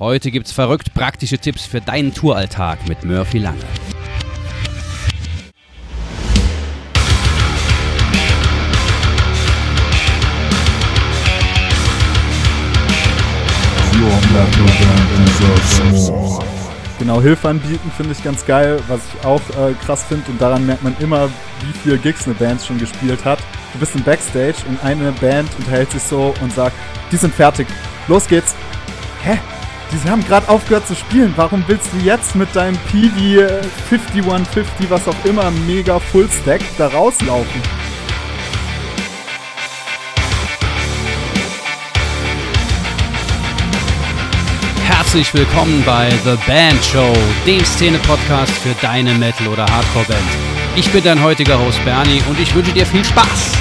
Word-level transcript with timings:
Heute 0.00 0.30
gibt's 0.30 0.50
verrückt 0.50 0.94
praktische 0.94 1.36
Tipps 1.36 1.66
für 1.66 1.82
deinen 1.82 2.14
Touralltag 2.14 2.88
mit 2.88 3.04
Murphy 3.04 3.36
Lange. 3.36 3.58
Genau, 16.98 17.20
Hilfe 17.20 17.48
anbieten 17.50 17.92
finde 17.94 18.12
ich 18.12 18.24
ganz 18.24 18.46
geil, 18.46 18.80
was 18.88 19.00
ich 19.04 19.26
auch 19.26 19.42
äh, 19.50 19.74
krass 19.84 20.04
finde 20.04 20.30
und 20.30 20.40
daran 20.40 20.64
merkt 20.64 20.82
man 20.82 20.96
immer, 21.00 21.28
wie 21.28 21.78
viele 21.82 21.98
Gigs 21.98 22.24
eine 22.24 22.34
Band 22.36 22.62
schon 22.62 22.78
gespielt 22.78 23.22
hat. 23.26 23.38
Du 23.74 23.78
bist 23.78 23.94
im 23.94 24.02
Backstage 24.02 24.56
und 24.66 24.82
eine 24.82 25.12
Band 25.12 25.50
unterhält 25.58 25.90
sich 25.90 26.02
so 26.02 26.34
und 26.40 26.54
sagt, 26.54 26.74
die 27.12 27.16
sind 27.18 27.34
fertig, 27.34 27.66
los 28.08 28.26
geht's. 28.26 28.54
Hä? 29.22 29.38
Die 29.92 30.08
haben 30.08 30.24
gerade 30.24 30.48
aufgehört 30.48 30.86
zu 30.86 30.94
spielen. 30.94 31.32
Warum 31.36 31.64
willst 31.66 31.92
du 31.92 31.96
jetzt 31.98 32.36
mit 32.36 32.54
deinem 32.54 32.76
PV 32.76 33.60
5150, 33.88 34.88
was 34.88 35.08
auch 35.08 35.24
immer, 35.24 35.50
mega 35.66 35.98
Full 35.98 36.28
Stack 36.30 36.60
da 36.78 36.86
rauslaufen? 36.86 37.60
Herzlich 44.84 45.34
willkommen 45.34 45.82
bei 45.84 46.08
The 46.24 46.36
Band 46.46 46.84
Show, 46.84 47.12
dem 47.44 47.64
Szene-Podcast 47.64 48.52
für 48.58 48.74
deine 48.80 49.12
Metal- 49.14 49.48
oder 49.48 49.66
Hardcore-Band. 49.66 50.20
Ich 50.76 50.88
bin 50.92 51.02
dein 51.02 51.20
heutiger 51.20 51.58
Host 51.58 51.84
Bernie 51.84 52.22
und 52.28 52.38
ich 52.38 52.54
wünsche 52.54 52.72
dir 52.72 52.86
viel 52.86 53.04
Spaß. 53.04 53.56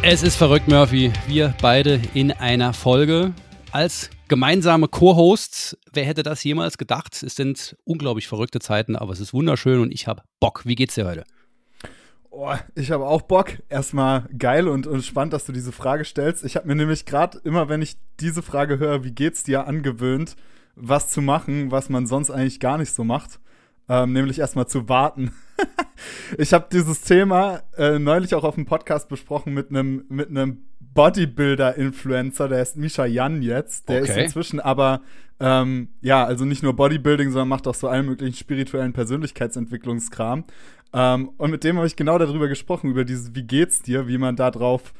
Es 0.00 0.22
ist 0.22 0.36
verrückt, 0.36 0.68
Murphy. 0.68 1.12
Wir 1.26 1.52
beide 1.60 2.00
in 2.14 2.32
einer 2.32 2.72
Folge 2.72 3.32
als 3.72 4.10
gemeinsame 4.28 4.88
Co-Hosts. 4.88 5.76
Wer 5.92 6.04
hätte 6.04 6.22
das 6.22 6.42
jemals 6.44 6.78
gedacht? 6.78 7.22
Es 7.22 7.36
sind 7.36 7.76
unglaublich 7.84 8.28
verrückte 8.28 8.60
Zeiten, 8.60 8.96
aber 8.96 9.12
es 9.12 9.20
ist 9.20 9.32
wunderschön 9.32 9.80
und 9.80 9.92
ich 9.92 10.06
habe 10.06 10.22
Bock. 10.40 10.62
Wie 10.64 10.74
geht's 10.74 10.94
dir 10.94 11.06
heute? 11.06 11.24
Oh, 12.30 12.54
ich 12.74 12.90
habe 12.90 13.06
auch 13.06 13.22
Bock. 13.22 13.58
Erstmal 13.68 14.28
geil 14.36 14.68
und, 14.68 14.86
und 14.86 15.04
spannend, 15.04 15.32
dass 15.32 15.46
du 15.46 15.52
diese 15.52 15.72
Frage 15.72 16.04
stellst. 16.04 16.44
Ich 16.44 16.56
habe 16.56 16.66
mir 16.68 16.76
nämlich 16.76 17.04
gerade 17.06 17.38
immer, 17.44 17.68
wenn 17.68 17.82
ich 17.82 17.96
diese 18.20 18.42
Frage 18.42 18.78
höre, 18.78 19.04
wie 19.04 19.12
geht's 19.12 19.42
dir, 19.42 19.66
angewöhnt, 19.66 20.36
was 20.76 21.10
zu 21.10 21.20
machen, 21.20 21.70
was 21.70 21.88
man 21.88 22.06
sonst 22.06 22.30
eigentlich 22.30 22.60
gar 22.60 22.78
nicht 22.78 22.92
so 22.92 23.04
macht. 23.04 23.40
Ähm, 23.90 24.12
nämlich 24.12 24.38
erstmal 24.38 24.68
zu 24.68 24.88
warten. 24.88 25.32
ich 26.38 26.52
habe 26.52 26.68
dieses 26.70 27.02
Thema 27.02 27.62
äh, 27.76 27.98
neulich 27.98 28.36
auch 28.36 28.44
auf 28.44 28.54
dem 28.54 28.64
Podcast 28.64 29.08
besprochen 29.08 29.52
mit 29.52 29.70
einem 29.70 30.04
mit 30.08 30.30
einem 30.30 30.58
Bodybuilder-Influencer, 30.94 32.48
der 32.48 32.62
ist 32.62 32.76
Misha 32.76 33.04
Jan 33.04 33.42
jetzt. 33.42 33.88
Der 33.88 34.02
okay. 34.02 34.10
ist 34.10 34.16
inzwischen 34.16 34.60
aber, 34.60 35.00
ähm, 35.40 35.88
ja, 36.00 36.24
also 36.24 36.44
nicht 36.44 36.62
nur 36.62 36.74
Bodybuilding, 36.74 37.32
sondern 37.32 37.48
macht 37.48 37.66
auch 37.66 37.74
so 37.74 37.88
allen 37.88 38.06
möglichen 38.06 38.36
spirituellen 38.36 38.92
Persönlichkeitsentwicklungskram. 38.92 40.44
Ähm, 40.92 41.30
und 41.36 41.50
mit 41.50 41.64
dem 41.64 41.76
habe 41.76 41.86
ich 41.88 41.96
genau 41.96 42.16
darüber 42.18 42.46
gesprochen, 42.46 42.90
über 42.90 43.04
dieses, 43.04 43.34
wie 43.34 43.44
geht's 43.44 43.82
dir, 43.82 44.06
wie 44.06 44.18
man 44.18 44.36
da 44.36 44.52
drauf, 44.52 44.92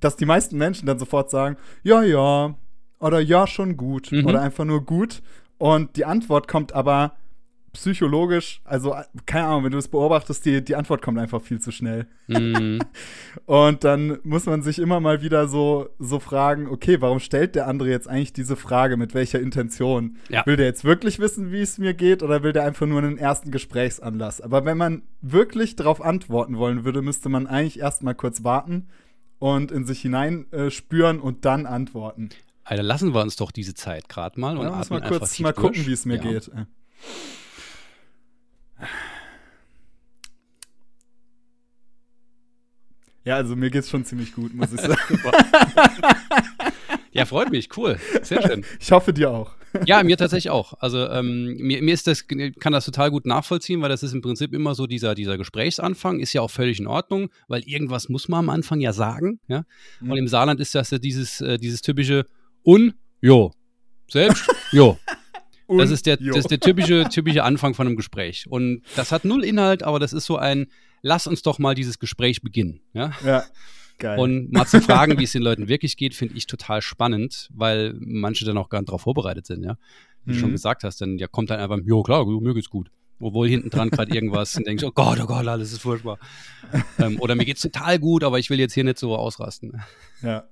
dass 0.00 0.16
die 0.16 0.26
meisten 0.26 0.58
Menschen 0.58 0.86
dann 0.86 0.98
sofort 0.98 1.30
sagen, 1.30 1.56
ja, 1.82 2.02
ja, 2.02 2.54
oder 2.98 3.20
ja, 3.20 3.46
schon 3.46 3.78
gut, 3.78 4.12
mhm. 4.12 4.26
oder 4.26 4.42
einfach 4.42 4.66
nur 4.66 4.84
gut. 4.84 5.22
Und 5.56 5.96
die 5.96 6.04
Antwort 6.04 6.46
kommt 6.46 6.74
aber 6.74 7.14
psychologisch, 7.74 8.60
also 8.64 8.94
keine 9.26 9.46
Ahnung, 9.46 9.64
wenn 9.64 9.72
du 9.72 9.78
es 9.78 9.88
beobachtest, 9.88 10.44
die, 10.46 10.64
die 10.64 10.74
Antwort 10.74 11.02
kommt 11.02 11.18
einfach 11.18 11.42
viel 11.42 11.60
zu 11.60 11.70
schnell. 11.70 12.06
Mm. 12.28 12.78
und 13.46 13.84
dann 13.84 14.18
muss 14.22 14.46
man 14.46 14.62
sich 14.62 14.78
immer 14.78 15.00
mal 15.00 15.22
wieder 15.22 15.46
so, 15.46 15.90
so 15.98 16.18
fragen, 16.20 16.66
okay, 16.68 17.00
warum 17.00 17.20
stellt 17.20 17.54
der 17.54 17.68
andere 17.68 17.90
jetzt 17.90 18.08
eigentlich 18.08 18.32
diese 18.32 18.56
Frage, 18.56 18.96
mit 18.96 19.14
welcher 19.14 19.40
Intention? 19.40 20.16
Ja. 20.30 20.46
Will 20.46 20.56
der 20.56 20.66
jetzt 20.66 20.84
wirklich 20.84 21.18
wissen, 21.18 21.52
wie 21.52 21.60
es 21.60 21.76
mir 21.78 21.92
geht, 21.92 22.22
oder 22.22 22.42
will 22.42 22.52
der 22.52 22.64
einfach 22.64 22.86
nur 22.86 23.02
einen 23.02 23.18
ersten 23.18 23.50
Gesprächsanlass? 23.50 24.40
Aber 24.40 24.64
wenn 24.64 24.78
man 24.78 25.02
wirklich 25.20 25.76
darauf 25.76 26.00
antworten 26.00 26.56
wollen 26.56 26.84
würde, 26.84 27.02
müsste 27.02 27.28
man 27.28 27.46
eigentlich 27.46 27.80
erst 27.80 28.02
mal 28.02 28.14
kurz 28.14 28.44
warten 28.44 28.88
und 29.38 29.70
in 29.70 29.84
sich 29.84 30.00
hinein 30.00 30.50
äh, 30.52 30.70
spüren 30.70 31.20
und 31.20 31.44
dann 31.44 31.66
antworten. 31.66 32.30
Alter, 32.64 32.82
lassen 32.82 33.12
wir 33.12 33.20
uns 33.20 33.36
doch 33.36 33.50
diese 33.50 33.74
Zeit 33.74 34.08
gerade 34.08 34.40
mal 34.40 34.56
und 34.56 34.64
ja, 34.64 34.82
mal 34.88 35.02
kurz 35.02 35.38
mal 35.40 35.52
gucken, 35.52 35.86
wie 35.86 35.92
es 35.92 36.06
mir 36.06 36.16
ja. 36.16 36.22
geht. 36.22 36.50
Ja, 43.24 43.36
also 43.36 43.56
mir 43.56 43.70
geht's 43.70 43.88
schon 43.88 44.04
ziemlich 44.04 44.34
gut, 44.34 44.54
muss 44.54 44.72
ich 44.72 44.80
sagen. 44.80 44.98
ja, 47.12 47.24
freut 47.24 47.50
mich, 47.50 47.74
cool. 47.76 47.98
Sehr 48.22 48.42
schön. 48.42 48.64
Ich 48.78 48.92
hoffe 48.92 49.14
dir 49.14 49.30
auch. 49.30 49.52
ja, 49.86 50.02
mir 50.02 50.16
tatsächlich 50.16 50.50
auch. 50.50 50.74
Also 50.78 51.08
ähm, 51.08 51.56
mir, 51.56 51.82
mir 51.82 51.94
ist 51.94 52.06
das, 52.06 52.26
kann 52.28 52.72
das 52.72 52.84
total 52.84 53.10
gut 53.10 53.24
nachvollziehen, 53.24 53.80
weil 53.80 53.88
das 53.88 54.02
ist 54.02 54.12
im 54.12 54.20
Prinzip 54.20 54.52
immer 54.52 54.74
so 54.74 54.86
dieser, 54.86 55.14
dieser 55.14 55.38
Gesprächsanfang, 55.38 56.20
ist 56.20 56.34
ja 56.34 56.42
auch 56.42 56.50
völlig 56.50 56.78
in 56.78 56.86
Ordnung, 56.86 57.30
weil 57.48 57.62
irgendwas 57.64 58.10
muss 58.10 58.28
man 58.28 58.40
am 58.40 58.50
Anfang 58.50 58.80
ja 58.80 58.92
sagen. 58.92 59.40
Ja? 59.48 59.64
Mhm. 60.00 60.10
Und 60.10 60.18
im 60.18 60.28
Saarland 60.28 60.60
ist 60.60 60.74
das 60.74 60.90
ja 60.90 60.98
dieses, 60.98 61.40
äh, 61.40 61.58
dieses 61.58 61.80
typische 61.80 62.26
Un, 62.64 62.92
jo. 63.22 63.52
Selbst, 64.10 64.44
jo. 64.70 64.98
Das 65.66 65.90
ist 65.90 66.04
der, 66.04 66.18
das 66.18 66.36
ist 66.36 66.50
der 66.50 66.60
typische, 66.60 67.08
typische 67.08 67.42
Anfang 67.42 67.74
von 67.74 67.86
einem 67.86 67.96
Gespräch. 67.96 68.46
Und 68.48 68.82
das 68.96 69.12
hat 69.12 69.24
null 69.24 69.44
Inhalt, 69.44 69.82
aber 69.82 69.98
das 69.98 70.12
ist 70.12 70.26
so 70.26 70.36
ein, 70.36 70.66
lass 71.04 71.26
uns 71.26 71.42
doch 71.42 71.58
mal 71.58 71.74
dieses 71.74 71.98
Gespräch 71.98 72.42
beginnen. 72.42 72.80
Ja. 72.92 73.12
ja. 73.24 73.44
Geil. 73.98 74.18
Und 74.18 74.52
mal 74.52 74.66
zu 74.66 74.80
fragen, 74.80 75.18
wie 75.20 75.24
es 75.24 75.32
den 75.32 75.42
Leuten 75.42 75.68
wirklich 75.68 75.96
geht, 75.96 76.14
finde 76.14 76.36
ich 76.36 76.46
total 76.46 76.82
spannend, 76.82 77.48
weil 77.54 77.94
manche 78.00 78.44
dann 78.44 78.58
auch 78.58 78.68
gar 78.68 78.80
nicht 78.80 78.88
darauf 78.88 79.02
vorbereitet 79.02 79.46
sind, 79.46 79.62
ja. 79.62 79.76
Wie 80.24 80.30
mhm. 80.30 80.34
du 80.34 80.40
schon 80.40 80.48
mhm. 80.48 80.54
gesagt 80.54 80.82
hast, 80.82 81.00
dann 81.00 81.18
ja, 81.18 81.28
kommt 81.28 81.50
dann 81.50 81.60
einfach, 81.60 81.78
jo 81.84 82.02
klar, 82.02 82.26
mir 82.26 82.54
geht's 82.54 82.70
gut. 82.70 82.90
Obwohl 83.20 83.48
hinten 83.48 83.70
dran 83.70 83.90
gerade 83.90 84.12
irgendwas 84.12 84.56
und 84.56 84.66
denkst, 84.66 84.82
oh 84.82 84.90
Gott, 84.90 85.20
oh 85.22 85.26
Gott, 85.26 85.46
alles 85.46 85.72
ist 85.72 85.82
furchtbar. 85.82 86.18
ähm, 86.98 87.20
oder 87.20 87.36
mir 87.36 87.44
geht's 87.44 87.60
total 87.60 88.00
gut, 88.00 88.24
aber 88.24 88.40
ich 88.40 88.50
will 88.50 88.58
jetzt 88.58 88.74
hier 88.74 88.82
nicht 88.82 88.98
so 88.98 89.14
ausrasten. 89.14 89.80
Ja. 90.22 90.48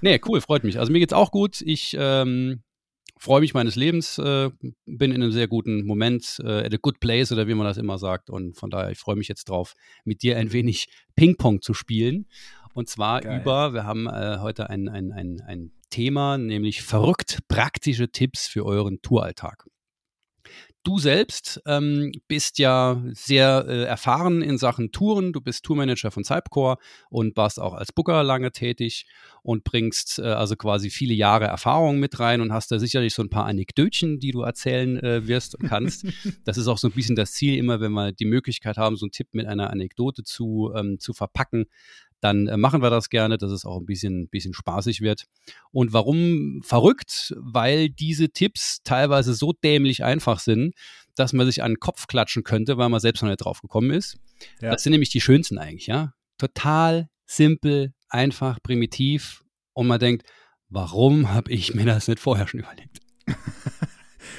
nee, 0.00 0.18
cool, 0.26 0.40
freut 0.40 0.64
mich. 0.64 0.78
Also 0.78 0.90
mir 0.90 1.00
geht's 1.00 1.12
auch 1.12 1.30
gut. 1.30 1.60
Ich 1.60 1.94
ähm, 1.98 2.62
freue 3.22 3.40
mich 3.40 3.54
meines 3.54 3.76
Lebens, 3.76 4.18
äh, 4.18 4.50
bin 4.84 5.12
in 5.12 5.22
einem 5.22 5.30
sehr 5.30 5.46
guten 5.46 5.86
Moment, 5.86 6.40
äh, 6.44 6.66
at 6.66 6.74
a 6.74 6.78
good 6.80 6.98
place 6.98 7.30
oder 7.30 7.46
wie 7.46 7.54
man 7.54 7.66
das 7.66 7.76
immer 7.76 7.96
sagt. 7.96 8.30
Und 8.30 8.56
von 8.56 8.68
daher, 8.68 8.90
ich 8.90 8.98
freue 8.98 9.14
mich 9.14 9.28
jetzt 9.28 9.48
drauf, 9.48 9.74
mit 10.04 10.22
dir 10.22 10.36
ein 10.38 10.52
wenig 10.52 10.88
Ping-Pong 11.16 11.62
zu 11.62 11.72
spielen. 11.72 12.26
Und 12.74 12.88
zwar 12.88 13.20
Geil. 13.20 13.40
über, 13.40 13.74
wir 13.74 13.84
haben 13.84 14.08
äh, 14.08 14.38
heute 14.40 14.70
ein, 14.70 14.88
ein, 14.88 15.12
ein, 15.12 15.40
ein 15.46 15.72
Thema, 15.90 16.36
nämlich 16.36 16.82
verrückt 16.82 17.38
praktische 17.46 18.10
Tipps 18.10 18.48
für 18.48 18.64
euren 18.64 19.02
Touralltag. 19.02 19.66
Du 20.84 20.98
selbst 20.98 21.62
ähm, 21.64 22.10
bist 22.26 22.58
ja 22.58 23.00
sehr 23.12 23.64
äh, 23.68 23.84
erfahren 23.84 24.42
in 24.42 24.58
Sachen 24.58 24.90
Touren. 24.90 25.32
Du 25.32 25.40
bist 25.40 25.64
Tourmanager 25.64 26.10
von 26.10 26.24
Cypcore 26.24 26.76
und 27.08 27.36
warst 27.36 27.60
auch 27.60 27.74
als 27.74 27.92
Booker 27.92 28.24
lange 28.24 28.50
tätig 28.50 29.06
und 29.42 29.62
bringst 29.62 30.18
äh, 30.18 30.22
also 30.22 30.56
quasi 30.56 30.90
viele 30.90 31.14
Jahre 31.14 31.44
Erfahrung 31.44 32.00
mit 32.00 32.18
rein 32.18 32.40
und 32.40 32.52
hast 32.52 32.72
da 32.72 32.80
sicherlich 32.80 33.14
so 33.14 33.22
ein 33.22 33.30
paar 33.30 33.46
Anekdötchen, 33.46 34.18
die 34.18 34.32
du 34.32 34.42
erzählen 34.42 34.98
äh, 34.98 35.28
wirst 35.28 35.54
und 35.54 35.68
kannst. 35.68 36.04
das 36.44 36.58
ist 36.58 36.66
auch 36.66 36.78
so 36.78 36.88
ein 36.88 36.94
bisschen 36.94 37.14
das 37.14 37.30
Ziel, 37.30 37.58
immer 37.58 37.80
wenn 37.80 37.92
wir 37.92 38.10
die 38.10 38.24
Möglichkeit 38.24 38.76
haben, 38.76 38.96
so 38.96 39.06
einen 39.06 39.12
Tipp 39.12 39.28
mit 39.34 39.46
einer 39.46 39.70
Anekdote 39.70 40.24
zu, 40.24 40.72
ähm, 40.74 40.98
zu 40.98 41.12
verpacken, 41.12 41.66
dann 42.22 42.46
äh, 42.46 42.56
machen 42.56 42.82
wir 42.82 42.90
das 42.90 43.10
gerne, 43.10 43.36
dass 43.36 43.50
es 43.50 43.64
auch 43.64 43.78
ein 43.78 43.84
bisschen, 43.84 44.28
bisschen 44.28 44.54
spaßig 44.54 45.00
wird. 45.00 45.24
Und 45.72 45.92
warum 45.92 46.62
verrückt? 46.62 47.34
Weil 47.36 47.90
diese 47.90 48.30
Tipps 48.30 48.80
teilweise 48.84 49.34
so 49.34 49.52
dämlich 49.52 50.04
einfach 50.04 50.38
sind, 50.38 50.74
dass 51.16 51.32
man 51.32 51.46
sich 51.46 51.62
an 51.62 51.72
den 51.72 51.80
Kopf 51.80 52.06
klatschen 52.06 52.44
könnte, 52.44 52.78
weil 52.78 52.88
man 52.88 53.00
selbst 53.00 53.22
noch 53.22 53.28
nicht 53.28 53.44
drauf 53.44 53.60
gekommen 53.60 53.90
ist. 53.90 54.18
Ja. 54.60 54.70
Das 54.70 54.84
sind 54.84 54.92
nämlich 54.92 55.10
die 55.10 55.20
schönsten 55.20 55.58
eigentlich, 55.58 55.88
ja. 55.88 56.14
Total 56.38 57.08
simpel, 57.26 57.92
einfach, 58.08 58.62
primitiv. 58.62 59.42
Und 59.72 59.88
man 59.88 59.98
denkt, 59.98 60.24
warum 60.68 61.32
habe 61.32 61.50
ich 61.50 61.74
mir 61.74 61.86
das 61.86 62.06
nicht 62.06 62.20
vorher 62.20 62.46
schon 62.46 62.60
überlegt? 62.60 63.00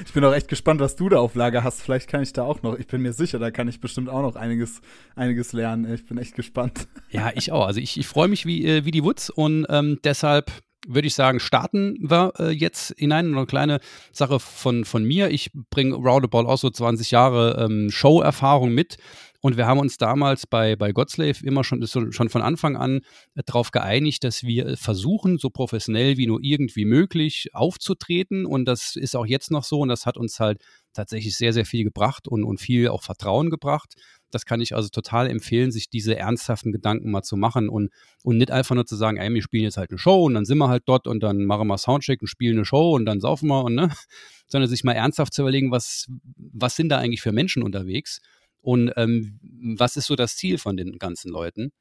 ich 0.05 0.13
bin 0.13 0.23
auch 0.23 0.33
echt 0.33 0.47
gespannt, 0.47 0.79
was 0.79 0.95
du 0.95 1.09
da 1.09 1.17
auf 1.17 1.35
Lager 1.35 1.63
hast. 1.63 1.81
Vielleicht 1.81 2.09
kann 2.09 2.21
ich 2.23 2.33
da 2.33 2.43
auch 2.43 2.61
noch, 2.61 2.77
ich 2.77 2.87
bin 2.87 3.01
mir 3.01 3.13
sicher, 3.13 3.39
da 3.39 3.51
kann 3.51 3.67
ich 3.67 3.79
bestimmt 3.79 4.09
auch 4.09 4.21
noch 4.21 4.35
einiges, 4.35 4.81
einiges 5.15 5.53
lernen. 5.53 5.91
Ich 5.93 6.05
bin 6.05 6.17
echt 6.17 6.35
gespannt. 6.35 6.87
Ja, 7.09 7.31
ich 7.35 7.51
auch. 7.51 7.65
Also 7.65 7.79
ich, 7.79 7.99
ich 7.99 8.07
freue 8.07 8.27
mich 8.27 8.45
wie, 8.45 8.65
äh, 8.65 8.85
wie 8.85 8.91
die 8.91 9.03
Woods 9.03 9.29
und 9.29 9.65
ähm, 9.69 9.99
deshalb 10.03 10.51
würde 10.87 11.07
ich 11.07 11.15
sagen, 11.15 11.39
starten 11.39 11.97
wir 12.01 12.33
äh, 12.39 12.49
jetzt 12.49 12.93
hinein. 12.97 13.35
Eine 13.35 13.45
kleine 13.45 13.79
Sache 14.11 14.39
von, 14.39 14.85
von 14.85 15.03
mir. 15.03 15.29
Ich 15.29 15.51
bringe 15.69 15.95
Roundabout 15.95 16.47
auch 16.47 16.57
so 16.57 16.69
20 16.69 17.11
Jahre 17.11 17.63
ähm, 17.63 17.89
Show-Erfahrung 17.89 18.73
mit. 18.73 18.97
Und 19.45 19.57
wir 19.57 19.67
haben 19.67 19.81
uns 19.81 19.97
damals 19.97 20.47
bei, 20.47 20.77
bei 20.77 20.93
Godslave 20.93 21.45
immer 21.45 21.65
schon, 21.65 21.85
schon 21.85 22.29
von 22.29 22.41
Anfang 22.41 22.77
an 22.77 23.01
äh, 23.35 23.43
darauf 23.45 23.71
geeinigt, 23.71 24.23
dass 24.23 24.43
wir 24.43 24.77
versuchen, 24.77 25.37
so 25.37 25.49
professionell 25.49 26.15
wie 26.15 26.27
nur 26.27 26.39
irgendwie 26.41 26.85
möglich 26.85 27.49
aufzutreten. 27.51 28.45
Und 28.45 28.63
das 28.63 28.95
ist 28.95 29.17
auch 29.17 29.25
jetzt 29.25 29.51
noch 29.51 29.65
so. 29.65 29.81
Und 29.81 29.89
das 29.89 30.05
hat 30.05 30.15
uns 30.15 30.39
halt 30.39 30.63
tatsächlich 30.93 31.35
sehr, 31.35 31.51
sehr 31.51 31.65
viel 31.65 31.83
gebracht 31.83 32.29
und, 32.29 32.45
und 32.45 32.61
viel 32.61 32.87
auch 32.87 33.03
Vertrauen 33.03 33.49
gebracht 33.49 33.95
Das 34.31 34.45
kann 34.45 34.61
ich 34.61 34.75
also 34.75 34.87
total 34.87 35.29
empfehlen, 35.29 35.73
sich 35.73 35.89
diese 35.89 36.15
ernsthaften 36.15 36.71
Gedanken 36.71 37.11
mal 37.11 37.23
zu 37.23 37.35
machen 37.35 37.67
und, 37.67 37.89
und 38.23 38.37
nicht 38.37 38.49
einfach 38.49 38.75
nur 38.75 38.85
zu 38.85 38.95
sagen, 38.95 39.17
ey, 39.17 39.33
wir 39.33 39.43
spielen 39.43 39.65
jetzt 39.65 39.75
halt 39.75 39.89
eine 39.89 39.99
Show 39.99 40.23
und 40.23 40.35
dann 40.35 40.45
sind 40.45 40.57
wir 40.57 40.69
halt 40.69 40.83
dort 40.85 41.05
und 41.05 41.21
dann 41.21 41.43
machen 41.43 41.67
wir 41.67 41.77
Soundcheck 41.77 42.21
und 42.21 42.27
spielen 42.29 42.55
eine 42.55 42.65
Show 42.65 42.95
und 42.95 43.03
dann 43.05 43.19
saufen 43.19 43.49
wir 43.49 43.65
und 43.65 43.75
ne, 43.75 43.91
sondern 44.47 44.69
sich 44.69 44.85
mal 44.85 44.93
ernsthaft 44.93 45.33
zu 45.33 45.41
überlegen, 45.41 45.69
was, 45.69 46.07
was 46.37 46.77
sind 46.77 46.87
da 46.87 46.99
eigentlich 46.99 47.21
für 47.21 47.33
Menschen 47.33 47.61
unterwegs 47.61 48.21
und 48.63 48.91
ähm, 48.95 49.39
was 49.77 49.97
ist 49.97 50.07
so 50.07 50.15
das 50.15 50.35
Ziel 50.35 50.57
von 50.57 50.77
den 50.77 50.97
ganzen 50.97 51.31
Leuten. 51.31 51.71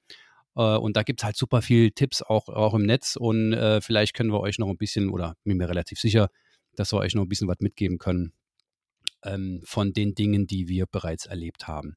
Äh, 0.57 0.77
und 0.77 0.97
da 0.97 1.03
gibt 1.03 1.21
es 1.21 1.25
halt 1.25 1.37
super 1.37 1.63
viele 1.63 1.93
Tipps 1.93 2.23
auch, 2.23 2.49
auch 2.49 2.75
im 2.75 2.83
Netz 2.83 3.17
und 3.17 3.53
äh, 3.53 3.81
vielleicht 3.81 4.15
können 4.15 4.33
wir 4.33 4.41
euch 4.41 4.59
noch 4.59 4.69
ein 4.69 4.77
bisschen, 4.77 5.09
oder 5.09 5.35
bin 5.45 5.57
mir 5.57 5.69
relativ 5.69 5.99
sicher, 5.99 6.29
dass 6.77 6.93
wir 6.93 6.99
euch 6.99 7.15
noch 7.15 7.23
ein 7.23 7.29
bisschen 7.29 7.49
was 7.49 7.61
mitgeben 7.61 7.99
können 7.99 8.33
ähm, 9.25 9.63
von 9.65 9.93
den 9.93 10.15
Dingen, 10.15 10.47
die 10.47 10.69
wir 10.69 10.87
bereits 10.87 11.27
erlebt 11.27 11.69
haben. 11.69 11.97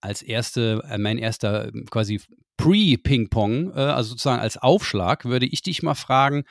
Als 0.00 0.22
erste, 0.22 0.82
äh, 0.88 0.98
mein 0.98 1.18
erster 1.18 1.68
ähm, 1.68 1.86
quasi 1.90 2.20
Pre-Ping-Pong, 2.56 3.70
äh, 3.70 3.80
also 3.80 4.10
sozusagen 4.10 4.40
als 4.40 4.56
Aufschlag, 4.56 5.24
würde 5.24 5.46
ich 5.46 5.62
dich 5.62 5.82
mal 5.82 5.94
fragen, 5.94 6.44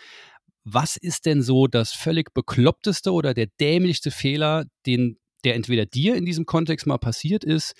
was 0.63 0.97
ist 0.97 1.25
denn 1.25 1.41
so 1.41 1.67
das 1.67 1.91
völlig 1.91 2.33
bekloppteste 2.33 3.11
oder 3.11 3.33
der 3.33 3.47
dämlichste 3.59 4.11
Fehler, 4.11 4.65
den, 4.85 5.18
der 5.43 5.55
entweder 5.55 5.85
dir 5.85 6.15
in 6.15 6.25
diesem 6.25 6.45
Kontext 6.45 6.87
mal 6.87 6.97
passiert 6.97 7.43
ist 7.43 7.73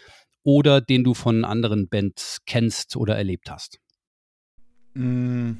oder 0.43 0.81
den 0.81 1.03
du 1.03 1.13
von 1.13 1.45
anderen 1.45 1.87
Bands 1.89 2.39
kennst 2.45 2.95
oder 2.95 3.15
erlebt 3.15 3.49
hast? 3.51 3.79
Mm. 4.93 5.53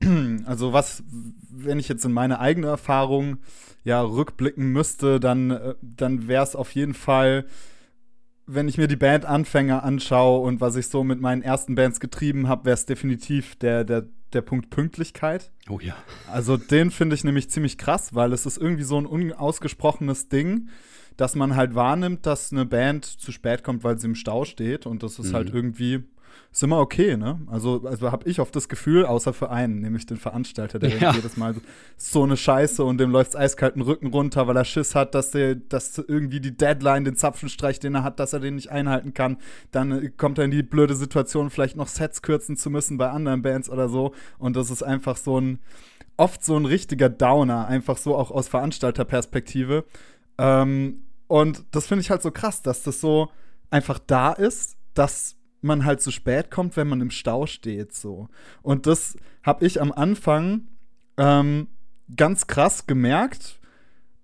Also 0.46 0.72
was, 0.72 1.02
wenn 1.50 1.78
ich 1.78 1.88
jetzt 1.88 2.04
in 2.04 2.12
meine 2.12 2.38
eigene 2.38 2.68
Erfahrung 2.68 3.38
ja 3.84 4.00
rückblicken 4.00 4.70
müsste, 4.72 5.18
dann, 5.18 5.50
äh, 5.50 5.74
dann 5.82 6.28
wäre 6.28 6.44
es 6.44 6.54
auf 6.54 6.72
jeden 6.72 6.94
Fall, 6.94 7.46
wenn 8.46 8.68
ich 8.68 8.78
mir 8.78 8.86
die 8.86 8.96
Bandanfänger 8.96 9.82
anschaue 9.82 10.46
und 10.46 10.60
was 10.60 10.76
ich 10.76 10.86
so 10.86 11.04
mit 11.04 11.20
meinen 11.20 11.42
ersten 11.42 11.74
Bands 11.74 12.00
getrieben 12.00 12.48
habe, 12.48 12.66
wäre 12.66 12.74
es 12.74 12.86
definitiv 12.86 13.56
der, 13.56 13.84
der, 13.84 14.06
der 14.32 14.42
Punkt 14.42 14.70
Pünktlichkeit. 14.70 15.50
Oh 15.68 15.80
ja. 15.80 15.96
Also 16.30 16.56
den 16.56 16.90
finde 16.90 17.14
ich 17.16 17.24
nämlich 17.24 17.50
ziemlich 17.50 17.76
krass, 17.76 18.14
weil 18.14 18.32
es 18.32 18.46
ist 18.46 18.56
irgendwie 18.56 18.84
so 18.84 18.98
ein 18.98 19.06
unausgesprochenes 19.06 20.28
Ding 20.28 20.68
dass 21.18 21.34
man 21.34 21.56
halt 21.56 21.74
wahrnimmt, 21.74 22.24
dass 22.26 22.52
eine 22.52 22.64
Band 22.64 23.04
zu 23.04 23.32
spät 23.32 23.64
kommt, 23.64 23.82
weil 23.82 23.98
sie 23.98 24.06
im 24.06 24.14
Stau 24.14 24.44
steht. 24.44 24.86
Und 24.86 25.02
das 25.02 25.18
ist 25.18 25.34
halt 25.34 25.48
mhm. 25.48 25.52
halt 25.52 25.54
irgendwie, 25.54 26.04
ist 26.52 26.62
immer 26.62 26.78
okay, 26.78 27.16
ne? 27.16 27.40
Also, 27.48 27.82
also 27.84 28.12
habe 28.12 28.28
ich 28.28 28.38
oft 28.38 28.54
das 28.54 28.68
Gefühl, 28.68 29.04
außer 29.04 29.32
für 29.32 29.50
einen, 29.50 29.80
nämlich 29.80 30.06
den 30.06 30.16
Veranstalter, 30.16 30.78
der 30.78 30.90
ja. 31.00 31.12
jedes 31.12 31.36
Mal 31.36 31.56
so 31.96 32.22
eine 32.22 32.36
Scheiße 32.36 32.84
und 32.84 32.98
dem 32.98 33.10
läuft 33.10 33.34
eiskalten 33.34 33.82
Rücken 33.82 34.06
runter, 34.06 34.46
weil 34.46 34.56
er 34.56 34.64
Schiss 34.64 34.94
hat, 34.94 35.16
dass 35.16 35.32
der, 35.32 35.56
dass 35.56 35.98
irgendwie 35.98 36.38
die 36.38 36.56
Deadline, 36.56 37.04
den 37.04 37.16
Zapfenstreich, 37.16 37.80
den 37.80 37.96
er 37.96 38.04
hat, 38.04 38.20
dass 38.20 38.32
er 38.32 38.38
den 38.38 38.54
nicht 38.54 38.70
einhalten 38.70 39.12
kann. 39.12 39.38
Dann 39.72 40.16
kommt 40.16 40.38
er 40.38 40.44
in 40.44 40.52
die 40.52 40.62
blöde 40.62 40.94
Situation, 40.94 41.50
vielleicht 41.50 41.76
noch 41.76 41.88
Sets 41.88 42.22
kürzen 42.22 42.56
zu 42.56 42.70
müssen 42.70 42.96
bei 42.96 43.10
anderen 43.10 43.42
Bands 43.42 43.68
oder 43.68 43.88
so. 43.88 44.14
Und 44.38 44.54
das 44.54 44.70
ist 44.70 44.84
einfach 44.84 45.16
so 45.16 45.40
ein, 45.40 45.58
oft 46.16 46.44
so 46.44 46.56
ein 46.56 46.64
richtiger 46.64 47.08
Downer, 47.08 47.66
einfach 47.66 47.96
so 47.96 48.14
auch 48.14 48.30
aus 48.30 48.46
Veranstalterperspektive. 48.46 49.84
Ähm, 50.38 51.02
und 51.28 51.64
das 51.70 51.86
finde 51.86 52.00
ich 52.00 52.10
halt 52.10 52.22
so 52.22 52.30
krass, 52.30 52.62
dass 52.62 52.82
das 52.82 53.00
so 53.00 53.30
einfach 53.70 53.98
da 53.98 54.32
ist, 54.32 54.76
dass 54.94 55.36
man 55.60 55.84
halt 55.84 56.00
zu 56.00 56.10
spät 56.10 56.50
kommt, 56.50 56.76
wenn 56.76 56.88
man 56.88 57.00
im 57.00 57.10
Stau 57.10 57.46
steht, 57.46 57.94
so. 57.94 58.28
Und 58.62 58.86
das 58.86 59.16
habe 59.42 59.66
ich 59.66 59.80
am 59.80 59.92
Anfang 59.92 60.68
ähm, 61.16 61.68
ganz 62.16 62.46
krass 62.46 62.86
gemerkt, 62.86 63.60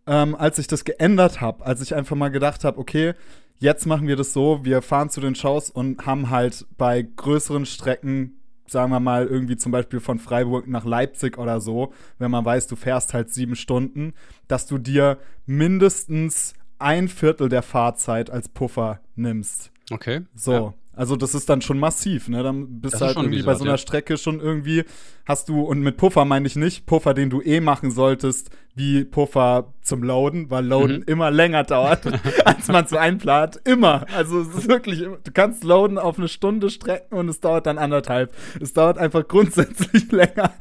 ähm, 0.07 0.35
als 0.35 0.59
ich 0.59 0.67
das 0.67 0.85
geändert 0.85 1.41
habe, 1.41 1.65
als 1.65 1.81
ich 1.83 1.95
einfach 1.95 2.17
mal 2.17 2.31
gedacht 2.31 2.65
habe, 2.65 2.79
okay, 2.79 3.15
jetzt 3.59 3.87
machen 3.87 4.07
wir 4.07 4.17
das 4.17 4.33
so, 4.33 4.65
wir 4.65 4.83
fahren 4.83 5.11
zu 5.11 5.21
den 5.21 5.35
Shows 5.35 5.71
und 5.71 6.07
haben 6.07 6.31
halt 6.31 6.67
bei 6.77 7.03
größeren 7.03 7.67
Strecken, 7.67 8.41
sagen 8.67 8.93
wir 8.93 9.01
mal 9.01 9.27
irgendwie 9.27 9.57
zum 9.57 9.73
Beispiel 9.73 10.01
von 10.01 10.19
Freiburg 10.19 10.67
nach 10.69 10.85
Leipzig 10.85 11.37
oder 11.39 11.61
so, 11.61 11.93
wenn 12.19 12.31
man 12.31 12.45
weiß, 12.45 12.67
du 12.67 12.77
fährst 12.77 13.13
halt 13.13 13.33
sieben 13.33 13.57
Stunden, 13.57 14.15
dass 14.49 14.67
du 14.67 14.79
dir 14.79 15.19
mindestens 15.47 16.55
ein 16.85 17.09
Viertel 17.09 17.49
der 17.49 17.63
Fahrzeit 17.63 18.31
als 18.31 18.49
Puffer 18.49 19.01
nimmst. 19.17 19.73
Okay. 19.91 20.21
So. 20.35 20.53
Ja. 20.53 20.75
Also 20.97 21.17
das 21.17 21.35
ist 21.35 21.49
dann 21.49 21.61
schon 21.61 21.79
massiv, 21.79 22.29
ne? 22.29 22.43
Dann 22.43 22.81
bist 22.81 23.01
du 23.01 23.07
halt 23.07 23.17
irgendwie 23.17 23.43
bei 23.43 23.55
so 23.55 23.65
einer 23.65 23.73
ja. 23.73 23.79
Strecke 23.79 24.17
schon 24.17 24.39
irgendwie, 24.39 24.85
hast 25.27 25.49
du, 25.49 25.63
und 25.63 25.81
mit 25.81 25.97
Puffer 25.97 26.25
meine 26.25 26.47
ich 26.47 26.55
nicht 26.55 26.87
Puffer, 26.87 27.15
den 27.15 27.31
du 27.31 27.41
eh 27.43 27.61
machen 27.61 27.91
solltest, 27.91 28.51
wie 28.77 29.05
Puffer 29.05 29.73
zum 29.83 30.05
Loaden, 30.05 30.51
weil 30.51 30.65
Loaden 30.65 30.99
mhm. 30.99 31.05
immer 31.07 31.31
länger 31.33 31.65
dauert, 31.65 32.03
als 32.45 32.69
man 32.69 32.87
so 32.87 32.97
einplant. 32.97 33.61
Immer. 33.65 34.07
Also 34.15 34.41
es 34.41 34.55
ist 34.55 34.69
wirklich, 34.69 35.01
du 35.01 35.33
kannst 35.33 35.65
Loaden 35.65 35.99
auf 35.99 36.19
eine 36.19 36.29
Stunde 36.29 36.71
strecken 36.71 37.17
und 37.19 37.29
es 37.29 37.41
dauert 37.41 37.67
dann 37.67 37.79
anderthalb. 37.79 38.33
Es 38.61 38.73
dauert 38.73 38.99
einfach 38.99 39.27
grundsätzlich 39.27 40.11
länger, 40.13 40.53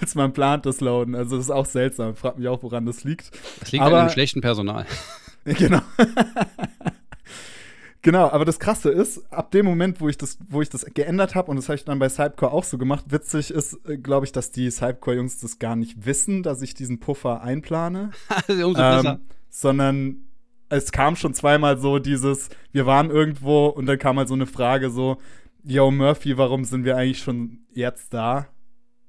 als 0.00 0.14
man 0.14 0.34
plant, 0.34 0.66
das 0.66 0.80
Loaden. 0.80 1.14
Also 1.14 1.36
das 1.36 1.46
ist 1.46 1.50
auch 1.50 1.66
seltsam. 1.66 2.14
Frag 2.14 2.38
mich 2.38 2.48
auch, 2.48 2.62
woran 2.62 2.84
das 2.84 3.04
liegt. 3.04 3.30
Das 3.60 3.72
liegt 3.72 3.84
Aber, 3.84 4.00
an 4.00 4.08
dem 4.08 4.12
schlechten 4.12 4.42
Personal. 4.42 4.84
Genau. 5.58 5.80
genau, 8.00 8.30
aber 8.30 8.44
das 8.44 8.60
Krasse 8.60 8.90
ist, 8.90 9.32
ab 9.32 9.50
dem 9.50 9.66
Moment, 9.66 10.00
wo 10.00 10.08
ich 10.08 10.16
das, 10.16 10.38
wo 10.48 10.62
ich 10.62 10.68
das 10.68 10.84
geändert 10.94 11.34
habe, 11.34 11.50
und 11.50 11.56
das 11.56 11.68
habe 11.68 11.76
ich 11.76 11.84
dann 11.84 11.98
bei 11.98 12.08
Cypcore 12.08 12.52
auch 12.52 12.64
so 12.64 12.78
gemacht, 12.78 13.06
witzig 13.08 13.50
ist, 13.50 13.78
äh, 13.88 13.96
glaube 13.96 14.26
ich, 14.26 14.32
dass 14.32 14.52
die 14.52 14.70
Cypcore-Jungs 14.70 15.40
das 15.40 15.58
gar 15.58 15.74
nicht 15.74 16.06
wissen, 16.06 16.42
dass 16.42 16.62
ich 16.62 16.74
diesen 16.74 17.00
Puffer 17.00 17.42
einplane. 17.42 18.12
Umso 18.48 18.80
ähm, 18.80 19.18
sondern 19.48 20.24
es 20.68 20.90
kam 20.90 21.16
schon 21.16 21.34
zweimal 21.34 21.78
so 21.78 21.98
dieses, 21.98 22.48
wir 22.72 22.86
waren 22.86 23.10
irgendwo 23.10 23.66
und 23.66 23.86
dann 23.86 23.98
kam 23.98 24.18
halt 24.18 24.28
so 24.28 24.34
eine 24.34 24.46
Frage 24.46 24.90
so, 24.90 25.18
Yo, 25.64 25.90
Murphy, 25.90 26.36
warum 26.38 26.64
sind 26.64 26.84
wir 26.84 26.96
eigentlich 26.96 27.20
schon 27.20 27.58
jetzt 27.72 28.12
da? 28.12 28.48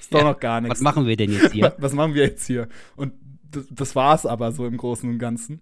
ist 0.00 0.12
doch 0.12 0.20
ja, 0.20 0.32
noch 0.32 0.40
gar 0.40 0.60
nichts. 0.60 0.78
Was 0.78 0.82
machen 0.82 1.06
wir 1.06 1.16
denn 1.16 1.32
jetzt 1.32 1.52
hier? 1.52 1.74
Was 1.78 1.92
machen 1.92 2.14
wir 2.14 2.24
jetzt 2.24 2.46
hier? 2.46 2.68
Und 2.96 3.12
das 3.70 3.96
war 3.96 4.14
es 4.14 4.26
aber 4.26 4.52
so 4.52 4.66
im 4.66 4.76
Großen 4.76 5.08
und 5.08 5.18
Ganzen. 5.18 5.60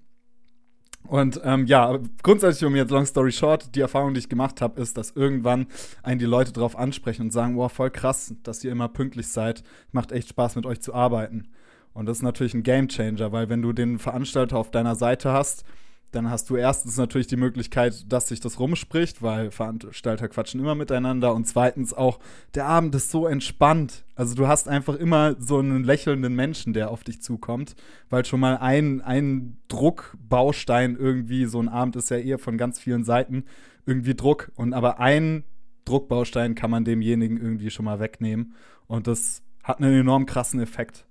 Und 1.06 1.40
ähm, 1.44 1.66
ja, 1.66 1.98
grundsätzlich, 2.22 2.66
um 2.66 2.74
jetzt 2.74 2.90
long 2.90 3.06
story 3.06 3.30
short, 3.30 3.74
die 3.74 3.80
Erfahrung, 3.80 4.14
die 4.14 4.18
ich 4.18 4.28
gemacht 4.28 4.60
habe, 4.60 4.80
ist, 4.80 4.96
dass 4.98 5.12
irgendwann 5.12 5.66
einen 6.02 6.18
die 6.18 6.26
Leute 6.26 6.52
drauf 6.52 6.76
ansprechen 6.76 7.22
und 7.22 7.32
sagen, 7.32 7.56
wow, 7.56 7.72
voll 7.72 7.90
krass, 7.90 8.34
dass 8.42 8.64
ihr 8.64 8.72
immer 8.72 8.88
pünktlich 8.88 9.28
seid. 9.28 9.62
Macht 9.92 10.10
echt 10.10 10.28
Spaß, 10.28 10.56
mit 10.56 10.66
euch 10.66 10.80
zu 10.80 10.94
arbeiten. 10.94 11.48
Und 11.92 12.06
das 12.06 12.18
ist 12.18 12.22
natürlich 12.22 12.54
ein 12.54 12.62
Gamechanger, 12.62 13.32
weil 13.32 13.48
wenn 13.48 13.62
du 13.62 13.72
den 13.72 13.98
Veranstalter 13.98 14.58
auf 14.58 14.70
deiner 14.70 14.96
Seite 14.96 15.32
hast, 15.32 15.64
dann 16.12 16.30
hast 16.30 16.48
du 16.48 16.56
erstens 16.56 16.96
natürlich 16.96 17.26
die 17.26 17.36
Möglichkeit, 17.36 18.10
dass 18.10 18.28
sich 18.28 18.40
das 18.40 18.58
rumspricht, 18.58 19.22
weil 19.22 19.50
Veranstalter 19.50 20.28
quatschen 20.28 20.60
immer 20.60 20.74
miteinander. 20.74 21.34
Und 21.34 21.46
zweitens 21.46 21.92
auch, 21.92 22.20
der 22.54 22.66
Abend 22.66 22.94
ist 22.94 23.10
so 23.10 23.26
entspannt. 23.26 24.04
Also 24.14 24.34
du 24.34 24.46
hast 24.46 24.68
einfach 24.68 24.94
immer 24.94 25.36
so 25.38 25.58
einen 25.58 25.84
lächelnden 25.84 26.34
Menschen, 26.34 26.72
der 26.72 26.90
auf 26.90 27.04
dich 27.04 27.20
zukommt, 27.22 27.74
weil 28.08 28.24
schon 28.24 28.40
mal 28.40 28.56
ein, 28.56 29.00
ein 29.02 29.58
Druckbaustein 29.68 30.96
irgendwie, 30.96 31.44
so 31.46 31.60
ein 31.60 31.68
Abend 31.68 31.96
ist 31.96 32.10
ja 32.10 32.18
eher 32.18 32.38
von 32.38 32.56
ganz 32.56 32.78
vielen 32.78 33.04
Seiten 33.04 33.44
irgendwie 33.84 34.14
Druck. 34.14 34.52
Und 34.54 34.74
aber 34.74 35.00
ein 35.00 35.44
Druckbaustein 35.84 36.54
kann 36.54 36.70
man 36.70 36.84
demjenigen 36.84 37.36
irgendwie 37.36 37.70
schon 37.70 37.84
mal 37.84 38.00
wegnehmen. 38.00 38.54
Und 38.86 39.06
das 39.06 39.42
hat 39.62 39.80
einen 39.80 39.92
enorm 39.92 40.26
krassen 40.26 40.60
Effekt. 40.60 41.05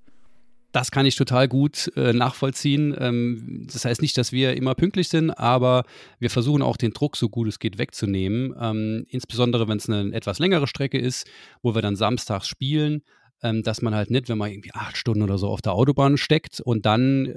Das 0.76 0.92
kann 0.92 1.06
ich 1.06 1.16
total 1.16 1.48
gut 1.48 1.90
äh, 1.96 2.12
nachvollziehen. 2.12 2.94
Ähm, 3.00 3.66
das 3.72 3.86
heißt 3.86 4.02
nicht, 4.02 4.18
dass 4.18 4.34
wir 4.34 4.58
immer 4.58 4.76
pünktlich 4.76 5.08
sind, 5.08 5.32
aber 5.32 5.86
wir 6.20 6.30
versuchen 6.30 6.62
auch 6.62 6.76
den 6.76 6.92
Druck 6.92 7.16
so 7.16 7.30
gut 7.30 7.48
es 7.48 7.60
geht 7.60 7.78
wegzunehmen. 7.78 8.54
Ähm, 8.60 9.06
insbesondere 9.08 9.70
wenn 9.70 9.78
es 9.78 9.90
eine 9.90 10.14
etwas 10.14 10.38
längere 10.40 10.68
Strecke 10.68 10.98
ist, 10.98 11.28
wo 11.62 11.76
wir 11.76 11.82
dann 11.82 11.96
samstags 11.96 12.50
spielen, 12.50 13.04
ähm, 13.42 13.64
dass 13.64 13.82
man 13.82 13.96
halt 13.96 14.12
nicht, 14.12 14.28
wenn 14.28 14.38
man 14.38 14.52
irgendwie 14.52 14.74
acht 14.74 14.98
Stunden 14.98 15.24
oder 15.24 15.38
so 15.38 15.48
auf 15.48 15.62
der 15.62 15.72
Autobahn 15.72 16.18
steckt 16.18 16.60
und 16.60 16.86
dann 16.86 17.36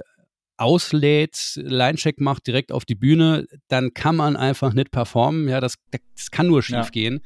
auslädt, 0.57 1.61
Linecheck 1.63 2.21
macht, 2.21 2.45
direkt 2.49 2.73
auf 2.73 2.85
die 2.85 2.97
Bühne, 2.97 3.47
dann 3.69 3.95
kann 3.95 4.17
man 4.17 4.35
einfach 4.35 4.73
nicht 4.73 4.91
performen. 4.91 5.49
Ja, 5.49 5.61
das, 5.61 5.75
das 6.17 6.33
kann 6.33 6.49
nur 6.49 6.65
schief 6.65 6.75
ja. 6.75 6.89
gehen. 6.91 7.21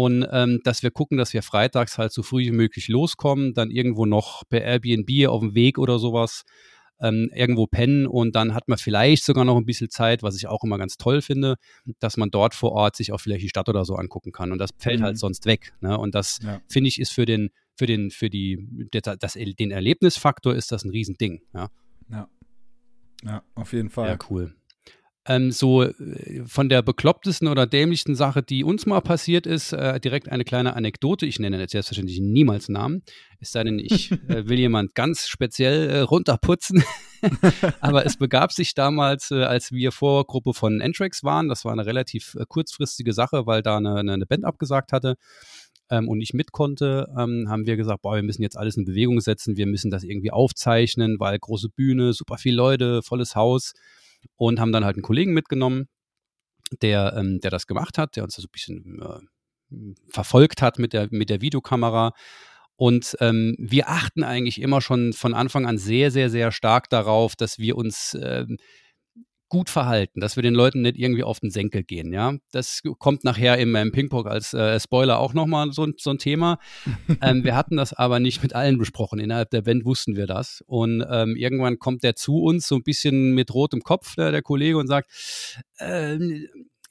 Und 0.00 0.26
ähm, 0.32 0.60
dass 0.64 0.82
wir 0.82 0.90
gucken, 0.90 1.18
dass 1.18 1.34
wir 1.34 1.42
freitags 1.42 1.98
halt 1.98 2.10
so 2.10 2.22
früh 2.22 2.44
wie 2.44 2.52
möglich 2.52 2.88
loskommen, 2.88 3.52
dann 3.52 3.70
irgendwo 3.70 4.06
noch 4.06 4.44
per 4.48 4.62
Airbnb 4.62 5.28
auf 5.28 5.40
dem 5.40 5.54
Weg 5.54 5.76
oder 5.76 5.98
sowas 5.98 6.44
ähm, 7.02 7.30
irgendwo 7.34 7.66
pennen 7.66 8.06
und 8.06 8.34
dann 8.34 8.54
hat 8.54 8.66
man 8.66 8.78
vielleicht 8.78 9.24
sogar 9.24 9.44
noch 9.44 9.58
ein 9.58 9.66
bisschen 9.66 9.90
Zeit, 9.90 10.22
was 10.22 10.36
ich 10.36 10.46
auch 10.46 10.64
immer 10.64 10.78
ganz 10.78 10.96
toll 10.96 11.20
finde, 11.20 11.56
dass 11.98 12.16
man 12.16 12.30
dort 12.30 12.54
vor 12.54 12.72
Ort 12.72 12.96
sich 12.96 13.12
auch 13.12 13.20
vielleicht 13.20 13.42
die 13.42 13.50
Stadt 13.50 13.68
oder 13.68 13.84
so 13.84 13.94
angucken 13.94 14.32
kann. 14.32 14.52
Und 14.52 14.58
das 14.58 14.70
fällt 14.78 14.94
halt 14.94 15.00
mhm. 15.00 15.04
halt 15.04 15.18
sonst 15.18 15.44
weg. 15.44 15.74
Ne? 15.82 15.98
Und 15.98 16.14
das 16.14 16.38
ja. 16.42 16.62
finde 16.66 16.88
ich 16.88 16.98
ist 16.98 17.12
für 17.12 17.26
den, 17.26 17.50
für 17.76 17.84
den, 17.84 18.10
für 18.10 18.30
die, 18.30 18.88
das, 18.90 19.18
das, 19.18 19.34
den 19.34 19.70
Erlebnisfaktor 19.70 20.54
ist 20.54 20.72
das 20.72 20.82
ein 20.82 20.90
Riesending. 20.90 21.42
Ja. 21.52 21.68
ja. 22.10 22.28
Ja, 23.22 23.42
auf 23.54 23.74
jeden 23.74 23.90
Fall. 23.90 24.08
Ja, 24.08 24.18
cool 24.30 24.54
ähm, 25.26 25.50
so 25.52 25.82
äh, 25.82 26.42
von 26.46 26.68
der 26.68 26.82
beklopptesten 26.82 27.48
oder 27.48 27.66
dämlichsten 27.66 28.14
Sache, 28.14 28.42
die 28.42 28.64
uns 28.64 28.86
mal 28.86 29.00
passiert 29.00 29.46
ist, 29.46 29.72
äh, 29.72 30.00
direkt 30.00 30.30
eine 30.30 30.44
kleine 30.44 30.74
Anekdote. 30.74 31.26
Ich 31.26 31.38
nenne 31.38 31.58
jetzt 31.58 31.72
selbstverständlich 31.72 32.20
niemals 32.20 32.68
Namen, 32.68 33.02
es 33.38 33.52
sei 33.52 33.64
denn, 33.64 33.78
ich 33.78 34.10
äh, 34.28 34.48
will 34.48 34.58
jemand 34.58 34.94
ganz 34.94 35.28
speziell 35.28 35.90
äh, 35.90 36.00
runterputzen. 36.00 36.82
Aber 37.80 38.06
es 38.06 38.16
begab 38.16 38.52
sich 38.52 38.74
damals, 38.74 39.30
äh, 39.30 39.42
als 39.42 39.72
wir 39.72 39.92
Vorgruppe 39.92 40.54
von 40.54 40.80
Entrex 40.80 41.22
waren, 41.22 41.48
das 41.48 41.64
war 41.66 41.72
eine 41.72 41.84
relativ 41.84 42.34
äh, 42.36 42.44
kurzfristige 42.48 43.12
Sache, 43.12 43.46
weil 43.46 43.62
da 43.62 43.76
eine, 43.76 43.96
eine 43.96 44.26
Band 44.26 44.46
abgesagt 44.46 44.92
hatte 44.92 45.16
ähm, 45.90 46.08
und 46.08 46.16
nicht 46.16 46.32
mit 46.32 46.52
konnte, 46.52 47.08
ähm, 47.18 47.46
haben 47.50 47.66
wir 47.66 47.76
gesagt, 47.76 48.00
boah, 48.00 48.16
wir 48.16 48.22
müssen 48.22 48.42
jetzt 48.42 48.56
alles 48.56 48.78
in 48.78 48.86
Bewegung 48.86 49.20
setzen, 49.20 49.58
wir 49.58 49.66
müssen 49.66 49.90
das 49.90 50.02
irgendwie 50.02 50.30
aufzeichnen, 50.30 51.16
weil 51.18 51.38
große 51.38 51.68
Bühne, 51.68 52.14
super 52.14 52.38
viele 52.38 52.56
Leute, 52.56 53.02
volles 53.02 53.34
Haus 53.36 53.74
und 54.36 54.60
haben 54.60 54.72
dann 54.72 54.84
halt 54.84 54.96
einen 54.96 55.02
Kollegen 55.02 55.32
mitgenommen, 55.32 55.88
der, 56.82 57.14
ähm, 57.16 57.40
der 57.40 57.50
das 57.50 57.66
gemacht 57.66 57.98
hat, 57.98 58.16
der 58.16 58.24
uns 58.24 58.34
so 58.34 58.42
ein 58.42 58.50
bisschen 58.52 59.00
äh, 59.02 59.94
verfolgt 60.08 60.62
hat 60.62 60.78
mit 60.78 60.92
der, 60.92 61.08
mit 61.10 61.30
der 61.30 61.40
Videokamera. 61.40 62.12
Und 62.76 63.16
ähm, 63.20 63.56
wir 63.58 63.88
achten 63.88 64.22
eigentlich 64.22 64.60
immer 64.60 64.80
schon 64.80 65.12
von 65.12 65.34
Anfang 65.34 65.66
an 65.66 65.76
sehr, 65.76 66.10
sehr, 66.10 66.30
sehr 66.30 66.50
stark 66.50 66.88
darauf, 66.88 67.36
dass 67.36 67.58
wir 67.58 67.76
uns 67.76 68.16
ähm, 68.20 68.56
gut 69.50 69.68
verhalten, 69.68 70.20
dass 70.20 70.36
wir 70.36 70.42
den 70.42 70.54
Leuten 70.54 70.80
nicht 70.80 70.96
irgendwie 70.96 71.24
auf 71.24 71.40
den 71.40 71.50
Senkel 71.50 71.82
gehen, 71.82 72.12
ja. 72.12 72.34
Das 72.52 72.80
kommt 72.98 73.24
nachher 73.24 73.58
im, 73.58 73.76
im 73.76 73.92
Ping-Pong 73.92 74.26
als 74.26 74.54
äh, 74.54 74.80
Spoiler 74.80 75.18
auch 75.18 75.34
nochmal 75.34 75.72
so, 75.72 75.86
so 75.98 76.10
ein 76.10 76.18
Thema. 76.18 76.58
ähm, 77.20 77.44
wir 77.44 77.54
hatten 77.54 77.76
das 77.76 77.92
aber 77.92 78.20
nicht 78.20 78.42
mit 78.42 78.54
allen 78.54 78.78
besprochen. 78.78 79.18
Innerhalb 79.18 79.50
der 79.50 79.62
Band 79.62 79.84
wussten 79.84 80.16
wir 80.16 80.26
das. 80.26 80.62
Und 80.66 81.04
ähm, 81.10 81.36
irgendwann 81.36 81.78
kommt 81.78 82.04
der 82.04 82.14
zu 82.14 82.38
uns 82.38 82.66
so 82.66 82.76
ein 82.76 82.84
bisschen 82.84 83.34
mit 83.34 83.52
rotem 83.52 83.82
Kopf, 83.82 84.14
der, 84.14 84.30
der 84.30 84.42
Kollege, 84.42 84.78
und 84.78 84.86
sagt, 84.86 85.10
äh, 85.78 86.16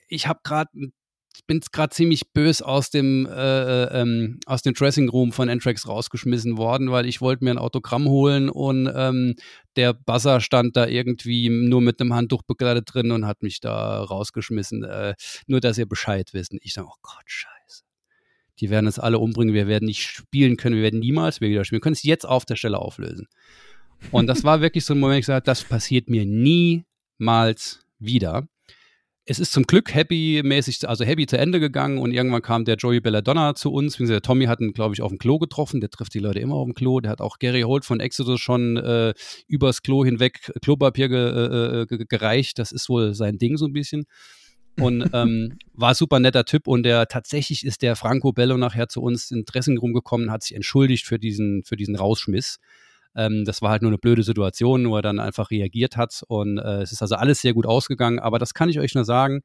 ich 0.08 0.28
habe 0.28 0.42
gerade 0.44 0.70
ein 0.76 0.94
ich 1.40 1.46
bin 1.46 1.62
gerade 1.72 1.96
ziemlich 1.96 2.34
bös 2.34 2.62
aus 2.62 2.90
dem, 2.90 3.26
äh, 3.26 3.32
äh, 3.32 4.02
ähm, 4.02 4.42
aus 4.46 4.62
dem 4.62 4.74
Dressing 4.74 5.08
Room 5.08 5.32
von 5.32 5.48
Entrex 5.48 5.88
rausgeschmissen 5.88 6.58
worden, 6.58 6.92
weil 6.92 7.06
ich 7.06 7.22
wollte 7.22 7.46
mir 7.46 7.52
ein 7.52 7.58
Autogramm 7.58 8.10
holen 8.10 8.50
und 8.50 8.92
ähm, 8.94 9.36
der 9.78 9.94
Buzzer 9.94 10.42
stand 10.42 10.76
da 10.76 10.86
irgendwie 10.86 11.48
nur 11.48 11.80
mit 11.80 12.02
einem 12.02 12.14
Handtuch 12.14 12.44
begleitet 12.44 12.94
drin 12.94 13.12
und 13.12 13.26
hat 13.26 13.42
mich 13.42 13.62
da 13.62 14.02
rausgeschmissen. 14.04 14.84
Äh, 14.84 15.16
nur, 15.48 15.62
dass 15.62 15.78
ihr 15.78 15.88
Bescheid 15.88 16.34
wissen. 16.34 16.60
Ich 16.62 16.74
sage, 16.74 16.90
oh 16.92 16.98
Gott, 17.02 17.24
scheiße. 17.26 17.84
Die 18.60 18.70
werden 18.70 18.88
uns 18.88 19.00
alle 19.00 19.18
umbringen, 19.18 19.54
wir 19.54 19.68
werden 19.68 19.86
nicht 19.86 20.02
spielen 20.02 20.58
können, 20.58 20.76
wir 20.76 20.84
werden 20.84 21.00
niemals 21.00 21.40
wieder 21.40 21.64
spielen. 21.64 21.78
Wir 21.78 21.84
können 21.84 21.94
es 21.94 22.04
jetzt 22.04 22.26
auf 22.26 22.44
der 22.44 22.58
Stelle 22.58 22.80
auflösen. 22.80 23.28
Und 24.12 24.28
das 24.28 24.44
war 24.44 24.60
wirklich 24.60 24.84
so 24.84 24.94
ein 24.94 25.00
Moment, 25.00 25.20
ich 25.20 25.26
gesagt 25.26 25.48
das 25.48 25.64
passiert 25.64 26.10
mir 26.10 26.26
niemals 26.26 27.80
wieder 27.98 28.50
es 29.30 29.38
ist 29.38 29.52
zum 29.52 29.66
Glück 29.68 29.94
happy-mäßig, 29.94 30.90
also 30.90 31.06
happy 31.06 31.28
zu 31.28 31.38
Ende 31.38 31.60
gegangen 31.60 32.00
und 32.00 32.12
irgendwann 32.12 32.42
kam 32.42 32.66
der 32.66 32.78
Joey 32.78 33.00
Belladonna 33.00 33.54
zu 33.54 33.72
uns. 33.72 33.98
Der 33.98 34.24
Tommy 34.24 34.46
hat 34.46 34.60
ihn, 34.60 34.74
glaube 34.74 34.96
ich, 34.96 35.04
auf 35.04 35.10
dem 35.10 35.20
Klo 35.20 35.38
getroffen. 35.38 35.82
Der 35.82 35.92
trifft 35.92 36.16
die 36.16 36.20
Leute 36.20 36.40
immer 36.40 36.56
auf 36.56 36.66
dem 36.66 36.74
Klo. 36.74 37.00
Der 37.00 37.12
hat 37.12 37.22
auch 37.22 37.38
Gary 37.38 37.62
Holt 37.62 37.86
von 37.86 38.00
Exodus 38.00 38.42
schon 38.42 38.78
äh, 38.78 39.14
übers 39.48 39.84
Klo 39.84 40.04
hinweg 40.04 40.52
Klopapier 40.64 41.10
ge, 41.10 41.82
äh, 41.82 41.86
ge, 41.86 42.06
gereicht. 42.10 42.58
Das 42.58 42.72
ist 42.72 42.90
wohl 42.90 43.14
sein 43.14 43.38
Ding 43.38 43.58
so 43.58 43.68
ein 43.68 43.74
bisschen. 43.74 44.06
Und 44.80 45.08
ähm, 45.14 45.60
war 45.74 45.94
super 45.94 46.20
netter 46.20 46.46
Typ 46.46 46.68
und 46.68 46.82
der 46.82 47.06
tatsächlich 47.06 47.64
ist 47.64 47.84
der 47.84 47.96
Franco 47.96 48.34
Bello 48.34 48.58
nachher 48.58 48.88
zu 48.88 49.00
uns 49.00 49.30
in 49.30 49.46
Dressing 49.46 49.78
rumgekommen, 49.78 50.32
hat 50.32 50.42
sich 50.42 50.56
entschuldigt 50.56 51.06
für 51.06 51.20
diesen, 51.20 51.64
für 51.66 51.76
diesen 51.76 51.96
Rausschmiss. 51.96 52.58
Ähm, 53.16 53.46
das 53.46 53.62
war 53.62 53.72
halt 53.72 53.82
nur 53.82 53.92
eine 53.92 53.98
blöde 53.98 54.24
Situation, 54.24 54.90
wo 54.90 54.96
er 54.96 55.02
dann 55.02 55.20
einfach 55.20 55.52
reagiert 55.52 55.98
hat. 55.98 56.24
Und 56.28 56.58
äh, 56.58 56.82
es 56.82 56.92
ist 56.92 57.02
also 57.02 57.16
alles 57.16 57.42
sehr 57.42 57.54
gut 57.54 57.66
ausgegangen. 57.66 58.20
Aber 58.20 58.40
das 58.40 58.54
kann 58.54 58.70
ich 58.70 58.80
euch 58.80 58.96
nur 58.96 59.06
sagen. 59.06 59.42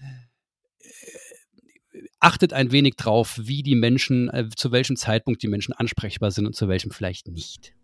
Äh, 0.00 1.98
achtet 2.20 2.52
ein 2.52 2.72
wenig 2.72 2.96
drauf, 2.96 3.38
wie 3.40 3.62
die 3.62 3.74
Menschen, 3.74 4.28
äh, 4.28 4.48
zu 4.54 4.72
welchem 4.72 4.96
Zeitpunkt 4.96 5.42
die 5.42 5.48
Menschen 5.48 5.72
ansprechbar 5.74 6.30
sind 6.30 6.46
und 6.46 6.56
zu 6.56 6.68
welchem 6.68 6.90
vielleicht 6.90 7.28
nicht. 7.28 7.74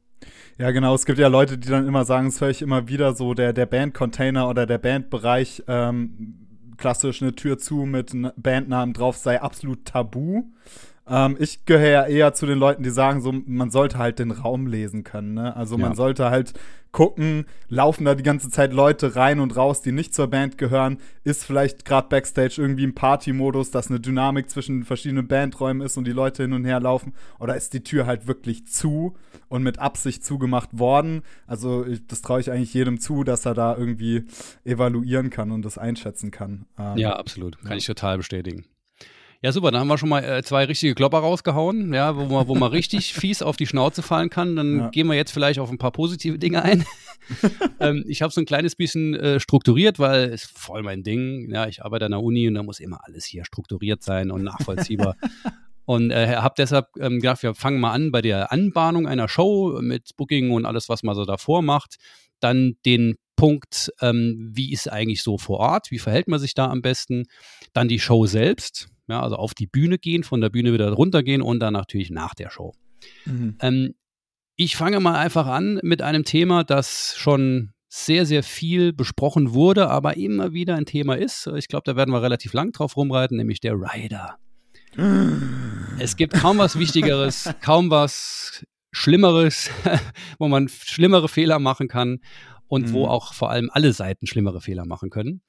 Ja, 0.59 0.71
genau. 0.71 0.95
Es 0.95 1.05
gibt 1.05 1.19
ja 1.19 1.29
Leute, 1.29 1.59
die 1.59 1.69
dann 1.69 1.87
immer 1.87 2.05
sagen, 2.05 2.29
es 2.29 2.41
höre 2.41 2.51
ich 2.51 2.63
immer 2.63 2.89
wieder 2.89 3.15
so, 3.15 3.35
der, 3.35 3.53
der 3.53 3.67
Bandcontainer 3.67 4.49
oder 4.49 4.67
der 4.67 4.79
Bandbereich, 4.79 5.63
ähm, 5.67 6.47
klassisch 6.77 7.23
eine 7.23 7.35
Tür 7.35 7.59
zu 7.59 7.85
mit 7.85 8.13
Bandnamen 8.37 8.95
drauf, 8.95 9.17
sei 9.17 9.41
absolut 9.41 9.85
tabu. 9.85 10.45
Ähm, 11.07 11.37
ich 11.39 11.65
gehöre 11.67 11.91
ja 11.91 12.07
eher 12.07 12.33
zu 12.33 12.47
den 12.47 12.59
Leuten, 12.59 12.83
die 12.83 12.91
sagen, 12.91 13.21
so, 13.21 13.33
man 13.33 13.71
sollte 13.71 13.99
halt 13.99 14.19
den 14.19 14.31
Raum 14.31 14.67
lesen 14.67 15.05
können. 15.05 15.35
Ne? 15.35 15.55
Also 15.55 15.77
ja. 15.77 15.87
man 15.87 15.95
sollte 15.95 16.31
halt 16.31 16.55
gucken, 16.93 17.45
laufen 17.69 18.05
da 18.05 18.15
die 18.15 18.23
ganze 18.23 18.51
Zeit 18.51 18.73
Leute 18.73 19.17
rein 19.17 19.41
und 19.41 19.57
raus, 19.57 19.83
die 19.83 19.91
nicht 19.93 20.15
zur 20.15 20.29
Band 20.29 20.57
gehören. 20.57 20.99
Ist 21.25 21.45
vielleicht 21.45 21.85
gerade 21.85 22.09
Backstage 22.09 22.55
irgendwie 22.59 22.85
im 22.85 22.95
Party-Modus, 22.95 23.73
dass 23.73 23.91
eine 23.91 24.01
Dynamik 24.01 24.49
zwischen 24.49 24.85
verschiedenen 24.85 25.27
Bandräumen 25.27 25.85
ist 25.85 25.99
und 25.99 26.07
die 26.07 26.13
Leute 26.13 26.45
hin 26.45 26.53
und 26.53 26.65
her 26.65 26.81
laufen? 26.81 27.13
Oder 27.41 27.57
ist 27.57 27.75
die 27.75 27.83
Tür 27.83 28.07
halt 28.07 28.29
wirklich 28.29 28.67
zu 28.67 29.17
und 29.49 29.65
mit 29.65 29.81
Absicht 29.81 30.25
zugemacht 30.25 30.79
worden? 30.79 31.23
Also 31.47 31.85
ich, 31.85 32.07
das 32.07 32.23
traue 32.23 32.41
ich 32.41 32.51
eigentlich 32.51 32.73
jedem 32.73 33.01
zu, 33.01 33.25
dass 33.25 33.45
er 33.45 33.55
da 33.55 33.77
irgendwie 33.77 34.25
evaluieren 34.65 35.31
kann 35.31 35.51
und 35.51 35.65
das 35.65 35.77
einschätzen 35.77 36.31
kann. 36.31 36.67
Ähm, 36.79 36.97
ja, 36.97 37.17
absolut. 37.17 37.59
Kann 37.59 37.73
ja. 37.73 37.77
ich 37.77 37.87
total 37.87 38.19
bestätigen. 38.19 38.65
Ja, 39.45 39.53
super, 39.53 39.71
dann 39.71 39.83
haben 39.83 39.89
wir 39.89 39.99
schon 39.99 40.09
mal 40.09 40.25
äh, 40.25 40.43
zwei 40.43 40.65
richtige 40.65 40.95
Klopper 40.95 41.19
rausgehauen, 41.19 41.93
ja, 41.93 42.17
wo 42.17 42.25
man, 42.25 42.49
wo 42.49 42.55
man 42.55 42.71
richtig 42.71 43.13
fies 43.15 43.43
auf 43.43 43.57
die 43.59 43.67
Schnauze 43.67 44.01
fallen 44.01 44.31
kann. 44.31 44.57
Dann 44.57 44.79
ja. 44.79 44.89
gehen 44.89 45.07
wir 45.07 45.17
jetzt 45.17 45.33
vielleicht 45.33 45.59
auf 45.59 45.71
ein 45.71 45.77
paar 45.77 45.93
positive 45.93 46.39
Dinge 46.39 46.63
ein. 46.63 46.87
ähm, 47.79 48.07
ich 48.09 48.23
habe 48.23 48.33
so 48.33 48.41
ein 48.41 48.47
kleines 48.47 48.75
bisschen 48.75 49.15
äh, 49.15 49.39
strukturiert, 49.41 49.99
weil 49.99 50.33
es 50.33 50.45
voll 50.45 50.83
mein 50.83 51.03
Ding. 51.03 51.51
Ja, 51.51 51.67
ich 51.67 51.85
arbeite 51.85 52.07
an 52.07 52.13
der 52.13 52.23
Uni 52.23 52.49
und 52.49 52.55
da 52.55 52.63
muss 52.63 52.81
immer 52.81 53.01
alles 53.05 53.27
hier 53.27 53.45
strukturiert 53.45 54.03
sein 54.03 54.31
und 54.31 54.43
nachvollziehbar. 54.43 55.15
Und 55.87 56.13
äh, 56.13 56.37
habe 56.37 56.55
deshalb 56.57 56.87
ähm, 56.99 57.21
gedacht, 57.21 57.43
wir 57.43 57.55
fangen 57.55 57.79
mal 57.79 57.93
an 57.93 58.11
bei 58.11 58.23
der 58.23 58.51
Anbahnung 58.51 59.07
einer 59.07 59.29
Show 59.29 59.79
mit 59.83 60.17
Booking 60.17 60.51
und 60.51 60.65
alles, 60.65 60.89
was 60.89 61.03
man 61.03 61.15
so 61.15 61.27
davor 61.27 61.61
macht. 61.61 61.97
Dann 62.41 62.79
den 62.87 63.17
Punkt, 63.37 63.93
ähm, 64.01 64.51
wie 64.55 64.73
ist 64.73 64.91
eigentlich 64.91 65.23
so 65.23 65.37
vor 65.37 65.59
Ort, 65.59 65.91
wie 65.91 65.99
verhält 65.99 66.27
man 66.27 66.41
sich 66.41 66.55
da 66.55 66.71
am 66.71 66.81
besten. 66.81 67.25
Dann 67.75 67.89
die 67.89 68.01
Show 68.01 68.25
selbst, 68.25 68.89
ja, 69.09 69.23
also 69.23 69.37
auf 69.37 69.55
die 69.55 69.67
Bühne 69.67 69.99
gehen, 69.99 70.25
von 70.25 70.41
der 70.41 70.51
Bühne 70.51 70.73
wieder 70.73 70.91
runtergehen 70.91 71.43
und 71.43 71.61
dann 71.61 71.73
natürlich 71.73 72.11
nach 72.11 72.35
der 72.35 72.51
Show. 72.51 72.75
Mhm. 73.27 73.57
Ähm, 73.61 73.95
ich 74.57 74.77
fange 74.77 75.01
mal 75.01 75.17
einfach 75.17 75.47
an 75.47 75.81
mit 75.83 76.01
einem 76.01 76.25
Thema, 76.25 76.65
das 76.65 77.15
schon 77.17 77.73
sehr, 77.89 78.27
sehr 78.27 78.43
viel 78.43 78.93
besprochen 78.93 79.53
wurde, 79.53 79.89
aber 79.89 80.17
immer 80.17 80.53
wieder 80.53 80.75
ein 80.75 80.87
Thema 80.87 81.17
ist. 81.17 81.47
Ich 81.57 81.69
glaube, 81.69 81.85
da 81.85 81.97
werden 81.97 82.13
wir 82.13 82.23
relativ 82.23 82.53
lang 82.53 82.73
drauf 82.73 82.97
rumreiten, 82.97 83.37
nämlich 83.37 83.61
der 83.61 83.75
Rider. 83.75 84.37
es 85.99 86.17
gibt 86.17 86.35
kaum 86.35 86.59
was 86.59 86.79
Wichtigeres, 86.79 87.51
kaum 87.61 87.91
was 87.91 88.65
Schlimmeres, 88.91 89.71
wo 90.39 90.49
man 90.49 90.69
schlimmere 90.69 91.29
Fehler 91.29 91.59
machen 91.59 91.89
kann 91.89 92.21
und 92.69 92.89
mhm. 92.89 92.93
wo 92.93 93.07
auch 93.07 93.35
vor 93.35 93.51
allem 93.51 93.71
alle 93.73 93.93
Seiten 93.93 94.27
schlimmere 94.27 94.61
Fehler 94.61 94.87
machen 94.87 95.11
können. 95.11 95.43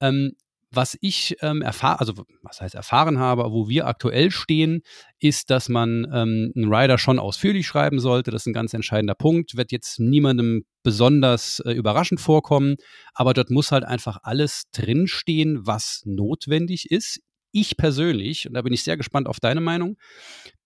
Ähm, 0.00 0.32
was 0.70 0.96
ich 1.00 1.36
ähm, 1.40 1.62
erfahren, 1.62 1.98
also 2.00 2.24
was 2.42 2.60
heißt 2.60 2.74
erfahren 2.74 3.18
habe, 3.18 3.44
wo 3.52 3.68
wir 3.68 3.86
aktuell 3.86 4.30
stehen, 4.30 4.82
ist, 5.18 5.50
dass 5.50 5.68
man 5.68 6.04
ähm, 6.12 6.52
einen 6.54 6.72
Rider 6.72 6.98
schon 6.98 7.18
ausführlich 7.18 7.66
schreiben 7.66 8.00
sollte. 8.00 8.30
Das 8.30 8.42
ist 8.42 8.46
ein 8.46 8.52
ganz 8.52 8.74
entscheidender 8.74 9.14
Punkt. 9.14 9.56
Wird 9.56 9.72
jetzt 9.72 9.98
niemandem 10.00 10.64
besonders 10.82 11.60
äh, 11.60 11.72
überraschend 11.72 12.20
vorkommen, 12.20 12.76
aber 13.14 13.34
dort 13.34 13.50
muss 13.50 13.72
halt 13.72 13.84
einfach 13.84 14.18
alles 14.22 14.64
drinstehen, 14.72 15.66
was 15.66 16.02
notwendig 16.04 16.90
ist. 16.90 17.20
Ich 17.52 17.76
persönlich, 17.76 18.46
und 18.46 18.54
da 18.54 18.62
bin 18.62 18.72
ich 18.72 18.84
sehr 18.84 18.96
gespannt 18.96 19.28
auf 19.28 19.40
deine 19.40 19.60
Meinung, 19.60 19.96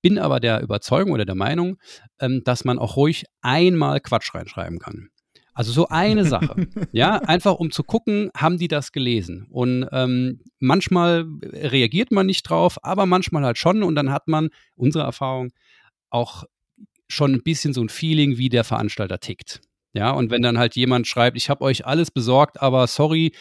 bin 0.02 0.18
aber 0.18 0.40
der 0.40 0.60
Überzeugung 0.60 1.12
oder 1.12 1.24
der 1.24 1.36
Meinung, 1.36 1.76
ähm, 2.20 2.42
dass 2.44 2.64
man 2.64 2.78
auch 2.78 2.96
ruhig 2.96 3.24
einmal 3.42 4.00
Quatsch 4.00 4.34
reinschreiben 4.34 4.78
kann. 4.78 5.10
Also 5.54 5.72
so 5.72 5.88
eine 5.88 6.24
Sache. 6.24 6.68
ja, 6.92 7.16
einfach 7.16 7.54
um 7.54 7.70
zu 7.70 7.82
gucken, 7.82 8.30
haben 8.36 8.58
die 8.58 8.68
das 8.68 8.92
gelesen. 8.92 9.46
Und 9.50 9.86
ähm, 9.92 10.40
manchmal 10.58 11.26
reagiert 11.42 12.12
man 12.12 12.26
nicht 12.26 12.42
drauf, 12.42 12.78
aber 12.82 13.06
manchmal 13.06 13.44
halt 13.44 13.58
schon. 13.58 13.82
Und 13.82 13.94
dann 13.94 14.10
hat 14.10 14.28
man, 14.28 14.50
unsere 14.76 15.04
Erfahrung, 15.04 15.50
auch 16.10 16.44
schon 17.08 17.34
ein 17.34 17.42
bisschen 17.42 17.72
so 17.74 17.82
ein 17.82 17.88
Feeling, 17.88 18.38
wie 18.38 18.48
der 18.48 18.64
Veranstalter 18.64 19.18
tickt. 19.18 19.60
Ja, 19.92 20.12
und 20.12 20.30
wenn 20.30 20.42
dann 20.42 20.58
halt 20.58 20.76
jemand 20.76 21.08
schreibt, 21.08 21.36
ich 21.36 21.50
habe 21.50 21.64
euch 21.64 21.84
alles 21.84 22.12
besorgt, 22.12 22.62
aber 22.62 22.86
sorry, 22.86 23.32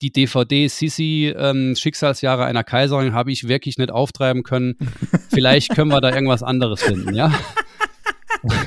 die 0.00 0.12
DVD 0.12 0.68
Sissi 0.68 1.34
ähm, 1.36 1.74
Schicksalsjahre 1.76 2.44
einer 2.44 2.64
Kaiserin 2.64 3.12
habe 3.12 3.32
ich 3.32 3.48
wirklich 3.48 3.78
nicht 3.78 3.90
auftreiben 3.90 4.42
können. 4.42 4.76
Vielleicht 5.30 5.74
können 5.74 5.90
wir 5.90 6.00
da 6.00 6.14
irgendwas 6.14 6.42
anderes 6.42 6.82
finden, 6.82 7.14
ja? 7.14 7.32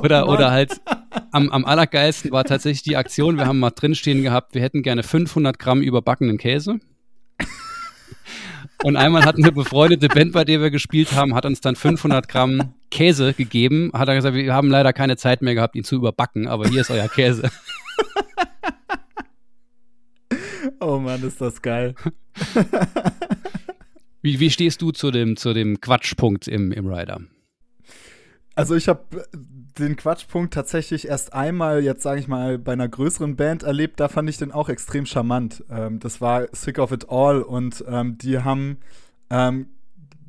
oder, 0.00 0.28
oh 0.28 0.32
oder 0.32 0.50
halt 0.50 0.80
am, 1.30 1.50
am 1.50 1.64
allergeilsten 1.64 2.30
war 2.30 2.44
tatsächlich 2.44 2.82
die 2.82 2.96
Aktion, 2.96 3.36
wir 3.36 3.46
haben 3.46 3.58
mal 3.58 3.70
drinstehen 3.70 4.22
gehabt, 4.22 4.54
wir 4.54 4.62
hätten 4.62 4.82
gerne 4.82 5.02
500 5.02 5.58
Gramm 5.58 5.82
überbackenen 5.82 6.38
Käse. 6.38 6.78
Und 8.84 8.96
einmal 8.96 9.24
hat 9.24 9.36
eine 9.36 9.52
befreundete 9.52 10.08
Band, 10.08 10.32
bei 10.32 10.44
der 10.44 10.60
wir 10.60 10.70
gespielt 10.70 11.12
haben, 11.12 11.34
hat 11.34 11.46
uns 11.46 11.60
dann 11.60 11.76
500 11.76 12.26
Gramm 12.28 12.74
Käse 12.90 13.32
gegeben. 13.32 13.92
Hat 13.94 14.08
er 14.08 14.16
gesagt, 14.16 14.34
wir 14.34 14.54
haben 14.54 14.70
leider 14.70 14.92
keine 14.92 15.16
Zeit 15.16 15.40
mehr 15.40 15.54
gehabt, 15.54 15.76
ihn 15.76 15.84
zu 15.84 15.94
überbacken, 15.94 16.48
aber 16.48 16.68
hier 16.68 16.80
ist 16.80 16.90
euer 16.90 17.08
Käse. 17.08 17.50
Oh 20.80 20.98
Mann, 20.98 21.22
ist 21.22 21.40
das 21.40 21.62
geil. 21.62 21.94
Wie, 24.22 24.38
wie 24.38 24.50
stehst 24.50 24.80
du 24.80 24.92
zu 24.92 25.10
dem, 25.10 25.36
zu 25.36 25.52
dem 25.52 25.80
Quatschpunkt 25.80 26.46
im, 26.46 26.70
im 26.70 26.86
Rider? 26.86 27.20
Also 28.54 28.76
ich 28.76 28.88
habe 28.88 29.26
den 29.78 29.96
Quatschpunkt 29.96 30.52
tatsächlich 30.52 31.08
erst 31.08 31.32
einmal, 31.32 31.82
jetzt 31.82 32.02
sage 32.02 32.20
ich 32.20 32.28
mal, 32.28 32.58
bei 32.58 32.72
einer 32.72 32.88
größeren 32.88 33.36
Band 33.36 33.62
erlebt. 33.62 34.00
Da 34.00 34.08
fand 34.08 34.28
ich 34.28 34.36
den 34.36 34.52
auch 34.52 34.68
extrem 34.68 35.06
charmant. 35.06 35.64
Ähm, 35.70 35.98
das 35.98 36.20
war 36.20 36.46
Sick 36.52 36.78
of 36.78 36.92
It 36.92 37.08
All 37.08 37.42
und 37.42 37.84
ähm, 37.88 38.18
die 38.18 38.40
haben 38.40 38.78
ähm, 39.30 39.66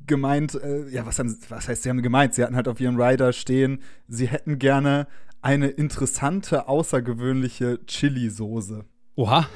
gemeint, 0.08 0.56
äh, 0.56 0.88
ja, 0.90 1.06
was, 1.06 1.20
haben, 1.20 1.36
was 1.50 1.68
heißt, 1.68 1.84
sie 1.84 1.90
haben 1.90 2.02
gemeint? 2.02 2.34
Sie 2.34 2.44
hatten 2.44 2.56
halt 2.56 2.68
auf 2.68 2.80
ihrem 2.80 3.00
Rider 3.00 3.34
stehen, 3.34 3.80
sie 4.08 4.28
hätten 4.28 4.60
gerne 4.60 5.08
eine 5.42 5.68
interessante, 5.68 6.68
außergewöhnliche 6.68 7.86
Chili-Soße. 7.86 8.86
Oha. 9.16 9.48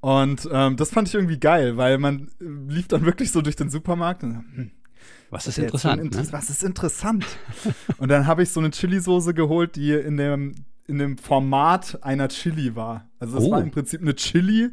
Und 0.00 0.48
ähm, 0.50 0.76
das 0.76 0.90
fand 0.90 1.08
ich 1.08 1.14
irgendwie 1.14 1.38
geil, 1.38 1.76
weil 1.76 1.98
man 1.98 2.28
lief 2.40 2.88
dann 2.88 3.04
wirklich 3.04 3.30
so 3.30 3.40
durch 3.40 3.56
den 3.56 3.70
Supermarkt 3.70 4.24
und 4.24 4.32
hm, 4.32 4.70
was 5.32 5.46
ist 5.46 5.58
interessant? 5.58 6.02
Inter 6.02 6.22
ne? 6.22 6.32
Was 6.32 6.50
ist 6.50 6.62
interessant? 6.62 7.24
und 7.98 8.08
dann 8.10 8.26
habe 8.26 8.42
ich 8.42 8.50
so 8.50 8.60
eine 8.60 8.70
Chili-Soße 8.70 9.32
geholt, 9.32 9.76
die 9.76 9.92
in 9.92 10.16
dem, 10.18 10.54
in 10.86 10.98
dem 10.98 11.16
Format 11.16 11.98
einer 12.02 12.28
Chili 12.28 12.76
war. 12.76 13.10
Also 13.18 13.38
es 13.38 13.44
oh. 13.44 13.50
war 13.50 13.62
im 13.62 13.70
Prinzip 13.70 14.02
eine 14.02 14.14
Chili 14.14 14.70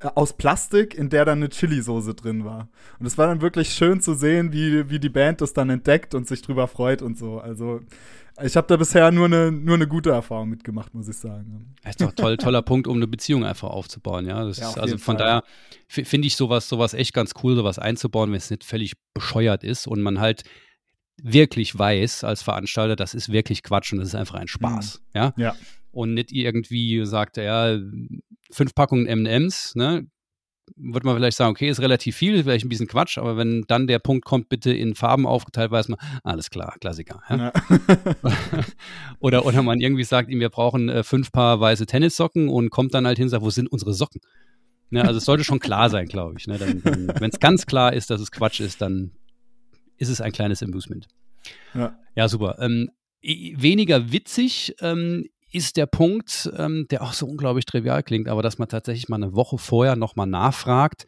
aus 0.00 0.34
Plastik, 0.34 0.94
in 0.94 1.08
der 1.08 1.24
dann 1.24 1.38
eine 1.38 1.48
Chili-Soße 1.48 2.14
drin 2.14 2.44
war. 2.44 2.68
Und 2.98 3.06
es 3.06 3.16
war 3.16 3.26
dann 3.26 3.40
wirklich 3.40 3.70
schön 3.70 4.00
zu 4.00 4.14
sehen, 4.14 4.52
wie, 4.52 4.90
wie 4.90 4.98
die 4.98 5.08
Band 5.08 5.40
das 5.40 5.52
dann 5.52 5.70
entdeckt 5.70 6.14
und 6.14 6.28
sich 6.28 6.42
drüber 6.42 6.68
freut 6.68 7.02
und 7.02 7.16
so. 7.16 7.38
Also 7.38 7.80
ich 8.42 8.56
habe 8.56 8.66
da 8.66 8.76
bisher 8.76 9.10
nur 9.10 9.24
eine, 9.24 9.50
nur 9.50 9.76
eine 9.76 9.88
gute 9.88 10.10
Erfahrung 10.10 10.50
mitgemacht, 10.50 10.92
muss 10.92 11.08
ich 11.08 11.16
sagen. 11.16 11.74
Das 11.82 11.92
ist 11.92 12.02
doch 12.02 12.12
toll, 12.12 12.36
toller 12.36 12.60
Punkt, 12.60 12.86
um 12.86 12.96
eine 12.96 13.06
Beziehung 13.06 13.44
einfach 13.44 13.70
aufzubauen, 13.70 14.26
ja. 14.26 14.42
ja 14.42 14.48
ist, 14.50 14.62
also 14.62 14.98
von 14.98 15.16
Fall. 15.16 15.26
daher 15.26 15.42
finde 15.88 16.26
ich 16.26 16.36
sowas, 16.36 16.68
sowas 16.68 16.92
echt 16.92 17.14
ganz 17.14 17.32
cool, 17.42 17.56
sowas 17.56 17.78
einzubauen, 17.78 18.30
wenn 18.30 18.36
es 18.36 18.50
nicht 18.50 18.64
völlig 18.64 18.92
bescheuert 19.14 19.64
ist 19.64 19.86
und 19.86 20.02
man 20.02 20.20
halt 20.20 20.42
wirklich 21.22 21.78
weiß 21.78 22.24
als 22.24 22.42
Veranstalter, 22.42 22.94
das 22.94 23.14
ist 23.14 23.32
wirklich 23.32 23.62
Quatsch 23.62 23.94
und 23.94 24.00
das 24.00 24.08
ist 24.08 24.14
einfach 24.14 24.34
ein 24.34 24.48
Spaß, 24.48 25.00
mhm. 25.00 25.18
ja. 25.18 25.34
Ja. 25.38 25.56
Und 25.90 26.12
nicht 26.12 26.30
irgendwie 26.30 27.06
sagt, 27.06 27.38
ja, 27.38 27.78
fünf 28.50 28.74
Packungen 28.74 29.06
M&M's, 29.06 29.74
ne, 29.74 30.06
würde 30.74 31.06
man 31.06 31.16
vielleicht 31.16 31.36
sagen, 31.36 31.52
okay, 31.52 31.68
ist 31.68 31.80
relativ 31.80 32.16
viel, 32.16 32.42
vielleicht 32.42 32.64
ein 32.64 32.68
bisschen 32.68 32.88
Quatsch, 32.88 33.18
aber 33.18 33.36
wenn 33.36 33.64
dann 33.68 33.86
der 33.86 33.98
Punkt 33.98 34.24
kommt, 34.24 34.48
bitte 34.48 34.72
in 34.72 34.94
Farben 34.94 35.26
aufgeteilt, 35.26 35.70
weiß 35.70 35.88
man, 35.88 35.98
alles 36.24 36.50
klar, 36.50 36.74
Klassiker. 36.80 37.22
Ja? 37.28 37.52
Oder, 39.20 39.46
oder 39.46 39.62
man 39.62 39.80
irgendwie 39.80 40.04
sagt 40.04 40.30
ihm, 40.30 40.40
wir 40.40 40.50
brauchen 40.50 40.88
äh, 40.88 41.02
fünf 41.02 41.32
Paar 41.32 41.60
weiße 41.60 41.86
Tennissocken 41.86 42.48
und 42.48 42.70
kommt 42.70 42.94
dann 42.94 43.06
halt 43.06 43.16
hin 43.16 43.24
und 43.24 43.30
sagt, 43.30 43.42
wo 43.42 43.50
sind 43.50 43.68
unsere 43.68 43.92
Socken? 43.94 44.20
Ja, 44.90 45.02
also 45.02 45.18
es 45.18 45.24
sollte 45.24 45.42
schon 45.42 45.58
klar 45.58 45.90
sein, 45.90 46.06
glaube 46.06 46.34
ich. 46.38 46.46
Ne? 46.46 46.60
Wenn 46.60 47.30
es 47.30 47.40
ganz 47.40 47.66
klar 47.66 47.92
ist, 47.92 48.10
dass 48.10 48.20
es 48.20 48.30
Quatsch 48.30 48.60
ist, 48.60 48.80
dann 48.80 49.12
ist 49.96 50.10
es 50.10 50.20
ein 50.20 50.32
kleines 50.32 50.62
Amusement. 50.62 51.08
Ja, 51.74 51.98
ja 52.14 52.28
super. 52.28 52.58
Ähm, 52.60 52.90
weniger 53.22 54.12
witzig 54.12 54.74
ähm, 54.80 55.26
ist 55.56 55.76
der 55.76 55.86
Punkt, 55.86 56.50
ähm, 56.56 56.86
der 56.90 57.02
auch 57.02 57.12
so 57.12 57.26
unglaublich 57.26 57.64
trivial 57.64 58.02
klingt, 58.02 58.28
aber 58.28 58.42
dass 58.42 58.58
man 58.58 58.68
tatsächlich 58.68 59.08
mal 59.08 59.16
eine 59.16 59.34
Woche 59.34 59.58
vorher 59.58 59.96
nochmal 59.96 60.26
nachfragt, 60.26 61.06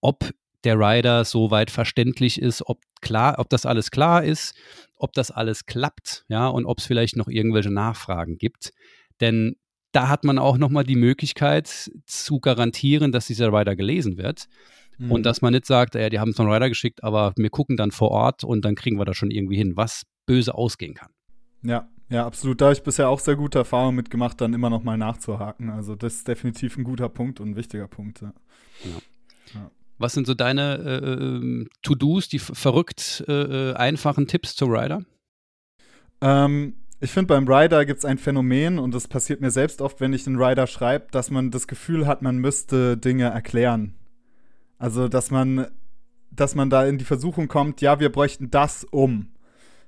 ob 0.00 0.30
der 0.64 0.78
Rider 0.78 1.24
soweit 1.24 1.70
verständlich 1.70 2.40
ist, 2.40 2.66
ob 2.66 2.80
klar, 3.00 3.38
ob 3.38 3.48
das 3.50 3.66
alles 3.66 3.90
klar 3.90 4.24
ist, 4.24 4.54
ob 4.96 5.12
das 5.12 5.30
alles 5.30 5.66
klappt, 5.66 6.24
ja, 6.28 6.48
und 6.48 6.66
ob 6.66 6.78
es 6.78 6.86
vielleicht 6.86 7.16
noch 7.16 7.28
irgendwelche 7.28 7.70
Nachfragen 7.70 8.38
gibt. 8.38 8.72
Denn 9.20 9.56
da 9.92 10.08
hat 10.08 10.24
man 10.24 10.38
auch 10.38 10.56
nochmal 10.56 10.84
die 10.84 10.96
Möglichkeit 10.96 11.90
zu 12.06 12.40
garantieren, 12.40 13.12
dass 13.12 13.26
dieser 13.26 13.52
Rider 13.52 13.76
gelesen 13.76 14.16
wird. 14.18 14.46
Mhm. 14.98 15.12
Und 15.12 15.26
dass 15.26 15.42
man 15.42 15.52
nicht 15.52 15.66
sagt, 15.66 15.94
ja, 15.94 16.08
die 16.08 16.20
haben 16.20 16.30
es 16.30 16.36
von 16.36 16.50
Rider 16.50 16.68
geschickt, 16.68 17.02
aber 17.02 17.32
wir 17.36 17.50
gucken 17.50 17.76
dann 17.76 17.90
vor 17.90 18.10
Ort 18.10 18.44
und 18.44 18.64
dann 18.64 18.74
kriegen 18.74 18.98
wir 18.98 19.04
das 19.04 19.16
schon 19.16 19.30
irgendwie 19.30 19.56
hin, 19.56 19.76
was 19.76 20.02
böse 20.26 20.54
ausgehen 20.54 20.94
kann. 20.94 21.10
Ja, 21.62 21.88
ja, 22.10 22.26
absolut. 22.26 22.60
Da 22.60 22.66
habe 22.66 22.74
ich 22.74 22.82
bisher 22.82 23.08
auch 23.08 23.20
sehr 23.20 23.36
gute 23.36 23.58
Erfahrungen 23.58 23.96
mitgemacht, 23.96 24.40
dann 24.40 24.52
immer 24.52 24.68
noch 24.68 24.82
mal 24.82 24.98
nachzuhaken. 24.98 25.70
Also 25.70 25.94
das 25.94 26.16
ist 26.16 26.28
definitiv 26.28 26.76
ein 26.76 26.84
guter 26.84 27.08
Punkt 27.08 27.40
und 27.40 27.50
ein 27.50 27.56
wichtiger 27.56 27.88
Punkt. 27.88 28.20
Ja. 28.20 28.32
Ja. 29.54 29.70
Was 29.98 30.14
sind 30.14 30.26
so 30.26 30.34
deine 30.34 30.76
äh, 30.78 31.06
ähm, 31.06 31.68
To-Dos, 31.82 32.28
die 32.28 32.38
verrückt 32.38 33.22
äh, 33.28 33.32
äh, 33.70 33.74
einfachen 33.74 34.26
Tipps 34.26 34.56
zu 34.56 34.64
Rider? 34.64 35.04
Ähm, 36.20 36.74
ich 37.00 37.10
finde, 37.10 37.28
beim 37.28 37.46
Rider 37.46 37.84
gibt 37.84 37.98
es 38.00 38.04
ein 38.04 38.18
Phänomen 38.18 38.78
und 38.78 38.94
das 38.94 39.08
passiert 39.08 39.40
mir 39.40 39.50
selbst 39.50 39.80
oft, 39.80 40.00
wenn 40.00 40.12
ich 40.12 40.26
einen 40.26 40.40
Rider 40.40 40.66
schreibe, 40.66 41.06
dass 41.10 41.30
man 41.30 41.50
das 41.50 41.68
Gefühl 41.68 42.06
hat, 42.06 42.22
man 42.22 42.38
müsste 42.38 42.96
Dinge 42.96 43.24
erklären. 43.24 43.94
Also, 44.78 45.08
dass 45.08 45.30
man, 45.30 45.66
dass 46.30 46.54
man 46.54 46.70
da 46.70 46.86
in 46.86 46.98
die 46.98 47.04
Versuchung 47.04 47.48
kommt, 47.48 47.80
ja, 47.80 48.00
wir 48.00 48.10
bräuchten 48.10 48.50
das 48.50 48.84
um. 48.84 49.28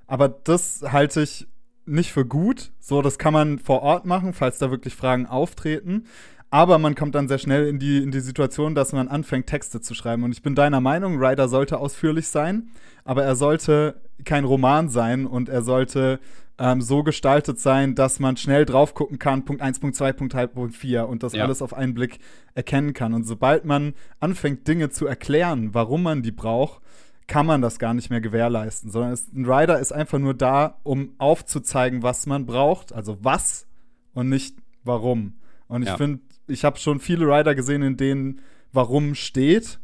Aber 0.07 0.29
das 0.29 0.83
halte 0.83 1.23
ich 1.23 1.47
nicht 1.87 2.13
für 2.13 2.25
gut. 2.25 2.73
So, 2.81 3.03
das 3.03 3.19
kann 3.19 3.33
man 3.33 3.59
vor 3.59 3.83
Ort 3.83 4.07
machen, 4.07 4.33
falls 4.33 4.59
da 4.59 4.71
wirklich 4.71 4.95
Fragen 4.95 5.27
auftreten. 5.27 6.05
Aber 6.51 6.79
man 6.79 6.95
kommt 6.95 7.15
dann 7.15 7.29
sehr 7.29 7.39
schnell 7.39 7.67
in 7.67 7.79
die, 7.79 8.03
in 8.03 8.11
die 8.11 8.21
Situation, 8.21 8.75
dass 8.75 8.93
man 8.93 9.09
anfängt, 9.09 9.47
Texte 9.47 9.81
zu 9.81 9.95
schreiben. 9.95 10.23
Und 10.23 10.33
ich 10.33 10.43
bin 10.43 10.55
deiner 10.55 10.83
Meinung, 10.83 11.17
Ryder 11.19 11.49
sollte 11.49 11.79
ausführlich 11.79 12.29
sein, 12.29 12.69
aber 13.05 13.25
er 13.25 13.37
sollte 13.37 14.03
kein 14.25 14.45
Roman 14.45 14.91
sein 14.91 15.27
und 15.27 15.49
er 15.49 15.63
sollte 15.63 16.21
ähm, 16.59 16.83
so 16.83 17.03
gestaltet 17.03 17.59
sein, 17.59 17.95
dass 17.95 18.21
man 18.21 18.37
schnell 18.37 18.67
drauf 18.67 18.93
gucken 18.95 19.19
kann, 19.19 19.47
Punkt 19.47 19.63
1, 19.63 19.81
Punkt 19.81 19.97
2, 19.97 20.13
Punkt 20.13 20.35
3, 20.35 20.47
Punkt 20.49 20.77
4 20.77 21.09
und 21.09 21.23
das 21.23 21.33
ja. 21.33 21.43
alles 21.43 21.63
auf 21.63 21.73
einen 21.73 21.95
Blick 21.95 22.19
erkennen 22.55 22.93
kann. 22.93 23.15
Und 23.15 23.25
sobald 23.25 23.65
man 23.65 23.95
anfängt, 24.21 24.69
Dinge 24.69 24.91
zu 24.91 25.07
erklären, 25.07 25.71
warum 25.73 26.03
man 26.03 26.23
die 26.23 26.33
braucht, 26.33 26.83
kann 27.27 27.47
man 27.47 27.63
das 27.63 27.79
gar 27.79 27.95
nicht 27.95 28.11
mehr 28.11 28.21
gewährleisten, 28.21 28.91
sondern 28.91 29.13
es, 29.13 29.33
ein 29.33 29.45
Rider 29.45 29.79
ist 29.79 29.93
einfach 29.93 30.19
nur 30.19 30.35
da, 30.35 30.79
um 30.83 31.15
aufzuzeigen, 31.19 32.03
was 32.03 32.27
man 32.27 32.47
braucht, 32.47 32.93
also 32.93 33.19
was 33.23 33.67
und 34.15 34.29
nicht 34.29 34.57
warum. 34.85 35.35
Und 35.69 35.83
ich 35.83 35.89
ja. 35.89 35.97
finde, 35.97 36.21
ich 36.47 36.65
habe 36.65 36.79
schon 36.79 37.01
viele 37.01 37.27
Rider 37.27 37.55
gesehen, 37.55 37.83
in 37.83 37.97
denen 37.97 38.41
warum 38.73 39.15
steht 39.15 39.81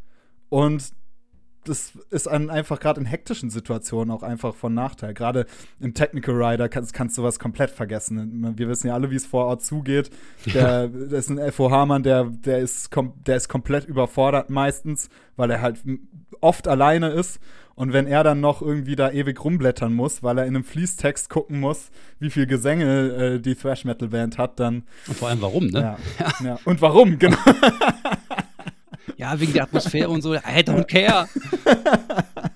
und 0.49 0.93
das 1.65 1.93
ist 2.11 2.29
an, 2.29 2.51
einfach 2.51 2.81
gerade 2.81 3.01
in 3.01 3.07
hektischen 3.07 3.51
Situationen 3.51 4.11
auch 4.11 4.23
einfach 4.23 4.55
von 4.55 4.75
Nachteil. 4.75 5.15
Gerade 5.15 5.47
im 5.81 5.95
Technical 5.95 6.43
Rider 6.43 6.69
kannst, 6.69 6.93
kannst 6.93 7.19
du 7.19 7.23
was 7.23 7.39
komplett 7.39 7.71
vergessen. 7.71 8.55
Wir 8.57 8.69
wissen 8.69 8.89
ja 8.89 8.95
alle, 8.95 9.11
wie 9.11 9.17
es 9.17 9.27
vor 9.27 9.47
Ort 9.47 9.65
zugeht. 9.65 10.11
Der, 10.47 10.89
der 10.89 11.19
ist 11.19 11.31
ein 11.31 11.53
FOH-Mann, 11.53 12.03
der, 12.03 12.25
der, 12.25 12.59
ist 12.59 12.91
der 13.27 13.37
ist 13.37 13.49
komplett 13.49 13.85
überfordert 13.85 14.51
meistens, 14.51 15.09
weil 15.37 15.51
er 15.51 15.61
halt 15.61 15.83
oft 16.41 16.69
alleine 16.69 17.11
ist. 17.11 17.41
Und 17.75 17.93
wenn 17.93 18.09
er 18.09 18.25
dann 18.25 18.41
noch 18.41 18.61
irgendwie 18.61 18.97
da 18.97 19.09
ewig 19.09 19.45
rumblättern 19.45 19.95
muss, 19.95 20.25
weil 20.25 20.39
er 20.39 20.47
in 20.47 20.57
einem 20.57 20.65
Fließtext 20.65 21.31
gucken 21.31 21.61
muss, 21.61 21.91
wie 22.19 22.29
viel 22.29 22.47
Gesänge 22.47 23.35
äh, 23.37 23.39
die 23.39 23.55
Thrash 23.55 23.85
Metal 23.85 24.09
Band 24.09 24.37
hat, 24.37 24.59
dann. 24.59 24.83
Und 25.07 25.17
vor 25.17 25.29
allem 25.29 25.41
warum, 25.41 25.69
ne? 25.69 25.81
Ja. 25.81 25.99
ja. 26.19 26.45
ja. 26.45 26.59
Und 26.65 26.83
warum, 26.83 27.21
genau. 27.21 27.39
ja, 29.17 29.39
wegen 29.39 29.53
der 29.53 29.65
Atmosphäre 29.65 30.09
und 30.09 30.23
so. 30.23 30.35
I 30.35 30.63
don't 30.65 30.85
care. 30.85 31.29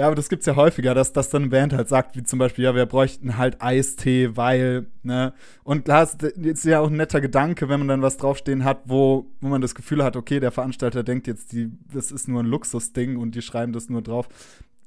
Ja, 0.00 0.06
aber 0.06 0.14
das 0.14 0.30
gibt's 0.30 0.46
ja 0.46 0.56
häufiger, 0.56 0.94
dass, 0.94 1.12
dass 1.12 1.28
dann 1.28 1.42
eine 1.42 1.50
Band 1.50 1.74
halt 1.74 1.88
sagt, 1.88 2.16
wie 2.16 2.22
zum 2.22 2.38
Beispiel, 2.38 2.64
ja, 2.64 2.74
wir 2.74 2.86
bräuchten 2.86 3.36
halt 3.36 3.60
Eistee, 3.60 4.34
weil, 4.34 4.86
ne? 5.02 5.34
Und 5.62 5.84
klar, 5.84 6.04
es 6.04 6.14
ist 6.14 6.64
ja 6.64 6.80
auch 6.80 6.88
ein 6.88 6.96
netter 6.96 7.20
Gedanke, 7.20 7.68
wenn 7.68 7.80
man 7.80 7.88
dann 7.88 8.00
was 8.00 8.16
draufstehen 8.16 8.64
hat, 8.64 8.80
wo, 8.86 9.26
wo 9.42 9.48
man 9.48 9.60
das 9.60 9.74
Gefühl 9.74 10.02
hat, 10.02 10.16
okay, 10.16 10.40
der 10.40 10.52
Veranstalter 10.52 11.02
denkt 11.02 11.26
jetzt, 11.26 11.52
die, 11.52 11.70
das 11.92 12.12
ist 12.12 12.28
nur 12.28 12.42
ein 12.42 12.46
Luxusding 12.46 13.18
und 13.18 13.34
die 13.34 13.42
schreiben 13.42 13.74
das 13.74 13.90
nur 13.90 14.00
drauf. 14.00 14.28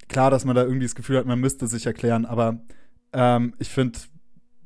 Klar, 0.08 0.32
dass 0.32 0.46
man 0.46 0.56
da 0.56 0.64
irgendwie 0.64 0.86
das 0.86 0.96
Gefühl 0.96 1.18
hat, 1.18 1.28
man 1.28 1.40
müsste 1.40 1.68
sich 1.68 1.86
erklären, 1.86 2.26
aber 2.26 2.62
ähm, 3.12 3.54
ich 3.60 3.70
finde, 3.70 4.00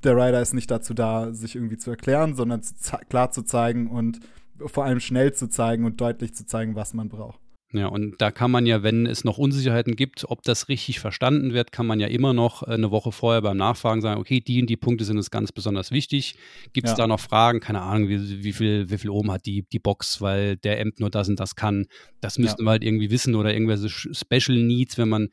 der 0.03 0.15
Rider 0.15 0.41
ist 0.41 0.53
nicht 0.53 0.71
dazu 0.71 0.93
da, 0.93 1.33
sich 1.33 1.55
irgendwie 1.55 1.77
zu 1.77 1.89
erklären, 1.89 2.35
sondern 2.35 2.61
zu 2.63 2.97
klar 3.09 3.31
zu 3.31 3.41
zeigen 3.41 3.87
und 3.87 4.21
vor 4.65 4.85
allem 4.85 4.99
schnell 4.99 5.33
zu 5.33 5.49
zeigen 5.49 5.85
und 5.85 6.01
deutlich 6.01 6.33
zu 6.33 6.45
zeigen, 6.45 6.75
was 6.75 6.93
man 6.93 7.09
braucht. 7.09 7.39
Ja, 7.73 7.87
und 7.87 8.21
da 8.21 8.31
kann 8.31 8.49
man 8.49 8.65
ja, 8.65 8.81
wenn 8.81 9.05
es 9.05 9.25
noch 9.25 9.37
Unsicherheiten 9.37 9.97
gibt, 9.97 10.23
ob 10.29 10.41
das 10.41 10.69
richtig 10.69 11.01
verstanden 11.01 11.53
wird, 11.53 11.73
kann 11.73 11.85
man 11.85 11.99
ja 11.99 12.07
immer 12.07 12.31
noch 12.31 12.63
äh, 12.63 12.71
eine 12.71 12.91
Woche 12.91 13.11
vorher 13.11 13.41
beim 13.41 13.57
Nachfragen 13.57 14.01
sagen, 14.01 14.21
okay, 14.21 14.39
die 14.39 14.61
und 14.61 14.69
die 14.69 14.77
Punkte 14.77 15.03
sind 15.03 15.17
uns 15.17 15.31
ganz 15.31 15.51
besonders 15.51 15.91
wichtig. 15.91 16.35
Gibt 16.71 16.87
es 16.87 16.93
ja. 16.93 16.97
da 16.97 17.07
noch 17.07 17.19
Fragen? 17.19 17.59
Keine 17.59 17.81
Ahnung, 17.81 18.07
wie, 18.07 18.43
wie, 18.43 18.53
viel, 18.53 18.89
wie 18.89 18.97
viel 18.97 19.09
oben 19.09 19.31
hat 19.31 19.45
die, 19.45 19.63
die 19.69 19.79
Box, 19.79 20.21
weil 20.21 20.55
der 20.55 20.79
Amp 20.79 21.01
nur 21.01 21.09
das 21.09 21.27
und 21.27 21.41
das 21.41 21.57
kann. 21.57 21.87
Das 22.21 22.37
müssten 22.37 22.61
ja. 22.61 22.67
wir 22.67 22.71
halt 22.71 22.83
irgendwie 22.85 23.11
wissen 23.11 23.35
oder 23.35 23.53
irgendwelche 23.53 23.89
Special 23.89 24.57
Needs, 24.57 24.97
wenn 24.97 25.09
man 25.09 25.27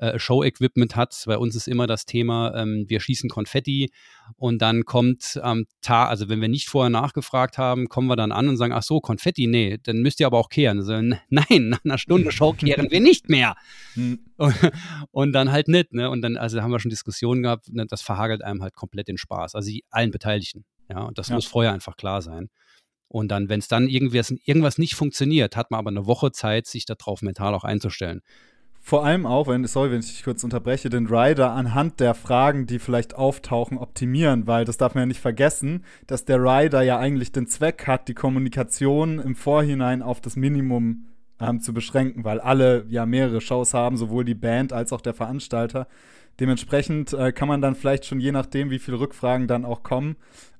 äh, 0.00 0.18
Show-Equipment 0.18 0.96
hat. 0.96 1.14
Bei 1.26 1.36
uns 1.36 1.54
ist 1.54 1.68
immer 1.68 1.86
das 1.86 2.06
Thema, 2.06 2.54
ähm, 2.56 2.86
wir 2.88 3.00
schießen 3.00 3.28
Konfetti 3.28 3.90
und 4.36 4.62
dann 4.62 4.84
kommt 4.86 5.38
am 5.42 5.66
Tag, 5.82 6.08
also 6.08 6.30
wenn 6.30 6.40
wir 6.40 6.48
nicht 6.48 6.70
vorher 6.70 6.88
nachgefragt 6.88 7.58
haben, 7.58 7.88
kommen 7.88 8.08
wir 8.08 8.16
dann 8.16 8.32
an 8.32 8.48
und 8.48 8.56
sagen, 8.56 8.72
ach 8.72 8.82
so, 8.82 9.00
Konfetti, 9.00 9.46
nee, 9.46 9.78
dann 9.82 9.98
müsst 9.98 10.18
ihr 10.20 10.26
aber 10.26 10.38
auch 10.38 10.48
kehren. 10.48 10.78
Also, 10.78 10.92
nein, 11.28 11.68
nach 11.68 11.84
einer 11.84 11.98
Stunde 11.98 12.32
Show 12.32 12.54
kehren 12.54 12.90
wir 12.90 13.00
nicht 13.00 13.28
mehr. 13.28 13.56
Hm. 13.92 14.20
Und, 14.38 14.54
und, 15.10 15.32
dann 15.32 15.52
halt 15.52 15.68
nicht, 15.68 15.92
ne? 15.92 16.08
Und 16.08 16.22
dann, 16.22 16.38
also 16.38 16.62
haben 16.62 16.70
wir 16.70 16.80
schon 16.80 16.90
Diskussionen 16.90 17.42
gehabt, 17.42 17.68
ne? 17.70 17.84
das 17.86 18.00
verhagelt 18.00 18.42
einem 18.42 18.62
halt 18.62 18.74
komplett 18.74 19.08
den 19.08 19.18
Spaß. 19.18 19.54
Also 19.54 19.70
allen 19.90 20.10
Beteiligten. 20.10 20.64
Ja, 20.88 21.02
und 21.02 21.18
das 21.18 21.28
ja. 21.28 21.34
muss 21.34 21.44
vorher 21.44 21.74
einfach 21.74 21.96
klar 21.96 22.22
sein. 22.22 22.48
Und 23.06 23.28
dann, 23.28 23.48
wenn 23.48 23.58
es 23.58 23.68
dann 23.68 23.88
irgendwas, 23.88 24.32
irgendwas 24.44 24.78
nicht 24.78 24.94
funktioniert, 24.94 25.56
hat 25.56 25.70
man 25.70 25.78
aber 25.78 25.90
eine 25.90 26.06
Woche 26.06 26.32
Zeit, 26.32 26.66
sich 26.66 26.86
darauf 26.86 27.22
mental 27.22 27.54
auch 27.54 27.64
einzustellen. 27.64 28.22
Vor 28.82 29.04
allem 29.04 29.26
auch, 29.26 29.46
wenn, 29.46 29.64
sorry, 29.66 29.90
wenn 29.90 30.00
ich 30.00 30.10
dich 30.10 30.24
kurz 30.24 30.42
unterbreche, 30.42 30.88
den 30.88 31.06
Rider 31.06 31.52
anhand 31.52 32.00
der 32.00 32.14
Fragen, 32.14 32.66
die 32.66 32.78
vielleicht 32.78 33.14
auftauchen, 33.14 33.78
optimieren, 33.78 34.46
weil 34.46 34.64
das 34.64 34.78
darf 34.78 34.94
man 34.94 35.02
ja 35.02 35.06
nicht 35.06 35.20
vergessen, 35.20 35.84
dass 36.06 36.24
der 36.24 36.38
Rider 36.38 36.82
ja 36.82 36.98
eigentlich 36.98 37.30
den 37.30 37.46
Zweck 37.46 37.86
hat, 37.86 38.08
die 38.08 38.14
Kommunikation 38.14 39.18
im 39.18 39.36
Vorhinein 39.36 40.02
auf 40.02 40.20
das 40.20 40.34
Minimum 40.34 41.06
ähm, 41.38 41.60
zu 41.60 41.74
beschränken, 41.74 42.24
weil 42.24 42.40
alle 42.40 42.86
ja 42.88 43.06
mehrere 43.06 43.40
Shows 43.40 43.74
haben, 43.74 43.96
sowohl 43.96 44.24
die 44.24 44.34
Band 44.34 44.72
als 44.72 44.92
auch 44.92 45.02
der 45.02 45.14
Veranstalter. 45.14 45.86
Dementsprechend 46.40 47.12
äh, 47.12 47.32
kann 47.32 47.48
man 47.48 47.60
dann 47.60 47.74
vielleicht 47.74 48.06
schon 48.06 48.18
je 48.18 48.32
nachdem, 48.32 48.70
wie 48.70 48.78
viele 48.78 48.98
Rückfragen 48.98 49.46
dann 49.46 49.66
auch 49.66 49.82
kommen, 49.82 50.16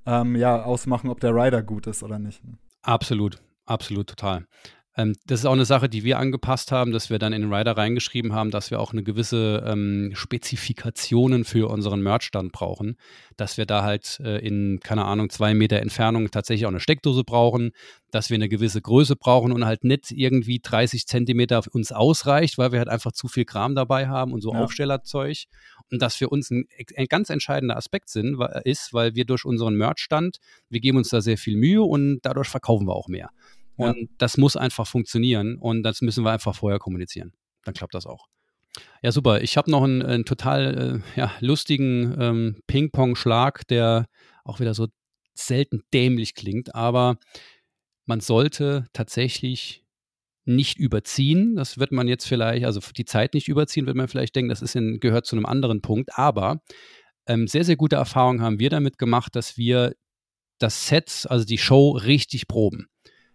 ähm, 0.06 0.36
ja, 0.36 0.62
ausmachen, 0.62 1.08
ob 1.08 1.20
der 1.20 1.34
Rider 1.34 1.62
gut 1.62 1.86
ist 1.86 2.02
oder 2.02 2.18
nicht. 2.18 2.42
Absolut, 2.82 3.38
absolut, 3.66 4.08
total. 4.08 4.46
Ähm, 5.00 5.16
das 5.26 5.40
ist 5.40 5.46
auch 5.46 5.52
eine 5.52 5.64
Sache, 5.64 5.88
die 5.88 6.04
wir 6.04 6.18
angepasst 6.18 6.72
haben, 6.72 6.92
dass 6.92 7.10
wir 7.10 7.18
dann 7.18 7.32
in 7.32 7.42
den 7.42 7.52
Rider 7.52 7.76
reingeschrieben 7.76 8.32
haben, 8.34 8.50
dass 8.50 8.70
wir 8.70 8.80
auch 8.80 8.92
eine 8.92 9.02
gewisse 9.02 9.64
ähm, 9.66 10.12
Spezifikationen 10.14 11.44
für 11.44 11.70
unseren 11.70 12.02
Merch 12.02 12.30
dann 12.30 12.50
brauchen. 12.50 12.96
Dass 13.36 13.56
wir 13.56 13.66
da 13.66 13.82
halt 13.82 14.20
äh, 14.20 14.38
in, 14.38 14.80
keine 14.80 15.04
Ahnung, 15.04 15.30
zwei 15.30 15.54
Meter 15.54 15.78
Entfernung 15.80 16.30
tatsächlich 16.30 16.66
auch 16.66 16.70
eine 16.70 16.80
Steckdose 16.80 17.24
brauchen, 17.24 17.72
dass 18.10 18.30
wir 18.30 18.34
eine 18.34 18.48
gewisse 18.48 18.80
Größe 18.80 19.16
brauchen 19.16 19.52
und 19.52 19.64
halt 19.64 19.84
nicht 19.84 20.10
irgendwie 20.10 20.60
30 20.62 21.06
Zentimeter 21.06 21.62
uns 21.72 21.92
ausreicht, 21.92 22.58
weil 22.58 22.72
wir 22.72 22.80
halt 22.80 22.88
einfach 22.88 23.12
zu 23.12 23.28
viel 23.28 23.44
Kram 23.44 23.74
dabei 23.74 24.08
haben 24.08 24.32
und 24.32 24.40
so 24.40 24.52
ja. 24.52 24.60
Aufstellerzeug. 24.60 25.44
Und 25.90 26.02
das 26.02 26.14
für 26.16 26.28
uns 26.28 26.50
ein, 26.50 26.66
ein, 26.96 27.06
ganz 27.06 27.30
entscheidender 27.30 27.76
Aspekt 27.76 28.10
sind, 28.10 28.40
ist, 28.64 28.92
weil 28.92 29.14
wir 29.14 29.24
durch 29.24 29.44
unseren 29.44 29.74
Merch-Stand, 29.74 30.38
wir 30.68 30.80
geben 30.80 30.98
uns 30.98 31.08
da 31.08 31.20
sehr 31.20 31.38
viel 31.38 31.56
Mühe 31.56 31.82
und 31.82 32.20
dadurch 32.22 32.48
verkaufen 32.48 32.86
wir 32.86 32.94
auch 32.94 33.08
mehr. 33.08 33.30
Und 33.80 33.96
ja. 33.96 34.06
das 34.18 34.36
muss 34.36 34.56
einfach 34.56 34.86
funktionieren 34.86 35.56
und 35.56 35.82
das 35.82 36.00
müssen 36.00 36.24
wir 36.24 36.32
einfach 36.32 36.54
vorher 36.54 36.78
kommunizieren. 36.78 37.32
Dann 37.64 37.74
klappt 37.74 37.94
das 37.94 38.06
auch. 38.06 38.26
Ja, 39.02 39.12
super. 39.12 39.42
Ich 39.42 39.56
habe 39.56 39.70
noch 39.70 39.82
einen, 39.82 40.02
einen 40.02 40.24
total 40.24 41.02
äh, 41.16 41.18
ja, 41.18 41.32
lustigen 41.40 42.16
ähm, 42.20 42.62
Ping-Pong-Schlag, 42.66 43.66
der 43.68 44.06
auch 44.44 44.60
wieder 44.60 44.74
so 44.74 44.88
selten 45.34 45.82
dämlich 45.92 46.34
klingt, 46.34 46.74
aber 46.74 47.18
man 48.06 48.20
sollte 48.20 48.86
tatsächlich 48.92 49.84
nicht 50.44 50.78
überziehen. 50.78 51.56
Das 51.56 51.78
wird 51.78 51.92
man 51.92 52.08
jetzt 52.08 52.26
vielleicht, 52.26 52.64
also 52.64 52.80
die 52.96 53.04
Zeit 53.04 53.34
nicht 53.34 53.48
überziehen, 53.48 53.86
wird 53.86 53.96
man 53.96 54.08
vielleicht 54.08 54.34
denken, 54.36 54.48
das 54.48 54.62
ist 54.62 54.74
in, 54.76 55.00
gehört 55.00 55.26
zu 55.26 55.36
einem 55.36 55.46
anderen 55.46 55.80
Punkt. 55.80 56.18
Aber 56.18 56.62
ähm, 57.26 57.46
sehr, 57.46 57.64
sehr 57.64 57.76
gute 57.76 57.96
Erfahrungen 57.96 58.42
haben 58.42 58.58
wir 58.58 58.70
damit 58.70 58.98
gemacht, 58.98 59.36
dass 59.36 59.56
wir 59.56 59.94
das 60.58 60.88
Set, 60.88 61.26
also 61.28 61.44
die 61.44 61.58
Show 61.58 61.92
richtig 61.92 62.48
proben. 62.48 62.89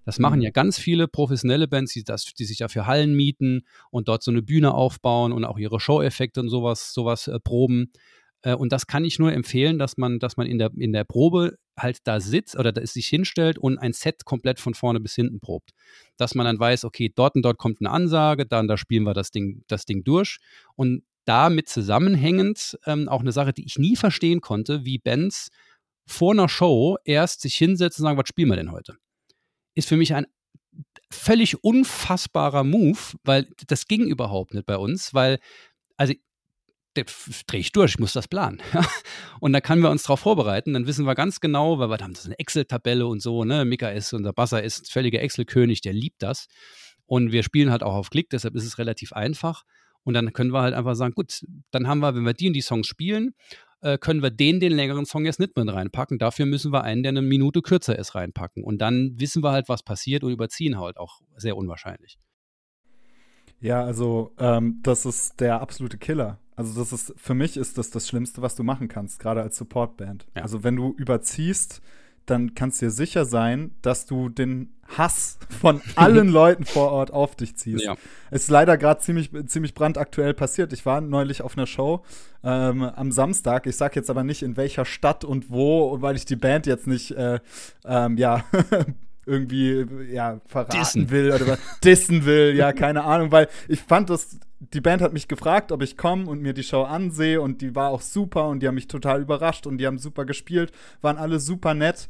Das 0.05 0.19
machen 0.19 0.37
mhm. 0.37 0.43
ja 0.43 0.51
ganz 0.51 0.77
viele 0.77 1.07
professionelle 1.07 1.67
Bands, 1.67 1.93
die, 1.93 2.03
das, 2.03 2.25
die 2.25 2.45
sich 2.45 2.59
ja 2.59 2.67
für 2.67 2.85
Hallen 2.85 3.15
mieten 3.15 3.63
und 3.89 4.07
dort 4.07 4.23
so 4.23 4.31
eine 4.31 4.43
Bühne 4.43 4.73
aufbauen 4.73 5.33
und 5.33 5.43
auch 5.43 5.57
ihre 5.57 5.79
Show-Effekte 5.79 6.39
und 6.39 6.49
sowas, 6.49 6.93
sowas 6.93 7.27
äh, 7.27 7.39
proben. 7.39 7.91
Äh, 8.43 8.53
und 8.53 8.71
das 8.71 8.87
kann 8.87 9.03
ich 9.03 9.19
nur 9.19 9.33
empfehlen, 9.33 9.79
dass 9.79 9.97
man, 9.97 10.19
dass 10.19 10.37
man 10.37 10.47
in 10.47 10.59
der, 10.59 10.71
in 10.77 10.93
der 10.93 11.03
Probe 11.03 11.57
halt 11.77 11.99
da 12.05 12.19
sitzt 12.19 12.57
oder 12.57 12.71
da 12.71 12.85
sich 12.85 13.07
hinstellt 13.07 13.57
und 13.57 13.79
ein 13.79 13.91
Set 13.91 14.23
komplett 14.23 14.59
von 14.59 14.75
vorne 14.75 14.99
bis 14.99 15.15
hinten 15.15 15.39
probt. 15.39 15.71
Dass 16.17 16.35
man 16.35 16.45
dann 16.45 16.59
weiß, 16.59 16.85
okay, 16.85 17.11
dort 17.13 17.35
und 17.35 17.41
dort 17.41 17.57
kommt 17.57 17.81
eine 17.81 17.89
Ansage, 17.89 18.45
dann 18.45 18.67
da 18.67 18.77
spielen 18.77 19.03
wir 19.03 19.13
das 19.13 19.31
Ding, 19.31 19.63
das 19.67 19.85
Ding 19.85 20.03
durch. 20.03 20.37
Und 20.75 21.03
damit 21.25 21.67
zusammenhängend 21.67 22.77
ähm, 22.85 23.09
auch 23.09 23.21
eine 23.21 23.31
Sache, 23.31 23.51
die 23.51 23.65
ich 23.65 23.79
nie 23.79 23.95
verstehen 23.95 24.41
konnte, 24.41 24.85
wie 24.85 24.99
Bands 24.99 25.49
vor 26.07 26.33
einer 26.33 26.47
Show 26.47 26.97
erst 27.03 27.41
sich 27.41 27.55
hinsetzen 27.55 28.03
und 28.03 28.09
sagen, 28.09 28.19
was 28.19 28.29
spielen 28.29 28.49
wir 28.49 28.55
denn 28.55 28.71
heute? 28.71 28.95
Ist 29.75 29.87
für 29.87 29.97
mich 29.97 30.13
ein 30.13 30.25
völlig 31.11 31.63
unfassbarer 31.63 32.63
Move, 32.63 32.97
weil 33.23 33.47
das 33.67 33.87
ging 33.87 34.07
überhaupt 34.07 34.53
nicht 34.53 34.65
bei 34.65 34.77
uns, 34.77 35.13
weil, 35.13 35.39
also 35.97 36.13
drehe 36.95 37.59
ich 37.59 37.73
durch, 37.73 37.91
ich 37.91 37.99
muss 37.99 38.13
das 38.13 38.27
planen. 38.27 38.61
und 39.39 39.53
da 39.53 39.61
können 39.61 39.81
wir 39.81 39.89
uns 39.89 40.03
darauf 40.03 40.21
vorbereiten, 40.21 40.73
dann 40.73 40.87
wissen 40.87 41.05
wir 41.05 41.15
ganz 41.15 41.39
genau, 41.39 41.77
weil 41.77 41.89
wir 41.89 41.97
haben 41.97 42.13
das 42.13 42.25
eine 42.25 42.39
Excel-Tabelle 42.39 43.05
und 43.05 43.21
so, 43.21 43.43
ne? 43.43 43.65
Mika 43.65 43.89
ist, 43.89 44.13
unser 44.13 44.33
Basser 44.33 44.63
ist 44.63 44.91
völliger 44.91 45.21
Excel-König, 45.21 45.81
der 45.81 45.93
liebt 45.93 46.23
das. 46.23 46.47
Und 47.05 47.31
wir 47.31 47.43
spielen 47.43 47.69
halt 47.69 47.83
auch 47.83 47.93
auf 47.93 48.09
Klick, 48.09 48.29
deshalb 48.29 48.55
ist 48.55 48.65
es 48.65 48.77
relativ 48.77 49.13
einfach. 49.13 49.63
Und 50.03 50.13
dann 50.13 50.33
können 50.33 50.51
wir 50.51 50.61
halt 50.61 50.73
einfach 50.73 50.95
sagen, 50.95 51.13
gut, 51.13 51.41
dann 51.71 51.87
haben 51.87 51.99
wir, 51.99 52.15
wenn 52.15 52.25
wir 52.25 52.33
die 52.33 52.47
und 52.47 52.53
die 52.53 52.61
Songs 52.61 52.87
spielen 52.87 53.35
äh, 53.85 53.99
können 53.99 54.23
wir 54.23 54.31
den, 54.31 54.59
den 54.59 54.71
längeren 54.71 55.05
Song 55.05 55.25
jetzt 55.25 55.39
nicht 55.39 55.55
mit 55.55 55.71
reinpacken. 55.71 56.17
Dafür 56.17 56.47
müssen 56.47 56.73
wir 56.73 56.83
einen, 56.83 57.03
der 57.03 57.11
eine 57.11 57.21
Minute 57.21 57.61
kürzer 57.61 57.97
ist, 57.97 58.15
reinpacken. 58.15 58.63
Und 58.63 58.79
dann 58.79 59.13
wissen 59.19 59.43
wir 59.43 59.51
halt, 59.51 59.69
was 59.69 59.83
passiert 59.83 60.23
und 60.23 60.31
überziehen 60.31 60.79
halt 60.79 60.97
auch 60.97 61.21
sehr 61.37 61.55
unwahrscheinlich. 61.55 62.17
Ja, 63.59 63.83
also 63.83 64.33
ähm, 64.39 64.79
das 64.81 65.05
ist 65.05 65.39
der 65.39 65.61
absolute 65.61 65.99
Killer. 65.99 66.39
Also 66.55 66.79
das 66.79 66.93
ist, 66.93 67.13
für 67.15 67.35
mich 67.35 67.57
ist 67.57 67.77
das 67.77 67.91
das 67.91 68.07
Schlimmste, 68.07 68.41
was 68.41 68.55
du 68.55 68.63
machen 68.63 68.87
kannst, 68.87 69.19
gerade 69.19 69.41
als 69.41 69.55
Supportband. 69.55 70.25
Ja. 70.35 70.41
Also 70.41 70.63
wenn 70.63 70.75
du 70.75 70.93
überziehst, 70.97 71.81
dann 72.25 72.55
kannst 72.55 72.81
du 72.81 72.87
dir 72.87 72.91
sicher 72.91 73.25
sein, 73.25 73.71
dass 73.81 74.05
du 74.05 74.29
den 74.29 74.73
Hass 74.97 75.39
von 75.61 75.81
allen 75.95 76.27
Leuten 76.29 76.65
vor 76.65 76.91
Ort 76.91 77.11
auf 77.11 77.35
dich 77.35 77.55
ziehst. 77.55 77.83
Ja. 77.83 77.95
Es 78.31 78.43
ist 78.43 78.49
leider 78.49 78.77
gerade 78.77 79.01
ziemlich, 79.01 79.31
ziemlich 79.47 79.73
brandaktuell 79.73 80.33
passiert. 80.33 80.73
Ich 80.73 80.85
war 80.85 81.01
neulich 81.01 81.41
auf 81.41 81.57
einer 81.57 81.67
Show 81.67 82.03
ähm, 82.43 82.83
am 82.83 83.11
Samstag. 83.11 83.65
Ich 83.67 83.77
sage 83.77 83.95
jetzt 83.95 84.09
aber 84.09 84.23
nicht, 84.23 84.43
in 84.43 84.57
welcher 84.57 84.85
Stadt 84.85 85.23
und 85.23 85.49
wo, 85.49 86.01
weil 86.01 86.15
ich 86.15 86.25
die 86.25 86.35
Band 86.35 86.67
jetzt 86.67 86.87
nicht, 86.87 87.11
äh, 87.11 87.39
ähm, 87.85 88.17
ja, 88.17 88.43
irgendwie 89.25 89.85
ja 90.11 90.39
verraten 90.45 90.77
dissen. 90.77 91.09
will 91.09 91.31
oder 91.31 91.57
dissen 91.83 92.25
will, 92.25 92.55
ja, 92.55 92.73
keine 92.73 93.03
Ahnung, 93.03 93.31
weil 93.31 93.47
ich 93.67 93.81
fand 93.81 94.09
das 94.09 94.39
die 94.73 94.81
Band 94.81 95.01
hat 95.01 95.13
mich 95.13 95.27
gefragt, 95.27 95.71
ob 95.71 95.81
ich 95.81 95.97
komme 95.97 96.27
und 96.27 96.41
mir 96.41 96.53
die 96.53 96.63
Show 96.63 96.83
ansehe 96.83 97.41
und 97.41 97.61
die 97.61 97.75
war 97.75 97.89
auch 97.89 98.01
super 98.01 98.47
und 98.47 98.61
die 98.61 98.67
haben 98.67 98.75
mich 98.75 98.87
total 98.87 99.21
überrascht 99.21 99.67
und 99.67 99.77
die 99.77 99.87
haben 99.87 99.97
super 99.97 100.25
gespielt, 100.25 100.71
waren 101.01 101.17
alle 101.17 101.39
super 101.39 101.73
nett. 101.73 102.07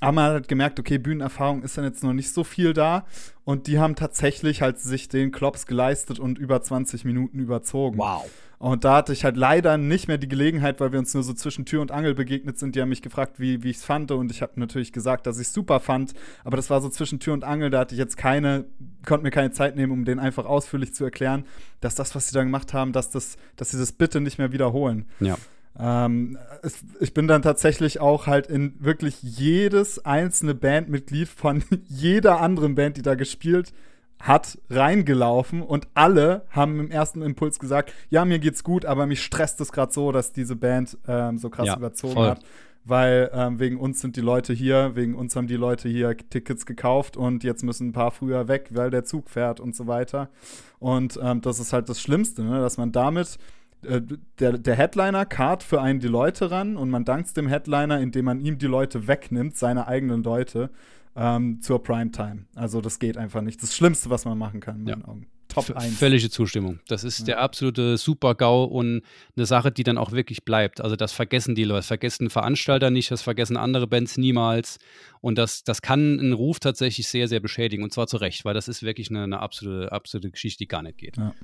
Aber 0.00 0.12
man 0.12 0.34
hat 0.34 0.48
gemerkt, 0.48 0.78
okay, 0.78 0.98
Bühnenerfahrung 0.98 1.62
ist 1.62 1.76
dann 1.76 1.84
jetzt 1.84 2.02
noch 2.02 2.12
nicht 2.12 2.32
so 2.32 2.44
viel 2.44 2.72
da. 2.72 3.04
Und 3.44 3.66
die 3.66 3.78
haben 3.78 3.96
tatsächlich 3.96 4.62
halt 4.62 4.78
sich 4.78 5.08
den 5.08 5.32
Klops 5.32 5.66
geleistet 5.66 6.18
und 6.18 6.38
über 6.38 6.62
20 6.62 7.04
Minuten 7.04 7.38
überzogen. 7.38 7.98
Wow. 7.98 8.28
Und 8.58 8.84
da 8.84 8.96
hatte 8.96 9.12
ich 9.12 9.24
halt 9.24 9.36
leider 9.36 9.78
nicht 9.78 10.08
mehr 10.08 10.18
die 10.18 10.28
Gelegenheit, 10.28 10.80
weil 10.80 10.90
wir 10.90 10.98
uns 10.98 11.14
nur 11.14 11.22
so 11.22 11.32
zwischen 11.32 11.64
Tür 11.64 11.80
und 11.80 11.92
Angel 11.92 12.14
begegnet 12.14 12.58
sind. 12.58 12.74
Die 12.74 12.82
haben 12.82 12.88
mich 12.88 13.02
gefragt, 13.02 13.38
wie, 13.38 13.62
wie 13.62 13.70
ich 13.70 13.76
es 13.76 13.84
fand. 13.84 14.10
Und 14.10 14.32
ich 14.32 14.42
habe 14.42 14.52
natürlich 14.56 14.92
gesagt, 14.92 15.26
dass 15.26 15.38
ich 15.38 15.46
es 15.46 15.52
super 15.52 15.78
fand. 15.78 16.12
Aber 16.42 16.56
das 16.56 16.68
war 16.68 16.80
so 16.80 16.88
zwischen 16.88 17.20
Tür 17.20 17.34
und 17.34 17.44
Angel. 17.44 17.70
Da 17.70 17.80
hatte 17.80 17.94
ich 17.94 18.00
jetzt 18.00 18.16
keine, 18.16 18.64
konnte 19.06 19.22
mir 19.22 19.30
keine 19.30 19.52
Zeit 19.52 19.76
nehmen, 19.76 19.92
um 19.92 20.04
den 20.04 20.18
einfach 20.18 20.44
ausführlich 20.44 20.92
zu 20.92 21.04
erklären, 21.04 21.44
dass 21.80 21.94
das, 21.94 22.16
was 22.16 22.28
sie 22.28 22.34
da 22.34 22.42
gemacht 22.42 22.74
haben, 22.74 22.92
dass, 22.92 23.10
das, 23.10 23.36
dass 23.54 23.70
sie 23.70 23.78
das 23.78 23.92
bitte 23.92 24.20
nicht 24.20 24.38
mehr 24.38 24.50
wiederholen. 24.50 25.06
Ja. 25.20 25.36
Ähm, 25.78 26.38
es, 26.62 26.84
ich 27.00 27.14
bin 27.14 27.28
dann 27.28 27.42
tatsächlich 27.42 28.00
auch 28.00 28.26
halt 28.26 28.48
in 28.48 28.74
wirklich 28.78 29.22
jedes 29.22 30.04
einzelne 30.04 30.54
Bandmitglied 30.54 31.28
von 31.28 31.62
jeder 31.88 32.40
anderen 32.40 32.74
Band, 32.74 32.96
die 32.96 33.02
da 33.02 33.14
gespielt 33.14 33.72
hat, 34.20 34.58
reingelaufen 34.68 35.62
und 35.62 35.86
alle 35.94 36.42
haben 36.50 36.80
im 36.80 36.90
ersten 36.90 37.22
Impuls 37.22 37.58
gesagt, 37.58 37.92
ja, 38.10 38.24
mir 38.24 38.38
geht's 38.38 38.64
gut, 38.64 38.84
aber 38.84 39.06
mich 39.06 39.22
stresst 39.22 39.60
es 39.60 39.70
gerade 39.72 39.92
so, 39.92 40.10
dass 40.12 40.32
diese 40.32 40.56
Band 40.56 40.98
ähm, 41.06 41.38
so 41.38 41.50
krass 41.50 41.68
ja, 41.68 41.76
überzogen 41.76 42.14
voll. 42.14 42.28
hat. 42.28 42.40
Weil 42.84 43.30
ähm, 43.34 43.60
wegen 43.60 43.76
uns 43.76 44.00
sind 44.00 44.16
die 44.16 44.22
Leute 44.22 44.54
hier, 44.54 44.92
wegen 44.94 45.14
uns 45.14 45.36
haben 45.36 45.46
die 45.46 45.56
Leute 45.56 45.88
hier 45.88 46.16
Tickets 46.16 46.64
gekauft 46.64 47.16
und 47.16 47.44
jetzt 47.44 47.62
müssen 47.62 47.88
ein 47.88 47.92
paar 47.92 48.10
früher 48.10 48.48
weg, 48.48 48.70
weil 48.72 48.90
der 48.90 49.04
Zug 49.04 49.28
fährt 49.28 49.60
und 49.60 49.76
so 49.76 49.86
weiter. 49.86 50.30
Und 50.78 51.18
ähm, 51.22 51.42
das 51.42 51.60
ist 51.60 51.72
halt 51.72 51.88
das 51.88 52.00
Schlimmste, 52.00 52.42
ne? 52.42 52.60
dass 52.60 52.78
man 52.78 52.90
damit 52.90 53.38
der, 53.82 54.58
der 54.58 54.74
Headliner 54.74 55.24
kart 55.24 55.62
für 55.62 55.80
einen 55.80 56.00
die 56.00 56.08
Leute 56.08 56.50
ran 56.50 56.76
und 56.76 56.90
man 56.90 57.04
dankt 57.04 57.36
dem 57.36 57.46
Headliner, 57.46 58.00
indem 58.00 58.24
man 58.24 58.40
ihm 58.40 58.58
die 58.58 58.66
Leute 58.66 59.06
wegnimmt, 59.06 59.56
seine 59.56 59.86
eigenen 59.86 60.22
Leute, 60.22 60.70
ähm, 61.16 61.60
zur 61.60 61.82
Primetime. 61.82 62.46
Also 62.54 62.80
das 62.80 62.98
geht 62.98 63.16
einfach 63.16 63.42
nicht. 63.42 63.62
Das 63.62 63.74
Schlimmste, 63.74 64.10
was 64.10 64.24
man 64.24 64.38
machen 64.38 64.60
kann, 64.60 64.76
in 64.76 64.84
meinen 64.84 65.00
ja. 65.00 65.08
Augen. 65.08 65.26
Top 65.48 65.70
1. 65.74 65.96
Völlige 65.96 66.28
Zustimmung. 66.28 66.78
Das 66.88 67.04
ist 67.04 67.20
ja. 67.20 67.24
der 67.24 67.40
absolute 67.40 67.96
Super-GAU 67.96 68.64
und 68.64 69.02
eine 69.34 69.46
Sache, 69.46 69.72
die 69.72 69.82
dann 69.82 69.96
auch 69.96 70.12
wirklich 70.12 70.44
bleibt. 70.44 70.80
Also 70.80 70.94
das 70.94 71.12
vergessen 71.12 71.54
die 71.54 71.64
Leute, 71.64 71.78
das 71.78 71.86
vergessen 71.86 72.28
Veranstalter 72.28 72.90
nicht, 72.90 73.10
das 73.10 73.22
vergessen 73.22 73.56
andere 73.56 73.86
Bands 73.86 74.18
niemals. 74.18 74.78
Und 75.20 75.38
das, 75.38 75.64
das 75.64 75.80
kann 75.80 76.20
einen 76.20 76.34
Ruf 76.34 76.60
tatsächlich 76.60 77.08
sehr, 77.08 77.28
sehr 77.28 77.40
beschädigen. 77.40 77.82
Und 77.82 77.92
zwar 77.92 78.06
zu 78.06 78.18
Recht, 78.18 78.44
weil 78.44 78.54
das 78.54 78.68
ist 78.68 78.82
wirklich 78.82 79.10
eine, 79.10 79.24
eine 79.24 79.40
absolute, 79.40 79.90
absolute 79.90 80.30
Geschichte, 80.30 80.58
die 80.58 80.68
gar 80.68 80.82
nicht 80.82 80.98
geht. 80.98 81.16
Ja. 81.16 81.34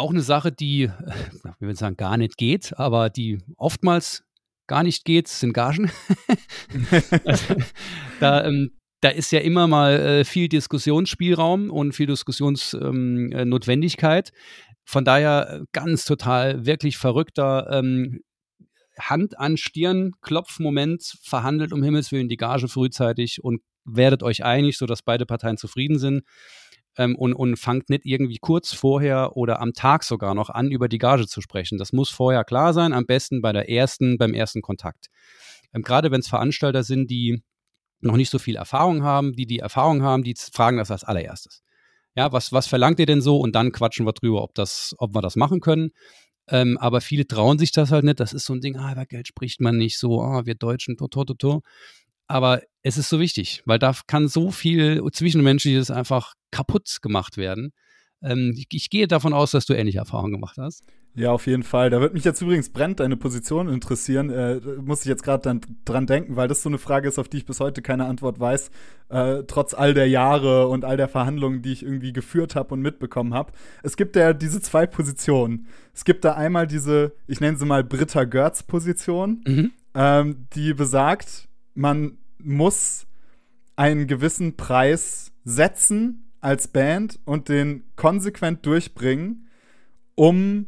Auch 0.00 0.10
eine 0.12 0.22
Sache, 0.22 0.50
die, 0.50 0.88
wir 0.88 1.54
würden 1.60 1.76
sagen, 1.76 1.98
gar 1.98 2.16
nicht 2.16 2.38
geht, 2.38 2.72
aber 2.78 3.10
die 3.10 3.36
oftmals 3.58 4.24
gar 4.66 4.82
nicht 4.82 5.04
geht, 5.04 5.28
sind 5.28 5.52
Gagen. 5.52 5.90
also, 7.26 7.54
da, 8.18 8.46
ähm, 8.46 8.70
da 9.02 9.10
ist 9.10 9.30
ja 9.30 9.40
immer 9.40 9.66
mal 9.66 10.00
äh, 10.00 10.24
viel 10.24 10.48
Diskussionsspielraum 10.48 11.70
und 11.70 11.92
viel 11.92 12.06
Diskussionsnotwendigkeit. 12.06 14.30
Ähm, 14.30 14.34
äh, 14.34 14.38
Von 14.86 15.04
daher 15.04 15.50
äh, 15.50 15.60
ganz 15.72 16.06
total, 16.06 16.64
wirklich 16.64 16.96
verrückter 16.96 17.68
ähm, 17.70 18.22
Hand 18.98 19.38
an 19.38 19.58
Stirn, 19.58 20.12
Klopfmoment, 20.22 21.18
verhandelt 21.22 21.74
um 21.74 21.82
Himmels 21.82 22.10
Willen 22.10 22.30
die 22.30 22.38
Gage 22.38 22.68
frühzeitig 22.68 23.44
und 23.44 23.60
werdet 23.84 24.22
euch 24.22 24.44
einig, 24.44 24.78
sodass 24.78 25.02
beide 25.02 25.26
Parteien 25.26 25.58
zufrieden 25.58 25.98
sind. 25.98 26.22
Ähm, 27.00 27.16
und, 27.16 27.32
und 27.32 27.56
fangt 27.56 27.88
nicht 27.88 28.04
irgendwie 28.04 28.36
kurz 28.36 28.74
vorher 28.74 29.34
oder 29.34 29.60
am 29.60 29.72
Tag 29.72 30.04
sogar 30.04 30.34
noch 30.34 30.50
an, 30.50 30.70
über 30.70 30.86
die 30.86 30.98
Gage 30.98 31.26
zu 31.26 31.40
sprechen. 31.40 31.78
Das 31.78 31.94
muss 31.94 32.10
vorher 32.10 32.44
klar 32.44 32.74
sein, 32.74 32.92
am 32.92 33.06
besten 33.06 33.40
bei 33.40 33.52
der 33.52 33.70
ersten, 33.70 34.18
beim 34.18 34.34
ersten 34.34 34.60
Kontakt. 34.60 35.06
Ähm, 35.72 35.82
Gerade 35.82 36.10
wenn 36.10 36.20
es 36.20 36.28
Veranstalter 36.28 36.82
sind, 36.82 37.10
die 37.10 37.42
noch 38.02 38.16
nicht 38.16 38.28
so 38.28 38.38
viel 38.38 38.56
Erfahrung 38.56 39.02
haben, 39.02 39.32
die 39.32 39.46
die 39.46 39.60
Erfahrung 39.60 40.02
haben, 40.02 40.22
die 40.22 40.34
fragen 40.52 40.76
das 40.76 40.90
als 40.90 41.04
allererstes. 41.04 41.62
Ja, 42.14 42.32
was, 42.32 42.52
was 42.52 42.66
verlangt 42.66 42.98
ihr 42.98 43.06
denn 43.06 43.22
so? 43.22 43.38
Und 43.38 43.54
dann 43.54 43.72
quatschen 43.72 44.06
wir 44.06 44.12
drüber, 44.12 44.42
ob, 44.42 44.54
das, 44.54 44.94
ob 44.98 45.14
wir 45.14 45.22
das 45.22 45.36
machen 45.36 45.60
können. 45.60 45.92
Ähm, 46.48 46.76
aber 46.78 47.00
viele 47.00 47.26
trauen 47.26 47.58
sich 47.58 47.72
das 47.72 47.92
halt 47.92 48.04
nicht. 48.04 48.20
Das 48.20 48.34
ist 48.34 48.44
so 48.44 48.52
ein 48.52 48.60
Ding, 48.60 48.76
ah, 48.76 48.92
über 48.92 49.06
Geld 49.06 49.26
spricht 49.26 49.60
man 49.60 49.78
nicht 49.78 49.98
so, 49.98 50.20
ah, 50.20 50.44
wir 50.44 50.54
Deutschen, 50.54 50.98
to, 50.98 51.08
to, 51.08 51.24
to, 51.24 51.34
to. 51.34 51.62
Aber 52.30 52.62
es 52.84 52.96
ist 52.96 53.08
so 53.08 53.18
wichtig, 53.18 53.60
weil 53.66 53.80
da 53.80 53.92
kann 54.06 54.28
so 54.28 54.52
viel 54.52 55.02
Zwischenmenschliches 55.10 55.90
einfach 55.90 56.34
kaputt 56.52 56.98
gemacht 57.02 57.36
werden. 57.36 57.72
Ähm, 58.22 58.54
ich, 58.56 58.68
ich, 58.70 58.88
gehe 58.88 59.08
davon 59.08 59.32
aus, 59.32 59.50
dass 59.50 59.66
du 59.66 59.74
ähnliche 59.74 59.98
Erfahrungen 59.98 60.34
gemacht 60.34 60.56
hast. 60.56 60.84
Ja, 61.16 61.32
auf 61.32 61.48
jeden 61.48 61.64
Fall. 61.64 61.90
Da 61.90 62.00
wird 62.00 62.14
mich 62.14 62.22
jetzt 62.22 62.40
übrigens 62.40 62.70
brennt 62.70 63.00
deine 63.00 63.16
Position 63.16 63.68
interessieren. 63.68 64.30
Äh, 64.30 64.60
muss 64.80 65.00
ich 65.00 65.06
jetzt 65.06 65.24
gerade 65.24 65.42
dann 65.42 65.60
dran 65.84 66.06
denken, 66.06 66.36
weil 66.36 66.46
das 66.46 66.62
so 66.62 66.68
eine 66.68 66.78
Frage 66.78 67.08
ist, 67.08 67.18
auf 67.18 67.28
die 67.28 67.38
ich 67.38 67.46
bis 67.46 67.58
heute 67.58 67.82
keine 67.82 68.06
Antwort 68.06 68.38
weiß, 68.38 68.70
äh, 69.08 69.42
trotz 69.48 69.74
all 69.74 69.92
der 69.92 70.08
Jahre 70.08 70.68
und 70.68 70.84
all 70.84 70.96
der 70.96 71.08
Verhandlungen, 71.08 71.62
die 71.62 71.72
ich 71.72 71.82
irgendwie 71.82 72.12
geführt 72.12 72.54
habe 72.54 72.74
und 72.74 72.80
mitbekommen 72.80 73.34
habe. 73.34 73.52
Es 73.82 73.96
gibt 73.96 74.14
ja 74.14 74.32
diese 74.34 74.60
zwei 74.60 74.86
Positionen. 74.86 75.66
Es 75.92 76.04
gibt 76.04 76.24
da 76.24 76.34
einmal 76.34 76.68
diese, 76.68 77.12
ich 77.26 77.40
nenne 77.40 77.58
sie 77.58 77.66
mal 77.66 77.82
Britta 77.82 78.22
Görz-Position, 78.22 79.42
mhm. 79.44 79.72
ähm, 79.94 80.46
die 80.54 80.74
besagt, 80.74 81.48
man 81.74 82.18
muss 82.38 83.06
einen 83.76 84.06
gewissen 84.06 84.56
Preis 84.56 85.32
setzen 85.44 86.30
als 86.40 86.68
Band 86.68 87.18
und 87.24 87.48
den 87.48 87.84
konsequent 87.96 88.64
durchbringen, 88.66 89.48
um 90.14 90.66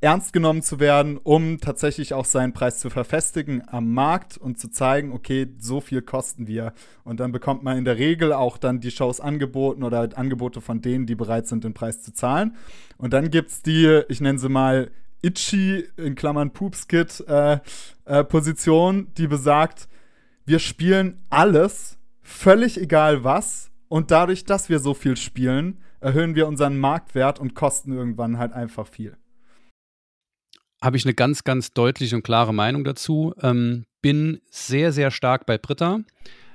ernst 0.00 0.32
genommen 0.32 0.62
zu 0.62 0.80
werden, 0.80 1.18
um 1.18 1.58
tatsächlich 1.58 2.14
auch 2.14 2.24
seinen 2.24 2.52
Preis 2.52 2.78
zu 2.78 2.90
verfestigen 2.90 3.62
am 3.66 3.92
Markt 3.92 4.38
und 4.38 4.58
zu 4.58 4.70
zeigen, 4.70 5.12
okay, 5.12 5.48
so 5.58 5.80
viel 5.80 6.02
kosten 6.02 6.46
wir. 6.46 6.72
Und 7.04 7.20
dann 7.20 7.32
bekommt 7.32 7.62
man 7.62 7.76
in 7.76 7.84
der 7.84 7.98
Regel 7.98 8.32
auch 8.32 8.58
dann 8.58 8.80
die 8.80 8.90
Shows 8.90 9.20
angeboten 9.20 9.82
oder 9.82 10.08
Angebote 10.16 10.60
von 10.60 10.80
denen, 10.80 11.06
die 11.06 11.14
bereit 11.14 11.46
sind, 11.46 11.64
den 11.64 11.74
Preis 11.74 12.02
zu 12.02 12.12
zahlen. 12.12 12.56
Und 12.96 13.12
dann 13.12 13.30
gibt 13.30 13.50
es 13.50 13.62
die, 13.62 14.02
ich 14.08 14.20
nenne 14.20 14.38
sie 14.38 14.48
mal 14.48 14.90
Itchy, 15.22 15.84
in 15.96 16.14
Klammern 16.14 16.52
Poopskit, 16.52 17.24
äh, 17.28 17.58
äh, 18.04 18.24
Position, 18.24 19.08
die 19.16 19.28
besagt, 19.28 19.88
wir 20.44 20.58
spielen 20.58 21.24
alles, 21.30 21.98
völlig 22.20 22.80
egal 22.80 23.24
was. 23.24 23.70
Und 23.88 24.10
dadurch, 24.10 24.44
dass 24.44 24.68
wir 24.68 24.78
so 24.78 24.94
viel 24.94 25.16
spielen, 25.16 25.82
erhöhen 26.00 26.34
wir 26.34 26.46
unseren 26.46 26.78
Marktwert 26.78 27.38
und 27.38 27.54
kosten 27.54 27.92
irgendwann 27.92 28.38
halt 28.38 28.52
einfach 28.52 28.86
viel. 28.86 29.16
Habe 30.80 30.96
ich 30.96 31.04
eine 31.04 31.14
ganz, 31.14 31.44
ganz 31.44 31.72
deutliche 31.72 32.16
und 32.16 32.22
klare 32.22 32.54
Meinung 32.54 32.84
dazu. 32.84 33.34
Ähm, 33.40 33.84
bin 34.00 34.40
sehr, 34.50 34.92
sehr 34.92 35.10
stark 35.10 35.46
bei 35.46 35.58
Britta, 35.58 36.00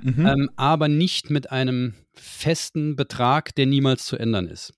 mhm. 0.02 0.26
ähm, 0.26 0.50
aber 0.58 0.89
nicht 0.89 1.30
mit 1.30 1.52
einem 1.52 1.93
festen 2.13 2.95
Betrag, 2.95 3.56
der 3.56 3.67
niemals 3.67 4.06
zu 4.06 4.17
ändern 4.17 4.47
ist. 4.47 4.73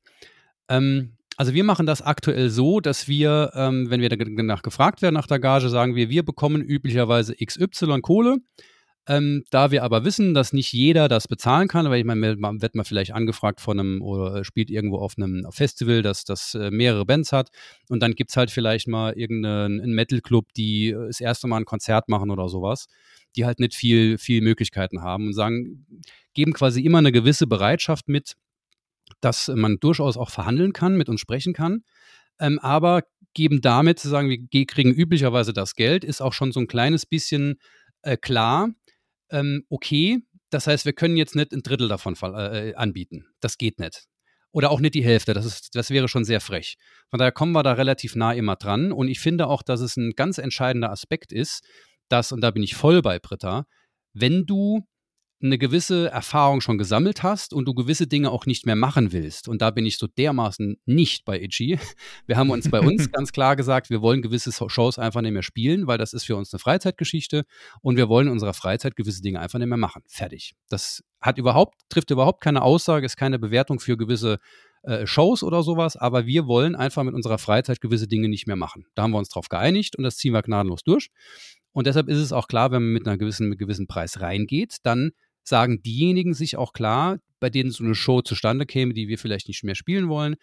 Ähm, 0.67 1.13
also 1.35 1.53
wir 1.53 1.63
machen 1.63 1.85
das 1.85 2.01
aktuell 2.01 2.49
so, 2.49 2.81
dass 2.81 3.07
wir, 3.07 3.51
ähm, 3.55 3.89
wenn 3.89 4.01
wir 4.01 4.09
danach 4.09 4.61
gefragt 4.61 5.01
werden 5.01 5.15
nach 5.15 5.25
der 5.25 5.39
Gage, 5.39 5.69
sagen 5.69 5.95
wir, 5.95 6.09
wir 6.09 6.23
bekommen 6.23 6.61
üblicherweise 6.61 7.33
XY 7.33 8.01
Kohle. 8.01 8.37
Ähm, 9.09 9.43
da 9.49 9.71
wir 9.71 9.81
aber 9.81 10.05
wissen, 10.05 10.35
dass 10.35 10.53
nicht 10.53 10.71
jeder 10.71 11.07
das 11.07 11.27
bezahlen 11.27 11.67
kann, 11.67 11.89
weil 11.89 11.99
ich 11.99 12.05
meine, 12.05 12.35
man 12.35 12.61
wird 12.61 12.75
mal 12.75 12.83
vielleicht 12.83 13.11
angefragt 13.11 13.59
von 13.59 13.79
einem 13.79 14.03
oder 14.03 14.43
spielt 14.43 14.69
irgendwo 14.69 14.99
auf 14.99 15.15
einem 15.17 15.47
Festival, 15.49 16.03
das, 16.03 16.25
das 16.25 16.53
äh, 16.53 16.69
mehrere 16.69 17.07
Bands 17.07 17.31
hat 17.31 17.49
und 17.89 18.03
dann 18.03 18.13
gibt 18.13 18.29
es 18.29 18.37
halt 18.37 18.51
vielleicht 18.51 18.87
mal 18.87 19.13
irgendeinen 19.13 19.95
Metal-Club, 19.95 20.53
die 20.55 20.89
äh, 20.89 21.07
das 21.07 21.21
erste 21.21 21.47
Mal 21.47 21.57
ein 21.57 21.65
Konzert 21.65 22.07
machen 22.07 22.29
oder 22.29 22.49
sowas, 22.49 22.87
die 23.35 23.45
halt 23.45 23.59
nicht 23.59 23.73
viel, 23.73 24.19
viel 24.19 24.41
Möglichkeiten 24.41 25.01
haben 25.01 25.25
und 25.25 25.33
sagen, 25.33 25.87
geben 26.35 26.53
quasi 26.53 26.81
immer 26.81 26.99
eine 26.99 27.11
gewisse 27.11 27.47
Bereitschaft 27.47 28.09
mit, 28.09 28.35
dass 29.21 29.47
man 29.47 29.77
durchaus 29.79 30.17
auch 30.17 30.29
verhandeln 30.29 30.71
kann, 30.71 30.95
mit 30.95 31.09
uns 31.09 31.19
sprechen 31.19 31.53
kann. 31.53 31.81
Ähm, 32.39 32.59
aber 32.59 33.01
geben 33.33 33.61
damit 33.61 33.97
zu 33.97 34.07
sagen, 34.07 34.29
wir 34.29 34.65
kriegen 34.67 34.93
üblicherweise 34.93 35.51
das 35.51 35.73
Geld, 35.73 36.03
ist 36.03 36.21
auch 36.21 36.33
schon 36.33 36.51
so 36.51 36.59
ein 36.59 36.67
kleines 36.67 37.07
bisschen 37.07 37.57
äh, 38.03 38.15
klar, 38.15 38.69
ähm, 39.31 39.63
okay, 39.69 40.19
das 40.49 40.67
heißt, 40.67 40.85
wir 40.85 40.93
können 40.93 41.17
jetzt 41.17 41.35
nicht 41.35 41.51
ein 41.51 41.61
Drittel 41.61 41.87
davon 41.87 42.15
äh, 42.33 42.73
anbieten. 42.75 43.25
Das 43.39 43.57
geht 43.57 43.79
nicht. 43.79 44.05
Oder 44.51 44.71
auch 44.71 44.79
nicht 44.79 44.95
die 44.95 45.03
Hälfte. 45.03 45.33
Das, 45.33 45.45
ist, 45.45 45.75
das 45.75 45.91
wäre 45.91 46.07
schon 46.07 46.25
sehr 46.25 46.41
frech. 46.41 46.77
Von 47.09 47.19
daher 47.19 47.31
kommen 47.31 47.51
wir 47.51 47.61
da 47.61 47.73
relativ 47.73 48.15
nah 48.15 48.33
immer 48.33 48.55
dran. 48.55 48.91
Und 48.91 49.07
ich 49.07 49.19
finde 49.19 49.47
auch, 49.47 49.61
dass 49.61 49.79
es 49.79 49.95
ein 49.95 50.13
ganz 50.15 50.39
entscheidender 50.39 50.89
Aspekt 50.89 51.31
ist, 51.31 51.63
dass, 52.09 52.31
und 52.31 52.41
da 52.41 52.49
bin 52.49 52.63
ich 52.63 52.73
voll 52.73 53.03
bei 53.03 53.19
Britta, 53.19 53.65
wenn 54.13 54.45
du 54.45 54.87
eine 55.41 55.57
gewisse 55.57 56.09
Erfahrung 56.09 56.59
schon 56.59 56.77
gesammelt 56.77 57.23
hast 57.23 57.53
und 57.53 57.65
du 57.65 57.73
gewisse 57.73 58.07
Dinge 58.07 58.29
auch 58.29 58.45
nicht 58.45 58.65
mehr 58.65 58.75
machen 58.75 59.13
willst. 59.13 59.47
Und 59.47 59.61
da 59.61 59.71
bin 59.71 59.85
ich 59.85 59.97
so 59.97 60.07
dermaßen 60.07 60.77
nicht 60.85 61.23
bei 61.23 61.39
Itchy. 61.41 61.79
Wir 62.27 62.35
haben 62.37 62.49
uns 62.49 62.69
bei 62.69 62.81
uns 62.81 63.09
ganz 63.11 63.31
klar 63.31 63.55
gesagt, 63.55 63.89
wir 63.89 64.01
wollen 64.01 64.21
gewisse 64.21 64.51
Shows 64.51 64.99
einfach 64.99 65.21
nicht 65.21 65.31
mehr 65.31 65.43
spielen, 65.43 65.87
weil 65.87 65.97
das 65.97 66.13
ist 66.13 66.25
für 66.25 66.35
uns 66.35 66.53
eine 66.53 66.59
Freizeitgeschichte 66.59 67.45
und 67.81 67.95
wir 67.95 68.09
wollen 68.09 68.27
in 68.27 68.33
unserer 68.33 68.53
Freizeit 68.53 68.95
gewisse 68.95 69.21
Dinge 69.21 69.39
einfach 69.39 69.59
nicht 69.59 69.67
mehr 69.67 69.77
machen. 69.77 70.03
Fertig. 70.07 70.55
Das 70.69 71.03
hat 71.21 71.37
überhaupt, 71.37 71.79
trifft 71.89 72.11
überhaupt 72.11 72.41
keine 72.41 72.61
Aussage, 72.61 73.05
ist 73.05 73.17
keine 73.17 73.39
Bewertung 73.39 73.79
für 73.79 73.97
gewisse 73.97 74.37
äh, 74.83 75.05
Shows 75.07 75.43
oder 75.43 75.63
sowas, 75.63 75.97
aber 75.97 76.25
wir 76.25 76.47
wollen 76.47 76.75
einfach 76.75 77.03
mit 77.03 77.13
unserer 77.13 77.37
Freizeit 77.37 77.81
gewisse 77.81 78.07
Dinge 78.07 78.29
nicht 78.29 78.47
mehr 78.47 78.55
machen. 78.55 78.85
Da 78.95 79.03
haben 79.03 79.11
wir 79.11 79.17
uns 79.17 79.29
drauf 79.29 79.49
geeinigt 79.49 79.95
und 79.95 80.03
das 80.03 80.17
ziehen 80.17 80.33
wir 80.33 80.41
gnadenlos 80.41 80.83
durch. 80.83 81.09
Und 81.71 81.87
deshalb 81.87 82.09
ist 82.09 82.17
es 82.17 82.33
auch 82.33 82.47
klar, 82.47 82.71
wenn 82.71 82.83
man 82.83 82.93
mit 82.93 83.07
einer 83.07 83.17
gewissen, 83.17 83.49
mit 83.49 83.59
gewissen 83.59 83.87
Preis 83.87 84.21
reingeht, 84.21 84.77
dann 84.83 85.11
sagen 85.49 85.81
diejenigen 85.81 86.33
sich 86.33 86.55
auch 86.57 86.73
klar, 86.73 87.19
bei 87.39 87.49
denen 87.49 87.71
so 87.71 87.83
eine 87.83 87.95
Show 87.95 88.21
zustande 88.21 88.65
käme, 88.65 88.93
die 88.93 89.07
wir 89.07 89.17
vielleicht 89.17 89.47
nicht 89.47 89.63
mehr 89.63 89.75
spielen 89.75 90.09
wollen, 90.09 90.35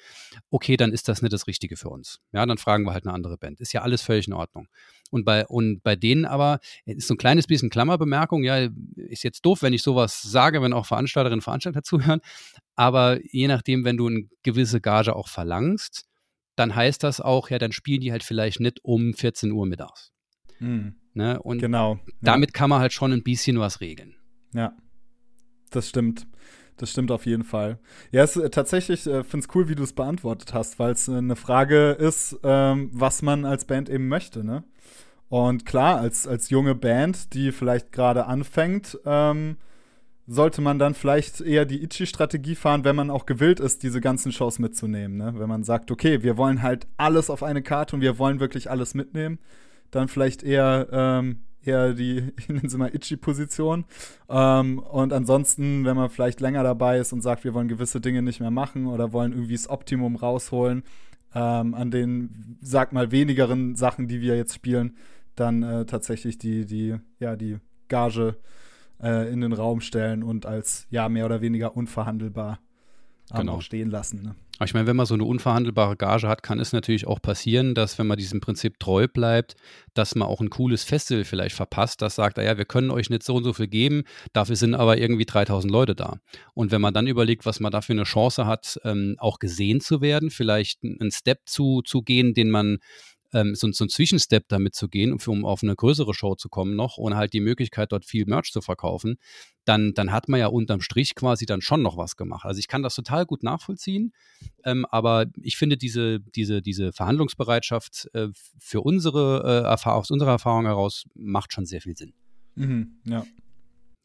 okay, 0.50 0.76
dann 0.76 0.92
ist 0.92 1.08
das 1.08 1.22
nicht 1.22 1.32
das 1.32 1.46
Richtige 1.46 1.76
für 1.76 1.88
uns. 1.88 2.20
Ja, 2.32 2.44
dann 2.46 2.58
fragen 2.58 2.84
wir 2.84 2.92
halt 2.92 3.06
eine 3.06 3.14
andere 3.14 3.36
Band. 3.36 3.60
Ist 3.60 3.72
ja 3.72 3.82
alles 3.82 4.02
völlig 4.02 4.26
in 4.26 4.32
Ordnung. 4.32 4.68
Und 5.10 5.24
bei, 5.24 5.46
und 5.46 5.82
bei 5.82 5.94
denen 5.94 6.24
aber 6.24 6.58
ist 6.84 7.06
so 7.06 7.14
ein 7.14 7.18
kleines 7.18 7.46
bisschen 7.46 7.70
Klammerbemerkung, 7.70 8.42
ja, 8.42 8.68
ist 8.96 9.24
jetzt 9.24 9.44
doof, 9.44 9.62
wenn 9.62 9.72
ich 9.72 9.82
sowas 9.82 10.22
sage, 10.22 10.62
wenn 10.62 10.72
auch 10.72 10.86
Veranstalterinnen 10.86 11.38
und 11.38 11.44
Veranstalter 11.44 11.82
zuhören. 11.84 12.20
Aber 12.74 13.18
je 13.30 13.48
nachdem, 13.48 13.84
wenn 13.84 13.96
du 13.96 14.08
eine 14.08 14.28
gewisse 14.42 14.80
Gage 14.80 15.14
auch 15.14 15.28
verlangst, 15.28 16.06
dann 16.56 16.74
heißt 16.74 17.02
das 17.02 17.20
auch, 17.20 17.50
ja, 17.50 17.58
dann 17.58 17.72
spielen 17.72 18.00
die 18.00 18.12
halt 18.12 18.22
vielleicht 18.22 18.60
nicht 18.60 18.82
um 18.82 19.12
14 19.12 19.52
Uhr 19.52 19.66
mittags. 19.66 20.12
Mhm. 20.58 20.96
Ne? 21.12 21.40
Und 21.42 21.58
genau. 21.58 21.98
damit 22.22 22.54
kann 22.54 22.70
man 22.70 22.80
halt 22.80 22.92
schon 22.92 23.12
ein 23.12 23.22
bisschen 23.22 23.58
was 23.58 23.80
regeln. 23.80 24.16
Ja 24.54 24.74
das 25.70 25.88
stimmt. 25.88 26.26
Das 26.78 26.90
stimmt 26.90 27.10
auf 27.10 27.24
jeden 27.24 27.44
Fall. 27.44 27.78
Ja, 28.10 28.22
es, 28.22 28.36
äh, 28.36 28.50
tatsächlich 28.50 29.06
äh, 29.06 29.24
finde 29.24 29.46
es 29.46 29.54
cool, 29.54 29.68
wie 29.68 29.74
du 29.74 29.82
es 29.82 29.94
beantwortet 29.94 30.52
hast, 30.52 30.78
weil 30.78 30.92
es 30.92 31.08
äh, 31.08 31.16
eine 31.16 31.36
Frage 31.36 31.92
ist, 31.92 32.38
ähm, 32.42 32.90
was 32.92 33.22
man 33.22 33.46
als 33.46 33.64
Band 33.64 33.88
eben 33.88 34.08
möchte, 34.08 34.44
ne? 34.44 34.62
Und 35.28 35.66
klar, 35.66 35.98
als, 35.98 36.26
als 36.28 36.50
junge 36.50 36.74
Band, 36.74 37.34
die 37.34 37.50
vielleicht 37.50 37.90
gerade 37.92 38.26
anfängt, 38.26 38.98
ähm, 39.04 39.56
sollte 40.28 40.60
man 40.60 40.78
dann 40.78 40.94
vielleicht 40.94 41.40
eher 41.40 41.64
die 41.64 41.82
Ichi-Strategie 41.82 42.54
fahren, 42.54 42.84
wenn 42.84 42.96
man 42.96 43.10
auch 43.10 43.26
gewillt 43.26 43.60
ist, 43.60 43.82
diese 43.82 44.00
ganzen 44.00 44.32
Shows 44.32 44.58
mitzunehmen. 44.58 45.16
Ne? 45.16 45.34
Wenn 45.36 45.48
man 45.48 45.64
sagt, 45.64 45.90
okay, 45.90 46.22
wir 46.22 46.36
wollen 46.36 46.62
halt 46.62 46.86
alles 46.96 47.30
auf 47.30 47.42
eine 47.42 47.62
Karte 47.62 47.96
und 47.96 48.02
wir 48.02 48.18
wollen 48.18 48.40
wirklich 48.40 48.70
alles 48.70 48.94
mitnehmen, 48.94 49.38
dann 49.90 50.08
vielleicht 50.08 50.42
eher 50.42 50.88
ähm, 50.90 51.40
eher 51.66 51.94
die, 51.94 52.32
ich 52.38 52.48
nenne 52.48 52.68
sie 52.68 52.78
mal 52.78 52.94
Itchy-Position. 52.94 53.84
Ähm, 54.28 54.78
und 54.78 55.12
ansonsten, 55.12 55.84
wenn 55.84 55.96
man 55.96 56.10
vielleicht 56.10 56.40
länger 56.40 56.62
dabei 56.62 56.98
ist 56.98 57.12
und 57.12 57.22
sagt, 57.22 57.44
wir 57.44 57.54
wollen 57.54 57.68
gewisse 57.68 58.00
Dinge 58.00 58.22
nicht 58.22 58.40
mehr 58.40 58.50
machen 58.50 58.86
oder 58.86 59.12
wollen 59.12 59.32
irgendwie 59.32 59.54
das 59.54 59.68
Optimum 59.68 60.16
rausholen, 60.16 60.82
ähm, 61.34 61.74
an 61.74 61.90
den, 61.90 62.58
sag 62.60 62.92
mal, 62.92 63.10
wenigeren 63.10 63.74
Sachen, 63.74 64.08
die 64.08 64.20
wir 64.20 64.36
jetzt 64.36 64.54
spielen, 64.54 64.96
dann 65.34 65.62
äh, 65.62 65.84
tatsächlich 65.84 66.38
die, 66.38 66.64
die, 66.64 66.96
ja, 67.18 67.36
die 67.36 67.58
Gage 67.88 68.36
äh, 69.02 69.30
in 69.30 69.40
den 69.40 69.52
Raum 69.52 69.80
stellen 69.80 70.22
und 70.22 70.46
als 70.46 70.86
ja 70.90 71.08
mehr 71.08 71.26
oder 71.26 71.40
weniger 71.40 71.76
unverhandelbar 71.76 72.58
genau. 73.34 73.60
stehen 73.60 73.90
lassen. 73.90 74.22
Ne? 74.22 74.34
Ich 74.64 74.72
meine, 74.72 74.86
wenn 74.86 74.96
man 74.96 75.04
so 75.04 75.14
eine 75.14 75.24
unverhandelbare 75.24 75.96
Gage 75.96 76.28
hat, 76.28 76.42
kann 76.42 76.58
es 76.60 76.72
natürlich 76.72 77.06
auch 77.06 77.20
passieren, 77.20 77.74
dass, 77.74 77.98
wenn 77.98 78.06
man 78.06 78.16
diesem 78.16 78.40
Prinzip 78.40 78.78
treu 78.78 79.06
bleibt, 79.06 79.54
dass 79.92 80.14
man 80.14 80.26
auch 80.26 80.40
ein 80.40 80.48
cooles 80.48 80.82
Festival 80.82 81.24
vielleicht 81.24 81.54
verpasst, 81.54 82.00
das 82.00 82.14
sagt, 82.14 82.38
naja, 82.38 82.56
wir 82.56 82.64
können 82.64 82.90
euch 82.90 83.10
nicht 83.10 83.22
so 83.22 83.34
und 83.34 83.44
so 83.44 83.52
viel 83.52 83.68
geben, 83.68 84.04
dafür 84.32 84.56
sind 84.56 84.74
aber 84.74 84.96
irgendwie 84.96 85.26
3000 85.26 85.70
Leute 85.70 85.94
da. 85.94 86.20
Und 86.54 86.70
wenn 86.70 86.80
man 86.80 86.94
dann 86.94 87.06
überlegt, 87.06 87.44
was 87.44 87.60
man 87.60 87.70
dafür 87.70 87.94
eine 87.94 88.04
Chance 88.04 88.46
hat, 88.46 88.80
ähm, 88.84 89.16
auch 89.18 89.38
gesehen 89.38 89.80
zu 89.80 90.00
werden, 90.00 90.30
vielleicht 90.30 90.82
einen 90.82 91.10
Step 91.10 91.40
zu, 91.44 91.82
zu 91.82 92.00
gehen, 92.00 92.32
den 92.32 92.50
man 92.50 92.78
ähm, 93.36 93.54
so, 93.54 93.70
so 93.70 93.84
ein 93.84 93.88
Zwischenstep 93.88 94.48
damit 94.48 94.74
zu 94.74 94.88
gehen, 94.88 95.12
um, 95.12 95.18
um 95.26 95.44
auf 95.44 95.62
eine 95.62 95.76
größere 95.76 96.14
Show 96.14 96.34
zu 96.36 96.48
kommen 96.48 96.74
noch 96.74 96.96
und 96.96 97.14
halt 97.14 97.34
die 97.34 97.40
Möglichkeit, 97.40 97.92
dort 97.92 98.06
viel 98.06 98.24
Merch 98.26 98.50
zu 98.50 98.62
verkaufen, 98.62 99.18
dann, 99.66 99.92
dann 99.92 100.10
hat 100.10 100.28
man 100.28 100.40
ja 100.40 100.46
unterm 100.46 100.80
Strich 100.80 101.14
quasi 101.14 101.44
dann 101.44 101.60
schon 101.60 101.82
noch 101.82 101.98
was 101.98 102.16
gemacht. 102.16 102.46
Also 102.46 102.58
ich 102.58 102.68
kann 102.68 102.82
das 102.82 102.94
total 102.94 103.26
gut 103.26 103.42
nachvollziehen, 103.42 104.12
ähm, 104.64 104.86
aber 104.90 105.26
ich 105.42 105.56
finde 105.56 105.76
diese, 105.76 106.20
diese, 106.20 106.62
diese 106.62 106.92
Verhandlungsbereitschaft 106.92 108.08
äh, 108.14 108.28
für 108.58 108.80
unsere 108.80 109.42
äh, 109.44 109.68
Erfahrung, 109.68 110.00
aus 110.00 110.10
unserer 110.10 110.30
Erfahrung 110.30 110.64
heraus 110.64 111.04
macht 111.14 111.52
schon 111.52 111.66
sehr 111.66 111.82
viel 111.82 111.96
Sinn. 111.96 112.14
Mhm, 112.54 113.00
ja. 113.04 113.26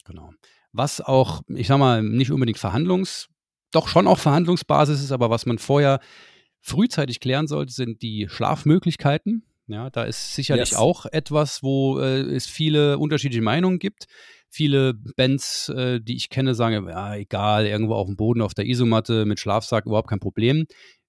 Genau. 0.06 0.34
Was 0.74 1.00
auch, 1.00 1.42
ich 1.48 1.68
sag 1.68 1.78
mal, 1.78 2.04
nicht 2.04 2.32
unbedingt 2.32 2.60
Verhandlungs, 2.60 3.30
doch 3.72 3.88
schon 3.88 4.08
auch 4.08 4.20
Verhandlungsbasis 4.20 5.02
ist, 5.02 5.12
aber 5.12 5.30
was 5.30 5.46
man 5.46 5.58
vorher 5.58 6.02
frühzeitig 6.62 7.20
klären 7.20 7.48
sollte, 7.48 7.74
sind 7.74 8.02
die 8.02 8.28
Schlafmöglichkeiten. 8.30 9.44
Ja, 9.68 9.90
da 9.90 10.04
ist 10.04 10.36
sicherlich 10.36 10.72
yes. 10.72 10.80
auch 10.80 11.06
etwas, 11.06 11.64
wo 11.64 12.00
äh, 12.00 12.22
es 12.22 12.46
viele 12.46 12.98
unterschiedliche 12.98 13.42
Meinungen 13.42 13.80
gibt. 13.80 14.06
Viele 14.50 14.94
Bands, 14.94 15.70
äh, 15.70 16.02
die 16.02 16.18
ich 16.18 16.30
kenne, 16.30 16.56
sagen, 16.56 16.88
ja, 16.90 17.16
egal, 17.16 17.66
irgendwo 17.66 17.94
auf 17.94 18.08
dem 18.08 18.18
Boden, 18.18 18.42
auf 18.42 18.54
der 18.54 18.66
Isomatte 18.66 19.26
mit 19.26 19.40
Schlafsack, 19.40 19.86
überhaupt 19.86 20.10
kein 20.10 20.20
Problem. 20.20 20.66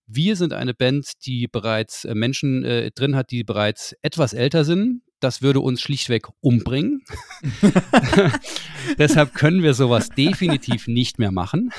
Wir 0.07 0.37
sind 0.37 0.53
eine 0.53 0.75
Band, 0.75 1.25
die 1.27 1.49
bereits 1.49 2.05
äh, 2.05 2.15
Menschen 2.15 2.65
äh, 2.65 2.91
drin 2.93 3.17
hat, 3.17 3.31
die 3.31 3.43
bereits 3.43 3.97
etwas 4.03 4.33
älter 4.33 4.65
sind. 4.65 5.03
Das 5.19 5.43
würde 5.43 5.61
uns 5.61 5.81
schlichtweg 5.81 6.29
umbringen. 6.41 7.03
Deshalb 8.99 9.35
können 9.35 9.63
wir 9.63 9.75
sowas 9.75 10.09
definitiv 10.09 10.89
nicht 10.89 11.21
mehr 11.21 11.31
machen. 11.31 11.71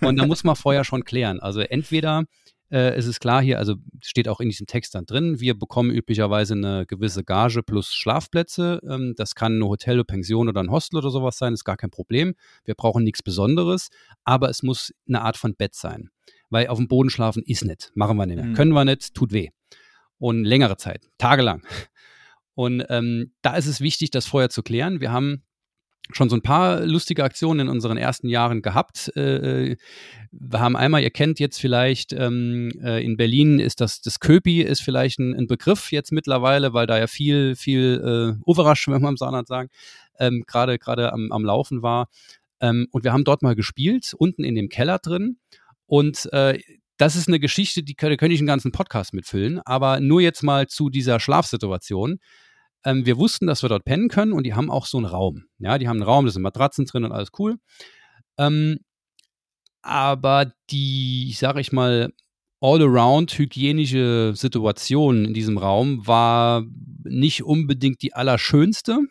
Und 0.00 0.16
da 0.16 0.26
muss 0.26 0.42
man 0.42 0.56
vorher 0.56 0.82
schon 0.82 1.04
klären. 1.04 1.38
Also 1.38 1.60
entweder 1.60 2.24
äh, 2.70 2.94
es 2.94 3.06
ist 3.06 3.20
klar 3.20 3.42
hier, 3.42 3.58
also 3.58 3.76
steht 4.02 4.28
auch 4.28 4.40
in 4.40 4.48
diesem 4.48 4.66
Text 4.66 4.94
dann 4.94 5.06
drin, 5.06 5.40
wir 5.40 5.58
bekommen 5.58 5.90
üblicherweise 5.90 6.54
eine 6.54 6.86
gewisse 6.86 7.22
Gage 7.22 7.62
plus 7.62 7.94
Schlafplätze. 7.94 8.80
Ähm, 8.88 9.14
das 9.16 9.34
kann 9.34 9.54
eine 9.54 9.68
Hotel, 9.68 10.04
Pension 10.04 10.48
oder 10.48 10.62
ein 10.62 10.70
Hostel 10.70 10.98
oder 10.98 11.10
sowas 11.10 11.38
sein, 11.38 11.52
ist 11.52 11.64
gar 11.64 11.76
kein 11.76 11.90
Problem. 11.90 12.34
Wir 12.64 12.74
brauchen 12.74 13.04
nichts 13.04 13.22
Besonderes, 13.22 13.88
aber 14.24 14.50
es 14.50 14.62
muss 14.62 14.92
eine 15.06 15.22
Art 15.22 15.36
von 15.36 15.54
Bett 15.54 15.74
sein. 15.74 16.10
Weil 16.50 16.68
auf 16.68 16.78
dem 16.78 16.88
Boden 16.88 17.10
schlafen 17.10 17.42
ist 17.44 17.64
nicht, 17.64 17.92
machen 17.94 18.16
wir 18.16 18.26
nicht 18.26 18.36
mehr, 18.36 18.46
mhm. 18.46 18.54
können 18.54 18.72
wir 18.72 18.84
nicht, 18.84 19.14
tut 19.14 19.32
weh. 19.32 19.50
Und 20.18 20.44
längere 20.44 20.76
Zeit, 20.76 21.08
tagelang. 21.18 21.62
Und 22.54 22.84
ähm, 22.88 23.32
da 23.42 23.54
ist 23.56 23.66
es 23.66 23.82
wichtig, 23.82 24.10
das 24.10 24.26
vorher 24.26 24.48
zu 24.48 24.62
klären. 24.62 25.00
Wir 25.00 25.12
haben 25.12 25.42
schon 26.12 26.28
so 26.28 26.36
ein 26.36 26.42
paar 26.42 26.80
lustige 26.86 27.24
Aktionen 27.24 27.60
in 27.60 27.68
unseren 27.68 27.96
ersten 27.96 28.28
Jahren 28.28 28.62
gehabt. 28.62 29.12
Äh, 29.16 29.70
äh, 29.70 29.76
wir 30.30 30.60
haben 30.60 30.76
einmal, 30.76 31.02
ihr 31.02 31.10
kennt 31.10 31.40
jetzt 31.40 31.60
vielleicht, 31.60 32.12
ähm, 32.12 32.70
äh, 32.82 33.04
in 33.04 33.16
Berlin 33.16 33.58
ist 33.58 33.80
das, 33.80 34.00
das 34.00 34.20
Köpi 34.20 34.62
ist 34.62 34.82
vielleicht 34.82 35.18
ein, 35.18 35.34
ein, 35.34 35.46
Begriff 35.46 35.92
jetzt 35.92 36.12
mittlerweile, 36.12 36.72
weil 36.72 36.86
da 36.86 36.98
ja 36.98 37.06
viel, 37.06 37.56
viel 37.56 38.36
äh, 38.38 38.42
Overrasch, 38.44 38.88
wenn 38.88 39.02
man 39.02 39.14
im 39.14 39.16
Saarland 39.16 39.48
sagen, 39.48 39.68
ähm, 40.18 40.44
gerade 40.46 40.78
gerade 40.78 41.12
am, 41.12 41.32
am 41.32 41.44
Laufen 41.44 41.82
war. 41.82 42.08
Ähm, 42.60 42.86
und 42.90 43.04
wir 43.04 43.12
haben 43.12 43.24
dort 43.24 43.42
mal 43.42 43.54
gespielt, 43.54 44.14
unten 44.16 44.44
in 44.44 44.54
dem 44.54 44.68
Keller 44.68 44.98
drin. 44.98 45.38
Und 45.86 46.32
äh, 46.32 46.58
das 46.96 47.16
ist 47.16 47.28
eine 47.28 47.38
Geschichte, 47.38 47.82
die 47.82 47.94
könnte, 47.94 48.16
könnte 48.16 48.34
ich 48.34 48.40
einen 48.40 48.46
ganzen 48.46 48.72
Podcast 48.72 49.12
mitfüllen, 49.12 49.60
aber 49.64 50.00
nur 50.00 50.20
jetzt 50.20 50.42
mal 50.42 50.66
zu 50.66 50.88
dieser 50.88 51.20
Schlafsituation. 51.20 52.18
Ähm, 52.86 53.04
wir 53.04 53.18
wussten, 53.18 53.48
dass 53.48 53.62
wir 53.62 53.68
dort 53.68 53.84
pennen 53.84 54.08
können 54.08 54.32
und 54.32 54.44
die 54.44 54.54
haben 54.54 54.70
auch 54.70 54.86
so 54.86 54.96
einen 54.96 55.06
Raum. 55.06 55.46
Ja, 55.58 55.76
die 55.76 55.88
haben 55.88 55.96
einen 55.96 56.08
Raum, 56.08 56.24
da 56.24 56.30
sind 56.30 56.42
Matratzen 56.42 56.86
drin 56.86 57.04
und 57.04 57.10
alles 57.10 57.30
cool. 57.38 57.56
Ähm, 58.38 58.78
aber 59.82 60.52
die, 60.70 61.34
sage 61.36 61.60
ich 61.60 61.72
mal, 61.72 62.12
all-around 62.60 63.36
hygienische 63.36 64.32
Situation 64.36 65.24
in 65.24 65.34
diesem 65.34 65.58
Raum 65.58 66.06
war 66.06 66.64
nicht 67.02 67.42
unbedingt 67.42 68.00
die 68.02 68.14
allerschönste. 68.14 69.00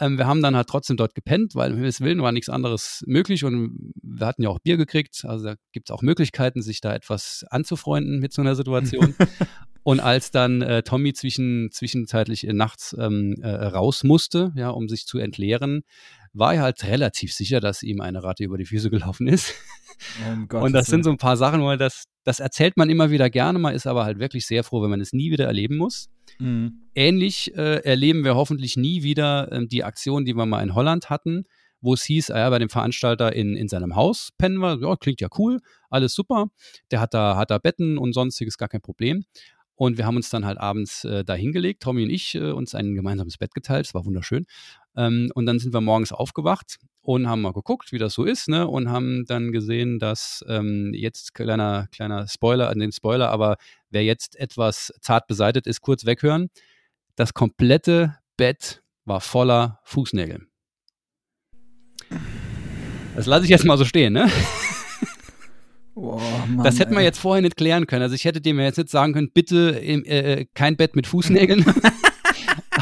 Ähm, 0.00 0.18
wir 0.18 0.26
haben 0.26 0.42
dann 0.42 0.56
halt 0.56 0.66
trotzdem 0.68 0.96
dort 0.96 1.14
gepennt, 1.14 1.54
weil 1.54 1.70
im 1.70 1.76
Himmels 1.76 2.00
Willen 2.00 2.20
war 2.20 2.32
nichts 2.32 2.48
anderes 2.48 3.04
möglich 3.06 3.44
und 3.44 3.92
wir 4.02 4.26
hatten 4.26 4.42
ja 4.42 4.48
auch 4.48 4.58
Bier 4.58 4.76
gekriegt. 4.76 5.24
Also 5.24 5.44
da 5.44 5.54
gibt 5.70 5.88
es 5.88 5.94
auch 5.94 6.02
Möglichkeiten, 6.02 6.62
sich 6.62 6.80
da 6.80 6.92
etwas 6.92 7.44
anzufreunden 7.48 8.18
mit 8.18 8.32
so 8.32 8.42
einer 8.42 8.56
Situation. 8.56 9.14
Und 9.84 10.00
als 10.00 10.30
dann 10.30 10.62
äh, 10.62 10.82
Tommy 10.82 11.12
zwischen, 11.12 11.70
zwischenzeitlich 11.70 12.48
äh, 12.48 12.52
nachts 12.52 12.96
ähm, 12.98 13.36
äh, 13.42 13.48
raus 13.48 14.02
musste, 14.02 14.50
ja, 14.56 14.70
um 14.70 14.88
sich 14.88 15.06
zu 15.06 15.18
entleeren, 15.18 15.82
war 16.32 16.54
er 16.54 16.62
halt 16.62 16.84
relativ 16.84 17.32
sicher, 17.32 17.60
dass 17.60 17.82
ihm 17.82 18.00
eine 18.00 18.24
Ratte 18.24 18.44
über 18.44 18.56
die 18.56 18.64
Füße 18.64 18.90
gelaufen 18.90 19.28
ist. 19.28 19.54
Oh, 20.52 20.56
und 20.58 20.72
das 20.72 20.86
sind 20.86 21.04
so 21.04 21.10
ein 21.10 21.18
paar 21.18 21.36
Sachen, 21.36 21.60
wo 21.60 21.76
das, 21.76 22.04
das 22.24 22.40
erzählt 22.40 22.76
man 22.78 22.88
immer 22.88 23.10
wieder 23.10 23.28
gerne, 23.28 23.58
man 23.58 23.74
ist 23.74 23.86
aber 23.86 24.04
halt 24.04 24.18
wirklich 24.18 24.46
sehr 24.46 24.64
froh, 24.64 24.82
wenn 24.82 24.90
man 24.90 25.02
es 25.02 25.12
nie 25.12 25.30
wieder 25.30 25.46
erleben 25.46 25.76
muss. 25.76 26.08
Mhm. 26.38 26.80
Ähnlich 26.94 27.54
äh, 27.54 27.84
erleben 27.84 28.24
wir 28.24 28.34
hoffentlich 28.34 28.76
nie 28.76 29.02
wieder 29.02 29.52
äh, 29.52 29.66
die 29.66 29.84
Aktion, 29.84 30.24
die 30.24 30.34
wir 30.34 30.46
mal 30.46 30.62
in 30.62 30.74
Holland 30.74 31.10
hatten, 31.10 31.44
wo 31.82 31.92
es 31.92 32.02
hieß, 32.04 32.30
ah 32.30 32.38
ja, 32.38 32.50
bei 32.50 32.58
dem 32.58 32.70
Veranstalter 32.70 33.34
in, 33.34 33.54
in 33.54 33.68
seinem 33.68 33.94
Haus 33.94 34.30
pennen 34.38 34.56
wir, 34.56 34.78
ja, 34.80 34.96
klingt 34.96 35.20
ja 35.20 35.28
cool, 35.38 35.60
alles 35.90 36.14
super. 36.14 36.46
Der 36.90 37.00
hat 37.00 37.12
da, 37.12 37.36
hat 37.36 37.50
da 37.50 37.58
Betten 37.58 37.98
und 37.98 38.14
sonstiges, 38.14 38.56
gar 38.56 38.68
kein 38.68 38.80
Problem. 38.80 39.24
Und 39.76 39.98
wir 39.98 40.06
haben 40.06 40.16
uns 40.16 40.30
dann 40.30 40.44
halt 40.44 40.58
abends 40.58 41.04
äh, 41.04 41.24
da 41.24 41.34
hingelegt, 41.34 41.82
Tommy 41.82 42.04
und 42.04 42.10
ich, 42.10 42.34
äh, 42.34 42.52
uns 42.52 42.74
ein 42.74 42.94
gemeinsames 42.94 43.38
Bett 43.38 43.54
geteilt, 43.54 43.86
es 43.86 43.94
war 43.94 44.04
wunderschön. 44.04 44.46
Ähm, 44.96 45.30
und 45.34 45.46
dann 45.46 45.58
sind 45.58 45.74
wir 45.74 45.80
morgens 45.80 46.12
aufgewacht 46.12 46.78
und 47.00 47.28
haben 47.28 47.42
mal 47.42 47.52
geguckt, 47.52 47.90
wie 47.92 47.98
das 47.98 48.14
so 48.14 48.24
ist, 48.24 48.48
ne? 48.48 48.68
Und 48.68 48.88
haben 48.88 49.24
dann 49.26 49.52
gesehen, 49.52 49.98
dass 49.98 50.44
ähm, 50.48 50.92
jetzt 50.94 51.34
kleiner, 51.34 51.88
kleiner 51.92 52.28
Spoiler 52.28 52.70
an 52.70 52.78
den 52.78 52.92
Spoiler, 52.92 53.30
aber 53.30 53.56
wer 53.90 54.04
jetzt 54.04 54.36
etwas 54.36 54.92
zart 55.00 55.26
beseitet 55.26 55.66
ist, 55.66 55.80
kurz 55.80 56.06
weghören. 56.06 56.50
Das 57.16 57.34
komplette 57.34 58.16
Bett 58.36 58.82
war 59.04 59.20
voller 59.20 59.80
Fußnägel. 59.84 60.46
Das 63.16 63.26
lasse 63.26 63.44
ich 63.44 63.50
jetzt 63.50 63.64
mal 63.64 63.78
so 63.78 63.84
stehen, 63.84 64.12
ne? 64.12 64.28
Oh, 65.94 66.20
Mann, 66.48 66.64
das 66.64 66.80
hätten 66.80 66.94
wir 66.94 67.02
jetzt 67.02 67.18
vorher 67.18 67.42
nicht 67.42 67.56
klären 67.56 67.86
können. 67.86 68.02
Also 68.02 68.14
ich 68.14 68.24
hätte 68.24 68.40
dem 68.40 68.58
jetzt 68.58 68.78
nicht 68.78 68.90
sagen 68.90 69.12
können, 69.12 69.30
bitte 69.32 69.80
äh, 69.80 69.98
äh 69.98 70.46
kein 70.54 70.76
Bett 70.76 70.96
mit 70.96 71.06
Fußnägeln. 71.06 71.64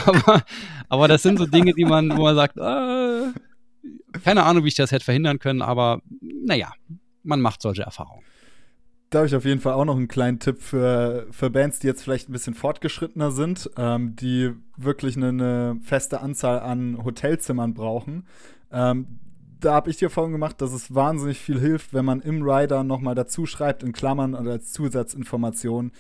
aber, 0.07 0.43
aber 0.89 1.09
das 1.09 1.23
sind 1.23 1.39
so 1.39 1.47
Dinge, 1.47 1.75
die 1.75 1.85
man, 1.85 2.17
wo 2.17 2.23
man 2.23 2.35
sagt, 2.35 2.57
äh, 2.57 4.19
keine 4.25 4.45
Ahnung, 4.45 4.65
wie 4.65 4.69
ich 4.69 4.75
das 4.75 4.93
hätte 4.93 5.05
verhindern 5.05 5.39
können, 5.39 5.63
aber 5.63 6.01
naja, 6.21 6.73
man 7.23 7.41
macht 7.41 7.63
solche 7.63 7.83
Erfahrungen. 7.83 8.25
Da 9.11 9.19
habe 9.19 9.27
ich 9.27 9.37
auf 9.37 9.45
jeden 9.45 9.61
Fall 9.61 9.75
auch 9.75 9.85
noch 9.85 9.97
einen 9.97 10.09
kleinen 10.09 10.39
Tipp 10.39 10.63
für, 10.63 11.27
für 11.31 11.51
Bands, 11.51 11.81
die 11.81 11.87
jetzt 11.87 12.03
vielleicht 12.03 12.31
ein 12.31 12.33
bisschen 12.33 12.55
fortgeschrittener 12.55 13.31
sind, 13.31 13.71
ähm, 13.77 14.17
die 14.17 14.53
wirklich 14.79 15.19
eine, 15.19 15.29
eine, 15.29 15.81
feste 15.83 16.23
Anzahl 16.23 16.61
an 16.61 17.05
Hotelzimmern 17.05 17.75
brauchen. 17.75 18.27
Ähm, 18.73 19.19
da 19.65 19.75
habe 19.75 19.91
ich 19.91 19.97
die 19.97 20.05
Erfahrung 20.05 20.33
gemacht, 20.33 20.61
dass 20.61 20.73
es 20.73 20.95
wahnsinnig 20.95 21.39
viel 21.39 21.61
hilft, 21.61 21.95
wenn 21.95 22.05
man 22.05 22.21
im 22.21 22.43
Rider 22.43 22.85
nochmal 22.85 23.15
dazu 23.15 23.47
schreibt, 23.47 23.83
in 23.83 23.93
Klammern 23.93 24.35
oder 24.35 24.53
als 24.53 24.73
Zusatzinformation, 24.73 25.93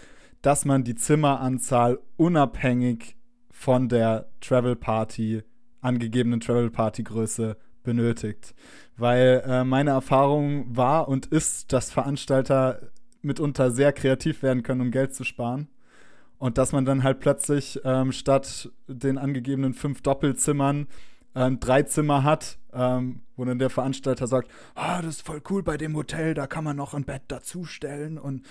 dass 0.43 0.65
man 0.65 0.85
die 0.85 0.97
Zimmeranzahl 0.97 2.01
unabhängig 2.17 3.17
von 3.51 3.89
der 3.89 4.29
Travel 4.41 4.75
Party, 4.75 5.43
angegebenen 5.81 6.41
Travel 6.41 6.71
Party 6.71 7.05
Größe 7.05 7.57
benötigt. 7.85 8.55
Weil 8.97 9.43
äh, 9.47 9.65
meine 9.65 9.91
Erfahrung 9.91 10.77
war 10.77 11.09
und 11.09 11.27
ist, 11.27 11.73
dass 11.73 11.91
Veranstalter 11.91 12.91
mitunter 13.23 13.71
sehr 13.71 13.93
kreativ 13.93 14.43
werden 14.43 14.63
können, 14.63 14.81
um 14.81 14.91
Geld 14.91 15.15
zu 15.15 15.25
sparen. 15.25 15.69
Und 16.39 16.59
dass 16.59 16.73
man 16.73 16.85
dann 16.85 17.05
halt 17.05 17.21
plötzlich 17.21 17.81
ähm, 17.85 18.11
statt 18.11 18.71
den 18.89 19.17
angegebenen 19.17 19.75
fünf 19.75 20.03
Doppelzimmern 20.03 20.89
ähm, 21.35 21.61
drei 21.61 21.83
Zimmer 21.83 22.25
hat, 22.25 22.59
ähm, 22.73 23.23
wo 23.37 23.45
dann 23.45 23.59
der 23.59 23.71
Veranstalter 23.71 24.27
sagt, 24.27 24.51
ah, 24.75 25.03
das 25.03 25.17
ist 25.17 25.27
voll 25.27 25.43
cool 25.51 25.63
bei 25.63 25.77
dem 25.77 25.97
Hotel, 25.97 26.35
da 26.35 26.47
kann 26.47 26.65
man 26.65 26.77
noch 26.77 26.95
ein 26.95 27.05
Bett 27.05 27.23
dazustellen. 27.29 28.19
Und 28.19 28.43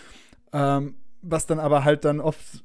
ähm, 0.54 0.96
was 1.22 1.46
dann 1.46 1.60
aber 1.60 1.84
halt 1.84 2.06
dann 2.06 2.20
oft 2.20 2.64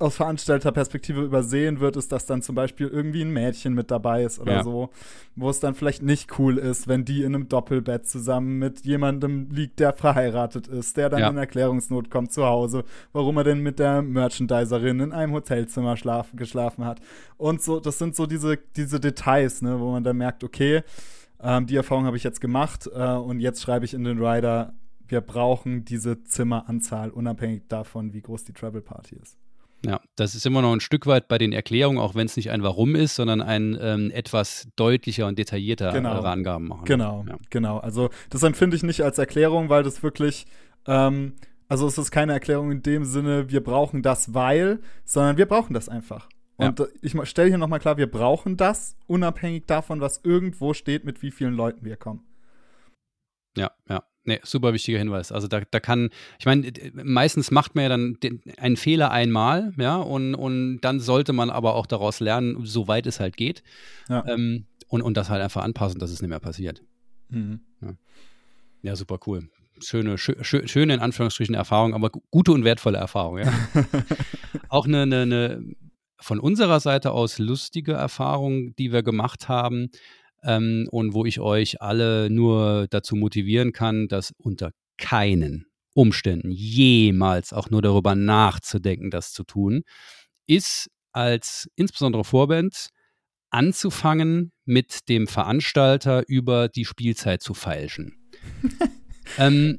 aus 0.00 0.16
Veranstalterperspektive 0.16 1.22
übersehen 1.22 1.78
wird, 1.78 1.96
ist, 1.96 2.10
dass 2.10 2.26
dann 2.26 2.42
zum 2.42 2.56
Beispiel 2.56 2.88
irgendwie 2.88 3.22
ein 3.22 3.30
Mädchen 3.30 3.72
mit 3.74 3.90
dabei 3.90 4.24
ist 4.24 4.40
oder 4.40 4.54
ja. 4.54 4.64
so, 4.64 4.90
wo 5.36 5.48
es 5.48 5.60
dann 5.60 5.74
vielleicht 5.74 6.02
nicht 6.02 6.38
cool 6.38 6.58
ist, 6.58 6.88
wenn 6.88 7.04
die 7.04 7.22
in 7.22 7.34
einem 7.34 7.48
Doppelbett 7.48 8.06
zusammen 8.08 8.58
mit 8.58 8.84
jemandem 8.84 9.48
liegt, 9.50 9.78
der 9.78 9.92
verheiratet 9.92 10.66
ist, 10.66 10.96
der 10.96 11.08
dann 11.08 11.20
ja. 11.20 11.28
in 11.28 11.36
Erklärungsnot 11.36 12.10
kommt 12.10 12.32
zu 12.32 12.44
Hause, 12.44 12.84
warum 13.12 13.36
er 13.36 13.44
denn 13.44 13.60
mit 13.60 13.78
der 13.78 14.02
Merchandiserin 14.02 15.00
in 15.00 15.12
einem 15.12 15.32
Hotelzimmer 15.32 15.96
schlaf, 15.96 16.30
geschlafen 16.34 16.84
hat. 16.84 17.00
Und 17.36 17.62
so, 17.62 17.78
das 17.78 17.98
sind 17.98 18.16
so 18.16 18.26
diese, 18.26 18.58
diese 18.74 18.98
Details, 18.98 19.62
ne, 19.62 19.78
wo 19.78 19.92
man 19.92 20.02
dann 20.02 20.16
merkt, 20.16 20.42
okay, 20.42 20.82
ähm, 21.40 21.66
die 21.66 21.76
Erfahrung 21.76 22.06
habe 22.06 22.16
ich 22.16 22.24
jetzt 22.24 22.40
gemacht 22.40 22.90
äh, 22.92 23.12
und 23.12 23.38
jetzt 23.38 23.62
schreibe 23.62 23.84
ich 23.84 23.94
in 23.94 24.02
den 24.02 24.18
Rider, 24.18 24.72
wir 25.06 25.20
brauchen 25.20 25.84
diese 25.84 26.24
Zimmeranzahl, 26.24 27.10
unabhängig 27.10 27.68
davon, 27.68 28.12
wie 28.12 28.22
groß 28.22 28.44
die 28.44 28.52
Travel 28.52 28.82
Party 28.82 29.16
ist. 29.22 29.36
Ja, 29.84 30.00
das 30.16 30.34
ist 30.34 30.46
immer 30.46 30.62
noch 30.62 30.72
ein 30.72 30.80
Stück 30.80 31.06
weit 31.06 31.28
bei 31.28 31.38
den 31.38 31.52
Erklärungen, 31.52 31.98
auch 31.98 32.14
wenn 32.14 32.26
es 32.26 32.36
nicht 32.36 32.50
ein 32.50 32.62
Warum 32.62 32.94
ist, 32.94 33.14
sondern 33.14 33.40
ein 33.40 33.78
ähm, 33.80 34.10
etwas 34.10 34.68
deutlicher 34.76 35.26
und 35.26 35.38
detaillierter 35.38 35.92
genau. 35.92 36.22
äh, 36.22 36.26
Angaben 36.26 36.68
machen. 36.68 36.84
Genau, 36.86 37.24
ja. 37.28 37.36
genau. 37.50 37.78
Also 37.78 38.10
das 38.30 38.42
empfinde 38.42 38.76
ich 38.76 38.82
nicht 38.82 39.02
als 39.02 39.18
Erklärung, 39.18 39.68
weil 39.68 39.82
das 39.82 40.02
wirklich 40.02 40.46
ähm, 40.86 41.34
Also 41.68 41.86
es 41.86 41.98
ist 41.98 42.10
keine 42.10 42.32
Erklärung 42.32 42.70
in 42.70 42.82
dem 42.82 43.04
Sinne, 43.04 43.50
wir 43.50 43.62
brauchen 43.62 44.02
das, 44.02 44.34
weil, 44.34 44.80
sondern 45.04 45.36
wir 45.36 45.46
brauchen 45.46 45.74
das 45.74 45.88
einfach. 45.88 46.28
Und 46.56 46.78
ja. 46.78 46.86
ich 47.02 47.14
stelle 47.28 47.48
hier 47.48 47.58
nochmal 47.58 47.80
klar, 47.80 47.98
wir 47.98 48.10
brauchen 48.10 48.56
das, 48.56 48.96
unabhängig 49.06 49.66
davon, 49.66 50.00
was 50.00 50.20
irgendwo 50.24 50.72
steht, 50.74 51.04
mit 51.04 51.22
wie 51.22 51.30
vielen 51.30 51.54
Leuten 51.54 51.84
wir 51.84 51.96
kommen. 51.96 52.24
Ja, 53.56 53.72
ja. 53.88 54.02
Nee, 54.26 54.40
super 54.42 54.72
wichtiger 54.72 54.98
Hinweis. 54.98 55.30
Also 55.30 55.46
da, 55.46 55.60
da 55.70 55.78
kann, 55.78 56.10
ich 56.38 56.46
meine, 56.46 56.72
meistens 56.94 57.52
macht 57.52 57.76
man 57.76 57.84
ja 57.84 57.88
dann 57.88 58.14
den, 58.22 58.42
einen 58.58 58.76
Fehler 58.76 59.12
einmal, 59.12 59.72
ja, 59.78 59.96
und, 59.96 60.34
und 60.34 60.80
dann 60.80 60.98
sollte 60.98 61.32
man 61.32 61.48
aber 61.48 61.76
auch 61.76 61.86
daraus 61.86 62.18
lernen, 62.18 62.58
soweit 62.64 63.06
es 63.06 63.20
halt 63.20 63.36
geht. 63.36 63.62
Ja. 64.08 64.26
Ähm, 64.26 64.66
und, 64.88 65.02
und 65.02 65.16
das 65.16 65.30
halt 65.30 65.42
einfach 65.42 65.62
anpassen, 65.62 66.00
dass 66.00 66.10
es 66.10 66.20
nicht 66.20 66.28
mehr 66.28 66.40
passiert. 66.40 66.82
Mhm. 67.28 67.60
Ja. 67.80 67.94
ja. 68.82 68.96
super 68.96 69.20
cool. 69.26 69.48
Schöne, 69.78 70.18
schö 70.18 70.34
schöne 70.42 70.94
in 70.94 71.00
Anführungsstrichen 71.00 71.54
Erfahrung, 71.54 71.94
aber 71.94 72.10
gute 72.30 72.50
und 72.50 72.64
wertvolle 72.64 72.98
Erfahrung, 72.98 73.38
ja. 73.38 73.52
auch 74.68 74.86
eine, 74.86 75.02
eine, 75.02 75.22
eine 75.22 75.64
von 76.18 76.40
unserer 76.40 76.80
Seite 76.80 77.12
aus 77.12 77.38
lustige 77.38 77.92
Erfahrung, 77.92 78.74
die 78.76 78.92
wir 78.92 79.02
gemacht 79.02 79.48
haben 79.48 79.90
ähm, 80.42 80.88
und 80.90 81.14
wo 81.14 81.24
ich 81.24 81.40
euch 81.40 81.80
alle 81.80 82.30
nur 82.30 82.86
dazu 82.90 83.16
motivieren 83.16 83.72
kann, 83.72 84.08
dass 84.08 84.32
unter 84.38 84.72
keinen 84.98 85.66
Umständen 85.94 86.50
jemals 86.50 87.52
auch 87.52 87.70
nur 87.70 87.82
darüber 87.82 88.14
nachzudenken, 88.14 89.10
das 89.10 89.32
zu 89.32 89.44
tun, 89.44 89.82
ist 90.46 90.88
als 91.12 91.68
insbesondere 91.76 92.24
Vorband 92.24 92.90
anzufangen, 93.50 94.52
mit 94.64 95.08
dem 95.08 95.26
Veranstalter 95.26 96.24
über 96.28 96.68
die 96.68 96.84
Spielzeit 96.84 97.42
zu 97.42 97.54
feilschen. 97.54 98.16
ähm, 99.38 99.78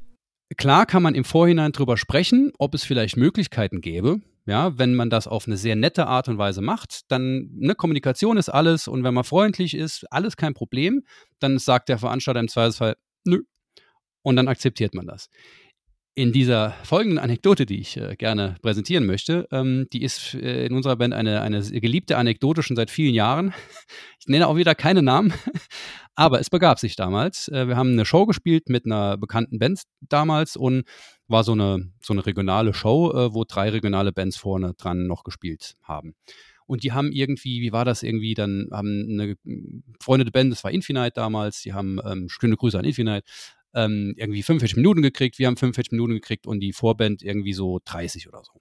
klar 0.56 0.86
kann 0.86 1.04
man 1.04 1.14
im 1.14 1.26
Vorhinein 1.26 1.74
darüber 1.74 1.98
sprechen, 1.98 2.52
ob 2.58 2.74
es 2.74 2.84
vielleicht 2.84 3.18
Möglichkeiten 3.18 3.82
gäbe, 3.82 4.22
ja, 4.48 4.78
wenn 4.80 4.96
man 4.96 5.10
das 5.10 5.28
auf 5.28 5.46
eine 5.46 5.58
sehr 5.58 5.76
nette 5.76 6.08
Art 6.08 6.30
und 6.30 6.38
Weise 6.38 6.62
macht, 6.62 7.12
dann, 7.12 7.50
ne, 7.54 7.76
Kommunikation 7.76 8.38
ist 8.38 8.50
alles 8.50 8.88
und 8.88 9.04
wenn 9.04 9.14
man 9.14 9.26
freundlich 9.26 9.76
ist, 9.76 10.06
alles 10.10 10.38
kein 10.38 10.54
Problem, 10.54 11.04
dann 11.40 11.60
sagt 11.60 11.90
der 11.90 11.98
Veranstalter 12.00 12.40
im 12.40 12.48
Zweifelsfall, 12.48 12.96
nö. 13.26 13.44
Und 14.24 14.38
dann 14.38 14.48
akzeptiert 14.48 14.96
man 14.96 15.06
das. 15.06 15.30
In 16.16 16.32
dieser 16.32 16.72
folgenden 16.84 17.20
Anekdote, 17.20 17.66
die 17.66 17.80
ich 17.80 17.98
äh, 17.98 18.16
gerne 18.16 18.56
präsentieren 18.62 19.06
möchte, 19.06 19.48
ähm, 19.52 19.88
die 19.94 20.02
ist 20.02 20.34
äh, 20.34 20.66
in 20.66 20.74
unserer 20.74 20.96
Band 20.96 21.14
eine, 21.14 21.42
eine 21.42 21.62
geliebte 21.62 22.18
Anekdote 22.18 22.64
schon 22.64 22.76
seit 22.76 22.90
vielen 22.90 23.14
Jahren. 23.14 23.54
Ich 24.20 24.28
nenne 24.28 24.48
auch 24.48 24.56
wieder 24.56 24.76
keine 24.76 25.04
Namen, 25.04 25.34
aber 26.18 26.40
es 26.40 26.50
begab 26.50 26.80
sich 26.80 26.96
damals. 26.96 27.48
Äh, 27.48 27.68
wir 27.68 27.78
haben 27.78 27.92
eine 27.92 28.04
Show 28.04 28.26
gespielt 28.26 28.70
mit 28.70 28.86
einer 28.86 29.18
bekannten 29.18 29.60
Band 29.60 29.84
damals 30.02 30.58
und 30.58 30.84
war 31.28 31.44
so 31.44 31.52
eine, 31.52 31.92
so 32.02 32.12
eine 32.12 32.26
regionale 32.26 32.74
Show, 32.74 33.12
äh, 33.12 33.34
wo 33.34 33.46
drei 33.46 33.70
regionale 33.70 34.12
Bands 34.12 34.36
vorne 34.36 34.74
dran 34.74 35.06
noch 35.06 35.24
gespielt 35.24 35.76
haben. 35.84 36.16
Und 36.66 36.84
die 36.84 36.92
haben 36.92 37.12
irgendwie, 37.12 37.62
wie 37.62 37.72
war 37.72 37.86
das 37.86 38.02
irgendwie, 38.02 38.34
dann 38.34 38.68
haben 38.72 39.08
eine 39.10 39.36
Freunde 40.02 40.26
der 40.26 40.32
Band, 40.32 40.52
das 40.52 40.64
war 40.64 40.72
Infinite 40.72 41.14
damals, 41.14 41.62
die 41.62 41.74
haben, 41.74 42.00
ähm, 42.04 42.28
schöne 42.30 42.58
Grüße 42.58 42.80
an 42.80 42.84
Infinite, 42.84 43.26
ähm, 43.76 44.16
irgendwie 44.18 44.42
45 44.42 44.76
Minuten 44.76 45.04
gekriegt, 45.04 45.38
wir 45.38 45.48
haben 45.48 45.56
45 45.56 45.92
Minuten 45.92 46.14
gekriegt 46.14 46.48
und 46.48 46.62
die 46.62 46.74
Vorband 46.74 47.22
irgendwie 47.22 47.54
so 47.54 47.80
30 47.86 48.28
oder 48.28 48.44
so. 48.44 48.60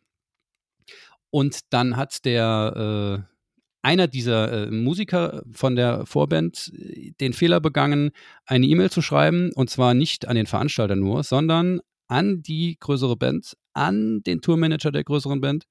Und 1.31 1.61
dann 1.71 1.97
hat 1.97 2.25
der, 2.27 3.25
äh, 3.27 3.36
einer 3.83 4.09
dieser 4.09 4.67
äh, 4.67 4.71
Musiker 4.71 5.43
von 5.53 5.77
der 5.77 6.07
Vorband 6.07 6.73
äh, 6.77 7.13
den 7.21 7.33
Fehler 7.33 7.61
begangen, 7.61 8.11
eine 8.45 8.67
E-Mail 8.67 8.91
zu 8.91 9.03
schreiben, 9.03 9.53
und 9.55 9.71
zwar 9.71 9.95
nicht 9.95 10.27
an 10.29 10.37
den 10.37 10.47
Veranstalter 10.47 10.97
nur, 10.97 11.23
sondern 11.23 11.81
an 12.09 12.43
die 12.43 12.77
größere 12.81 13.17
Band, 13.17 13.57
an 13.73 14.23
den 14.27 14.41
Tourmanager 14.41 14.91
der 14.91 15.05
größeren 15.05 15.41
Band, 15.41 15.65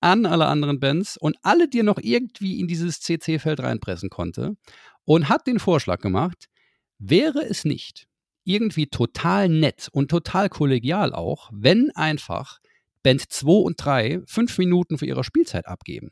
an 0.00 0.26
alle 0.26 0.46
anderen 0.46 0.80
Bands 0.80 1.16
und 1.16 1.36
alle, 1.42 1.68
die 1.68 1.80
er 1.80 1.84
noch 1.84 1.98
irgendwie 2.02 2.60
in 2.60 2.66
dieses 2.66 3.00
CC-Feld 3.00 3.60
reinpressen 3.60 4.10
konnte 4.10 4.56
und 5.04 5.28
hat 5.28 5.46
den 5.46 5.58
Vorschlag 5.58 6.00
gemacht, 6.00 6.48
wäre 6.98 7.42
es 7.48 7.64
nicht 7.64 8.06
irgendwie 8.44 8.88
total 8.88 9.48
nett 9.48 9.88
und 9.92 10.10
total 10.10 10.48
kollegial 10.48 11.12
auch, 11.14 11.50
wenn 11.52 11.90
einfach 11.94 12.58
Band 13.02 13.32
2 13.32 13.50
und 13.50 13.84
3 13.84 14.22
fünf 14.26 14.58
Minuten 14.58 14.98
für 14.98 15.06
ihre 15.06 15.24
Spielzeit 15.24 15.66
abgeben 15.66 16.10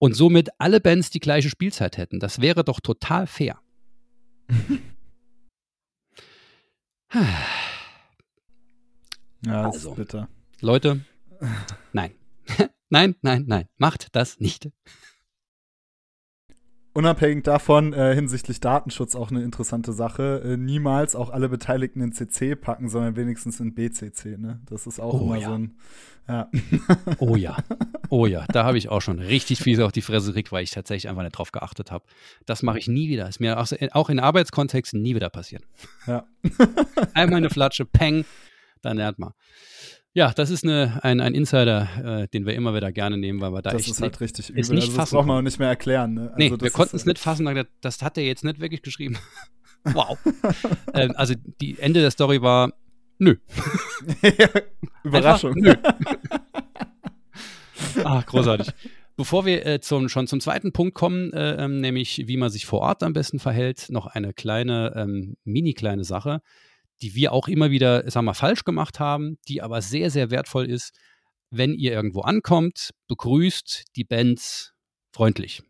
und 0.00 0.14
somit 0.14 0.48
alle 0.58 0.80
Bands 0.80 1.10
die 1.10 1.20
gleiche 1.20 1.50
Spielzeit 1.50 1.96
hätten. 1.98 2.18
Das 2.18 2.40
wäre 2.40 2.64
doch 2.64 2.80
total 2.80 3.28
fair. 3.28 3.60
Ja, 9.42 9.64
das 9.64 9.76
also, 9.76 9.90
ist 9.92 9.96
bitter. 9.96 10.28
Leute, 10.60 11.00
nein. 11.94 12.12
nein, 12.90 13.16
nein, 13.22 13.44
nein. 13.48 13.68
Macht 13.78 14.14
das 14.14 14.38
nicht. 14.38 14.68
Unabhängig 16.92 17.44
davon, 17.44 17.92
äh, 17.92 18.14
hinsichtlich 18.16 18.58
Datenschutz 18.58 19.14
auch 19.14 19.30
eine 19.30 19.44
interessante 19.44 19.92
Sache, 19.92 20.42
äh, 20.44 20.56
niemals 20.56 21.14
auch 21.14 21.30
alle 21.30 21.48
Beteiligten 21.48 22.00
in 22.00 22.12
CC 22.12 22.56
packen, 22.56 22.88
sondern 22.88 23.14
wenigstens 23.14 23.60
in 23.60 23.74
BCC. 23.74 24.36
Ne? 24.36 24.60
Das 24.68 24.88
ist 24.88 24.98
auch 24.98 25.14
oh, 25.14 25.24
immer 25.24 25.36
ja. 25.36 25.48
so 25.48 25.54
ein. 25.54 25.76
Ja. 26.28 26.48
Oh 27.18 27.36
ja. 27.36 27.56
Oh 28.08 28.26
ja. 28.26 28.44
Da 28.48 28.64
habe 28.64 28.78
ich 28.78 28.88
auch 28.88 29.02
schon 29.02 29.18
richtig 29.18 29.60
fies 29.60 29.78
auf 29.80 29.92
die 29.92 30.02
Fresse 30.02 30.28
gekriegt, 30.28 30.52
weil 30.52 30.64
ich 30.64 30.70
tatsächlich 30.70 31.08
einfach 31.08 31.22
nicht 31.22 31.36
drauf 31.36 31.52
geachtet 31.52 31.90
habe. 31.90 32.04
Das 32.46 32.62
mache 32.62 32.78
ich 32.78 32.88
nie 32.88 33.08
wieder. 33.08 33.28
Ist 33.28 33.40
mir 33.40 33.58
auch 33.58 34.10
in 34.10 34.20
Arbeitskontexten 34.20 35.00
nie 35.00 35.14
wieder 35.14 35.30
passieren. 35.30 35.64
Ja. 36.06 36.24
Einmal 37.14 37.38
eine 37.38 37.50
Flatsche, 37.50 37.84
Peng, 37.84 38.24
dann 38.82 38.96
lernt 38.96 39.18
man. 39.18 39.32
Ja, 40.12 40.32
das 40.32 40.50
ist 40.50 40.64
eine, 40.64 40.98
ein, 41.04 41.20
ein 41.20 41.34
Insider, 41.34 42.22
äh, 42.22 42.28
den 42.28 42.44
wir 42.44 42.54
immer 42.54 42.74
wieder 42.74 42.90
gerne 42.90 43.16
nehmen, 43.16 43.40
weil 43.40 43.52
wir 43.52 43.62
da 43.62 43.70
das 43.70 43.82
echt 43.82 43.90
ist 43.92 44.02
halt 44.02 44.20
richtig 44.20 44.50
übel. 44.50 44.74
Nicht 44.74 44.88
also 44.88 44.96
das 44.96 45.10
braucht 45.10 45.26
man 45.26 45.38
auch 45.38 45.42
nicht 45.42 45.60
mehr 45.60 45.68
erklären. 45.68 46.14
Ne? 46.14 46.22
Also 46.22 46.34
nee, 46.36 46.50
wir 46.60 46.70
konnten 46.70 46.96
es 46.96 47.06
nicht 47.06 47.18
fassen. 47.18 47.48
Das 47.80 48.02
hat 48.02 48.18
er 48.18 48.24
jetzt 48.24 48.42
nicht 48.42 48.58
wirklich 48.58 48.82
geschrieben. 48.82 49.18
wow. 49.84 50.18
ähm, 50.94 51.12
also 51.14 51.34
die 51.60 51.78
Ende 51.78 52.00
der 52.00 52.10
Story 52.10 52.42
war 52.42 52.72
nö. 53.18 53.36
Überraschung. 55.04 55.54
Nö. 55.54 55.74
ah, 58.04 58.22
großartig. 58.26 58.74
Bevor 59.16 59.46
wir 59.46 59.64
äh, 59.64 59.80
zum, 59.80 60.08
schon 60.08 60.26
zum 60.26 60.40
zweiten 60.40 60.72
Punkt 60.72 60.94
kommen, 60.94 61.32
äh, 61.32 61.64
ähm, 61.64 61.80
nämlich 61.80 62.24
wie 62.26 62.36
man 62.36 62.50
sich 62.50 62.66
vor 62.66 62.80
Ort 62.80 63.04
am 63.04 63.12
besten 63.12 63.38
verhält, 63.38 63.86
noch 63.90 64.06
eine 64.08 64.32
kleine, 64.32 64.92
ähm, 64.96 65.36
mini 65.44 65.74
kleine 65.74 66.02
Sache 66.02 66.42
die 67.02 67.14
wir 67.14 67.32
auch 67.32 67.48
immer 67.48 67.70
wieder, 67.70 68.08
sagen 68.10 68.26
wir 68.26 68.34
falsch 68.34 68.64
gemacht 68.64 69.00
haben, 69.00 69.38
die 69.48 69.62
aber 69.62 69.82
sehr, 69.82 70.10
sehr 70.10 70.30
wertvoll 70.30 70.66
ist, 70.66 70.92
wenn 71.50 71.74
ihr 71.74 71.92
irgendwo 71.92 72.20
ankommt, 72.20 72.90
begrüßt 73.08 73.84
die 73.96 74.04
Bands 74.04 74.72
freundlich. 75.12 75.62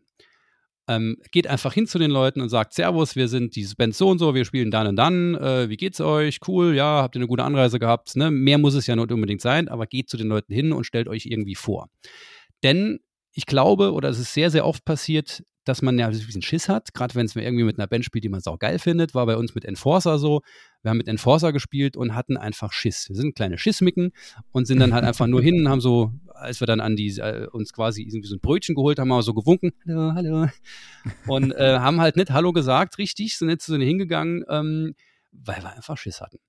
Ähm, 0.87 1.17
geht 1.31 1.47
einfach 1.47 1.73
hin 1.73 1.87
zu 1.87 1.99
den 1.99 2.11
Leuten 2.11 2.41
und 2.41 2.49
sagt, 2.49 2.73
Servus, 2.73 3.15
wir 3.15 3.27
sind 3.27 3.55
diese 3.55 3.75
Band 3.75 3.95
so 3.95 4.09
und 4.09 4.19
so, 4.19 4.35
wir 4.35 4.45
spielen 4.45 4.71
dann 4.71 4.87
und 4.87 4.95
dann, 4.95 5.35
äh, 5.35 5.69
wie 5.69 5.77
geht's 5.77 6.01
euch? 6.01 6.39
Cool, 6.47 6.75
ja, 6.75 7.01
habt 7.01 7.15
ihr 7.15 7.19
eine 7.19 7.27
gute 7.27 7.43
Anreise 7.43 7.79
gehabt? 7.79 8.15
Ne? 8.15 8.29
Mehr 8.29 8.57
muss 8.57 8.73
es 8.73 8.87
ja 8.87 8.95
nicht 8.95 9.11
unbedingt 9.11 9.41
sein, 9.41 9.69
aber 9.69 9.87
geht 9.87 10.09
zu 10.09 10.17
den 10.17 10.27
Leuten 10.27 10.53
hin 10.53 10.73
und 10.73 10.83
stellt 10.83 11.07
euch 11.07 11.25
irgendwie 11.27 11.55
vor. 11.55 11.89
Denn 12.63 12.99
ich 13.31 13.45
glaube, 13.45 13.93
oder 13.93 14.09
es 14.09 14.19
ist 14.19 14.33
sehr, 14.33 14.51
sehr 14.51 14.65
oft 14.65 14.83
passiert, 14.83 15.43
dass 15.63 15.81
man 15.81 15.97
ja 15.99 16.07
ein 16.07 16.11
bisschen 16.11 16.41
Schiss 16.41 16.67
hat, 16.67 16.93
gerade 16.93 17.15
wenn 17.15 17.25
es 17.25 17.35
irgendwie 17.35 17.63
mit 17.63 17.77
einer 17.77 17.87
Band 17.87 18.03
spielt, 18.03 18.23
die 18.23 18.29
man 18.29 18.41
auch 18.45 18.59
geil 18.59 18.79
findet, 18.79 19.13
war 19.13 19.25
bei 19.25 19.37
uns 19.37 19.55
mit 19.55 19.65
Enforcer 19.65 20.17
so. 20.17 20.41
Wir 20.81 20.89
haben 20.89 20.97
mit 20.97 21.07
Enforcer 21.07 21.53
gespielt 21.53 21.95
und 21.95 22.15
hatten 22.15 22.37
einfach 22.37 22.73
Schiss. 22.73 23.07
Wir 23.09 23.15
sind 23.15 23.35
kleine 23.35 23.57
Schissmicken 23.57 24.11
und 24.51 24.65
sind 24.65 24.79
dann 24.79 24.93
halt 24.93 25.03
einfach 25.03 25.27
nur 25.27 25.41
hin 25.41 25.59
und 25.59 25.69
haben 25.69 25.81
so, 25.81 26.11
als 26.33 26.59
wir 26.59 26.67
dann 26.67 26.79
an 26.79 26.95
die, 26.95 27.09
äh, 27.19 27.47
uns 27.51 27.71
quasi 27.71 28.01
irgendwie 28.01 28.27
so 28.27 28.35
ein 28.35 28.39
Brötchen 28.39 28.73
geholt 28.73 28.97
haben, 28.97 29.13
haben 29.13 29.21
so 29.21 29.33
gewunken, 29.33 29.73
hallo, 29.85 30.13
hallo. 30.13 30.47
Und 31.27 31.51
äh, 31.51 31.77
haben 31.79 32.01
halt 32.01 32.15
nicht 32.15 32.31
Hallo 32.31 32.51
gesagt, 32.51 32.97
richtig, 32.97 33.37
sind 33.37 33.49
nicht 33.49 33.61
zu 33.61 33.73
denen 33.73 33.85
hingegangen, 33.85 34.43
ähm, 34.49 34.95
weil 35.31 35.61
wir 35.61 35.73
einfach 35.73 35.97
Schiss 35.97 36.19
hatten. 36.21 36.39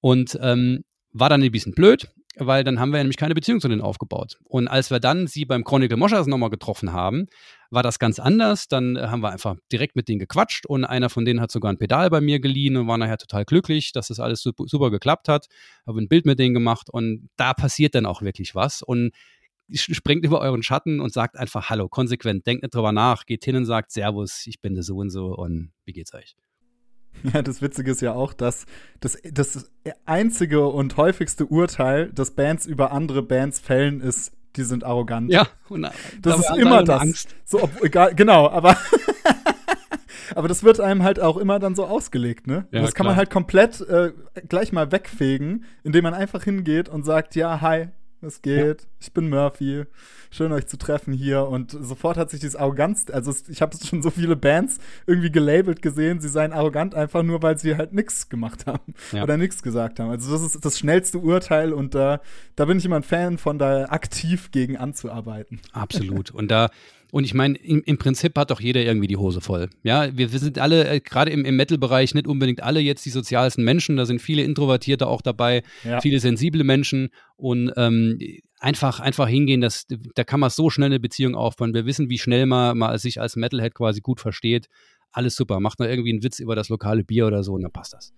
Und 0.00 0.38
ähm, 0.42 0.84
war 1.12 1.28
dann 1.28 1.42
ein 1.42 1.52
bisschen 1.52 1.74
blöd, 1.74 2.08
weil 2.36 2.64
dann 2.64 2.80
haben 2.80 2.92
wir 2.92 2.98
nämlich 2.98 3.16
keine 3.16 3.34
Beziehung 3.34 3.60
zu 3.60 3.68
denen 3.68 3.82
aufgebaut. 3.82 4.38
Und 4.44 4.68
als 4.68 4.90
wir 4.90 4.98
dann 4.98 5.26
sie 5.26 5.44
beim 5.44 5.64
Chronicle 5.64 5.96
Moschas 5.96 6.26
nochmal 6.26 6.50
getroffen 6.50 6.92
haben, 6.92 7.26
war 7.72 7.82
das 7.82 7.98
ganz 7.98 8.18
anders. 8.18 8.68
Dann 8.68 8.96
äh, 8.96 9.08
haben 9.08 9.22
wir 9.22 9.30
einfach 9.30 9.56
direkt 9.72 9.96
mit 9.96 10.08
denen 10.08 10.18
gequatscht 10.18 10.66
und 10.66 10.84
einer 10.84 11.08
von 11.08 11.24
denen 11.24 11.40
hat 11.40 11.50
sogar 11.50 11.72
ein 11.72 11.78
Pedal 11.78 12.10
bei 12.10 12.20
mir 12.20 12.38
geliehen 12.38 12.76
und 12.76 12.86
war 12.86 12.98
nachher 12.98 13.18
total 13.18 13.44
glücklich, 13.44 13.92
dass 13.92 14.08
das 14.08 14.20
alles 14.20 14.42
super, 14.42 14.64
super 14.66 14.90
geklappt 14.90 15.28
hat. 15.28 15.46
Habe 15.86 16.00
ein 16.00 16.08
Bild 16.08 16.26
mit 16.26 16.38
denen 16.38 16.54
gemacht 16.54 16.88
und 16.90 17.30
da 17.36 17.54
passiert 17.54 17.94
dann 17.94 18.06
auch 18.06 18.22
wirklich 18.22 18.54
was. 18.54 18.82
Und 18.82 19.12
springt 19.74 20.24
über 20.24 20.40
euren 20.40 20.62
Schatten 20.62 21.00
und 21.00 21.12
sagt 21.12 21.36
einfach 21.36 21.70
Hallo, 21.70 21.88
konsequent, 21.88 22.46
denkt 22.46 22.62
nicht 22.62 22.74
drüber 22.74 22.92
nach, 22.92 23.24
geht 23.24 23.44
hin 23.44 23.56
und 23.56 23.64
sagt 23.64 23.90
Servus, 23.90 24.46
ich 24.46 24.60
bin 24.60 24.74
der 24.74 24.82
so 24.82 24.96
und 24.96 25.10
so 25.10 25.34
und 25.34 25.72
wie 25.84 25.92
geht's 25.92 26.14
euch? 26.14 26.36
Ja, 27.34 27.42
das 27.42 27.60
Witzige 27.60 27.90
ist 27.90 28.00
ja 28.00 28.14
auch, 28.14 28.32
dass 28.32 28.64
das, 29.00 29.18
das 29.22 29.70
einzige 30.06 30.66
und 30.66 30.96
häufigste 30.96 31.44
Urteil, 31.44 32.10
das 32.10 32.30
Bands 32.30 32.64
über 32.66 32.90
andere 32.90 33.22
Bands 33.22 33.60
fällen, 33.60 34.00
ist, 34.00 34.32
die 34.56 34.64
sind 34.64 34.84
arrogant. 34.84 35.30
Ja, 35.30 35.46
und, 35.68 35.88
das 36.20 36.38
ist 36.38 36.56
immer 36.56 36.82
das. 36.82 37.00
Angst. 37.00 37.34
So, 37.44 37.62
ob, 37.62 37.82
egal, 37.82 38.14
genau, 38.14 38.48
aber 38.48 38.76
Aber 40.34 40.48
das 40.48 40.62
wird 40.62 40.80
einem 40.80 41.02
halt 41.02 41.20
auch 41.20 41.36
immer 41.36 41.58
dann 41.58 41.74
so 41.74 41.84
ausgelegt, 41.84 42.46
ne? 42.46 42.66
Ja, 42.70 42.80
das 42.80 42.94
kann 42.94 43.04
klar. 43.04 43.12
man 43.12 43.16
halt 43.16 43.30
komplett 43.30 43.80
äh, 43.82 44.12
gleich 44.48 44.72
mal 44.72 44.92
wegfegen, 44.92 45.64
indem 45.82 46.04
man 46.04 46.14
einfach 46.14 46.44
hingeht 46.44 46.88
und 46.88 47.04
sagt, 47.04 47.34
ja, 47.34 47.60
hi, 47.60 47.88
es 48.22 48.42
geht, 48.42 48.86
ich 49.00 49.12
bin 49.12 49.28
Murphy, 49.28 49.84
schön 50.30 50.52
euch 50.52 50.66
zu 50.66 50.76
treffen 50.76 51.12
hier. 51.12 51.46
Und 51.46 51.72
sofort 51.72 52.16
hat 52.16 52.30
sich 52.30 52.40
dieses 52.40 52.56
Arroganz, 52.56 53.06
also 53.12 53.34
ich 53.48 53.60
habe 53.62 53.76
schon 53.84 54.02
so 54.02 54.10
viele 54.10 54.36
Bands 54.36 54.78
irgendwie 55.06 55.30
gelabelt 55.30 55.82
gesehen, 55.82 56.20
sie 56.20 56.28
seien 56.28 56.52
arrogant 56.52 56.94
einfach 56.94 57.22
nur, 57.22 57.42
weil 57.42 57.58
sie 57.58 57.76
halt 57.76 57.92
nichts 57.92 58.28
gemacht 58.28 58.66
haben 58.66 58.94
Ja. 59.12 59.22
oder 59.24 59.36
nichts 59.36 59.62
gesagt 59.62 60.00
haben. 60.00 60.10
Also 60.10 60.32
das 60.32 60.42
ist 60.42 60.64
das 60.64 60.78
schnellste 60.78 61.18
Urteil 61.18 61.72
und 61.72 61.94
da, 61.94 62.20
da 62.56 62.64
bin 62.64 62.78
ich 62.78 62.84
immer 62.84 62.96
ein 62.96 63.02
Fan 63.02 63.38
von, 63.38 63.58
da 63.58 63.86
aktiv 63.86 64.50
gegen 64.50 64.76
anzuarbeiten. 64.76 65.60
Absolut. 65.72 66.30
Und 66.30 66.50
da, 66.50 66.68
und 67.12 67.24
ich 67.24 67.34
meine, 67.34 67.56
im, 67.58 67.82
im 67.84 67.98
Prinzip 67.98 68.36
hat 68.38 68.50
doch 68.50 68.60
jeder 68.60 68.82
irgendwie 68.82 69.06
die 69.06 69.18
Hose 69.18 69.40
voll. 69.42 69.68
Ja, 69.82 70.16
wir, 70.16 70.32
wir 70.32 70.38
sind 70.38 70.58
alle, 70.58 70.88
äh, 70.88 70.98
gerade 71.00 71.30
im, 71.30 71.44
im 71.44 71.56
Metal-Bereich, 71.56 72.14
nicht 72.14 72.26
unbedingt 72.26 72.62
alle 72.62 72.80
jetzt 72.80 73.04
die 73.04 73.10
sozialsten 73.10 73.62
Menschen. 73.64 73.96
Da 73.98 74.06
sind 74.06 74.20
viele 74.22 74.42
Introvertierte 74.42 75.06
auch 75.06 75.20
dabei, 75.20 75.62
Ja. 75.84 76.00
viele 76.00 76.18
sensible 76.20 76.64
Menschen 76.64 77.10
und 77.36 77.70
ähm, 77.76 78.18
einfach, 78.58 78.98
einfach 78.98 79.28
hingehen, 79.28 79.60
das, 79.60 79.86
da 80.14 80.24
kann 80.24 80.40
man 80.40 80.48
so 80.48 80.70
schnell 80.70 80.86
eine 80.86 81.00
Beziehung 81.00 81.34
aufbauen. 81.34 81.74
Wir 81.74 81.84
wissen, 81.84 82.08
wie 82.08 82.18
schnell 82.18 82.46
man, 82.46 82.78
man 82.78 82.96
sich 82.98 83.20
als 83.20 83.36
Metalhead 83.36 83.74
quasi 83.74 84.00
gut 84.00 84.18
versteht. 84.18 84.68
Alles 85.12 85.36
super. 85.36 85.60
Macht 85.60 85.80
noch 85.80 85.86
irgendwie 85.86 86.12
einen 86.12 86.22
Witz 86.22 86.38
über 86.38 86.56
das 86.56 86.70
lokale 86.70 87.04
Bier 87.04 87.26
oder 87.26 87.42
so 87.42 87.52
und 87.52 87.60
dann 87.62 87.72
passt 87.72 87.92
das. 87.92 88.14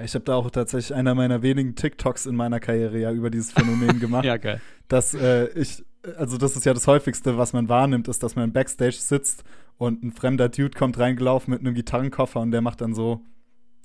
Ja, 0.00 0.04
ich 0.04 0.14
habe 0.14 0.24
da 0.24 0.34
auch 0.34 0.50
tatsächlich 0.50 0.94
einer 0.94 1.14
meiner 1.14 1.42
wenigen 1.42 1.74
TikToks 1.74 2.24
in 2.24 2.34
meiner 2.34 2.58
Karriere 2.58 2.98
ja 2.98 3.12
über 3.12 3.28
dieses 3.28 3.52
Phänomen 3.52 4.00
gemacht. 4.00 4.24
geil. 4.24 4.60
dass 4.88 5.12
äh, 5.12 5.48
ich, 5.48 5.84
also 6.16 6.38
das 6.38 6.56
ist 6.56 6.64
ja 6.64 6.72
das 6.72 6.86
häufigste, 6.86 7.36
was 7.36 7.52
man 7.52 7.68
wahrnimmt, 7.68 8.08
ist, 8.08 8.22
dass 8.22 8.34
man 8.34 8.50
Backstage 8.50 8.96
sitzt 8.96 9.44
und 9.76 10.02
ein 10.02 10.12
fremder 10.12 10.48
Dude 10.48 10.70
kommt 10.70 10.98
reingelaufen 10.98 11.52
mit 11.52 11.60
einem 11.60 11.74
Gitarrenkoffer 11.74 12.40
und 12.40 12.50
der 12.50 12.62
macht 12.62 12.80
dann 12.80 12.94
so, 12.94 13.20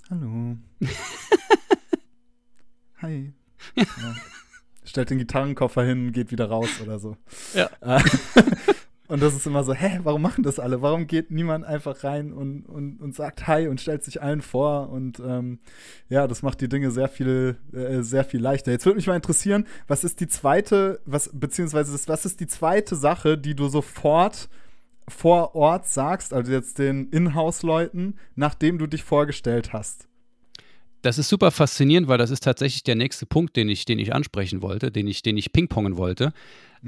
hallo. 0.09 0.55
Hi. 3.01 3.33
Ja. 3.75 3.85
Stellt 4.85 5.09
den 5.09 5.17
Gitarrenkoffer 5.17 5.83
hin, 5.83 6.13
geht 6.13 6.31
wieder 6.31 6.45
raus 6.45 6.69
oder 6.81 6.97
so. 6.97 7.17
Ja. 7.53 7.69
Und 9.07 9.21
das 9.21 9.35
ist 9.35 9.45
immer 9.45 9.63
so, 9.63 9.73
hä, 9.73 9.99
warum 10.03 10.21
machen 10.21 10.43
das 10.43 10.59
alle? 10.59 10.81
Warum 10.81 11.05
geht 11.05 11.29
niemand 11.29 11.63
einfach 11.63 12.03
rein 12.03 12.33
und, 12.33 12.65
und, 12.65 12.99
und 12.99 13.13
sagt 13.13 13.45
Hi 13.45 13.67
und 13.67 13.79
stellt 13.79 14.03
sich 14.03 14.21
allen 14.21 14.41
vor? 14.41 14.89
Und 14.89 15.19
ähm, 15.19 15.59
ja, 16.09 16.27
das 16.27 16.41
macht 16.41 16.59
die 16.61 16.69
Dinge 16.69 16.89
sehr 16.89 17.07
viel, 17.07 17.57
äh, 17.71 18.01
sehr 18.01 18.23
viel 18.23 18.41
leichter. 18.41 18.71
Jetzt 18.71 18.85
würde 18.85 18.95
mich 18.95 19.05
mal 19.05 19.15
interessieren, 19.15 19.67
was 19.87 20.03
ist 20.03 20.19
die 20.21 20.27
zweite, 20.27 21.01
was, 21.05 21.29
beziehungsweise 21.33 21.93
was 22.07 22.25
ist 22.25 22.39
die 22.39 22.47
zweite 22.47 22.95
Sache, 22.95 23.37
die 23.37 23.55
du 23.55 23.67
sofort 23.67 24.49
vor 25.07 25.53
Ort 25.53 25.87
sagst, 25.87 26.33
also 26.33 26.51
jetzt 26.51 26.79
den 26.79 27.09
Inhouse-Leuten, 27.09 28.15
nachdem 28.35 28.79
du 28.79 28.87
dich 28.87 29.03
vorgestellt 29.03 29.71
hast? 29.71 30.07
Das 31.03 31.19
ist 31.19 31.29
super 31.29 31.51
faszinierend, 31.51 32.07
weil 32.07 32.17
das 32.17 32.31
ist 32.31 32.43
tatsächlich 32.43 32.81
der 32.81 32.95
nächste 32.95 33.27
Punkt, 33.27 33.55
den 33.55 33.69
ich, 33.69 33.85
den 33.85 33.99
ich 33.99 34.15
ansprechen 34.15 34.63
wollte, 34.63 34.91
den 34.91 35.05
ich, 35.05 35.21
den 35.21 35.37
ich 35.37 35.53
pingpongen 35.53 35.97
wollte. 35.97 36.33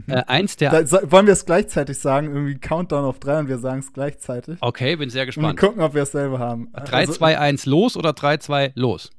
Äh, 0.05 0.23
eins 0.27 0.57
der. 0.57 0.83
Da, 0.83 1.11
wollen 1.11 1.25
wir 1.25 1.33
es 1.33 1.45
gleichzeitig 1.45 1.97
sagen? 1.97 2.27
Irgendwie 2.27 2.59
Countdown 2.59 3.03
auf 3.03 3.19
drei 3.19 3.39
und 3.39 3.47
wir 3.47 3.57
sagen 3.57 3.79
es 3.79 3.91
gleichzeitig. 3.93 4.57
okay, 4.61 4.95
bin 4.95 5.09
sehr 5.09 5.23
Und 5.23 5.27
wir 5.27 5.33
gespannt. 5.33 5.59
gucken, 5.59 5.81
ob 5.81 5.95
wir 5.95 6.01
dasselbe 6.01 6.37
haben. 6.37 6.71
3, 6.73 7.07
2, 7.07 7.39
1 7.39 7.65
los 7.65 7.97
oder 7.97 8.13
3, 8.13 8.37
2 8.37 8.73
los? 8.75 9.09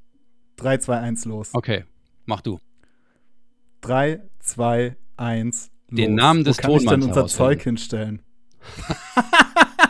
3, 0.56 0.78
2, 0.78 0.98
1 0.98 1.24
los. 1.24 1.50
Okay, 1.52 1.84
mach 2.26 2.42
du. 2.42 2.60
3, 3.80 4.20
2, 4.40 4.96
1 5.16 5.70
los. 5.90 5.96
Den 5.96 6.14
Namen 6.14 6.44
des 6.44 6.58
Wo 6.58 6.62
kann 6.62 6.70
ich 6.72 6.78
denn 6.78 6.88
Tonmanns 7.00 7.06
unser. 7.06 7.26
Zeug 7.26 7.62
hinstellen? 7.62 8.22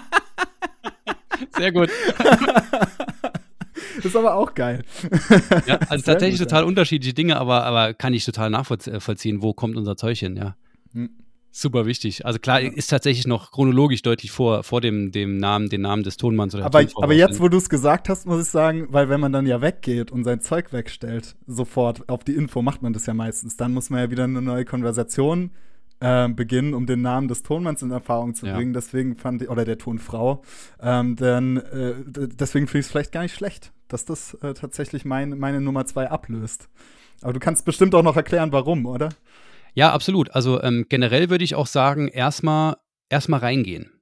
Sehr 1.56 1.72
gut. 1.72 1.90
Das 3.96 4.04
ist 4.04 4.16
aber 4.16 4.34
auch 4.34 4.54
geil. 4.54 4.82
Ja, 5.66 5.78
also 5.88 6.04
tatsächlich 6.12 6.38
total 6.38 6.64
unterschiedliche 6.64 7.14
Dinge, 7.14 7.36
aber, 7.36 7.64
aber 7.64 7.94
kann 7.94 8.14
ich 8.14 8.24
total 8.24 8.50
nachvollziehen, 8.50 9.42
wo 9.42 9.54
kommt 9.54 9.76
unser 9.76 9.96
Zeug 9.96 10.18
hin, 10.18 10.36
ja. 10.36 10.56
Hm. 10.92 11.10
Super 11.50 11.86
wichtig. 11.86 12.26
Also 12.26 12.38
klar, 12.38 12.60
ist 12.60 12.88
tatsächlich 12.88 13.26
noch 13.26 13.50
chronologisch 13.50 14.02
deutlich 14.02 14.30
vor, 14.30 14.62
vor 14.62 14.80
dem, 14.80 15.12
dem 15.12 15.38
Namen, 15.38 15.68
den 15.70 15.80
Namen 15.80 16.02
des 16.02 16.16
Tonmanns 16.16 16.54
oder 16.54 16.62
der 16.62 16.66
Aber, 16.66 16.80
Tonfrau 16.82 17.02
aber 17.02 17.14
jetzt, 17.14 17.40
wo 17.40 17.48
du 17.48 17.56
es 17.56 17.68
gesagt 17.68 18.08
hast, 18.08 18.26
muss 18.26 18.42
ich 18.42 18.48
sagen, 18.48 18.86
weil 18.90 19.08
wenn 19.08 19.18
man 19.18 19.32
dann 19.32 19.46
ja 19.46 19.60
weggeht 19.60 20.12
und 20.12 20.24
sein 20.24 20.40
Zeug 20.40 20.72
wegstellt, 20.72 21.36
sofort 21.46 22.08
auf 22.08 22.22
die 22.22 22.34
Info 22.34 22.60
macht 22.62 22.82
man 22.82 22.92
das 22.92 23.06
ja 23.06 23.14
meistens. 23.14 23.56
Dann 23.56 23.72
muss 23.72 23.88
man 23.90 24.00
ja 24.00 24.10
wieder 24.10 24.24
eine 24.24 24.42
neue 24.42 24.66
Konversation 24.66 25.50
äh, 26.00 26.28
beginnen, 26.28 26.74
um 26.74 26.86
den 26.86 27.00
Namen 27.00 27.28
des 27.28 27.42
Tonmanns 27.42 27.82
in 27.82 27.90
Erfahrung 27.90 28.34
zu 28.34 28.46
Ja. 28.46 28.54
bringen. 28.54 28.72
Deswegen 28.74 29.16
fand 29.16 29.42
ich, 29.42 29.48
oder 29.48 29.64
der 29.64 29.78
Tonfrau, 29.78 30.42
ähm, 30.80 31.16
dann, 31.16 31.56
äh, 31.56 31.94
deswegen 32.06 32.66
finde 32.66 32.80
ich 32.80 32.86
es 32.86 32.92
vielleicht 32.92 33.10
gar 33.10 33.22
nicht 33.22 33.34
schlecht, 33.34 33.72
dass 33.88 34.04
das 34.04 34.34
äh, 34.34 34.54
tatsächlich 34.54 35.04
mein, 35.04 35.38
meine 35.38 35.60
Nummer 35.60 35.86
zwei 35.86 36.10
ablöst. 36.10 36.68
Aber 37.22 37.32
du 37.32 37.40
kannst 37.40 37.64
bestimmt 37.64 37.94
auch 37.96 38.04
noch 38.04 38.16
erklären, 38.16 38.52
warum, 38.52 38.86
oder? 38.86 39.08
Ja, 39.78 39.92
absolut. 39.92 40.34
Also 40.34 40.60
ähm, 40.60 40.86
generell 40.88 41.30
würde 41.30 41.44
ich 41.44 41.54
auch 41.54 41.68
sagen, 41.68 42.08
erstmal 42.08 42.78
erstmal 43.08 43.38
reingehen. 43.38 43.92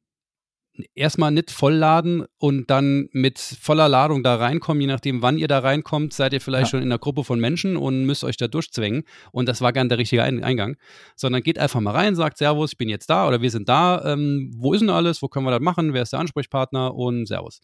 Erstmal 0.95 1.33
nicht 1.33 1.51
vollladen 1.51 2.25
und 2.39 2.71
dann 2.71 3.11
mit 3.13 3.39
voller 3.39 3.87
Ladung 3.87 4.23
da 4.23 4.37
reinkommen, 4.37 4.81
je 4.81 4.87
nachdem, 4.87 5.21
wann 5.21 5.37
ihr 5.37 5.49
da 5.49 5.59
reinkommt, 5.59 6.15
seid 6.15 6.33
ihr 6.33 6.41
vielleicht 6.41 6.69
Ja. 6.69 6.71
schon 6.71 6.83
in 6.83 6.89
einer 6.89 6.99
Gruppe 6.99 7.25
von 7.25 7.39
Menschen 7.41 7.77
und 7.77 8.07
müsst 8.07 8.25
euch 8.25 8.39
da 8.39 8.49
durchzwängen. 8.49 9.03
Und 9.33 9.51
das 9.51 9.61
war 9.61 9.75
gern 9.75 9.91
der 9.91 9.99
richtige 9.99 10.23
Ein 10.23 10.43
Eingang. 10.43 10.79
Sondern 11.15 11.43
geht 11.43 11.59
einfach 11.59 11.81
mal 11.81 11.91
rein, 11.91 12.17
sagt 12.17 12.39
Servus, 12.39 12.73
ich 12.73 12.79
bin 12.79 12.89
jetzt 12.89 13.11
da 13.11 13.29
oder 13.29 13.43
wir 13.43 13.51
sind 13.51 13.69
da. 13.69 14.03
Ähm, 14.15 14.55
wo 14.57 14.73
ist 14.73 14.81
denn 14.81 14.89
alles? 14.89 15.21
Wo 15.21 15.29
können 15.29 15.45
wir 15.45 15.51
das 15.51 15.61
machen? 15.61 15.93
Wer 15.93 16.05
ist 16.05 16.15
der 16.15 16.21
Ansprechpartner? 16.21 16.95
Und 16.95 17.27
Servus. 17.27 17.61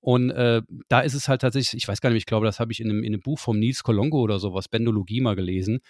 Und 0.00 0.30
äh, 0.32 0.60
da 0.88 1.00
ist 1.02 1.14
es 1.14 1.28
halt 1.28 1.40
tatsächlich, 1.42 1.80
ich 1.80 1.86
weiß 1.86 2.00
gar 2.00 2.10
nicht, 2.10 2.18
ich 2.18 2.26
glaube, 2.26 2.46
das 2.46 2.58
habe 2.58 2.72
ich 2.72 2.80
in 2.80 2.90
einem, 2.90 3.04
in 3.04 3.14
einem 3.14 3.22
Buch 3.22 3.38
vom 3.38 3.60
Nils 3.60 3.84
Kolongo 3.84 4.18
oder 4.20 4.40
sowas, 4.40 4.66
Bendologie 4.68 5.20
mal 5.20 5.36
gelesen. 5.36 5.82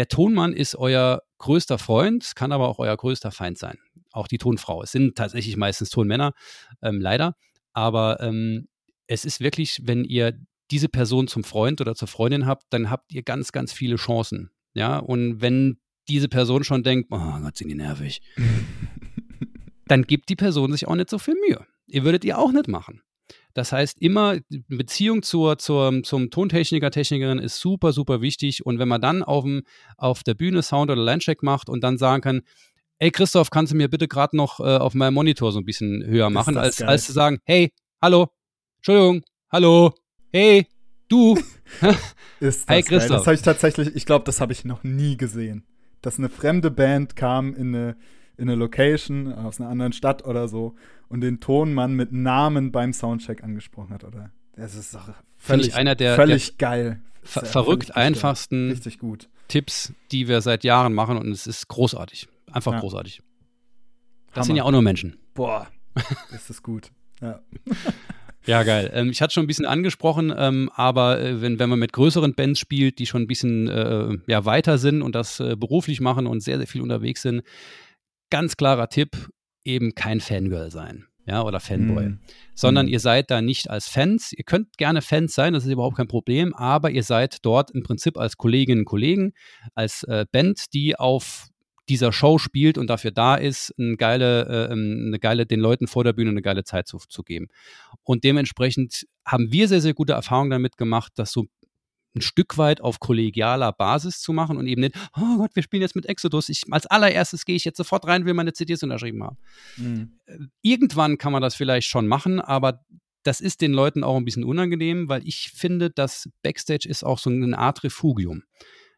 Der 0.00 0.08
Tonmann 0.08 0.54
ist 0.54 0.76
euer 0.76 1.20
größter 1.36 1.76
Freund, 1.76 2.32
kann 2.34 2.52
aber 2.52 2.68
auch 2.68 2.78
euer 2.78 2.96
größter 2.96 3.30
Feind 3.30 3.58
sein. 3.58 3.76
Auch 4.12 4.28
die 4.28 4.38
Tonfrau. 4.38 4.82
Es 4.82 4.92
sind 4.92 5.14
tatsächlich 5.14 5.58
meistens 5.58 5.90
Tonmänner, 5.90 6.32
ähm, 6.80 7.02
leider. 7.02 7.36
Aber 7.74 8.18
ähm, 8.22 8.68
es 9.08 9.26
ist 9.26 9.40
wirklich, 9.40 9.82
wenn 9.84 10.04
ihr 10.04 10.40
diese 10.70 10.88
Person 10.88 11.28
zum 11.28 11.44
Freund 11.44 11.82
oder 11.82 11.94
zur 11.94 12.08
Freundin 12.08 12.46
habt, 12.46 12.64
dann 12.70 12.88
habt 12.88 13.12
ihr 13.12 13.22
ganz, 13.22 13.52
ganz 13.52 13.74
viele 13.74 13.96
Chancen. 13.96 14.50
Ja, 14.72 14.96
und 14.96 15.42
wenn 15.42 15.78
diese 16.08 16.30
Person 16.30 16.64
schon 16.64 16.82
denkt, 16.82 17.10
oh 17.12 17.38
Gott, 17.42 17.58
sind 17.58 17.68
die 17.68 17.74
nervig, 17.74 18.22
dann 19.86 20.04
gibt 20.04 20.30
die 20.30 20.36
Person 20.36 20.72
sich 20.72 20.88
auch 20.88 20.96
nicht 20.96 21.10
so 21.10 21.18
viel 21.18 21.34
Mühe. 21.46 21.66
Ihr 21.88 22.04
würdet 22.04 22.24
ihr 22.24 22.38
auch 22.38 22.52
nicht 22.52 22.68
machen. 22.68 23.02
Das 23.54 23.72
heißt, 23.72 24.00
immer 24.00 24.38
Beziehung 24.68 25.22
zur, 25.22 25.58
zur, 25.58 26.02
zum 26.02 26.30
Tontechniker, 26.30 26.90
Technikerin 26.90 27.38
ist 27.38 27.58
super, 27.58 27.92
super 27.92 28.20
wichtig. 28.20 28.64
Und 28.64 28.78
wenn 28.78 28.88
man 28.88 29.00
dann 29.00 29.22
auf, 29.22 29.44
dem, 29.44 29.62
auf 29.96 30.22
der 30.22 30.34
Bühne 30.34 30.62
Sound 30.62 30.90
oder 30.90 31.02
Linecheck 31.02 31.42
macht 31.42 31.68
und 31.68 31.82
dann 31.82 31.98
sagen 31.98 32.22
kann, 32.22 32.42
ey 33.00 33.10
Christoph, 33.10 33.50
kannst 33.50 33.72
du 33.72 33.76
mir 33.76 33.88
bitte 33.88 34.06
gerade 34.06 34.36
noch 34.36 34.60
äh, 34.60 34.76
auf 34.76 34.94
meinem 34.94 35.14
Monitor 35.14 35.52
so 35.52 35.58
ein 35.58 35.64
bisschen 35.64 36.04
höher 36.04 36.30
machen, 36.30 36.56
als, 36.56 36.76
geil. 36.76 36.88
als 36.88 37.06
zu 37.06 37.12
sagen, 37.12 37.38
hey, 37.44 37.72
hallo, 38.00 38.28
Entschuldigung, 38.78 39.22
hallo, 39.50 39.92
hey, 40.32 40.66
du. 41.08 41.38
Ist 42.40 42.60
das 42.60 42.66
geil. 42.66 42.82
Christoph. 42.82 43.18
Das 43.18 43.26
habe 43.26 43.34
ich 43.34 43.42
tatsächlich, 43.42 43.96
ich 43.96 44.06
glaube, 44.06 44.24
das 44.24 44.40
habe 44.40 44.52
ich 44.52 44.64
noch 44.64 44.84
nie 44.84 45.16
gesehen. 45.16 45.66
Dass 46.02 46.18
eine 46.18 46.28
fremde 46.28 46.70
Band 46.70 47.16
kam 47.16 47.54
in 47.54 47.74
eine, 47.74 47.96
in 48.40 48.48
eine 48.48 48.56
Location 48.56 49.32
aus 49.32 49.60
einer 49.60 49.70
anderen 49.70 49.92
Stadt 49.92 50.24
oder 50.24 50.48
so 50.48 50.74
und 51.08 51.20
den 51.20 51.40
Tonmann 51.40 51.94
mit 51.94 52.12
Namen 52.12 52.72
beim 52.72 52.92
Soundcheck 52.92 53.44
angesprochen 53.44 53.92
hat, 53.94 54.04
oder? 54.04 54.30
Das 54.56 54.74
ist 54.74 54.94
doch 54.94 55.04
Finde 55.04 55.14
völlig, 55.36 55.68
ich 55.68 55.74
einer 55.76 55.94
der, 55.94 56.16
der 56.16 56.16
völlig 56.16 56.58
geil. 56.58 57.00
ver 57.22 57.44
verrückt 57.44 57.80
gestört. 57.86 57.96
einfachsten 57.98 58.70
Richtig 58.70 58.98
gut. 58.98 59.28
Tipps, 59.48 59.92
die 60.12 60.28
wir 60.28 60.40
seit 60.40 60.64
Jahren 60.64 60.92
machen 60.94 61.16
und 61.16 61.28
es 61.30 61.46
ist 61.46 61.68
großartig. 61.68 62.28
Einfach 62.50 62.72
Ja. 62.72 62.80
großartig. 62.80 63.22
Das 64.28 64.36
Hammer. 64.36 64.44
sind 64.44 64.56
ja 64.56 64.64
auch 64.64 64.70
nur 64.70 64.82
Menschen. 64.82 65.16
Boah, 65.34 65.66
ist 66.34 66.50
das 66.50 66.62
gut. 66.62 66.90
Ja. 67.20 67.40
Ja, 68.46 68.62
geil. 68.62 68.90
Ähm, 68.94 69.10
ich 69.10 69.20
hatte 69.20 69.34
schon 69.34 69.44
ein 69.44 69.46
bisschen 69.46 69.66
angesprochen, 69.66 70.32
ähm, 70.34 70.70
aber 70.74 71.20
äh, 71.20 71.42
wenn, 71.42 71.58
wenn 71.58 71.68
man 71.68 71.78
mit 71.78 71.92
größeren 71.92 72.34
Bands 72.34 72.58
spielt, 72.58 72.98
die 72.98 73.06
schon 73.06 73.22
ein 73.22 73.26
bisschen 73.26 73.68
äh, 73.68 74.16
ja, 74.26 74.44
weiter 74.46 74.78
sind 74.78 75.02
und 75.02 75.14
das 75.14 75.40
äh, 75.40 75.56
beruflich 75.56 76.00
machen 76.00 76.26
und 76.26 76.40
sehr, 76.40 76.56
sehr 76.56 76.66
viel 76.66 76.80
unterwegs 76.80 77.20
sind, 77.22 77.42
ganz 78.30 78.56
klarer 78.56 78.88
Tipp, 78.88 79.28
eben 79.64 79.94
kein 79.94 80.20
Fangirl 80.20 80.70
sein. 80.70 81.06
Ja, 81.26 81.42
oder 81.42 81.60
Fanboy. 81.60 82.08
Mm. 82.08 82.20
Sondern 82.54 82.86
Mhm. 82.86 82.92
ihr 82.92 82.98
seid 82.98 83.30
da 83.30 83.40
nicht 83.42 83.70
als 83.70 83.88
Fans. 83.88 84.32
Ihr 84.32 84.42
könnt 84.42 84.78
gerne 84.78 85.02
Fans 85.02 85.34
sein, 85.34 85.52
das 85.52 85.64
ist 85.64 85.70
überhaupt 85.70 85.96
kein 85.96 86.08
Problem, 86.08 86.54
aber 86.54 86.90
ihr 86.90 87.04
seid 87.04 87.44
dort 87.44 87.70
im 87.70 87.82
Prinzip 87.82 88.18
als 88.18 88.36
Kolleginnen 88.36 88.80
und 88.80 88.86
Kollegen, 88.86 89.32
als 89.74 90.02
äh, 90.04 90.24
Band, 90.32 90.72
die 90.72 90.98
auf 90.98 91.48
dieser 91.88 92.12
Show 92.12 92.38
spielt 92.38 92.78
und 92.78 92.88
dafür 92.88 93.10
da 93.10 93.34
ist, 93.34 93.74
eine 93.78 93.96
geile, 93.96 94.46
äh, 94.46 94.72
ähm, 94.72 95.04
eine 95.08 95.18
geile, 95.18 95.44
den 95.44 95.60
Leuten 95.60 95.88
vor 95.88 96.04
der 96.04 96.14
Bühne 96.14 96.30
eine 96.30 96.42
geile 96.42 96.64
Zeit 96.64 96.86
zu, 96.88 96.98
zu 96.98 97.22
geben. 97.22 97.48
Und 98.02 98.24
dementsprechend 98.24 99.06
haben 99.26 99.52
wir 99.52 99.68
sehr, 99.68 99.80
sehr 99.80 99.94
gute 99.94 100.14
Erfahrungen 100.14 100.50
damit 100.50 100.76
gemacht, 100.78 101.12
dass 101.16 101.32
so 101.32 101.42
ein 101.42 101.48
Stück 102.18 102.58
weit 102.58 102.80
auf 102.80 102.98
kollegialer 102.98 103.72
Basis 103.72 104.20
zu 104.20 104.32
machen 104.32 104.56
und 104.56 104.66
eben 104.66 104.80
nicht, 104.80 104.96
oh 105.16 105.38
Gott, 105.38 105.50
wir 105.54 105.62
spielen 105.62 105.82
jetzt 105.82 105.96
mit 105.96 106.06
Exodus. 106.06 106.48
Ich, 106.48 106.64
als 106.70 106.86
allererstes 106.86 107.44
gehe 107.44 107.56
ich 107.56 107.64
jetzt 107.64 107.76
sofort 107.76 108.06
rein, 108.06 108.24
will 108.24 108.34
meine 108.34 108.52
CDs 108.52 108.82
unterschrieben 108.82 109.22
haben. 109.22 109.38
Mhm. 109.76 110.18
Äh, 110.26 110.38
irgendwann 110.62 111.18
kann 111.18 111.32
man 111.32 111.42
das 111.42 111.54
vielleicht 111.54 111.88
schon 111.88 112.08
machen, 112.08 112.40
aber 112.40 112.84
das 113.22 113.40
ist 113.40 113.60
den 113.60 113.72
Leuten 113.72 114.02
auch 114.02 114.16
ein 114.16 114.24
bisschen 114.24 114.44
unangenehm, 114.44 115.08
weil 115.08 115.26
ich 115.26 115.50
finde, 115.50 115.90
dass 115.90 116.28
Backstage 116.42 116.88
ist 116.88 117.04
auch 117.04 117.18
so 117.18 117.30
eine 117.30 117.58
Art 117.58 117.84
Refugium. 117.84 118.42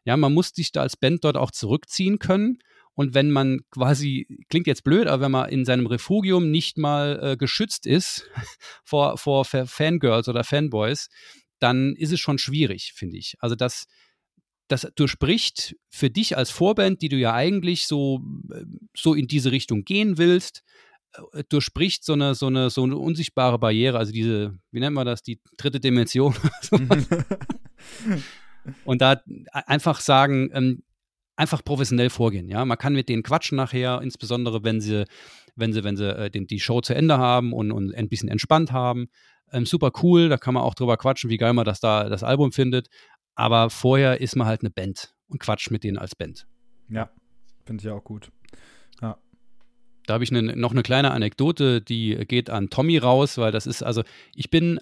Ja, 0.05 0.17
man 0.17 0.33
muss 0.33 0.49
sich 0.49 0.71
da 0.71 0.81
als 0.81 0.97
Band 0.97 1.23
dort 1.23 1.37
auch 1.37 1.51
zurückziehen 1.51 2.19
können. 2.19 2.59
Und 2.95 3.15
wenn 3.15 3.31
man 3.31 3.61
quasi, 3.71 4.27
klingt 4.49 4.67
jetzt 4.67 4.83
blöd, 4.83 5.07
aber 5.07 5.23
wenn 5.23 5.31
man 5.31 5.49
in 5.49 5.65
seinem 5.65 5.87
Refugium 5.87 6.51
nicht 6.51 6.77
mal 6.77 7.19
äh, 7.21 7.37
geschützt 7.37 7.87
ist 7.87 8.29
vor, 8.83 9.17
vor 9.17 9.45
Fangirls 9.45 10.27
oder 10.27 10.43
Fanboys, 10.43 11.09
dann 11.63 11.95
ist 11.95 12.11
es 12.11 12.19
schon 12.19 12.37
schwierig, 12.37 12.93
finde 12.93 13.17
ich. 13.17 13.35
Also 13.39 13.55
das, 13.55 13.85
das 14.67 14.87
durchbricht 14.95 15.75
für 15.89 16.09
dich 16.09 16.37
als 16.37 16.51
Vorband, 16.51 17.01
die 17.01 17.09
du 17.09 17.15
ja 17.17 17.33
eigentlich 17.33 17.87
so, 17.87 18.21
äh, 18.51 18.65
so 18.95 19.13
in 19.13 19.27
diese 19.27 19.51
Richtung 19.51 19.85
gehen 19.85 20.17
willst, 20.17 20.63
äh, 21.31 21.43
durchbricht 21.47 22.03
so 22.03 22.13
eine, 22.13 22.35
so, 22.35 22.47
eine, 22.47 22.69
so 22.69 22.83
eine 22.83 22.97
unsichtbare 22.97 23.59
Barriere, 23.59 23.97
also 23.97 24.11
diese, 24.11 24.57
wie 24.71 24.79
nennt 24.79 24.95
man 24.95 25.05
das, 25.05 25.23
die 25.23 25.39
dritte 25.57 25.79
Dimension. 25.79 26.35
Und 28.85 29.01
da 29.01 29.21
einfach 29.51 29.99
sagen, 29.99 30.49
ähm, 30.53 30.83
einfach 31.35 31.63
professionell 31.63 32.09
vorgehen. 32.09 32.47
Ja, 32.47 32.63
man 32.65 32.77
kann 32.77 32.93
mit 32.93 33.09
denen 33.09 33.23
quatschen 33.23 33.55
nachher, 33.55 34.01
insbesondere 34.01 34.63
wenn 34.63 34.81
sie, 34.81 35.05
wenn 35.55 35.73
sie, 35.73 35.83
wenn 35.83 35.97
sie 35.97 36.15
äh, 36.15 36.29
den, 36.29 36.47
die 36.47 36.59
Show 36.59 36.81
zu 36.81 36.95
Ende 36.95 37.17
haben 37.17 37.53
und, 37.53 37.71
und 37.71 37.93
ein 37.93 38.09
bisschen 38.09 38.29
entspannt 38.29 38.71
haben. 38.71 39.07
Ähm, 39.51 39.65
super 39.65 39.91
cool, 40.01 40.29
da 40.29 40.37
kann 40.37 40.53
man 40.53 40.63
auch 40.63 40.73
drüber 40.73 40.97
quatschen, 40.97 41.29
wie 41.29 41.37
geil 41.37 41.53
man 41.53 41.65
das 41.65 41.79
da 41.79 42.09
das 42.09 42.23
Album 42.23 42.51
findet. 42.51 42.87
Aber 43.35 43.69
vorher 43.69 44.21
ist 44.21 44.35
man 44.35 44.47
halt 44.47 44.61
eine 44.61 44.69
Band 44.69 45.13
und 45.27 45.39
quatscht 45.39 45.71
mit 45.71 45.83
denen 45.83 45.97
als 45.97 46.15
Band. 46.15 46.47
Ja, 46.89 47.09
finde 47.65 47.83
ich 47.83 47.89
auch 47.89 48.03
gut. 48.03 48.31
Ja. 49.01 49.17
Da 50.05 50.15
habe 50.15 50.23
ich 50.23 50.31
ne, 50.31 50.41
noch 50.41 50.71
eine 50.71 50.83
kleine 50.83 51.11
Anekdote, 51.11 51.81
die 51.81 52.15
geht 52.27 52.49
an 52.49 52.69
Tommy 52.69 52.97
raus, 52.97 53.37
weil 53.37 53.51
das 53.51 53.65
ist, 53.65 53.83
also 53.83 54.03
ich 54.35 54.49
bin 54.49 54.79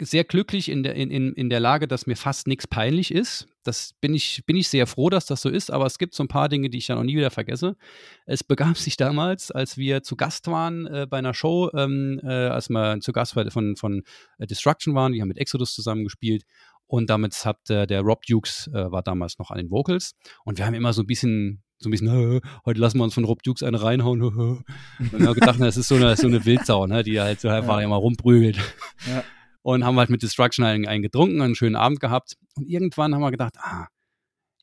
sehr 0.00 0.24
glücklich 0.24 0.68
in 0.68 0.82
der, 0.82 0.94
in, 0.94 1.10
in 1.10 1.50
der 1.50 1.60
Lage, 1.60 1.88
dass 1.88 2.06
mir 2.06 2.16
fast 2.16 2.46
nichts 2.46 2.66
peinlich 2.66 3.12
ist. 3.12 3.48
Das 3.68 3.92
bin 4.00 4.14
ich, 4.14 4.42
bin 4.46 4.56
ich 4.56 4.68
sehr 4.68 4.86
froh, 4.86 5.10
dass 5.10 5.26
das 5.26 5.42
so 5.42 5.50
ist, 5.50 5.70
aber 5.70 5.84
es 5.84 5.98
gibt 5.98 6.14
so 6.14 6.24
ein 6.24 6.28
paar 6.28 6.48
Dinge, 6.48 6.70
die 6.70 6.78
ich 6.78 6.86
dann 6.86 6.96
auch 6.96 7.02
nie 7.02 7.16
wieder 7.16 7.30
vergesse. 7.30 7.76
Es 8.24 8.42
begab 8.42 8.78
sich 8.78 8.96
damals, 8.96 9.50
als 9.50 9.76
wir 9.76 10.02
zu 10.02 10.16
Gast 10.16 10.46
waren 10.46 10.86
äh, 10.86 11.06
bei 11.08 11.18
einer 11.18 11.34
Show, 11.34 11.70
ähm, 11.74 12.18
äh, 12.24 12.28
als 12.28 12.70
wir 12.70 12.98
zu 13.00 13.12
Gast 13.12 13.34
von, 13.34 13.76
von 13.76 14.02
äh, 14.38 14.46
Destruction 14.46 14.94
waren, 14.94 15.12
die 15.12 15.20
haben 15.20 15.28
mit 15.28 15.36
Exodus 15.36 15.74
zusammen 15.74 16.04
gespielt 16.04 16.44
und 16.86 17.10
damit 17.10 17.34
hat 17.44 17.68
äh, 17.68 17.86
der 17.86 18.00
Rob 18.00 18.24
Dukes 18.24 18.68
äh, 18.72 18.90
war 18.90 19.02
damals 19.02 19.38
noch 19.38 19.50
an 19.50 19.58
den 19.58 19.70
Vocals 19.70 20.14
und 20.44 20.56
wir 20.56 20.64
haben 20.64 20.74
immer 20.74 20.94
so 20.94 21.02
ein 21.02 21.06
bisschen 21.06 21.62
so 21.80 21.88
ein 21.88 21.92
bisschen, 21.92 22.40
heute 22.66 22.80
lassen 22.80 22.98
wir 22.98 23.04
uns 23.04 23.14
von 23.14 23.22
Rob 23.22 23.40
Dukes 23.44 23.62
eine 23.62 23.80
reinhauen. 23.80 24.20
und 24.20 24.64
wir 24.98 25.26
haben 25.28 25.34
gedacht, 25.34 25.60
das 25.60 25.76
ist 25.76 25.86
so 25.86 25.94
eine, 25.94 26.16
so 26.16 26.26
eine 26.26 26.44
Wildsau, 26.44 26.88
ne, 26.88 27.04
die 27.04 27.20
halt 27.20 27.40
so 27.40 27.48
einfach 27.48 27.76
ja. 27.78 27.84
immer 27.84 27.94
rumprügelt. 27.94 28.58
Ja 29.06 29.22
und 29.62 29.84
haben 29.84 29.98
halt 29.98 30.10
mit 30.10 30.22
Destruction 30.22 30.64
einen, 30.64 30.86
einen 30.86 31.02
getrunken, 31.02 31.40
einen 31.40 31.54
schönen 31.54 31.76
Abend 31.76 32.00
gehabt. 32.00 32.36
Und 32.54 32.68
irgendwann 32.68 33.14
haben 33.14 33.20
wir 33.20 33.30
gedacht, 33.30 33.54
ah, 33.58 33.88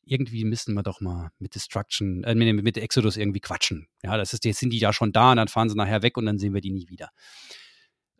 irgendwie 0.04 0.44
müssten 0.44 0.74
wir 0.74 0.82
doch 0.82 1.00
mal 1.00 1.30
mit 1.38 1.54
Destruction, 1.54 2.24
äh, 2.24 2.34
mit, 2.34 2.62
mit 2.62 2.78
Exodus 2.78 3.16
irgendwie 3.16 3.40
quatschen. 3.40 3.88
Ja, 4.02 4.16
das 4.16 4.32
ist, 4.32 4.44
jetzt 4.44 4.60
sind 4.60 4.72
die 4.72 4.78
ja 4.78 4.92
schon 4.92 5.12
da 5.12 5.32
und 5.32 5.36
dann 5.36 5.48
fahren 5.48 5.68
sie 5.68 5.76
nachher 5.76 6.02
weg 6.02 6.16
und 6.16 6.26
dann 6.26 6.38
sehen 6.38 6.54
wir 6.54 6.60
die 6.60 6.70
nie 6.70 6.88
wieder. 6.88 7.10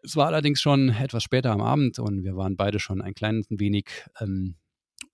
Es 0.03 0.17
war 0.17 0.27
allerdings 0.27 0.61
schon 0.61 0.91
etwas 0.91 1.23
später 1.23 1.51
am 1.51 1.61
Abend 1.61 1.99
und 1.99 2.25
wir 2.25 2.37
waren 2.37 2.57
beide 2.57 2.79
schon 2.81 3.01
ein 3.01 3.15
klein 3.15 3.45
wenig 3.49 3.87
ähm, 4.21 4.57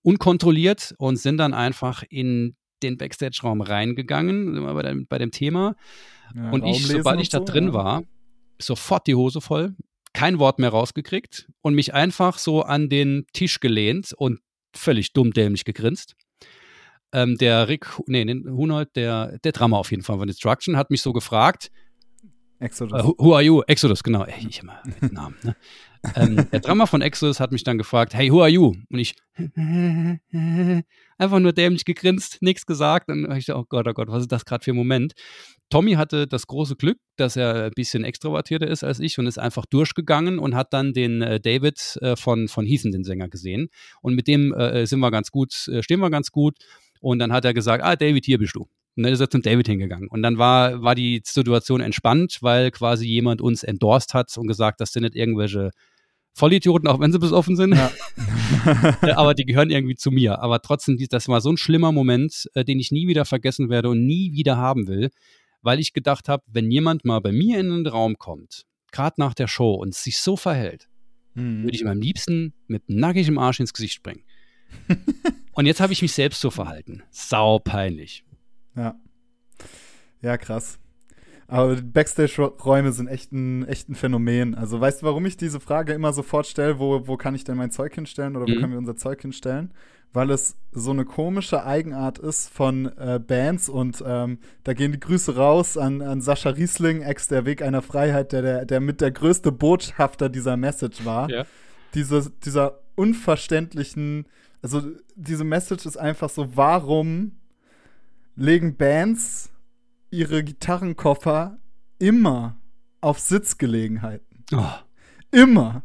unkontrolliert 0.03 0.95
und 0.99 1.17
sind 1.17 1.37
dann 1.39 1.55
einfach 1.55 2.03
in 2.09 2.57
den 2.83 2.97
Backstage-Raum 2.99 3.61
reingegangen, 3.61 4.65
bei 4.75 4.83
dem, 4.83 5.07
bei 5.07 5.19
dem 5.19 5.31
Thema. 5.31 5.77
Ja, 6.35 6.51
und 6.51 6.65
ich, 6.65 6.87
sobald 6.87 7.21
ich 7.21 7.29
da 7.29 7.39
so, 7.39 7.45
drin 7.45 7.67
ja. 7.69 7.73
war, 7.75 8.03
sofort 8.61 9.07
die 9.07 9.15
Hose 9.15 9.41
voll 9.41 9.77
kein 10.13 10.39
Wort 10.39 10.59
mehr 10.59 10.71
rausgekriegt 10.71 11.49
und 11.61 11.75
mich 11.75 11.95
einfach 11.95 12.39
so 12.39 12.63
an 12.63 12.89
den 12.89 13.27
Tisch 13.33 13.61
gelehnt 13.61 14.13
und 14.17 14.41
völlig 14.75 15.13
dumm 15.13 15.33
dämlich 15.33 15.65
gegrinst. 15.65 16.15
Ähm, 17.13 17.37
der 17.37 17.69
Rick, 17.69 17.87
nee, 18.07 18.25
Hunold, 18.25 18.97
der, 18.97 19.39
der 19.39 19.53
Drama 19.53 19.77
auf 19.77 19.91
jeden 19.91 20.03
Fall 20.03 20.19
von 20.19 20.27
Destruction, 20.27 20.77
hat 20.77 20.91
mich 20.91 21.03
so 21.03 21.13
gefragt. 21.13 21.71
Exodus. 22.59 23.05
Uh, 23.05 23.15
who 23.19 23.35
are 23.35 23.43
you? 23.43 23.63
Exodus, 23.67 24.03
genau. 24.03 24.25
Ey, 24.25 24.47
ich 24.49 24.61
immer 24.61 24.81
mit 25.01 25.13
Namen. 25.13 25.37
Ne? 25.43 25.57
Ähm, 26.17 26.47
der 26.51 26.61
Drama 26.61 26.87
von 26.87 27.01
Exodus 27.01 27.41
hat 27.41 27.53
mich 27.53 27.65
dann 27.65 27.79
gefragt, 27.79 28.15
hey, 28.15 28.31
who 28.31 28.41
are 28.41 28.51
you? 28.51 28.75
Und 28.91 28.99
ich 28.99 29.15
einfach 31.19 31.39
nur 31.39 31.53
dämlich 31.53 31.85
gegrinst, 31.85 32.43
nichts 32.43 32.67
gesagt. 32.67 33.09
Und 33.09 33.31
ich 33.37 33.47
dachte, 33.47 33.61
oh 33.61 33.65
Gott, 33.69 33.87
oh 33.89 33.93
Gott, 33.93 34.09
was 34.09 34.23
ist 34.23 34.33
das 34.33 34.45
gerade 34.45 34.65
für 34.65 34.73
ein 34.73 34.77
Moment? 34.77 35.13
Tommy 35.71 35.93
hatte 35.93 36.27
das 36.27 36.47
große 36.47 36.77
Glück, 36.77 36.99
dass 37.17 37.37
er 37.37 37.65
ein 37.65 37.73
bisschen 37.75 38.05
extrovertierter 38.05 38.67
ist 38.67 38.85
als 38.85 39.01
ich 39.01 39.19
und 39.19 39.27
ist 39.27 39.39
einfach 39.39 39.65
durchgegangen 39.65 40.39
und 40.39 40.55
hat 40.55 40.73
dann 40.73 40.93
den 40.93 41.23
äh, 41.23 41.41
David 41.41 41.99
äh, 42.03 42.17
von, 42.17 42.49
von 42.49 42.67
Heathen, 42.67 42.93
den 42.93 43.05
Sänger, 43.05 43.29
gesehen. 43.29 43.69
Und 44.03 44.15
mit 44.15 44.27
dem 44.27 44.53
äh, 44.53 44.87
sind 44.87 45.01
wir 45.01 45.11
ganz 45.11 45.31
gut, 45.31 45.69
äh, 45.69 45.83
stehen 45.83 46.01
wir 46.01 46.11
ganz 46.11 46.31
gut. 46.31 46.57
Und 47.01 47.19
dann 47.19 47.33
hat 47.33 47.45
er 47.45 47.55
gesagt, 47.55 47.83
ah, 47.83 47.97
David, 47.97 48.25
hier 48.27 48.39
bist 48.39 48.55
du. 48.55 48.69
Und 48.95 49.05
dann 49.05 49.13
ist 49.13 49.21
er 49.21 49.31
zum 49.31 49.41
David 49.41 49.67
hingegangen. 49.67 50.09
Und 50.09 50.23
dann 50.23 50.37
war, 50.37 50.83
war 50.83 50.95
die 50.95 51.23
Situation 51.25 51.81
entspannt, 51.81 52.39
weil 52.43 52.71
quasi 52.71 53.07
jemand 53.07 53.41
uns 53.41 53.63
endorsed 53.63 54.13
hat 54.13 54.37
und 54.37 54.47
gesagt, 54.47 54.81
das 54.81 54.93
sind 54.93 55.05
nicht 55.05 55.17
irgendwelche 55.17 55.71
Vollidioten, 56.35 56.89
auch 56.89 57.01
wenn 57.01 57.13
sie 57.13 57.19
besoffen 57.19 57.57
sind. 57.57 57.75
Ja. 57.75 57.91
aber 59.17 59.35
die 59.35 59.45
gehören 59.45 59.71
irgendwie 59.71 59.97
zu 59.97 60.11
mir. 60.11 60.41
Aber 60.41 60.61
trotzdem, 60.61 60.99
das 61.11 61.29
war 61.29 61.41
so 61.41 61.51
ein 61.51 61.57
schlimmer 61.57 61.93
Moment, 61.93 62.49
äh, 62.55 62.65
den 62.65 62.81
ich 62.81 62.91
nie 62.91 63.07
wieder 63.07 63.25
vergessen 63.25 63.69
werde 63.69 63.91
und 63.91 64.07
nie 64.07 64.33
wieder 64.33 64.57
haben 64.57 64.87
will 64.87 65.11
weil 65.63 65.79
ich 65.79 65.93
gedacht 65.93 66.29
habe, 66.29 66.43
wenn 66.47 66.71
jemand 66.71 67.05
mal 67.05 67.21
bei 67.21 67.33
mir 67.33 67.59
in 67.61 67.71
den 67.71 67.87
Raum 67.87 68.19
kommt, 68.19 68.67
gerade 68.91 69.15
nach 69.19 69.35
der 69.35 69.47
Show 69.47 69.75
und 69.75 69.95
sich 69.95 70.19
so 70.19 70.37
verhält, 70.37 70.89
mhm. 71.35 71.63
würde 71.63 71.75
ich 71.75 71.83
ihm 71.83 71.89
am 71.89 72.01
liebsten 72.01 72.53
mit 72.67 72.89
nackigem 72.89 73.39
Arsch 73.39 73.61
ins 73.61 73.73
Gesicht 73.73 73.95
springen. 73.95 74.25
und 75.53 75.67
jetzt 75.67 75.81
habe 75.81 75.93
ich 75.93 76.03
mich 76.03 76.13
selbst 76.13 76.41
so 76.41 76.51
verhalten. 76.51 77.03
Sau 77.11 77.59
peinlich. 77.59 78.25
Ja. 78.77 78.97
Ja, 80.21 80.37
krass. 80.37 80.79
Aber 81.49 81.77
Backstage-Räume 81.77 82.93
sind 82.93 83.09
echt 83.09 83.33
ein, 83.33 83.67
echt 83.67 83.89
ein 83.89 83.95
Phänomen. 83.95 84.55
Also 84.55 84.81
weißt 84.81 85.03
du, 85.03 85.07
warum 85.07 85.27
ich 85.27 85.37
diese 85.37 85.61
Frage 85.61 85.93
immer 85.93 86.13
sofort 86.13 86.47
stelle, 86.47 86.79
wo, 86.79 87.07
wo 87.07 87.17
kann 87.17 87.35
ich 87.35 87.45
denn 87.45 87.57
mein 87.57 87.71
Zeug 87.71 87.95
hinstellen 87.95 88.37
oder 88.37 88.47
wo 88.47 88.55
mhm. 88.55 88.61
können 88.61 88.73
wir 88.73 88.79
unser 88.79 88.97
Zeug 88.97 89.21
hinstellen? 89.21 89.73
weil 90.13 90.31
es 90.31 90.57
so 90.73 90.91
eine 90.91 91.05
komische 91.05 91.65
Eigenart 91.65 92.19
ist 92.19 92.51
von 92.51 92.87
äh, 92.99 93.19
Bands 93.19 93.69
und 93.69 94.03
ähm, 94.07 94.39
da 94.65 94.75
gehen 94.75 94.93
die 94.93 95.01
Grüße 95.01 95.37
raus 95.37 95.77
an, 95.77 96.03
an 96.03 96.21
Sascha 96.21 96.51
Riesling, 96.51 97.03
Ex 97.03 97.29
der 97.29 97.47
Weg 97.47 97.63
einer 97.63 97.83
Freiheit, 97.83 98.33
der, 98.33 98.43
der, 98.43 98.65
der 98.65 98.81
mit 98.81 99.01
der 99.01 99.11
größte 99.11 99.53
Botschafter 99.53 100.29
dieser 100.29 100.57
Message 100.57 101.05
war. 101.05 101.31
Ja. 101.31 101.47
Diese, 101.95 102.31
dieser 102.45 102.81
unverständlichen, 102.95 104.27
also 104.61 104.83
diese 105.15 105.45
Message 105.45 105.87
ist 105.87 105.97
einfach 105.97 106.31
so, 106.31 106.57
warum 106.57 107.33
legen 108.37 108.77
Bands 108.77 109.51
ihre 110.13 110.45
Gitarrenkoffer 110.45 111.59
immer 111.99 112.57
auf 113.01 113.19
Sitzgelegenheiten? 113.19 114.45
Oh. 114.53 114.65
Immer. 115.31 115.83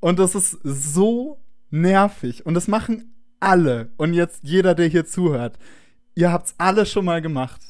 Und 0.00 0.18
das 0.18 0.34
ist 0.34 0.58
so 0.62 1.40
nervig. 1.70 2.46
Und 2.46 2.54
das 2.54 2.68
machen 2.68 3.14
alle, 3.40 3.90
und 3.96 4.14
jetzt 4.14 4.44
jeder, 4.44 4.74
der 4.74 4.86
hier 4.86 5.06
zuhört, 5.06 5.58
ihr 6.14 6.32
habt's 6.32 6.54
alle 6.58 6.86
schon 6.86 7.04
mal 7.04 7.20
gemacht. 7.20 7.60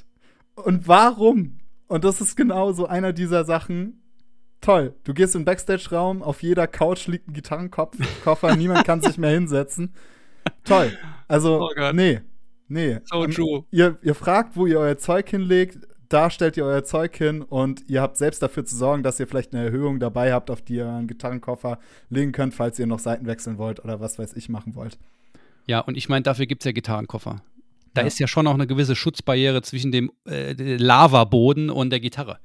Und 0.54 0.88
warum? 0.88 1.58
Und 1.86 2.04
das 2.04 2.20
ist 2.20 2.36
genau 2.36 2.72
so 2.72 2.86
einer 2.86 3.12
dieser 3.12 3.44
Sachen. 3.44 4.02
Toll. 4.60 4.94
Du 5.04 5.14
gehst 5.14 5.34
in 5.34 5.42
den 5.42 5.44
Backstage-Raum, 5.44 6.22
auf 6.22 6.42
jeder 6.42 6.66
Couch 6.66 7.06
liegt 7.06 7.28
ein 7.28 7.34
Gitarrenkoffer, 7.34 8.56
niemand 8.56 8.84
kann 8.84 9.02
sich 9.02 9.18
mehr 9.18 9.30
hinsetzen. 9.30 9.94
Toll. 10.64 10.96
Also, 11.28 11.68
oh 11.78 11.92
nee. 11.92 12.20
Nee. 12.68 12.98
So 13.04 13.20
um, 13.20 13.30
true. 13.30 13.64
Ihr, 13.70 13.96
ihr 14.02 14.14
fragt, 14.14 14.56
wo 14.56 14.66
ihr 14.66 14.78
euer 14.78 14.98
Zeug 14.98 15.28
hinlegt, 15.28 15.78
da 16.08 16.30
stellt 16.30 16.56
ihr 16.56 16.64
euer 16.64 16.84
Zeug 16.84 17.16
hin 17.16 17.42
und 17.42 17.88
ihr 17.88 18.00
habt 18.00 18.16
selbst 18.16 18.42
dafür 18.42 18.64
zu 18.64 18.76
sorgen, 18.76 19.02
dass 19.02 19.18
ihr 19.18 19.26
vielleicht 19.26 19.54
eine 19.54 19.64
Erhöhung 19.64 19.98
dabei 19.98 20.32
habt, 20.32 20.50
auf 20.50 20.62
die 20.62 20.76
ihr 20.76 20.88
einen 20.88 21.08
Gitarrenkoffer 21.08 21.78
legen 22.10 22.32
könnt, 22.32 22.54
falls 22.54 22.78
ihr 22.78 22.86
noch 22.86 22.98
Seiten 22.98 23.26
wechseln 23.26 23.58
wollt 23.58 23.84
oder 23.84 24.00
was 24.00 24.18
weiß 24.18 24.34
ich 24.34 24.48
machen 24.48 24.74
wollt. 24.74 24.98
Ja, 25.66 25.80
und 25.80 25.96
ich 25.96 26.08
meine, 26.08 26.22
dafür 26.22 26.46
gibt 26.46 26.62
es 26.62 26.66
ja 26.66 26.72
Gitarrenkoffer. 26.72 27.42
Da 27.94 28.02
ja. 28.02 28.06
ist 28.06 28.18
ja 28.18 28.28
schon 28.28 28.46
auch 28.46 28.54
eine 28.54 28.66
gewisse 28.66 28.94
Schutzbarriere 28.94 29.62
zwischen 29.62 29.90
dem 29.90 30.12
äh, 30.28 30.52
Lavaboden 30.76 31.70
und 31.70 31.90
der 31.90 32.00
Gitarre. 32.00 32.38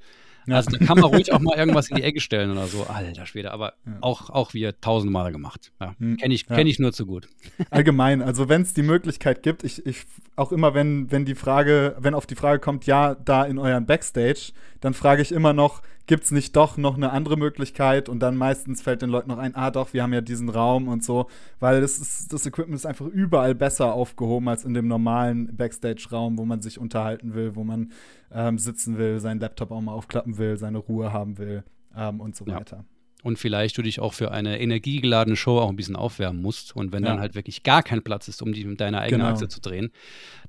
Ja. 0.46 0.56
Also 0.56 0.70
da 0.70 0.84
kann 0.84 0.98
man 0.98 1.10
ruhig 1.10 1.32
auch 1.32 1.40
mal 1.40 1.56
irgendwas 1.56 1.88
in 1.88 1.96
die 1.96 2.02
Ecke 2.02 2.20
stellen 2.20 2.50
oder 2.50 2.66
so. 2.66 2.84
Alter 2.84 3.26
Schwede, 3.26 3.52
aber 3.52 3.74
ja. 3.86 3.98
auch, 4.00 4.30
auch 4.30 4.54
wir 4.54 4.80
tausendmal 4.80 5.32
gemacht. 5.32 5.72
Ja. 5.80 5.94
Hm. 5.98 6.16
Kenne 6.16 6.34
ich, 6.34 6.46
kenn 6.46 6.66
ich 6.66 6.78
nur 6.78 6.92
zu 6.92 7.06
gut. 7.06 7.28
Allgemein, 7.70 8.22
also 8.22 8.48
wenn 8.48 8.62
es 8.62 8.74
die 8.74 8.82
Möglichkeit 8.82 9.42
gibt, 9.42 9.64
ich, 9.64 9.84
ich 9.86 10.04
auch 10.36 10.52
immer, 10.52 10.74
wenn, 10.74 11.10
wenn 11.10 11.24
die 11.24 11.34
Frage, 11.34 11.96
wenn 11.98 12.14
auf 12.14 12.26
die 12.26 12.34
Frage 12.34 12.58
kommt, 12.58 12.86
ja, 12.86 13.14
da 13.14 13.44
in 13.44 13.58
euren 13.58 13.86
Backstage, 13.86 14.52
dann 14.80 14.94
frage 14.94 15.22
ich 15.22 15.32
immer 15.32 15.52
noch, 15.52 15.82
gibt 16.06 16.24
es 16.24 16.30
nicht 16.30 16.56
doch 16.56 16.76
noch 16.76 16.96
eine 16.96 17.10
andere 17.12 17.36
Möglichkeit 17.36 18.08
und 18.08 18.20
dann 18.20 18.36
meistens 18.36 18.82
fällt 18.82 19.02
den 19.02 19.10
Leuten 19.10 19.28
noch 19.28 19.38
ein, 19.38 19.54
ah 19.54 19.70
doch, 19.70 19.92
wir 19.92 20.02
haben 20.02 20.12
ja 20.12 20.20
diesen 20.20 20.48
Raum 20.48 20.88
und 20.88 21.04
so, 21.04 21.28
weil 21.60 21.80
das, 21.80 21.98
ist, 21.98 22.32
das 22.32 22.44
Equipment 22.46 22.74
ist 22.76 22.86
einfach 22.86 23.06
überall 23.06 23.54
besser 23.54 23.92
aufgehoben 23.94 24.48
als 24.48 24.64
in 24.64 24.74
dem 24.74 24.88
normalen 24.88 25.54
Backstage-Raum, 25.56 26.38
wo 26.38 26.44
man 26.44 26.60
sich 26.60 26.78
unterhalten 26.78 27.34
will, 27.34 27.54
wo 27.54 27.64
man 27.64 27.92
ähm, 28.32 28.58
sitzen 28.58 28.98
will, 28.98 29.20
seinen 29.20 29.40
Laptop 29.40 29.70
auch 29.70 29.80
mal 29.80 29.92
aufklappen 29.92 30.38
will, 30.38 30.56
seine 30.56 30.78
Ruhe 30.78 31.12
haben 31.12 31.38
will 31.38 31.62
ähm, 31.96 32.20
und 32.20 32.34
so 32.36 32.44
Ja. 32.46 32.56
weiter. 32.56 32.84
Und 33.24 33.38
vielleicht 33.38 33.78
du 33.78 33.82
dich 33.82 34.00
auch 34.00 34.14
für 34.14 34.32
eine 34.32 34.60
energiegeladene 34.60 35.36
Show 35.36 35.60
auch 35.60 35.68
ein 35.68 35.76
bisschen 35.76 35.94
aufwärmen 35.94 36.42
musst. 36.42 36.74
Und 36.74 36.90
wenn 36.92 37.04
Ja. 37.04 37.10
dann 37.10 37.20
halt 37.20 37.36
wirklich 37.36 37.62
gar 37.62 37.84
kein 37.84 38.02
Platz 38.02 38.26
ist, 38.26 38.42
um 38.42 38.52
die 38.52 38.64
mit 38.64 38.80
deiner 38.80 38.98
eigenen 39.00 39.20
Genau. 39.20 39.32
Achse 39.32 39.46
zu 39.46 39.60
drehen, 39.60 39.92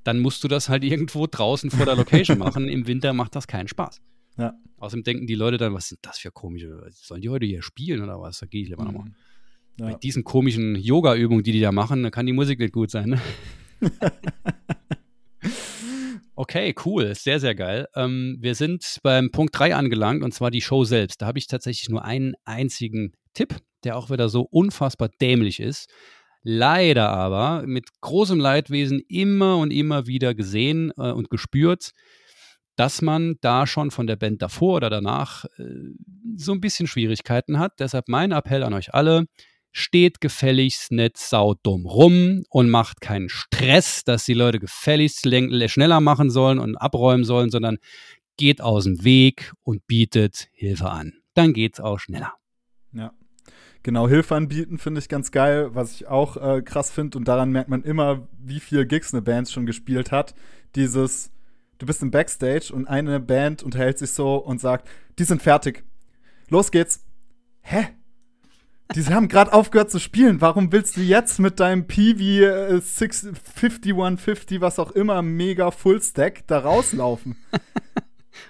dann 0.02 0.18
musst 0.18 0.42
du 0.42 0.48
das 0.48 0.68
halt 0.68 0.82
irgendwo 0.84 1.28
draußen 1.28 1.70
vor 1.70 1.86
der 1.86 1.94
Location 1.94 2.36
machen. 2.38 2.66
Im 2.68 2.88
Winter 2.88 3.12
macht 3.12 3.36
das 3.36 3.46
keinen 3.46 3.68
Spaß. 3.68 4.00
Ja. 4.36 4.54
Außerdem 4.78 5.04
denken 5.04 5.26
die 5.26 5.34
Leute 5.34 5.56
dann, 5.56 5.74
was 5.74 5.88
sind 5.88 6.00
das 6.02 6.18
für 6.18 6.30
komische, 6.30 6.88
sollen 6.92 7.22
die 7.22 7.28
heute 7.28 7.46
hier 7.46 7.62
spielen 7.62 8.02
oder 8.02 8.20
was? 8.20 8.40
Da 8.40 8.46
gehe 8.46 8.62
ich 8.62 8.68
lieber 8.68 8.84
nochmal. 8.84 9.06
Mhm. 9.06 9.14
Ja. 9.78 9.86
Bei 9.86 9.94
diesen 9.94 10.24
komischen 10.24 10.76
Yoga-Übungen, 10.76 11.42
die 11.42 11.52
die 11.52 11.60
da 11.60 11.72
machen, 11.72 12.02
da 12.02 12.10
kann 12.10 12.26
die 12.26 12.32
Musik 12.32 12.58
nicht 12.58 12.72
gut 12.72 12.90
sein. 12.90 13.10
Ne? 13.10 13.20
okay, 16.36 16.74
cool, 16.84 17.14
sehr, 17.14 17.40
sehr 17.40 17.54
geil. 17.54 17.88
Ähm, 17.94 18.36
wir 18.40 18.54
sind 18.54 18.98
beim 19.02 19.30
Punkt 19.30 19.58
3 19.58 19.74
angelangt 19.74 20.22
und 20.22 20.32
zwar 20.32 20.50
die 20.50 20.60
Show 20.60 20.84
selbst. 20.84 21.22
Da 21.22 21.26
habe 21.26 21.38
ich 21.38 21.48
tatsächlich 21.48 21.88
nur 21.88 22.04
einen 22.04 22.34
einzigen 22.44 23.12
Tipp, 23.32 23.56
der 23.82 23.96
auch 23.96 24.10
wieder 24.10 24.28
so 24.28 24.42
unfassbar 24.42 25.08
dämlich 25.20 25.60
ist. 25.60 25.90
Leider 26.42 27.08
aber 27.08 27.64
mit 27.66 28.00
großem 28.00 28.38
Leidwesen 28.38 29.00
immer 29.08 29.56
und 29.56 29.70
immer 29.70 30.06
wieder 30.06 30.34
gesehen 30.34 30.92
äh, 30.96 31.10
und 31.10 31.30
gespürt, 31.30 31.92
dass 32.76 33.02
man 33.02 33.36
da 33.40 33.66
schon 33.66 33.90
von 33.90 34.06
der 34.06 34.16
Band 34.16 34.42
davor 34.42 34.76
oder 34.76 34.90
danach 34.90 35.44
äh, 35.58 35.64
so 36.36 36.52
ein 36.52 36.60
bisschen 36.60 36.86
Schwierigkeiten 36.86 37.58
hat. 37.58 37.74
Deshalb 37.78 38.08
mein 38.08 38.32
Appell 38.32 38.62
an 38.62 38.74
euch 38.74 38.94
alle, 38.94 39.26
steht 39.76 40.20
gefälligst 40.20 40.92
nicht 40.92 41.18
saudumm 41.18 41.84
rum 41.84 42.44
und 42.48 42.70
macht 42.70 43.00
keinen 43.00 43.28
Stress, 43.28 44.04
dass 44.04 44.24
die 44.24 44.34
Leute 44.34 44.60
gefälligst 44.60 45.26
schneller 45.26 46.00
machen 46.00 46.30
sollen 46.30 46.60
und 46.60 46.76
abräumen 46.76 47.24
sollen, 47.24 47.50
sondern 47.50 47.78
geht 48.36 48.60
aus 48.60 48.84
dem 48.84 49.04
Weg 49.04 49.52
und 49.62 49.86
bietet 49.86 50.48
Hilfe 50.52 50.90
an. 50.90 51.14
Dann 51.34 51.52
geht's 51.52 51.80
auch 51.80 51.98
schneller. 51.98 52.34
Ja. 52.92 53.12
Genau, 53.82 54.08
Hilfe 54.08 54.34
anbieten 54.34 54.78
finde 54.78 55.00
ich 55.00 55.08
ganz 55.08 55.30
geil, 55.30 55.74
was 55.74 55.92
ich 55.92 56.06
auch 56.06 56.36
äh, 56.36 56.62
krass 56.62 56.90
finde. 56.90 57.18
Und 57.18 57.28
daran 57.28 57.50
merkt 57.50 57.68
man 57.68 57.82
immer, 57.82 58.28
wie 58.38 58.60
viel 58.60 58.86
Gigs 58.86 59.12
eine 59.12 59.20
Band 59.20 59.50
schon 59.50 59.66
gespielt 59.66 60.10
hat. 60.10 60.34
Dieses, 60.74 61.33
du 61.84 61.86
bist 61.86 62.02
im 62.02 62.10
Backstage 62.10 62.72
und 62.72 62.86
eine 62.86 63.20
Band 63.20 63.62
unterhält 63.62 63.98
sich 63.98 64.12
so 64.12 64.36
und 64.36 64.58
sagt, 64.58 64.88
die 65.18 65.24
sind 65.24 65.42
fertig. 65.42 65.84
Los 66.48 66.70
geht's. 66.70 67.04
Hä? 67.60 67.88
Die 68.94 69.04
haben 69.14 69.28
gerade 69.28 69.52
aufgehört 69.52 69.90
zu 69.90 69.98
spielen. 69.98 70.40
Warum 70.40 70.72
willst 70.72 70.96
du 70.96 71.02
jetzt 71.02 71.38
mit 71.38 71.60
deinem 71.60 71.86
äh, 71.86 72.80
6 72.80 73.28
5150, 73.54 74.62
was 74.62 74.78
auch 74.78 74.92
immer, 74.92 75.20
mega 75.20 75.70
Fullstack 75.70 76.46
da 76.46 76.60
rauslaufen? 76.60 77.36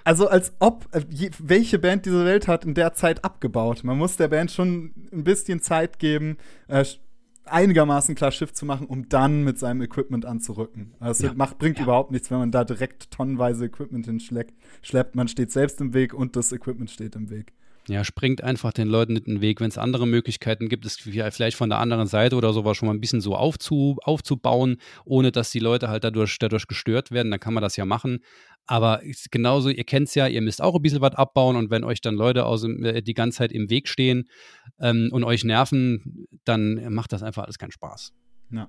Also 0.03 0.27
als 0.27 0.53
ob, 0.57 0.87
äh, 0.95 1.01
welche 1.37 1.77
Band 1.77 2.07
diese 2.07 2.25
Welt 2.25 2.47
hat 2.47 2.65
in 2.65 2.73
der 2.73 2.93
Zeit 2.93 3.23
abgebaut. 3.23 3.83
Man 3.83 3.99
muss 3.99 4.17
der 4.17 4.27
Band 4.27 4.51
schon 4.51 4.93
ein 5.11 5.23
bisschen 5.23 5.61
Zeit 5.61 5.99
geben, 5.99 6.37
äh, 6.67 6.83
einigermaßen 7.47 8.15
klar 8.15 8.31
Schiff 8.31 8.53
zu 8.53 8.65
machen, 8.65 8.87
um 8.87 9.09
dann 9.09 9.43
mit 9.43 9.59
seinem 9.59 9.81
Equipment 9.81 10.25
anzurücken. 10.25 10.93
Also 10.99 11.27
Ja. 11.27 11.33
macht, 11.35 11.57
bringt 11.59 11.77
Ja. 11.77 11.83
überhaupt 11.83 12.11
nichts, 12.11 12.31
wenn 12.31 12.39
man 12.39 12.51
da 12.51 12.63
direkt 12.63 13.11
tonnenweise 13.11 13.65
Equipment 13.65 14.05
hinschleppt. 14.05 14.53
Schleppt. 14.81 15.15
Man 15.15 15.27
steht 15.27 15.51
selbst 15.51 15.79
im 15.81 15.93
Weg 15.93 16.13
und 16.13 16.35
das 16.35 16.51
Equipment 16.51 16.89
steht 16.89 17.15
im 17.15 17.29
Weg. 17.29 17.53
Ja, 17.87 18.03
springt 18.03 18.43
einfach 18.43 18.73
den 18.73 18.87
Leuten 18.87 19.15
in 19.15 19.23
den 19.25 19.41
Weg. 19.41 19.61
Wenn 19.61 19.69
es 19.69 19.77
andere 19.77 20.07
Möglichkeiten 20.07 20.69
gibt, 20.69 20.85
es 20.85 20.97
vielleicht 20.97 21.55
von 21.55 21.69
der 21.69 21.79
anderen 21.79 22.07
Seite 22.07 22.35
oder 22.35 22.51
sowas 22.51 22.77
schon 22.77 22.87
mal 22.87 22.93
ein 22.93 22.99
bisschen 22.99 23.21
so 23.21 23.35
aufzu, 23.35 23.97
aufzubauen, 24.01 24.77
ohne 25.05 25.31
dass 25.31 25.51
die 25.51 25.59
Leute 25.59 25.87
halt 25.87 26.03
dadurch, 26.03 26.39
dadurch 26.39 26.65
gestört 26.65 27.11
werden, 27.11 27.29
dann 27.29 27.39
kann 27.39 27.53
man 27.53 27.61
das 27.61 27.75
ja 27.75 27.85
machen. 27.85 28.19
Aber 28.65 29.01
genauso, 29.29 29.69
ihr 29.69 29.83
kennt 29.83 30.07
es 30.07 30.15
ja, 30.15 30.27
ihr 30.27 30.41
müsst 30.41 30.61
auch 30.61 30.75
ein 30.75 30.81
bisschen 30.81 31.01
was 31.01 31.13
abbauen 31.13 31.55
und 31.55 31.69
wenn 31.69 31.83
euch 31.83 32.01
dann 32.01 32.15
Leute 32.15 32.45
aus 32.45 32.63
äh, 32.63 33.03
die 33.03 33.13
ganze 33.13 33.37
Zeit 33.37 33.51
im 33.51 33.69
Weg 33.69 33.87
stehen 33.87 34.27
ähm, 34.79 35.09
und 35.11 35.23
euch 35.23 35.43
nerven, 35.43 36.27
dann 36.43 36.91
macht 36.91 37.13
das 37.13 37.21
einfach 37.21 37.43
alles 37.43 37.59
keinen 37.59 37.71
Spaß. 37.71 38.13
Ja. 38.51 38.67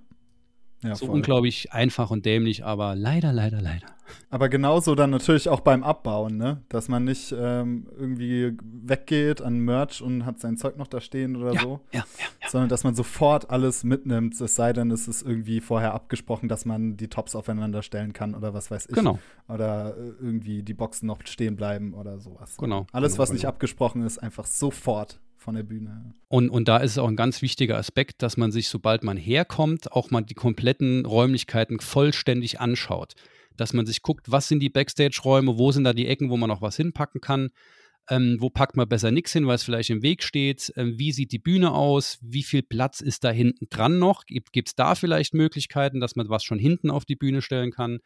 Ja, 0.83 0.95
so 0.95 1.07
voll. 1.07 1.17
unglaublich 1.17 1.73
einfach 1.73 2.11
und 2.11 2.27
dämlich, 2.27 2.65
aber 2.65 2.95
leider, 2.95 3.33
leider, 3.33 3.61
leider. 3.63 3.87
Aber 4.31 4.49
genauso 4.49 4.95
dann 4.95 5.11
natürlich 5.11 5.49
auch 5.49 5.61
beim 5.61 5.83
Abbauen, 5.83 6.37
ne? 6.37 6.63
Dass 6.69 6.89
man 6.89 7.03
nicht 7.05 7.35
ähm, 7.37 7.89
irgendwie 7.99 8.53
weggeht 8.63 9.43
an 9.43 9.59
Merch 9.59 10.01
und 10.01 10.25
hat 10.25 10.39
sein 10.39 10.57
Zeug 10.57 10.77
noch 10.77 10.87
da 10.87 11.01
stehen 11.01 11.35
oder 11.35 11.55
Ja, 11.55 11.61
so. 11.63 11.81
ja, 11.93 12.05
ja, 12.21 12.49
sondern 12.49 12.69
dass 12.69 12.85
man 12.85 12.95
sofort 12.95 13.51
alles 13.51 13.83
mitnimmt, 13.83 14.41
es 14.41 14.55
sei 14.55 14.73
denn, 14.73 14.91
es 14.93 15.09
ist 15.09 15.23
irgendwie 15.23 15.61
vorher 15.61 15.93
abgesprochen, 15.95 16.49
dass 16.49 16.65
man 16.67 16.97
die 16.97 17.09
Tops 17.09 17.35
aufeinander 17.35 17.83
stellen 17.83 18.13
kann 18.13 18.35
oder 18.37 18.55
was 18.55 18.71
weiß 18.71 18.87
ich. 18.87 18.95
Genau, 18.95 19.19
Oder 19.49 19.97
äh, 19.97 20.13
irgendwie 20.21 20.63
die 20.63 20.75
Boxen 20.75 21.07
noch 21.07 21.19
stehen 21.27 21.57
bleiben 21.57 21.93
oder 21.95 22.21
sowas. 22.21 22.57
genau. 22.59 22.87
Alles, 22.93 23.13
genau, 23.15 23.23
was 23.23 23.33
nicht 23.33 23.41
genau. 23.43 23.49
abgesprochen 23.55 24.03
ist, 24.03 24.19
einfach 24.19 24.47
sofort 24.47 25.19
von 25.47 25.55
der 25.55 25.63
Bühne. 25.63 26.13
Und, 26.29 26.51
und 26.51 26.67
da 26.67 26.79
ist 26.79 26.91
es 26.91 26.99
auch 26.99 27.07
ein 27.07 27.15
ganz 27.15 27.41
wichtiger 27.41 27.79
Aspekt, 27.79 28.21
dass 28.21 28.37
man 28.37 28.51
sich, 28.51 28.69
sobald 28.69 29.05
man 29.05 29.17
herkommt, 29.17 29.93
auch 29.93 30.11
mal 30.11 30.23
die 30.23 30.35
kompletten 30.35 31.07
Räumlichkeiten 31.07 31.79
vollständig 31.79 32.61
anschaut. 32.61 33.15
Dass 33.57 33.73
man 33.73 33.87
sich 33.87 34.03
guckt, 34.03 34.31
was 34.31 34.49
sind 34.49 34.59
die 34.59 34.69
Backstage-Räume, 34.69 35.57
wo 35.57 35.71
sind 35.71 35.85
da 35.85 35.93
die 35.93 36.09
Ecken, 36.09 36.31
wo 36.31 36.37
man 36.37 36.49
noch 36.49 36.63
was 36.63 36.77
hinpacken 36.77 37.21
kann. 37.21 37.51
Ähm, 38.11 38.37
wo 38.41 38.51
packt 38.51 38.77
man 38.77 38.89
besser 38.89 39.13
nichts 39.13 39.33
hin, 39.33 39.47
weil 39.47 39.55
es 39.55 39.63
vielleicht 39.63 39.91
im 39.91 40.03
Weg 40.03 40.25
steht? 40.25 40.73
Ähm, 40.77 40.99
wie 40.99 41.13
sieht 41.13 41.31
die 41.31 41.39
Bühne 41.39 41.73
aus? 41.73 42.19
Wie 42.21 42.43
viel 42.43 42.63
Platz 42.63 43.01
ist 43.01 43.23
da 43.23 43.31
hinten 43.31 43.69
dran 43.71 44.01
noch? 44.01 44.25
Gibt 44.27 44.69
es 44.69 44.75
da 44.75 44.97
vielleicht 44.97 45.33
Möglichkeiten, 45.33 46.01
dass 46.01 46.17
man 46.17 46.29
was 46.29 46.43
schon 46.43 46.59
hinten 46.59 46.91
auf 46.91 47.05
die 47.05 47.17
Bühne 47.17 47.41
stellen 47.41 47.71
kann? 47.71 48.01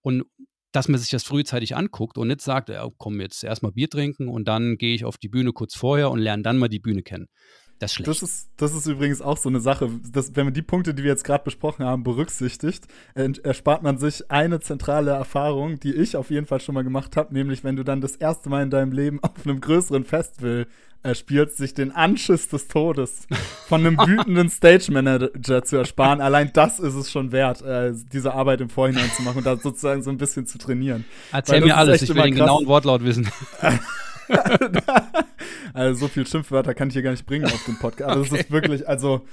Und 0.00 0.24
dass 0.72 0.88
man 0.88 1.00
sich 1.00 1.10
das 1.10 1.24
frühzeitig 1.24 1.76
anguckt 1.76 2.18
und 2.18 2.28
nicht 2.28 2.40
sagt, 2.40 2.68
ja, 2.68 2.86
komm, 2.98 3.20
jetzt 3.20 3.42
erstmal 3.42 3.72
Bier 3.72 3.88
trinken 3.88 4.28
und 4.28 4.46
dann 4.46 4.76
gehe 4.76 4.94
ich 4.94 5.04
auf 5.04 5.16
die 5.16 5.28
Bühne 5.28 5.52
kurz 5.52 5.74
vorher 5.74 6.10
und 6.10 6.18
lerne 6.18 6.42
dann 6.42 6.58
mal 6.58 6.68
die 6.68 6.80
Bühne 6.80 7.02
kennen. 7.02 7.28
Das 7.78 7.92
ist 7.92 7.94
schlecht. 7.96 8.08
Das 8.08 8.22
ist, 8.22 8.48
das 8.56 8.74
ist 8.74 8.86
übrigens 8.86 9.22
auch 9.22 9.36
so 9.36 9.48
eine 9.48 9.60
Sache, 9.60 9.88
dass, 10.12 10.34
wenn 10.34 10.46
man 10.46 10.54
die 10.54 10.62
Punkte, 10.62 10.94
die 10.94 11.04
wir 11.04 11.10
jetzt 11.10 11.24
gerade 11.24 11.44
besprochen 11.44 11.84
haben, 11.84 12.02
berücksichtigt, 12.02 12.86
ent- 13.14 13.44
erspart 13.44 13.82
man 13.82 13.98
sich 13.98 14.30
eine 14.30 14.58
zentrale 14.60 15.12
Erfahrung, 15.12 15.78
die 15.78 15.94
ich 15.94 16.16
auf 16.16 16.30
jeden 16.30 16.46
Fall 16.46 16.60
schon 16.60 16.74
mal 16.74 16.82
gemacht 16.84 17.16
habe, 17.16 17.32
nämlich 17.32 17.62
wenn 17.64 17.76
du 17.76 17.84
dann 17.84 18.00
das 18.00 18.16
erste 18.16 18.48
Mal 18.48 18.64
in 18.64 18.70
deinem 18.70 18.92
Leben 18.92 19.20
auf 19.22 19.30
einem 19.44 19.60
größeren 19.60 20.04
Festival 20.04 20.66
äh, 21.04 21.14
spielst, 21.14 21.56
sich 21.58 21.74
den 21.74 21.92
Anschiss 21.92 22.48
des 22.48 22.66
Todes 22.66 23.28
von 23.68 23.86
einem 23.86 23.96
wütenden 24.06 24.48
Stage-Manager 24.50 25.62
zu 25.62 25.76
ersparen. 25.76 26.20
Allein 26.20 26.50
das 26.52 26.80
ist 26.80 26.94
es 26.94 27.12
schon 27.12 27.30
wert, 27.30 27.62
äh, 27.62 27.92
diese 28.12 28.34
Arbeit 28.34 28.60
im 28.60 28.68
Vorhinein 28.70 29.08
zu 29.16 29.22
machen 29.22 29.38
und 29.38 29.46
da 29.46 29.56
sozusagen 29.56 30.02
so 30.02 30.10
ein 30.10 30.18
bisschen 30.18 30.46
zu 30.46 30.58
trainieren. 30.58 31.04
Erzähl 31.30 31.60
mir 31.60 31.76
alles, 31.76 32.02
ich 32.02 32.08
will 32.08 32.16
den 32.22 32.34
krass. 32.34 32.40
genauen 32.48 32.66
Wortlaut 32.66 33.04
wissen. 33.04 33.30
Also 35.74 36.00
so 36.00 36.08
viel 36.08 36.26
Schimpfwörter 36.26 36.74
kann 36.74 36.88
ich 36.88 36.94
hier 36.94 37.02
gar 37.02 37.10
nicht 37.10 37.26
bringen 37.26 37.44
auf 37.46 37.64
dem 37.66 37.78
Podcast. 37.78 38.10
Aber 38.10 38.22
das 38.22 38.32
ist 38.32 38.50
wirklich, 38.50 38.88
also 38.88 39.26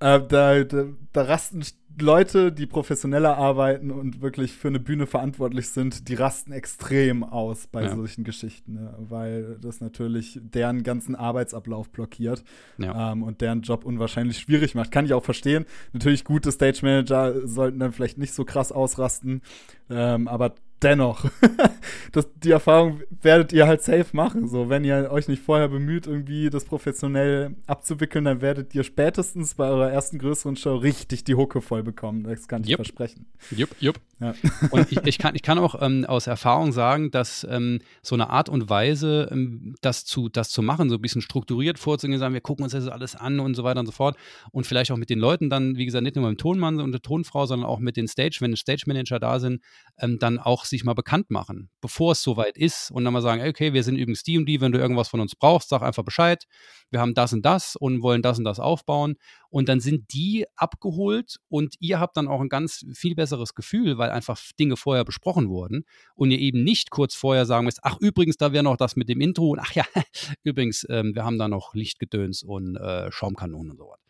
äh, 0.00 0.20
da, 0.26 0.64
da, 0.64 0.84
da 1.12 1.22
rasten 1.22 1.62
Leute, 2.00 2.50
die 2.50 2.66
professioneller 2.66 3.36
arbeiten 3.36 3.90
und 3.90 4.22
wirklich 4.22 4.52
für 4.52 4.68
eine 4.68 4.80
Bühne 4.80 5.06
verantwortlich 5.06 5.68
sind, 5.68 6.08
die 6.08 6.14
rasten 6.14 6.52
extrem 6.52 7.22
aus 7.22 7.66
bei 7.66 7.82
Ja. 7.82 7.94
solchen 7.94 8.24
Geschichten, 8.24 8.72
ne? 8.74 8.94
weil 8.98 9.58
das 9.60 9.80
natürlich 9.80 10.40
deren 10.42 10.82
ganzen 10.82 11.14
Arbeitsablauf 11.14 11.90
blockiert 11.90 12.42
Ja. 12.78 13.12
ähm, 13.12 13.22
und 13.22 13.42
deren 13.42 13.60
Job 13.60 13.84
unwahrscheinlich 13.84 14.38
schwierig 14.38 14.74
macht. 14.74 14.90
Kann 14.90 15.04
ich 15.04 15.12
auch 15.12 15.24
verstehen. 15.24 15.66
Natürlich 15.92 16.24
gute 16.24 16.50
Stage 16.50 16.78
Manager 16.82 17.46
sollten 17.46 17.78
dann 17.78 17.92
vielleicht 17.92 18.16
nicht 18.16 18.32
so 18.32 18.44
krass 18.46 18.72
ausrasten, 18.72 19.42
ähm, 19.90 20.26
aber 20.28 20.54
dennoch, 20.82 21.24
das, 22.12 22.28
die 22.42 22.50
Erfahrung 22.50 23.00
werdet 23.22 23.52
ihr 23.52 23.66
halt 23.66 23.82
safe 23.82 24.06
machen. 24.12 24.48
So, 24.48 24.68
wenn 24.68 24.84
ihr 24.84 25.10
euch 25.10 25.28
nicht 25.28 25.42
vorher 25.42 25.68
bemüht, 25.68 26.06
irgendwie 26.06 26.50
das 26.50 26.64
professionell 26.64 27.54
abzuwickeln, 27.66 28.24
dann 28.24 28.40
werdet 28.40 28.74
ihr 28.74 28.84
spätestens 28.84 29.54
bei 29.54 29.68
eurer 29.68 29.90
ersten 29.90 30.18
größeren 30.18 30.56
Show 30.56 30.76
richtig 30.76 31.24
die 31.24 31.34
Hucke 31.34 31.60
voll 31.60 31.82
bekommen. 31.82 32.24
Das 32.24 32.48
kann 32.48 32.62
ich 32.62 32.70
Yep. 32.70 32.76
versprechen. 32.76 33.26
Jupp, 33.50 33.70
jupp. 33.80 34.00
Ja. 34.20 34.34
Und 34.70 34.92
ich, 34.92 34.98
ich, 35.04 35.18
kann, 35.18 35.34
ich 35.34 35.42
kann 35.42 35.58
auch 35.58 35.82
ähm, 35.82 36.04
aus 36.04 36.28
Erfahrung 36.28 36.70
sagen, 36.72 37.10
dass 37.10 37.44
ähm, 37.50 37.80
so 38.02 38.14
eine 38.14 38.30
Art 38.30 38.48
und 38.48 38.70
Weise, 38.70 39.28
ähm, 39.32 39.74
das, 39.80 40.04
zu, 40.04 40.28
das 40.28 40.50
zu 40.50 40.62
machen, 40.62 40.88
so 40.88 40.94
ein 40.96 41.00
bisschen 41.02 41.22
strukturiert 41.22 41.78
vorzugehen, 41.78 42.20
sagen, 42.20 42.32
wir 42.32 42.40
gucken 42.40 42.62
uns 42.62 42.72
das 42.72 42.86
alles 42.86 43.16
an 43.16 43.40
und 43.40 43.54
so 43.54 43.64
weiter 43.64 43.80
und 43.80 43.86
so 43.86 43.92
fort. 43.92 44.16
Und 44.52 44.64
vielleicht 44.66 44.92
auch 44.92 44.96
mit 44.96 45.10
den 45.10 45.18
Leuten 45.18 45.50
dann, 45.50 45.76
wie 45.76 45.84
gesagt, 45.84 46.04
nicht 46.04 46.14
nur 46.14 46.28
mit 46.28 46.38
dem 46.38 46.40
Tonmann 46.40 46.80
und 46.80 46.92
der 46.92 47.02
Tonfrau, 47.02 47.46
sondern 47.46 47.68
auch 47.68 47.80
mit 47.80 47.96
den 47.96 48.06
Stage, 48.06 48.36
wenn 48.40 48.54
Stage 48.56 48.84
Manager 48.86 49.18
da 49.18 49.40
sind, 49.40 49.60
ähm, 49.98 50.18
dann 50.20 50.38
auch 50.38 50.64
sich 50.72 50.84
mal 50.84 50.94
bekannt 50.94 51.30
machen, 51.30 51.70
bevor 51.80 52.12
es 52.12 52.22
soweit 52.22 52.58
ist 52.58 52.90
und 52.90 53.04
dann 53.04 53.12
mal 53.12 53.22
sagen, 53.22 53.46
okay, 53.46 53.72
wir 53.72 53.84
sind 53.84 53.96
übrigens 53.96 54.24
die 54.24 54.36
und 54.36 54.46
die, 54.46 54.60
wenn 54.60 54.72
du 54.72 54.78
irgendwas 54.78 55.08
von 55.08 55.20
uns 55.20 55.36
brauchst, 55.36 55.68
sag 55.68 55.82
einfach 55.82 56.02
Bescheid. 56.02 56.44
Wir 56.90 57.00
haben 57.00 57.14
das 57.14 57.32
und 57.32 57.42
das 57.42 57.76
und 57.76 58.02
wollen 58.02 58.22
das 58.22 58.38
und 58.38 58.44
das 58.44 58.58
aufbauen. 58.58 59.14
Und 59.48 59.68
dann 59.68 59.80
sind 59.80 60.12
die 60.12 60.46
abgeholt 60.56 61.36
und 61.48 61.76
ihr 61.78 62.00
habt 62.00 62.16
dann 62.16 62.26
auch 62.26 62.40
ein 62.40 62.48
ganz 62.48 62.84
viel 62.94 63.14
besseres 63.14 63.54
Gefühl, 63.54 63.98
weil 63.98 64.10
einfach 64.10 64.40
Dinge 64.58 64.76
vorher 64.76 65.04
besprochen 65.04 65.48
wurden 65.48 65.84
und 66.14 66.30
ihr 66.30 66.38
eben 66.38 66.64
nicht 66.64 66.90
kurz 66.90 67.14
vorher 67.14 67.46
sagen 67.46 67.66
müsst, 67.66 67.80
ach 67.82 67.98
übrigens, 68.00 68.36
da 68.36 68.52
wäre 68.52 68.64
noch 68.64 68.76
das 68.76 68.96
mit 68.96 69.08
dem 69.08 69.20
Intro 69.20 69.50
und 69.50 69.60
ach 69.60 69.72
ja, 69.74 69.84
übrigens, 70.42 70.84
ähm, 70.88 71.14
wir 71.14 71.24
haben 71.24 71.38
da 71.38 71.48
noch 71.48 71.74
Lichtgedöns 71.74 72.42
und 72.42 72.76
äh, 72.76 73.12
Schaumkanonen 73.12 73.70
und 73.70 73.76
sowas. 73.76 74.00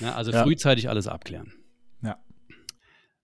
Ja, 0.00 0.14
also 0.14 0.30
ja. 0.30 0.42
frühzeitig 0.42 0.88
alles 0.88 1.06
abklären. 1.06 1.52
Ja. 2.02 2.18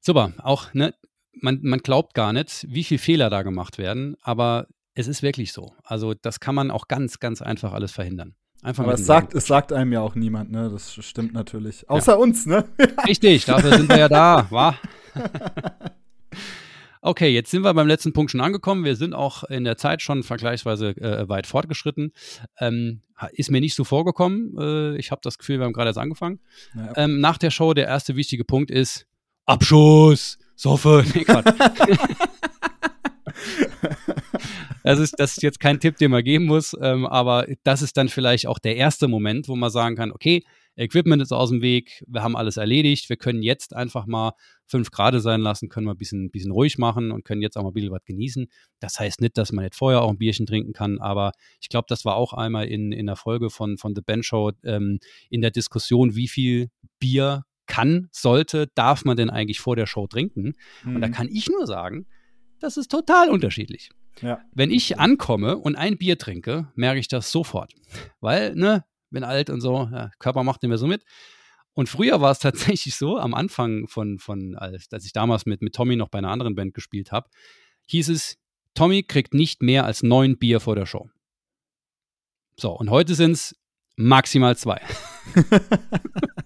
Super, 0.01 0.32
auch, 0.39 0.72
ne, 0.74 0.95
man, 1.41 1.61
man 1.62 1.80
glaubt 1.80 2.14
gar 2.14 2.32
nicht, 2.32 2.66
wie 2.68 2.84
viele 2.84 2.99
Fehler 2.99 3.30
da 3.30 3.43
gemacht 3.43 3.78
werden, 3.78 4.16
aber 4.22 4.66
es 4.95 5.07
ist 5.09 5.22
wirklich 5.22 5.53
so. 5.53 5.72
Also 5.84 6.14
das 6.14 6.41
kann 6.41 6.55
man 6.55 6.70
auch 6.70 6.89
ganz, 6.89 7.20
ganz 7.20 7.43
einfach 7.43 7.72
alles 7.72 7.93
verhindern. 7.93 8.34
Einfach 8.62 8.84
Aber 8.84 8.95
es 8.95 9.05
sagt, 9.07 9.34
es 9.34 9.47
sagt 9.47 9.72
einem 9.72 9.93
ja 9.93 10.01
auch 10.01 10.14
niemand, 10.14 10.51
ne? 10.51 10.70
Das 10.70 10.95
stimmt 10.95 11.34
natürlich. 11.34 11.89
Außer 11.89 12.12
ja. 12.12 12.18
uns, 12.18 12.47
ne? 12.47 12.64
Richtig, 13.07 13.45
dafür 13.45 13.76
sind 13.76 13.89
wir 13.89 13.99
ja 13.99 14.09
da, 14.09 14.47
wa? 14.51 14.78
Okay, 17.03 17.28
jetzt 17.28 17.53
sind 17.53 17.62
wir 17.62 17.72
beim 17.72 17.87
letzten 17.87 18.12
Punkt 18.12 18.32
schon 18.32 18.41
angekommen. 18.41 18.84
Wir 18.84 18.97
sind 18.97 19.14
auch 19.14 19.45
in 19.45 19.62
der 19.62 19.76
Zeit 19.76 20.03
schon 20.03 20.24
vergleichsweise 20.24 20.89
äh, 20.97 21.28
weit 21.28 21.47
fortgeschritten. 21.47 22.12
Ähm, 22.59 23.01
ist 23.30 23.49
mir 23.49 23.61
nicht 23.61 23.76
so 23.76 23.84
vorgekommen. 23.84 24.57
Äh, 24.59 24.97
ich 24.97 25.12
habe 25.12 25.20
das 25.22 25.39
Gefühl, 25.39 25.61
wir 25.61 25.66
haben 25.66 25.72
gerade 25.72 25.91
erst 25.91 26.01
angefangen. 26.01 26.41
Ja. 26.74 26.95
Ähm, 26.97 27.20
nach 27.20 27.39
der 27.39 27.53
Show, 27.53 27.74
der 27.74 27.87
erste 27.87 28.16
wichtige 28.16 28.45
Punkt 28.45 28.72
ist 28.72 29.07
Abschuss, 29.45 30.39
Soffe. 30.57 31.04
Nee, 31.14 31.24
das 34.82 34.98
ist, 34.98 35.14
das 35.18 35.32
ist 35.32 35.42
jetzt 35.42 35.61
kein 35.61 35.80
Tipp, 35.80 35.96
den 35.96 36.11
man 36.11 36.24
geben 36.24 36.46
muss, 36.46 36.76
ähm, 36.80 37.07
aber 37.07 37.46
das 37.64 37.82
ist 37.82 37.96
dann 37.96 38.09
vielleicht 38.09 38.46
auch 38.46 38.59
der 38.59 38.76
erste 38.76 39.09
Moment, 39.09 39.48
wo 39.48 39.57
man 39.57 39.70
sagen 39.70 39.96
kann, 39.96 40.12
okay, 40.12 40.42
Equipment 40.76 41.22
ist 41.22 41.32
aus 41.32 41.48
dem 41.48 41.62
Weg, 41.62 42.04
wir 42.07 42.22
haben 42.22 42.36
alles 42.36 42.59
erledigt, 42.59 43.09
wir 43.09 43.16
können 43.16 43.42
jetzt 43.42 43.74
einfach 43.74 44.07
mal 44.07 44.32
fünf 44.66 44.90
Grad 44.90 45.20
sein 45.22 45.40
lassen, 45.40 45.68
können 45.70 45.86
wir 45.86 45.94
ein 45.94 45.96
bisschen, 45.96 46.30
bisschen 46.30 46.52
ruhig 46.52 46.76
machen 46.76 47.12
und 47.12 47.24
können 47.24 47.40
jetzt 47.40 47.57
auch 47.57 47.62
mal 47.62 47.70
ein 47.70 47.74
bisschen 47.74 47.92
was 47.92 48.04
genießen. 48.04 48.46
Das 48.78 49.00
heißt 49.00 49.22
nicht, 49.22 49.38
dass 49.38 49.52
man 49.52 49.64
nicht 49.64 49.74
vorher 49.74 50.02
auch 50.02 50.11
ein 50.11 50.18
Bierchen 50.18 50.44
trinken 50.44 50.74
kann, 50.74 50.98
aber 50.98 51.32
ich 51.61 51.70
glaube, 51.70 51.86
das 51.88 52.04
war 52.04 52.16
auch 52.16 52.34
einmal 52.34 52.66
in, 52.66 52.92
in 52.92 53.07
der 53.07 53.16
Folge 53.16 53.48
von, 53.48 53.78
von 53.78 53.94
The 53.94 54.02
Ben 54.02 54.22
Show 54.22 54.52
ähm, 54.64 54.98
in 55.30 55.40
der 55.40 55.50
Diskussion, 55.50 56.14
wie 56.14 56.28
viel 56.28 56.68
Bier 56.98 57.44
kann, 57.76 58.08
sollte, 58.10 58.68
darf 58.74 59.04
man 59.04 59.18
denn 59.18 59.28
eigentlich 59.28 59.60
vor 59.60 59.76
der 59.76 59.86
Show 59.86 60.06
trinken? 60.06 60.54
Mhm. 60.82 60.94
Und 60.94 61.00
da 61.02 61.08
mhm. 61.08 61.12
kann 61.12 61.28
ich 61.28 61.50
nur 61.50 61.66
sagen, 61.66 62.06
das 62.58 62.78
ist 62.78 62.90
total 62.90 63.28
unterschiedlich. 63.28 63.90
Ja. 64.22 64.40
Wenn 64.54 64.70
ich 64.70 64.98
ankomme 64.98 65.58
und 65.58 65.76
ein 65.76 65.98
Bier 65.98 66.16
trinke, 66.16 66.72
merke 66.74 67.00
ich 67.00 67.08
das 67.08 67.30
sofort. 67.30 67.74
Weil, 68.20 68.54
ne, 68.54 68.86
bin 69.10 69.24
alt 69.24 69.50
und 69.50 69.60
so, 69.60 69.90
ja, 69.92 70.10
Körper 70.18 70.42
macht 70.42 70.62
nicht 70.62 70.70
mehr 70.70 70.78
so 70.78 70.86
mit. 70.86 71.04
Und 71.74 71.90
früher 71.90 72.22
war 72.22 72.30
es 72.30 72.38
tatsächlich 72.48 72.96
so, 72.96 73.18
am 73.18 73.34
Anfang 73.34 73.86
von, 73.88 74.18
von 74.18 74.56
als, 74.56 74.90
als 74.90 75.04
ich 75.04 75.12
damals 75.12 75.44
mit, 75.44 75.60
mit 75.60 75.74
Tommy 75.74 75.96
noch 75.96 76.08
bei 76.08 76.16
einer 76.18 76.30
anderen 76.30 76.54
Band 76.54 76.72
gespielt 76.72 77.12
habe, 77.12 77.28
hieß 77.88 78.08
es, 78.08 78.38
Tommy 78.72 79.02
kriegt 79.02 79.34
nicht 79.34 79.60
mehr 79.60 79.84
als 79.84 80.02
neun 80.02 80.38
Bier 80.38 80.60
vor 80.60 80.76
der 80.76 80.86
Show. 80.86 81.10
So, 82.56 82.72
und 82.72 82.88
heute 82.88 83.14
sind 83.14 83.32
es 83.32 83.54
maximal 83.96 84.56
zwei. 84.56 84.80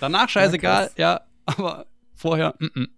Danach 0.00 0.28
scheißegal, 0.28 0.90
ja, 0.96 1.12
ja 1.12 1.20
aber 1.46 1.86
vorher, 2.14 2.54
mm 2.58 2.66
-mm. 2.66 2.88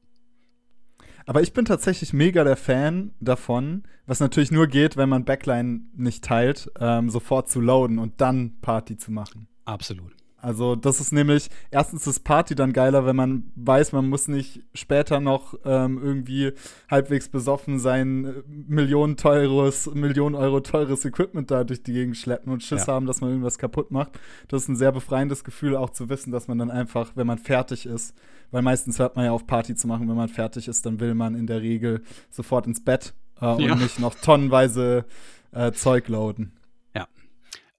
Aber 1.26 1.41
ich 1.41 1.53
bin 1.53 1.64
tatsächlich 1.64 2.12
mega 2.12 2.45
der 2.45 2.57
Fan 2.57 3.14
davon, 3.20 3.85
was 4.07 4.20
natürlich 4.20 4.51
nur 4.51 4.66
geht, 4.66 4.97
wenn 4.97 5.09
man 5.09 5.24
Backline 5.24 5.83
nicht 5.95 6.24
teilt, 6.24 6.70
ähm, 6.80 7.11
sofort 7.11 7.49
zu 7.49 7.61
loaden 7.61 7.99
und 7.99 8.20
dann 8.20 8.61
Party 8.61 8.97
zu 8.97 9.12
machen. 9.12 9.49
Absolut. 9.64 10.12
Also 10.43 10.74
das 10.74 11.01
ist 11.01 11.12
nämlich, 11.12 11.49
erstens 11.70 12.05
ist 12.09 12.24
Party 12.24 12.57
dann 12.57 12.72
geiler, 12.72 13.07
wenn 13.07 13.14
man 13.14 13.45
weiß, 13.55 13.93
man 13.93 14.09
muss 14.09 14.26
nicht 14.26 14.61
später 14.74 15.20
noch 15.20 15.55
ähm, 15.64 16.01
irgendwie 16.03 16.53
halbwegs 16.90 17.28
besoffen 17.28 17.78
sein 17.78 18.24
äh, 18.24 18.43
Millionen 18.49 19.16
teures, 19.16 19.88
Millionen 19.95 20.34
Euro 20.34 20.59
teures 20.59 21.05
Equipment 21.05 21.53
da 21.53 21.62
durch 21.62 21.84
die 21.84 21.93
Gegend 21.93 22.16
schleppen 22.16 22.53
und 22.53 22.64
Schiss 22.64 22.86
ja. 22.86 22.95
haben, 22.95 23.07
dass 23.07 23.20
man 23.20 23.30
irgendwas 23.30 23.57
kaputt 23.57 23.93
macht. 23.93 24.18
Das 24.49 24.62
ist 24.62 24.68
ein 24.68 24.76
sehr 24.76 24.90
befreiendes 24.90 25.45
Gefühl, 25.45 25.76
auch 25.76 25.90
zu 25.90 26.09
wissen, 26.09 26.32
dass 26.32 26.49
man 26.49 26.59
dann 26.59 26.72
einfach, 26.72 27.12
wenn 27.14 27.28
man 27.28 27.38
fertig 27.38 27.86
ist, 27.86 28.12
weil 28.51 28.62
meistens 28.62 28.99
hört 28.99 29.14
man 29.14 29.26
ja 29.26 29.30
auf 29.30 29.47
Party 29.47 29.76
zu 29.76 29.86
machen, 29.86 30.09
wenn 30.09 30.16
man 30.16 30.28
fertig 30.28 30.66
ist, 30.66 30.84
dann 30.84 30.99
will 30.99 31.14
man 31.14 31.36
in 31.36 31.47
der 31.47 31.62
Regel 31.62 32.03
sofort 32.30 32.66
ins 32.66 32.82
Bett 32.82 33.14
äh, 33.40 33.45
ja. 33.45 33.72
und 33.72 33.80
nicht 33.80 34.01
noch 34.01 34.16
tonnenweise 34.16 35.05
äh, 35.53 35.70
Zeug 35.70 36.09
loaden. 36.09 36.51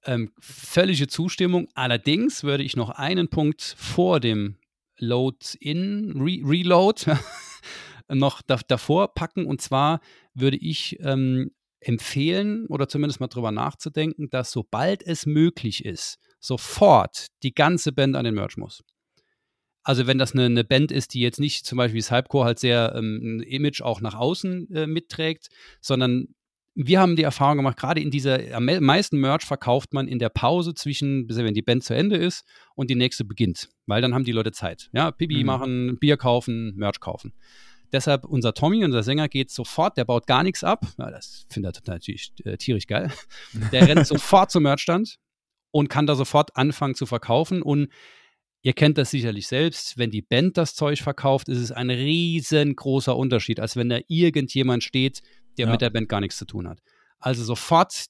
Ähm, 0.05 0.31
völlige 0.39 1.07
Zustimmung. 1.07 1.67
Allerdings 1.75 2.43
würde 2.43 2.63
ich 2.63 2.75
noch 2.75 2.89
einen 2.89 3.29
Punkt 3.29 3.61
vor 3.77 4.19
dem 4.19 4.57
Load-In, 4.97 6.13
Re 6.17 6.41
Reload 6.43 7.17
noch 8.09 8.41
da, 8.41 8.59
davor 8.67 9.13
packen. 9.13 9.45
Und 9.45 9.61
zwar 9.61 10.01
würde 10.33 10.57
ich 10.57 10.97
ähm, 11.01 11.51
empfehlen 11.79 12.67
oder 12.67 12.87
zumindest 12.87 13.19
mal 13.19 13.27
drüber 13.27 13.51
nachzudenken, 13.51 14.29
dass 14.29 14.51
sobald 14.51 15.03
es 15.05 15.25
möglich 15.25 15.85
ist, 15.85 16.19
sofort 16.39 17.27
die 17.43 17.53
ganze 17.53 17.91
Band 17.91 18.15
an 18.15 18.25
den 18.25 18.35
Merch 18.35 18.57
muss. 18.57 18.83
Also 19.83 20.07
wenn 20.07 20.17
das 20.17 20.33
eine, 20.33 20.45
eine, 20.45 20.63
Band 20.63 20.91
ist, 20.93 21.13
die 21.13 21.19
jetzt 21.19 21.39
nicht 21.39 21.65
zum 21.65 21.77
Beispiel 21.77 21.99
das 21.99 22.11
Hypecore 22.11 22.45
halt 22.45 22.59
sehr 22.59 22.93
ähm, 22.95 23.19
ein 23.21 23.39
Image 23.41 23.81
auch 23.81 23.99
nach 23.99 24.15
außen 24.15 24.73
äh, 24.73 24.87
mitträgt, 24.87 25.49
sondern 25.81 26.35
wir 26.75 26.99
haben 26.99 27.15
die 27.15 27.23
Erfahrung 27.23 27.57
gemacht, 27.57 27.77
gerade 27.77 28.01
in 28.01 28.09
dieser, 28.09 28.55
am 28.55 28.65
meisten 28.65 29.19
Merch 29.19 29.43
verkauft 29.43 29.93
man 29.93 30.07
in 30.07 30.19
der 30.19 30.29
Pause 30.29 30.73
zwischen, 30.73 31.29
wenn 31.29 31.53
die 31.53 31.61
Band 31.61 31.83
zu 31.83 31.93
Ende 31.93 32.17
ist 32.17 32.45
und 32.75 32.89
die 32.89 32.95
nächste 32.95 33.25
beginnt, 33.25 33.69
weil 33.85 34.01
dann 34.01 34.13
haben 34.13 34.23
die 34.23 34.31
Leute 34.31 34.51
Zeit. 34.51 34.89
Ja, 34.91 35.11
Pipi 35.11 35.39
mhm. 35.39 35.45
machen, 35.45 35.97
Bier 35.99 36.17
kaufen, 36.17 36.73
Merch 36.75 36.99
kaufen. 36.99 37.33
Deshalb 37.91 38.25
unser 38.25 38.55
Tommy, 38.55 38.83
unser 38.83 39.03
Sänger, 39.03 39.29
geht 39.29 39.51
sofort, 39.51 39.97
der 39.97 40.05
baut 40.05 40.25
gar 40.25 40.41
nichts 40.41 40.63
ab. 40.63 40.83
Ja, 40.97 41.11
das 41.11 41.45
findet 41.49 41.77
er 41.77 41.93
natürlich 41.93 42.33
äh, 42.43 42.57
tierisch 42.57 42.87
geil. 42.87 43.11
Der 43.71 43.87
rennt 43.87 44.07
sofort 44.07 44.49
zum 44.49 44.63
Merchstand 44.63 45.19
und 45.69 45.89
kann 45.89 46.07
da 46.07 46.15
sofort 46.15 46.57
anfangen 46.57 46.95
zu 46.95 47.05
verkaufen. 47.05 47.61
Und 47.61 47.89
ihr 48.63 48.73
kennt 48.73 48.97
das 48.97 49.11
sicherlich 49.11 49.45
selbst, 49.45 49.99
wenn 49.99 50.09
die 50.09 50.23
Band 50.23 50.57
das 50.57 50.73
Zeug 50.73 51.01
verkauft, 51.01 51.49
ist 51.49 51.59
es 51.59 51.71
ein 51.71 51.91
riesengroßer 51.91 53.15
Unterschied, 53.15 53.59
als 53.59 53.75
wenn 53.75 53.89
da 53.89 53.99
irgendjemand 54.07 54.83
steht, 54.83 55.21
der 55.57 55.67
ja. 55.67 55.71
mit 55.71 55.81
der 55.81 55.89
Band 55.89 56.09
gar 56.09 56.19
nichts 56.19 56.37
zu 56.37 56.45
tun 56.45 56.67
hat. 56.67 56.79
Also 57.19 57.43
sofort 57.43 58.05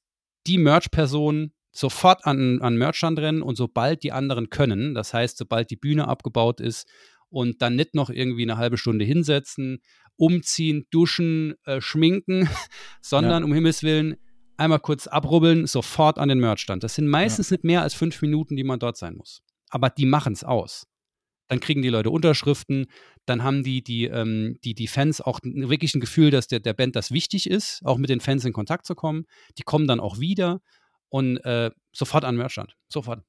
die 0.47 0.57
Merch-Person 0.57 1.53
sofort 1.71 2.25
an, 2.25 2.61
an 2.61 2.77
Merchstand 2.77 3.19
rennen 3.19 3.41
und 3.41 3.55
sobald 3.55 4.03
die 4.03 4.11
anderen 4.11 4.49
können, 4.49 4.93
das 4.93 5.13
heißt, 5.13 5.37
sobald 5.37 5.71
die 5.71 5.75
Bühne 5.75 6.07
abgebaut 6.07 6.59
ist 6.59 6.87
und 7.29 7.61
dann 7.61 7.75
nicht 7.75 7.95
noch 7.95 8.09
irgendwie 8.09 8.43
eine 8.43 8.57
halbe 8.57 8.77
Stunde 8.77 9.05
hinsetzen, 9.05 9.79
umziehen, 10.15 10.85
duschen, 10.91 11.55
äh, 11.65 11.81
schminken, 11.81 12.47
sondern 13.01 13.41
ja. 13.41 13.45
um 13.45 13.53
Himmels 13.53 13.81
Willen 13.83 14.17
einmal 14.57 14.79
kurz 14.79 15.07
abrubbeln, 15.07 15.65
sofort 15.65 16.19
an 16.19 16.29
den 16.29 16.39
Merchstand. 16.39 16.83
Das 16.83 16.93
sind 16.95 17.07
meistens 17.07 17.49
ja. 17.49 17.55
nicht 17.55 17.63
mehr 17.63 17.81
als 17.81 17.95
fünf 17.95 18.21
Minuten, 18.21 18.55
die 18.55 18.63
man 18.63 18.79
dort 18.79 18.97
sein 18.97 19.15
muss. 19.15 19.41
Aber 19.69 19.89
die 19.89 20.05
machen 20.05 20.33
es 20.33 20.43
aus. 20.43 20.85
Dann 21.47 21.59
kriegen 21.59 21.81
die 21.81 21.89
Leute 21.89 22.11
Unterschriften, 22.11 22.85
dann 23.25 23.43
haben 23.43 23.63
die, 23.63 23.83
die, 23.83 24.05
ähm, 24.05 24.57
die, 24.63 24.73
die 24.73 24.87
Fans 24.87 25.21
auch 25.21 25.39
wirklich 25.43 25.95
ein 25.95 26.01
Gefühl, 26.01 26.31
dass 26.31 26.47
der, 26.47 26.59
der 26.59 26.73
Band 26.73 26.95
das 26.95 27.11
wichtig 27.11 27.49
ist, 27.49 27.81
auch 27.85 27.97
mit 27.97 28.09
den 28.09 28.19
Fans 28.19 28.45
in 28.45 28.53
Kontakt 28.53 28.85
zu 28.85 28.95
kommen. 28.95 29.25
Die 29.57 29.63
kommen 29.63 29.87
dann 29.87 29.99
auch 29.99 30.19
wieder 30.19 30.61
und 31.09 31.37
äh, 31.45 31.71
sofort 31.91 32.25
an 32.25 32.35
Merchstand. 32.35 32.75
Sofort. 32.87 33.23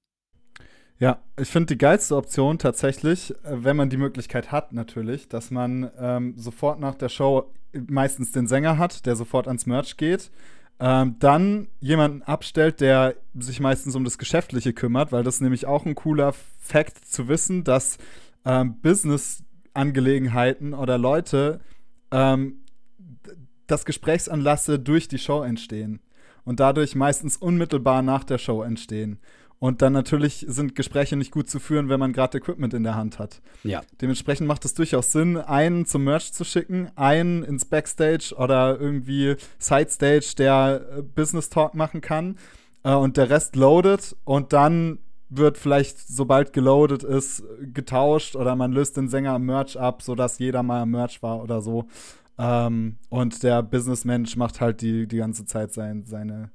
Ja, 0.99 1.23
ich 1.39 1.49
finde 1.49 1.75
die 1.75 1.79
geilste 1.79 2.17
Option 2.17 2.59
tatsächlich, 2.59 3.31
äh, 3.45 3.65
wenn 3.65 3.77
man 3.77 3.91
die 3.91 3.97
Möglichkeit 3.97 4.53
hat, 4.53 4.73
natürlich, 4.73 5.29
dass 5.29 5.51
man 5.51 5.91
ähm, 5.99 6.35
sofort 6.37 6.81
nach 6.81 6.95
der 6.95 7.09
Show 7.09 7.53
meistens 7.89 8.33
den 8.33 8.47
Sänger 8.47 8.79
hat, 8.79 9.05
der 9.07 9.17
sofort 9.17 9.49
ans 9.49 9.67
Merch 9.67 9.97
geht. 9.97 10.31
Ähm, 10.81 11.17
dann 11.21 11.69
jemanden 11.81 12.23
abstellt, 12.23 12.81
der 12.81 13.15
sich 13.35 13.61
meistens 13.61 13.95
um 13.95 14.05
das 14.05 14.19
Geschäftliche 14.19 14.73
kümmert, 14.73 15.13
weil 15.13 15.23
das 15.23 15.41
nämlich 15.41 15.67
auch 15.67 15.87
ein 15.87 15.95
cooler 15.95 16.33
Fakt 16.59 17.05
zu 17.07 17.29
wissen, 17.29 17.65
dass 17.65 17.99
ähm, 18.45 18.81
Business 18.81 19.45
Angelegenheiten 19.75 20.75
oder 20.75 20.99
Leute 20.99 21.61
ähm, 22.11 22.65
das 23.67 23.85
Gesprächsanlasse 23.85 24.79
durch 24.79 25.09
die 25.09 25.19
Show 25.19 25.43
entstehen 25.43 26.01
und 26.45 26.61
dadurch 26.61 26.95
meistens 26.95 27.37
unmittelbar 27.37 28.03
nach 28.03 28.25
der 28.25 28.39
Show 28.39 28.63
entstehen. 28.63 29.19
Und 29.59 29.81
dann 29.81 29.95
natürlich 29.95 30.45
sind 30.47 30.75
Gespräche 30.75 31.17
nicht 31.17 31.31
gut 31.31 31.49
zu 31.49 31.59
führen, 31.59 31.89
wenn 31.89 31.99
man 31.99 32.13
gerade 32.13 32.37
Equipment 32.37 32.75
in 32.75 32.83
der 32.83 32.97
Hand 32.97 33.19
hat. 33.19 33.41
Ja. 33.63 33.81
Dementsprechend 34.03 34.47
macht 34.47 34.65
es 34.67 34.75
durchaus 34.75 35.11
Sinn, 35.11 35.39
einen 35.39 35.87
zum 35.87 36.05
Merch 36.05 36.35
zu 36.35 36.45
schicken, 36.45 36.91
einen 36.97 37.43
ins 37.43 37.65
Backstage 37.65 38.35
oder 38.37 38.79
irgendwie 38.79 39.37
Sidestage, 39.59 40.35
der 40.37 40.87
äh, 40.99 41.03
Business 41.03 41.49
Talk 41.49 41.75
machen 41.75 42.03
kann. 42.03 42.37
Äh, 42.83 42.93
und 42.93 43.17
der 43.17 43.31
Rest 43.31 43.57
loadet 43.57 44.15
und 44.25 44.53
dann 44.53 44.99
wird 45.37 45.59
vielleicht, 45.59 45.99
sobald 45.99 46.53
geloadet 46.53 47.03
ist, 47.03 47.43
getauscht 47.73 48.37
oder 48.37 48.57
man 48.57 48.73
löst 48.73 48.97
den 48.97 49.09
Sänger 49.09 49.33
am 49.33 49.45
Merch 49.45 49.79
ab, 49.79 50.03
sodass 50.03 50.39
jeder 50.39 50.63
mal 50.63 50.83
am 50.83 50.91
Merch 50.91 51.23
war 51.23 51.43
oder 51.43 51.61
so. 51.61 51.87
Ähm, 52.39 52.97
und 53.11 53.43
der 53.43 53.63
Businessmensch 53.63 54.37
macht 54.37 54.61
halt 54.61 54.81
die, 54.81 55.07
die 55.07 55.19
ganze 55.19 55.45
Zeit 55.45 55.73
sein, 55.73 56.05
seine, 56.05 56.51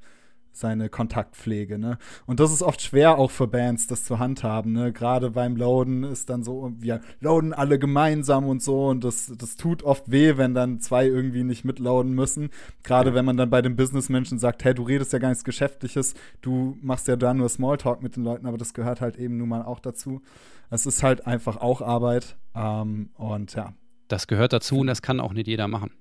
seine 0.59 0.89
Kontaktpflege, 0.89 1.79
ne? 1.79 1.97
Und 2.25 2.39
das 2.39 2.51
ist 2.51 2.61
oft 2.61 2.81
schwer 2.81 3.17
auch 3.17 3.31
für 3.31 3.47
Bands, 3.47 3.87
das 3.87 4.03
zu 4.03 4.19
handhaben, 4.19 4.73
ne? 4.73 4.91
Gerade 4.91 5.31
beim 5.31 5.55
Loaden 5.55 6.03
ist 6.03 6.29
dann 6.29 6.43
so, 6.43 6.71
wir 6.77 7.01
loaden 7.19 7.53
alle 7.53 7.79
gemeinsam 7.79 8.45
und 8.45 8.61
so 8.61 8.87
und 8.87 9.03
das, 9.03 9.31
das 9.37 9.55
tut 9.55 9.83
oft 9.83 10.11
weh, 10.11 10.37
wenn 10.37 10.53
dann 10.53 10.79
zwei 10.79 11.05
irgendwie 11.07 11.43
nicht 11.43 11.65
mitloaden 11.65 12.13
müssen. 12.13 12.49
Gerade 12.83 13.09
ja. 13.09 13.15
wenn 13.15 13.25
man 13.25 13.37
dann 13.37 13.49
bei 13.49 13.61
den 13.61 13.75
Businessmenschen 13.75 14.39
sagt, 14.39 14.63
hey, 14.63 14.73
du 14.73 14.83
redest 14.83 15.13
ja 15.13 15.19
gar 15.19 15.29
nichts 15.29 15.43
Geschäftliches, 15.43 16.13
du 16.41 16.77
machst 16.81 17.07
ja 17.07 17.15
da 17.15 17.33
nur 17.33 17.49
Smalltalk 17.49 18.03
mit 18.03 18.15
den 18.15 18.23
Leuten, 18.23 18.45
aber 18.45 18.57
das 18.57 18.73
gehört 18.73 19.01
halt 19.01 19.17
eben 19.17 19.37
nun 19.37 19.49
mal 19.49 19.63
auch 19.63 19.79
dazu. 19.79 20.21
Es 20.69 20.85
ist 20.85 21.01
halt 21.01 21.25
einfach 21.25 21.57
auch 21.57 21.81
Arbeit 21.81 22.37
ähm, 22.55 23.09
und 23.15 23.55
ja, 23.55 23.73
das 24.09 24.27
gehört 24.27 24.53
dazu 24.53 24.79
und 24.79 24.87
das 24.87 25.01
kann 25.01 25.19
auch 25.19 25.33
nicht 25.33 25.47
jeder 25.47 25.67
machen. 25.67 25.91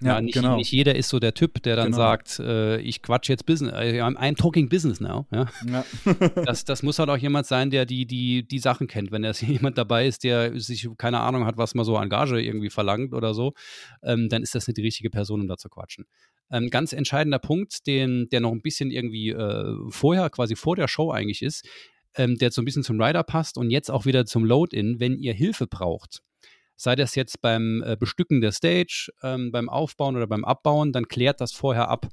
Ja, 0.00 0.14
ja 0.14 0.20
nicht, 0.20 0.34
genau. 0.34 0.56
nicht, 0.56 0.72
jeder 0.72 0.94
ist 0.96 1.08
so 1.08 1.18
der 1.18 1.34
Typ, 1.34 1.62
der 1.62 1.76
dann 1.76 1.86
genau. 1.86 1.96
sagt, 1.96 2.38
äh, 2.40 2.78
ich 2.80 3.02
quatsch 3.02 3.28
jetzt 3.28 3.46
Business, 3.46 3.72
äh, 3.74 4.00
I'm 4.00 4.36
talking 4.36 4.68
business 4.68 5.00
now. 5.00 5.26
Ja? 5.32 5.46
ja. 5.66 5.84
das, 6.44 6.64
das 6.64 6.82
muss 6.82 6.98
halt 6.98 7.10
auch 7.10 7.16
jemand 7.16 7.46
sein, 7.46 7.70
der 7.70 7.86
die, 7.86 8.06
die, 8.06 8.46
die 8.46 8.58
Sachen 8.58 8.86
kennt. 8.86 9.12
Wenn 9.12 9.24
jetzt 9.24 9.42
jemand 9.42 9.78
dabei 9.78 10.06
ist, 10.06 10.24
der 10.24 10.58
sich 10.58 10.88
keine 10.98 11.20
Ahnung 11.20 11.46
hat, 11.46 11.56
was 11.56 11.74
man 11.74 11.84
so 11.84 11.96
an 11.96 12.08
Gage 12.08 12.40
irgendwie 12.40 12.70
verlangt 12.70 13.14
oder 13.14 13.34
so, 13.34 13.54
ähm, 14.02 14.28
dann 14.28 14.42
ist 14.42 14.54
das 14.54 14.66
nicht 14.66 14.76
die 14.76 14.82
richtige 14.82 15.10
Person, 15.10 15.40
um 15.40 15.48
da 15.48 15.56
zu 15.56 15.68
quatschen. 15.68 16.06
Ein 16.48 16.64
ähm, 16.64 16.70
ganz 16.70 16.92
entscheidender 16.92 17.38
Punkt, 17.38 17.86
den, 17.86 18.28
der 18.30 18.40
noch 18.40 18.52
ein 18.52 18.62
bisschen 18.62 18.90
irgendwie 18.90 19.30
äh, 19.30 19.76
vorher, 19.90 20.28
quasi 20.30 20.56
vor 20.56 20.76
der 20.76 20.88
Show 20.88 21.10
eigentlich 21.10 21.42
ist, 21.42 21.66
ähm, 22.16 22.36
der 22.36 22.50
so 22.50 22.62
ein 22.62 22.64
bisschen 22.64 22.82
zum 22.82 23.00
Rider 23.00 23.22
passt 23.22 23.58
und 23.58 23.70
jetzt 23.70 23.90
auch 23.90 24.06
wieder 24.06 24.26
zum 24.26 24.44
Load-In, 24.44 25.00
wenn 25.00 25.18
ihr 25.18 25.32
Hilfe 25.32 25.66
braucht 25.66 26.22
sei 26.76 26.96
das 26.96 27.14
jetzt 27.14 27.40
beim 27.40 27.82
äh, 27.84 27.96
Bestücken 27.96 28.40
der 28.40 28.52
Stage, 28.52 29.10
ähm, 29.22 29.52
beim 29.52 29.68
Aufbauen 29.68 30.16
oder 30.16 30.26
beim 30.26 30.44
Abbauen, 30.44 30.92
dann 30.92 31.08
klärt 31.08 31.40
das 31.40 31.52
vorher 31.52 31.88
ab. 31.88 32.08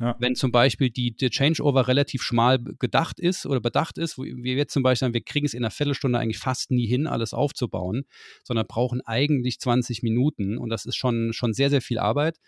Ja. 0.00 0.16
Wenn 0.18 0.34
zum 0.34 0.52
Beispiel 0.52 0.90
die, 0.90 1.14
der 1.14 1.30
Changeover 1.30 1.86
relativ 1.86 2.22
schmal 2.22 2.58
gedacht 2.58 3.20
ist 3.20 3.44
oder 3.46 3.60
bedacht 3.60 3.98
ist, 3.98 4.16
wo 4.16 4.24
wir 4.24 4.54
jetzt 4.54 4.72
zum 4.72 4.82
Beispiel 4.82 5.06
sagen, 5.06 5.14
wir 5.14 5.22
kriegen 5.22 5.46
es 5.46 5.54
in 5.54 5.62
einer 5.62 5.70
Viertelstunde 5.70 6.18
eigentlich 6.18 6.38
fast 6.38 6.70
nie 6.70 6.86
hin, 6.86 7.06
alles 7.06 7.34
aufzubauen, 7.34 8.04
sondern 8.42 8.66
brauchen 8.66 9.02
eigentlich 9.02 9.60
20 9.60 10.02
Minuten 10.02 10.56
und 10.56 10.70
das 10.70 10.86
ist 10.86 10.96
schon, 10.96 11.32
schon 11.32 11.52
sehr, 11.52 11.70
sehr 11.70 11.82
viel 11.82 11.98
Arbeit 11.98 12.38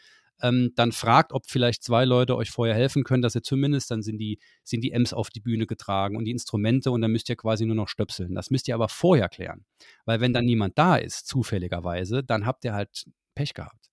ähm, 0.43 0.73
dann 0.77 0.93
fragt, 0.93 1.33
ob 1.33 1.47
vielleicht 1.47 1.83
zwei 1.83 2.05
Leute 2.05 2.37
euch 2.37 2.51
vorher 2.51 2.75
helfen 2.75 3.05
können, 3.05 3.23
dass 3.23 3.35
ihr 3.35 3.43
zumindest, 3.43 3.91
dann 3.91 4.03
sind 4.03 4.19
die, 4.19 4.39
sind 4.63 4.83
die 4.83 4.93
Ems 4.93 5.13
auf 5.13 5.31
die 5.31 5.41
Bühne 5.41 5.67
getragen 5.67 6.17
und 6.17 6.25
die 6.25 6.33
Instrumente 6.33 6.91
und 6.91 7.01
dann 7.01 7.13
müsst 7.13 7.29
ihr 7.29 7.37
quasi 7.37 7.67
nur 7.67 7.77
noch 7.77 7.89
stöpseln. 7.89 8.35
Das 8.35 8.51
müsst 8.51 8.69
ihr 8.69 8.75
aber 8.75 8.89
vorher 8.89 9.29
klären. 9.29 9.65
Weil 10.05 10.21
wenn 10.21 10.33
dann 10.33 10.45
niemand 10.45 10.79
da 10.79 10.97
ist, 10.97 11.27
zufälligerweise, 11.27 12.23
dann 12.23 12.47
habt 12.47 12.65
ihr 12.65 12.75
halt 12.75 13.05
Pech 13.35 13.55
gehabt. 13.55 13.91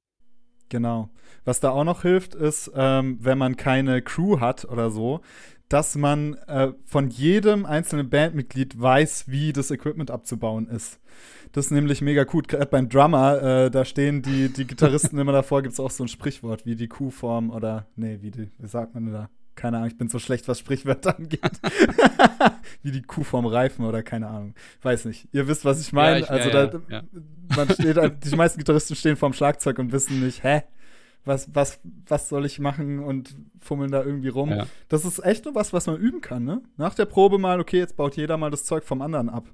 Genau. 0.69 1.09
Was 1.43 1.59
da 1.59 1.71
auch 1.71 1.83
noch 1.83 2.03
hilft, 2.03 2.33
ist, 2.33 2.71
ähm, 2.73 3.17
wenn 3.19 3.37
man 3.37 3.57
keine 3.57 4.01
Crew 4.01 4.39
hat 4.39 4.63
oder 4.63 4.89
so, 4.89 5.19
dass 5.71 5.95
man 5.95 6.33
äh, 6.47 6.73
von 6.85 7.09
jedem 7.09 7.65
einzelnen 7.65 8.09
Bandmitglied 8.09 8.79
weiß, 8.79 9.25
wie 9.27 9.53
das 9.53 9.71
Equipment 9.71 10.11
abzubauen 10.11 10.67
ist. 10.67 10.99
Das 11.53 11.65
ist 11.65 11.71
nämlich 11.71 12.01
mega 12.01 12.25
gut. 12.25 12.49
Gerade 12.49 12.65
beim 12.65 12.89
Drummer, 12.89 13.41
äh, 13.41 13.71
da 13.71 13.85
stehen 13.85 14.21
die, 14.21 14.49
die 14.49 14.67
Gitarristen 14.67 15.17
immer 15.19 15.31
davor, 15.31 15.61
gibt 15.61 15.73
es 15.73 15.79
auch 15.79 15.91
so 15.91 16.03
ein 16.03 16.09
Sprichwort 16.09 16.65
wie 16.65 16.75
die 16.75 16.89
Kuhform 16.89 17.51
oder, 17.51 17.87
nee, 17.95 18.17
wie, 18.21 18.31
die, 18.31 18.51
wie 18.57 18.67
sagt 18.67 18.93
man 18.95 19.11
da? 19.13 19.29
Keine 19.55 19.77
Ahnung, 19.77 19.89
ich 19.89 19.97
bin 19.97 20.09
so 20.09 20.19
schlecht, 20.19 20.47
was 20.47 20.59
Sprichwörter 20.59 21.17
angeht. 21.17 21.39
wie 22.83 22.91
die 22.91 23.01
Kuhform 23.01 23.45
Reifen 23.45 23.85
oder 23.85 24.03
keine 24.03 24.27
Ahnung. 24.27 24.55
Weiß 24.81 25.05
nicht. 25.05 25.27
Ihr 25.31 25.47
wisst, 25.47 25.63
was 25.63 25.79
ich 25.79 25.93
meine. 25.93 26.21
Ja, 26.21 26.27
also, 26.27 26.49
ja, 26.49 26.67
da, 26.67 26.81
ja, 26.89 27.03
man 27.55 27.69
steht, 27.69 27.97
die 28.25 28.35
meisten 28.35 28.59
Gitarristen 28.59 28.95
stehen 28.95 29.15
vorm 29.15 29.33
Schlagzeug 29.33 29.77
und 29.79 29.91
wissen 29.91 30.19
nicht, 30.21 30.43
hä? 30.43 30.63
Was, 31.25 31.53
was, 31.53 31.79
was 32.07 32.29
soll 32.29 32.45
ich 32.45 32.59
machen 32.59 32.99
und 32.99 33.35
fummeln 33.59 33.91
da 33.91 34.03
irgendwie 34.03 34.29
rum. 34.29 34.49
Ja. 34.49 34.65
Das 34.89 35.05
ist 35.05 35.23
echt 35.23 35.45
nur 35.45 35.55
was, 35.55 35.71
was 35.73 35.87
man 35.87 35.97
üben 35.97 36.21
kann, 36.21 36.43
ne? 36.43 36.61
Nach 36.77 36.95
der 36.95 37.05
Probe 37.05 37.37
mal, 37.37 37.59
okay, 37.59 37.77
jetzt 37.77 37.95
baut 37.95 38.15
jeder 38.15 38.37
mal 38.37 38.49
das 38.49 38.65
Zeug 38.65 38.83
vom 38.83 39.01
anderen 39.01 39.29
ab. 39.29 39.47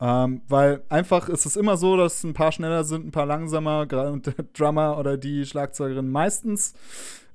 Ähm, 0.00 0.42
weil 0.48 0.82
einfach 0.88 1.28
ist 1.28 1.46
es 1.46 1.56
immer 1.56 1.76
so, 1.76 1.96
dass 1.96 2.24
ein 2.24 2.34
paar 2.34 2.52
schneller 2.52 2.84
sind, 2.84 3.06
ein 3.06 3.10
paar 3.10 3.26
langsamer, 3.26 3.86
und 4.12 4.26
der 4.26 4.34
Drummer 4.52 4.98
oder 4.98 5.16
die 5.16 5.44
Schlagzeugerin 5.44 6.10
meistens 6.10 6.74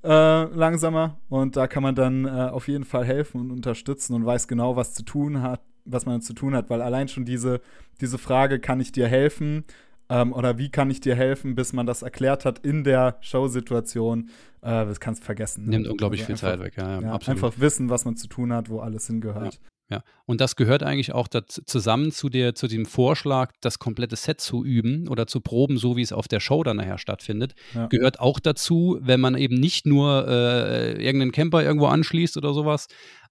äh, 0.02 0.44
langsamer. 0.44 1.18
Und 1.28 1.56
da 1.56 1.66
kann 1.66 1.82
man 1.82 1.94
dann 1.94 2.26
äh, 2.26 2.28
auf 2.28 2.68
jeden 2.68 2.84
Fall 2.84 3.04
helfen 3.04 3.40
und 3.40 3.50
unterstützen 3.50 4.14
und 4.14 4.26
weiß 4.26 4.48
genau, 4.48 4.76
was 4.76 4.94
zu 4.94 5.04
tun 5.04 5.42
hat, 5.42 5.60
was 5.84 6.06
man 6.06 6.20
zu 6.22 6.34
tun 6.34 6.54
hat, 6.54 6.70
weil 6.70 6.82
allein 6.82 7.08
schon 7.08 7.24
diese, 7.24 7.60
diese 8.00 8.18
Frage, 8.18 8.60
kann 8.60 8.80
ich 8.80 8.92
dir 8.92 9.08
helfen? 9.08 9.64
Ähm, 10.10 10.32
oder 10.32 10.58
wie 10.58 10.68
kann 10.70 10.90
ich 10.90 11.00
dir 11.00 11.14
helfen, 11.14 11.54
bis 11.54 11.72
man 11.72 11.86
das 11.86 12.02
erklärt 12.02 12.44
hat 12.44 12.58
in 12.58 12.84
der 12.84 13.16
Showsituation, 13.20 14.28
äh, 14.60 14.84
das 14.84 15.00
kannst 15.00 15.22
du 15.22 15.26
vergessen. 15.26 15.64
Ne? 15.64 15.70
Nimmt 15.70 15.88
unglaublich 15.88 16.22
also 16.22 16.36
viel 16.36 16.48
einfach, 16.48 16.58
Zeit 16.58 16.66
weg, 16.66 16.74
ja, 16.76 17.00
ja, 17.00 17.12
absolut. 17.12 17.42
Einfach 17.42 17.60
wissen, 17.60 17.88
was 17.88 18.04
man 18.04 18.16
zu 18.16 18.26
tun 18.26 18.52
hat, 18.52 18.68
wo 18.68 18.80
alles 18.80 19.06
hingehört. 19.06 19.54
Ja. 19.54 19.60
Ja, 19.90 20.04
und 20.24 20.40
das 20.40 20.54
gehört 20.54 20.84
eigentlich 20.84 21.12
auch 21.12 21.26
dazu, 21.26 21.62
zusammen 21.64 22.12
zu, 22.12 22.28
der, 22.28 22.54
zu 22.54 22.68
dem 22.68 22.86
Vorschlag, 22.86 23.52
das 23.60 23.80
komplette 23.80 24.14
Set 24.14 24.40
zu 24.40 24.64
üben 24.64 25.08
oder 25.08 25.26
zu 25.26 25.40
proben, 25.40 25.78
so 25.78 25.96
wie 25.96 26.02
es 26.02 26.12
auf 26.12 26.28
der 26.28 26.38
Show 26.38 26.62
dann 26.62 26.76
nachher 26.76 26.98
stattfindet. 26.98 27.54
Ja. 27.74 27.88
Gehört 27.88 28.20
auch 28.20 28.38
dazu, 28.38 28.98
wenn 29.00 29.20
man 29.20 29.34
eben 29.34 29.56
nicht 29.56 29.86
nur 29.86 30.28
äh, 30.28 30.92
irgendeinen 30.92 31.32
Camper 31.32 31.64
irgendwo 31.64 31.86
anschließt 31.86 32.36
oder 32.36 32.54
sowas, 32.54 32.86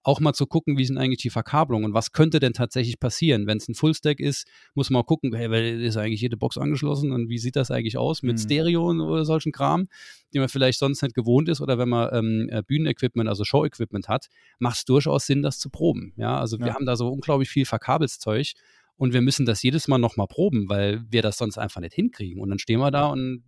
auch 0.09 0.19
mal 0.19 0.33
zu 0.33 0.47
gucken, 0.47 0.79
wie 0.79 0.85
sind 0.85 0.97
eigentlich 0.97 1.21
die 1.21 1.29
Verkabelungen 1.29 1.85
und 1.85 1.93
was 1.93 2.11
könnte 2.11 2.39
denn 2.39 2.53
tatsächlich 2.53 2.99
passieren. 2.99 3.45
Wenn 3.45 3.57
es 3.57 3.67
ein 3.67 3.75
Fullstack 3.75 4.19
ist, 4.19 4.47
muss 4.73 4.89
man 4.89 5.05
gucken, 5.05 5.35
hey, 5.35 5.85
ist 5.85 5.97
eigentlich 5.97 6.21
jede 6.21 6.35
Box 6.35 6.57
angeschlossen 6.57 7.11
und 7.11 7.29
wie 7.29 7.37
sieht 7.37 7.55
das 7.55 7.69
eigentlich 7.69 7.95
aus 7.95 8.23
mit 8.23 8.37
mhm. 8.37 8.41
Stereo 8.41 8.89
oder 8.89 9.23
solchen 9.23 9.51
Kram, 9.51 9.87
den 10.33 10.41
man 10.41 10.49
vielleicht 10.49 10.79
sonst 10.79 11.03
nicht 11.03 11.13
gewohnt 11.13 11.47
ist 11.47 11.61
oder 11.61 11.77
wenn 11.77 11.89
man 11.89 12.09
ähm, 12.11 12.49
äh, 12.51 12.63
Bühnenequipment, 12.63 13.29
also 13.29 13.43
Show-Equipment 13.43 14.07
hat, 14.07 14.29
macht 14.57 14.77
es 14.77 14.85
durchaus 14.85 15.27
Sinn, 15.27 15.43
das 15.43 15.59
zu 15.59 15.69
proben. 15.69 16.13
Ja, 16.17 16.39
also 16.39 16.57
ja. 16.57 16.65
wir 16.65 16.73
haben 16.73 16.87
da 16.87 16.95
so 16.95 17.09
unglaublich 17.09 17.49
viel 17.49 17.65
Verkabelszeug 17.65 18.53
und 18.95 19.13
wir 19.13 19.21
müssen 19.21 19.45
das 19.45 19.61
jedes 19.61 19.87
Mal 19.87 19.99
nochmal 19.99 20.27
proben, 20.27 20.69
weil 20.69 21.05
wir 21.07 21.21
das 21.21 21.37
sonst 21.37 21.59
einfach 21.59 21.81
nicht 21.81 21.93
hinkriegen. 21.93 22.41
Und 22.41 22.49
dann 22.49 22.57
stehen 22.57 22.79
wir 22.79 22.89
da 22.89 23.07
und 23.07 23.43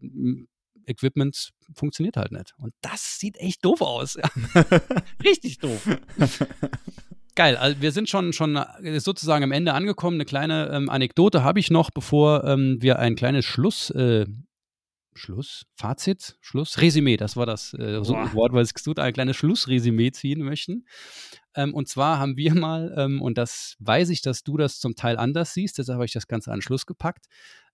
Equipment 0.85 1.51
funktioniert 1.73 2.17
halt 2.17 2.31
nicht. 2.31 2.53
Und 2.57 2.73
das 2.81 3.19
sieht 3.19 3.37
echt 3.37 3.63
doof 3.65 3.81
aus. 3.81 4.17
Richtig 5.23 5.59
doof. 5.59 5.87
Geil, 7.35 7.55
also 7.55 7.81
wir 7.81 7.91
sind 7.91 8.09
schon, 8.09 8.33
schon 8.33 8.55
äh, 8.55 8.99
sozusagen 8.99 9.43
am 9.43 9.51
Ende 9.51 9.73
angekommen. 9.73 10.17
Eine 10.17 10.25
kleine 10.25 10.69
ähm, 10.73 10.89
Anekdote 10.89 11.43
habe 11.43 11.59
ich 11.59 11.71
noch, 11.71 11.89
bevor 11.89 12.43
ähm, 12.43 12.77
wir 12.81 12.99
ein 12.99 13.15
kleines 13.15 13.45
Schluss, 13.45 13.89
äh, 13.91 14.25
Schluss, 15.13 15.65
Fazit, 15.75 16.37
Schluss, 16.41 16.79
Resümee, 16.81 17.17
das 17.17 17.35
war 17.35 17.45
das 17.45 17.73
äh, 17.73 18.03
so 18.03 18.13
Wort, 18.33 18.53
weil 18.53 18.63
es 18.63 18.73
tut, 18.73 18.99
ein 18.99 19.13
kleines 19.13 19.35
Schlussresümee 19.35 20.11
ziehen 20.11 20.41
möchten. 20.41 20.85
Ähm, 21.55 21.73
und 21.73 21.87
zwar 21.87 22.19
haben 22.19 22.37
wir 22.37 22.53
mal, 22.55 22.93
ähm, 22.97 23.21
und 23.21 23.37
das 23.37 23.75
weiß 23.79 24.09
ich, 24.09 24.21
dass 24.21 24.43
du 24.43 24.57
das 24.57 24.79
zum 24.79 24.95
Teil 24.95 25.17
anders 25.17 25.53
siehst, 25.53 25.77
deshalb 25.77 25.95
habe 25.95 26.05
ich 26.05 26.13
das 26.13 26.27
Ganze 26.27 26.51
an 26.51 26.61
Schluss 26.61 26.85
gepackt, 26.85 27.27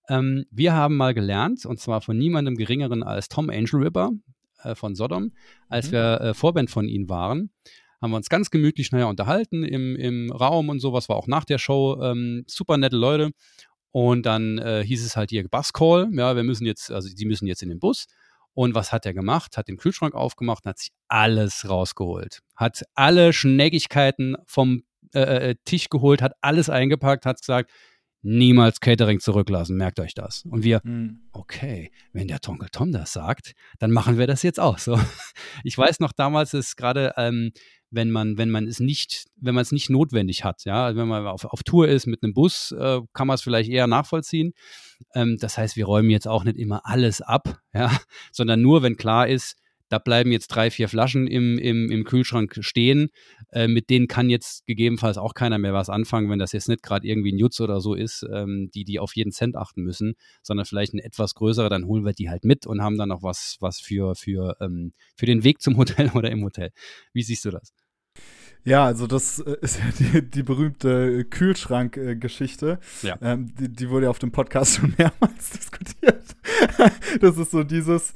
ähm, 0.10 0.46
wir 0.52 0.74
haben 0.74 0.96
mal 0.98 1.14
gelernt, 1.14 1.66
und 1.66 1.80
zwar 1.80 2.02
von 2.02 2.18
niemandem 2.18 2.56
geringeren 2.56 3.04
als 3.04 3.30
Tom 3.30 3.50
Angel 3.50 3.84
Ripper 3.84 4.12
äh, 4.64 4.76
von 4.76 4.96
Sodom, 4.96 5.32
als 5.70 5.88
mhm. 5.88 5.92
wir 5.92 6.22
äh, 6.22 6.34
Vorband 6.34 6.70
von 6.70 6.88
ihnen 6.88 7.10
waren, 7.10 7.52
haben 8.02 8.12
wir 8.12 8.18
uns 8.18 8.30
ganz 8.30 8.50
gemütlich 8.52 8.92
nachher 8.92 9.08
unterhalten 9.08 9.64
im, 9.64 9.96
im 9.96 10.32
Raum 10.32 10.70
und 10.70 10.80
sowas, 10.80 11.10
war 11.10 11.16
auch 11.16 11.28
nach 11.28 11.46
der 11.46 11.58
Show. 11.58 12.00
Ähm, 12.02 12.44
super 12.48 12.78
nette 12.78 12.96
Leute. 12.96 13.32
Und 13.92 14.26
dann 14.26 14.60
äh, 14.60 14.84
hieß 14.86 15.04
es 15.04 15.16
halt 15.16 15.32
hier 15.32 15.48
Buscall, 15.48 16.10
ja, 16.12 16.36
wir 16.36 16.44
müssen 16.44 16.66
jetzt, 16.66 16.92
also 16.92 17.10
die 17.14 17.26
müssen 17.26 17.48
jetzt 17.48 17.64
in 17.64 17.70
den 17.70 17.80
Bus. 17.80 18.06
Und 18.54 18.76
was 18.76 18.92
hat 18.92 19.06
er 19.06 19.14
gemacht? 19.14 19.58
Hat 19.58 19.68
den 19.68 19.78
Kühlschrank 19.78 20.14
aufgemacht 20.14 20.66
und 20.66 20.70
hat 20.70 20.80
sich 20.80 20.92
alles 21.08 21.68
rausgeholt. 21.70 22.42
Hat 22.56 22.84
alle 22.96 23.34
Schneckigkeiten 23.34 24.36
vom 24.46 24.84
äh, 25.14 25.52
äh 25.52 25.56
Tisch 25.66 25.90
geholt, 25.90 26.22
hat 26.22 26.34
alles 26.42 26.70
eingepackt, 26.70 27.26
hat 27.26 27.40
gesagt, 27.40 27.72
niemals 28.22 28.80
Catering 28.80 29.20
zurücklassen, 29.20 29.78
merkt 29.78 30.00
euch 30.00 30.14
das. 30.14 30.44
Und 30.50 30.64
wir, 30.64 30.82
mhm. 30.84 31.22
okay, 31.32 31.92
wenn 32.14 32.28
der 32.28 32.40
Tonkel 32.40 32.70
Tom 32.72 32.92
das 32.92 33.14
sagt, 33.14 33.54
dann 33.80 33.92
machen 33.92 34.18
wir 34.18 34.28
das 34.28 34.44
jetzt 34.44 34.60
auch 34.60 34.78
so. 34.78 35.00
Ich 35.64 35.78
weiß 35.78 36.00
noch, 36.00 36.12
damals 36.12 36.54
ist 36.54 36.76
gerade, 36.76 37.14
ähm, 37.18 37.52
wenn 37.90 38.12
man, 38.12 38.38
wenn 38.38 38.50
man 38.50 38.68
es 38.68 38.80
nicht, 38.80 39.28
wenn 39.38 39.56
man 39.56 39.62
es 39.62 39.72
nicht 39.72 39.90
notwendig 39.90 40.44
hat, 40.44 40.66
ja, 40.66 40.86
also 40.86 41.00
wenn 41.00 41.08
man 41.08 41.26
auf, 41.26 41.46
auf 41.46 41.64
Tour 41.64 41.88
ist 41.88 42.06
mit 42.06 42.24
einem 42.24 42.34
Bus, 42.34 42.72
äh, 42.72 43.00
kann 43.14 43.28
man 43.28 43.36
es 43.36 43.42
vielleicht 43.42 43.70
eher 43.70 43.88
nachvollziehen. 43.88 44.54
Ähm, 45.14 45.38
das 45.40 45.58
heißt, 45.58 45.76
wir 45.76 45.86
räumen 45.86 46.10
jetzt 46.10 46.28
auch 46.28 46.44
nicht 46.44 46.58
immer 46.58 46.86
alles 46.86 47.22
ab, 47.22 47.60
ja, 47.74 47.98
sondern 48.32 48.62
nur, 48.62 48.84
wenn 48.84 48.98
klar 48.98 49.28
ist, 49.28 49.56
da 49.90 50.00
bleiben 50.00 50.32
jetzt 50.32 50.48
drei, 50.48 50.70
vier 50.70 50.90
Flaschen 50.90 51.28
im, 51.28 51.58
im, 51.58 51.90
im 51.90 52.04
Kühlschrank 52.04 52.58
stehen. 52.60 53.10
Äh, 53.52 53.68
mit 53.68 53.90
denen 53.90 54.08
kann 54.08 54.30
jetzt 54.30 54.66
gegebenenfalls 54.66 55.18
auch 55.18 55.34
keiner 55.34 55.58
mehr 55.58 55.74
was 55.74 55.90
anfangen, 55.90 56.30
wenn 56.30 56.40
das 56.40 56.52
jetzt 56.52 56.70
nicht 56.70 56.84
gerade 56.84 57.08
irgendwie 57.08 57.32
ein 57.32 57.38
Jutz 57.38 57.60
oder 57.60 57.80
so 57.80 57.94
ist, 57.94 58.26
ähm, 58.34 58.70
die, 58.74 58.84
die 58.84 59.00
auf 59.00 59.16
jeden 59.16 59.32
Cent 59.32 59.56
achten 59.56 59.84
müssen, 59.84 60.16
sondern 60.44 60.66
vielleicht 60.66 60.94
ein 60.94 61.00
etwas 61.00 61.34
größere, 61.36 61.70
dann 61.70 61.86
holen 61.86 62.06
wir 62.06 62.14
die 62.14 62.30
halt 62.30 62.44
mit 62.44 62.68
und 62.68 62.82
haben 62.82 62.98
dann 62.98 63.10
noch 63.10 63.24
was, 63.24 63.58
was 63.60 63.80
für, 63.80 64.16
für, 64.16 64.56
ähm, 64.62 64.94
für 65.16 65.26
den 65.26 65.44
Weg 65.44 65.62
zum 65.62 65.78
Hotel 65.78 66.10
oder 66.16 66.32
im 66.32 66.44
Hotel. 66.44 66.72
Wie 67.14 67.24
siehst 67.24 67.46
du 67.46 67.52
das? 67.52 67.74
Ja, 68.64 68.86
also 68.86 69.08
das 69.08 69.40
äh, 69.40 69.56
ist 69.62 69.80
ja 69.80 69.86
die, 69.98 70.30
die 70.30 70.44
berühmte 70.44 71.24
Kühlschrank-Geschichte. 71.24 72.80
Ja. 73.02 73.18
Ähm, 73.22 73.56
die, 73.56 73.70
die 73.70 73.90
wurde 73.90 74.06
ja 74.06 74.10
auf 74.10 74.20
dem 74.20 74.34
Podcast 74.34 74.76
schon 74.80 74.94
mehrmals 74.98 75.52
diskutiert. 75.52 76.36
das 77.22 77.38
ist 77.38 77.52
so 77.52 77.64
dieses, 77.64 78.14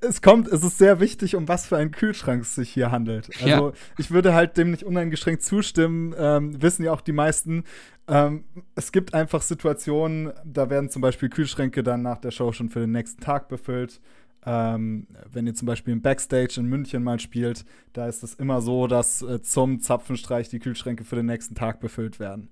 es 0.00 0.22
kommt, 0.22 0.48
es 0.48 0.62
ist 0.62 0.78
sehr 0.78 1.00
wichtig, 1.00 1.36
um 1.36 1.48
was 1.48 1.66
für 1.66 1.76
einen 1.76 1.90
Kühlschrank 1.90 2.42
es 2.42 2.54
sich 2.54 2.70
hier 2.70 2.90
handelt. 2.90 3.28
Also 3.42 3.48
Ja. 3.48 3.72
ich 3.98 4.10
würde 4.10 4.34
halt 4.34 4.56
dem 4.56 4.70
nicht 4.70 4.84
uneingeschränkt 4.84 5.42
zustimmen. 5.42 6.14
Ähm, 6.18 6.60
wissen 6.62 6.84
ja 6.84 6.92
auch 6.92 7.00
die 7.00 7.12
meisten. 7.12 7.64
Ähm, 8.08 8.44
es 8.74 8.92
gibt 8.92 9.14
einfach 9.14 9.42
Situationen, 9.42 10.32
da 10.44 10.70
werden 10.70 10.90
zum 10.90 11.02
Beispiel 11.02 11.28
Kühlschränke 11.28 11.82
dann 11.82 12.02
nach 12.02 12.18
der 12.18 12.30
Show 12.30 12.52
schon 12.52 12.68
für 12.68 12.80
den 12.80 12.92
nächsten 12.92 13.20
Tag 13.20 13.48
befüllt. 13.48 14.00
Ähm, 14.44 15.08
wenn 15.32 15.46
ihr 15.48 15.54
zum 15.54 15.66
Beispiel 15.66 15.92
im 15.92 16.02
Backstage 16.02 16.54
in 16.58 16.66
München 16.66 17.02
mal 17.02 17.18
spielt, 17.18 17.64
da 17.94 18.06
ist 18.06 18.22
es 18.22 18.34
immer 18.34 18.60
so, 18.60 18.86
dass 18.86 19.20
äh, 19.22 19.42
zum 19.42 19.80
Zapfenstreich 19.80 20.48
die 20.48 20.60
Kühlschränke 20.60 21.02
für 21.02 21.16
den 21.16 21.26
nächsten 21.26 21.56
Tag 21.56 21.80
befüllt 21.80 22.20
werden. 22.20 22.48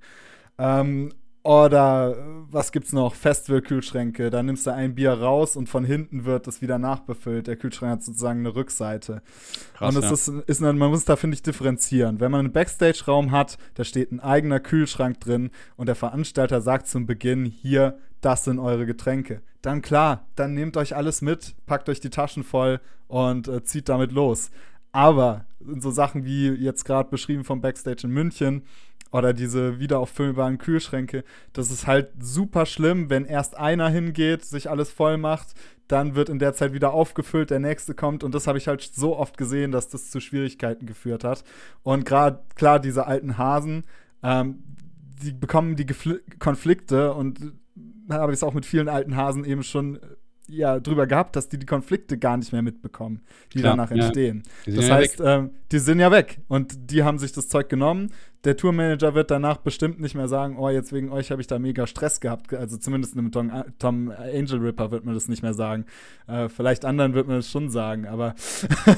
Ähm, 0.59 1.13
oder 1.45 2.17
was 2.51 2.73
gibt's 2.73 2.95
noch? 2.95 3.15
Festival-Kühlschränke. 3.15 4.31
Da 4.31 4.43
nimmst 4.43 4.67
du 4.67 4.73
ein 4.73 4.95
Bier 4.95 5.13
raus 5.13 5.57
und 5.57 5.69
von 5.69 5.85
hinten 5.85 6.25
wird 6.25 6.49
es 6.49 6.63
wieder 6.63 6.79
nachbefüllt. 6.79 7.47
Der 7.47 7.57
Kühlschrank 7.57 7.93
hat 7.93 8.03
sozusagen 8.03 8.41
eine 8.41 8.55
Rückseite. 8.55 9.21
Krass, 9.75 9.95
und 9.95 10.03
es 10.03 10.27
ja. 10.27 10.39
ist, 10.39 10.49
ist, 10.49 10.61
man 10.63 10.79
muss 10.79 11.05
da, 11.05 11.17
finde 11.17 11.35
ich, 11.35 11.43
differenzieren. 11.43 12.19
Wenn 12.19 12.31
man 12.31 12.41
einen 12.41 12.53
Backstage-Raum 12.53 13.31
hat, 13.31 13.59
da 13.75 13.85
steht 13.85 14.11
ein 14.11 14.21
eigener 14.21 14.59
Kühlschrank 14.59 15.21
drin 15.21 15.51
und 15.77 15.87
der 15.87 15.97
Veranstalter 15.97 16.63
sagt 16.63 16.89
zum 16.89 17.05
Beginn, 17.05 17.45
hier, 17.45 17.99
das 18.23 18.45
sind 18.45 18.59
eure 18.59 18.87
Getränke. 18.87 19.43
Dann 19.61 19.83
klar, 19.83 20.27
dann 20.37 20.55
nehmt 20.55 20.79
euch 20.79 20.97
alles 20.97 21.21
mit, 21.21 21.57
packt 21.67 21.91
euch 21.91 22.01
die 22.01 22.11
Taschen 22.11 22.43
voll 22.43 22.81
und 23.07 23.49
äh, 23.49 23.63
zieht 23.63 23.91
damit 23.91 24.13
los. 24.13 24.51
Aber 24.93 25.45
in 25.61 25.83
so 25.83 25.91
Sachen 25.91 26.25
wie 26.25 26.49
jetzt 26.49 26.85
gerade 26.85 27.11
beschrieben 27.11 27.45
vom 27.45 27.61
Backstage 27.61 28.07
in 28.07 28.13
München 28.13 28.63
oder 29.15 29.33
diese 29.33 29.79
wieder 29.79 30.01
auffüllbaren 30.01 30.59
Kühlschränke, 30.59 31.23
das 31.53 31.71
ist 31.71 31.87
halt 31.87 32.11
super 32.19 32.67
schlimm, 32.67 33.11
wenn 33.11 33.27
erst 33.27 33.57
einer 33.57 33.89
hingeht, 33.89 34.45
sich 34.45 34.69
alles 34.69 34.91
voll 34.91 35.19
macht, 35.19 35.55
dann 35.87 36.17
wird 36.17 36.29
in 36.29 36.41
der 36.41 36.53
Zeit 36.53 36.73
wieder 36.73 36.93
aufgefüllt, 36.93 37.51
der 37.51 37.61
nächste 37.61 37.95
kommt. 37.95 38.25
Und 38.25 38.35
das 38.35 38.49
habe 38.49 38.59
ich 38.59 38.67
halt 38.67 38.83
so 38.83 39.17
oft 39.17 39.39
gesehen, 39.39 39.71
dass 39.71 39.89
das 39.89 40.11
zu 40.11 40.19
Schwierigkeiten 40.19 40.87
geführt 40.87 41.23
hat. 41.23 41.45
Und 41.85 42.05
gerade 42.05 42.41
klar, 42.57 42.81
diese 42.81 43.07
alten 43.07 43.39
Hasen, 43.39 43.85
ähm, 44.25 44.65
die 45.23 45.31
bekommen 45.31 45.77
die 45.77 45.87
Gefl 45.87 46.21
Konflikte. 46.41 47.15
Und 47.15 47.53
da 48.09 48.17
habe 48.17 48.33
ich 48.33 48.39
es 48.39 48.43
auch 48.43 48.55
mit 48.55 48.67
vielen 48.67 48.89
alten 48.89 49.15
Hasen 49.15 49.45
eben 49.45 49.63
schon 49.63 50.01
ja, 50.49 50.79
drüber 50.79 51.07
gehabt, 51.07 51.37
dass 51.37 51.49
die 51.49 51.59
die 51.59 51.67
Konflikte 51.67 52.19
gar 52.19 52.37
nicht 52.37 52.53
mehr 52.53 52.63
mitbekommen, 52.63 53.23
die 53.53 53.61
Klar, 53.61 53.77
danach 53.77 53.91
ja. 53.91 54.05
entstehen. 54.05 54.43
Sind 54.65 54.77
Das 54.77 54.89
ja 54.89 54.95
heißt, 54.95 55.23
ähm, 55.25 55.51
die 55.73 55.79
sind 55.79 56.01
ja 56.01 56.11
weg 56.11 56.41
und 56.49 56.91
die 56.91 57.03
haben 57.03 57.19
sich 57.19 57.33
das 57.33 57.49
Zeug 57.49 57.69
genommen. 57.69 58.11
Der 58.45 58.57
Tourmanager 58.57 59.15
wird 59.15 59.31
danach 59.31 59.57
bestimmt 59.59 60.01
nicht 60.01 60.15
mehr 60.15 60.29
sagen, 60.29 60.59
oh, 60.59 60.69
jetzt 60.69 60.93
wegen 60.93 61.11
euch 61.11 61.31
habe 61.31 61.41
ich 61.41 61.47
da 61.47 61.59
mega 61.59 61.87
Stress 61.87 62.21
gehabt. 62.21 62.53
Also 62.53 62.77
zumindest 62.77 63.17
einem 63.17 63.33
Tom, 63.33 63.51
Tom 63.79 64.11
Angel 64.11 64.59
Ripper 64.59 64.91
wird 64.91 65.07
man 65.07 65.15
das 65.15 65.29
nicht 65.29 65.43
mehr 65.43 65.55
sagen. 65.55 65.87
Äh, 66.27 66.51
vielleicht 66.51 66.85
anderen 66.85 67.15
wird 67.15 67.27
man 67.27 67.37
das 67.37 67.51
schon 67.51 67.71
sagen, 67.71 68.07
aber 68.07 68.35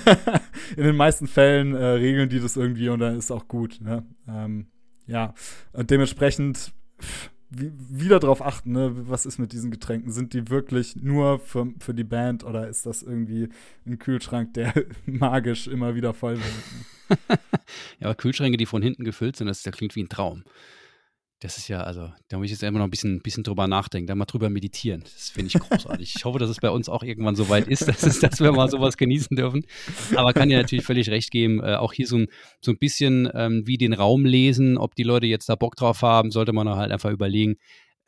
in 0.76 0.82
den 0.82 0.96
meisten 0.96 1.28
Fällen 1.28 1.74
äh, 1.74 1.84
regeln 1.84 2.28
die 2.28 2.40
das 2.40 2.56
irgendwie 2.56 2.88
und 2.88 2.98
dann 2.98 3.16
ist 3.16 3.30
auch 3.30 3.46
gut. 3.46 3.80
Ne? 3.80 4.04
Ähm, 4.28 4.66
ja, 5.06 5.32
und 5.72 5.90
dementsprechend 5.90 6.72
pff, 7.00 7.30
wieder 7.50 8.18
darauf 8.18 8.42
achten, 8.42 8.72
ne? 8.72 8.92
was 9.08 9.24
ist 9.24 9.38
mit 9.38 9.52
diesen 9.52 9.70
Getränken? 9.70 10.10
Sind 10.10 10.34
die 10.34 10.48
wirklich 10.50 10.96
nur 10.96 11.38
für, 11.38 11.72
für 11.78 11.94
die 11.94 12.04
Band 12.04 12.44
oder 12.44 12.68
ist 12.68 12.86
das 12.86 13.02
irgendwie 13.02 13.48
ein 13.86 13.98
Kühlschrank, 13.98 14.54
der 14.54 14.74
magisch 15.06 15.66
immer 15.68 15.94
wieder 15.94 16.14
voll 16.14 16.36
wird? 16.36 17.28
Ja, 18.00 18.08
aber 18.08 18.16
Kühlschränke, 18.16 18.56
die 18.56 18.66
von 18.66 18.82
hinten 18.82 19.04
gefüllt 19.04 19.36
sind, 19.36 19.46
das, 19.46 19.62
das 19.62 19.74
klingt 19.74 19.94
wie 19.94 20.02
ein 20.02 20.08
Traum. 20.08 20.42
Das 21.40 21.58
ist 21.58 21.68
ja, 21.68 21.82
also, 21.82 22.10
da 22.28 22.38
muss 22.38 22.46
ich 22.46 22.52
jetzt 22.52 22.62
immer 22.62 22.78
noch 22.78 22.86
ein 22.86 22.90
bisschen, 22.90 23.20
bisschen 23.20 23.44
drüber 23.44 23.66
nachdenken, 23.66 24.06
da 24.06 24.14
mal 24.14 24.24
drüber 24.24 24.48
meditieren. 24.48 25.02
Das 25.02 25.28
finde 25.28 25.48
ich 25.48 25.60
großartig. 25.60 26.14
ich 26.16 26.24
hoffe, 26.24 26.38
dass 26.38 26.48
es 26.48 26.60
bei 26.60 26.70
uns 26.70 26.88
auch 26.88 27.02
irgendwann 27.02 27.36
so 27.36 27.50
weit 27.50 27.68
ist, 27.68 27.86
dass, 27.88 28.02
es, 28.04 28.20
dass 28.20 28.40
wir 28.40 28.52
mal 28.52 28.70
sowas 28.70 28.96
genießen 28.96 29.36
dürfen. 29.36 29.66
Aber 30.14 30.32
kann 30.32 30.48
ja 30.48 30.56
natürlich 30.56 30.84
völlig 30.84 31.10
recht 31.10 31.30
geben. 31.30 31.62
Äh, 31.62 31.74
auch 31.74 31.92
hier 31.92 32.06
so 32.06 32.16
ein, 32.16 32.28
so 32.62 32.70
ein 32.70 32.78
bisschen 32.78 33.28
ähm, 33.34 33.66
wie 33.66 33.76
den 33.76 33.92
Raum 33.92 34.24
lesen, 34.24 34.78
ob 34.78 34.94
die 34.94 35.02
Leute 35.02 35.26
jetzt 35.26 35.50
da 35.50 35.56
Bock 35.56 35.76
drauf 35.76 36.00
haben, 36.00 36.30
sollte 36.30 36.54
man 36.54 36.68
halt 36.70 36.90
einfach 36.90 37.10
überlegen, 37.10 37.56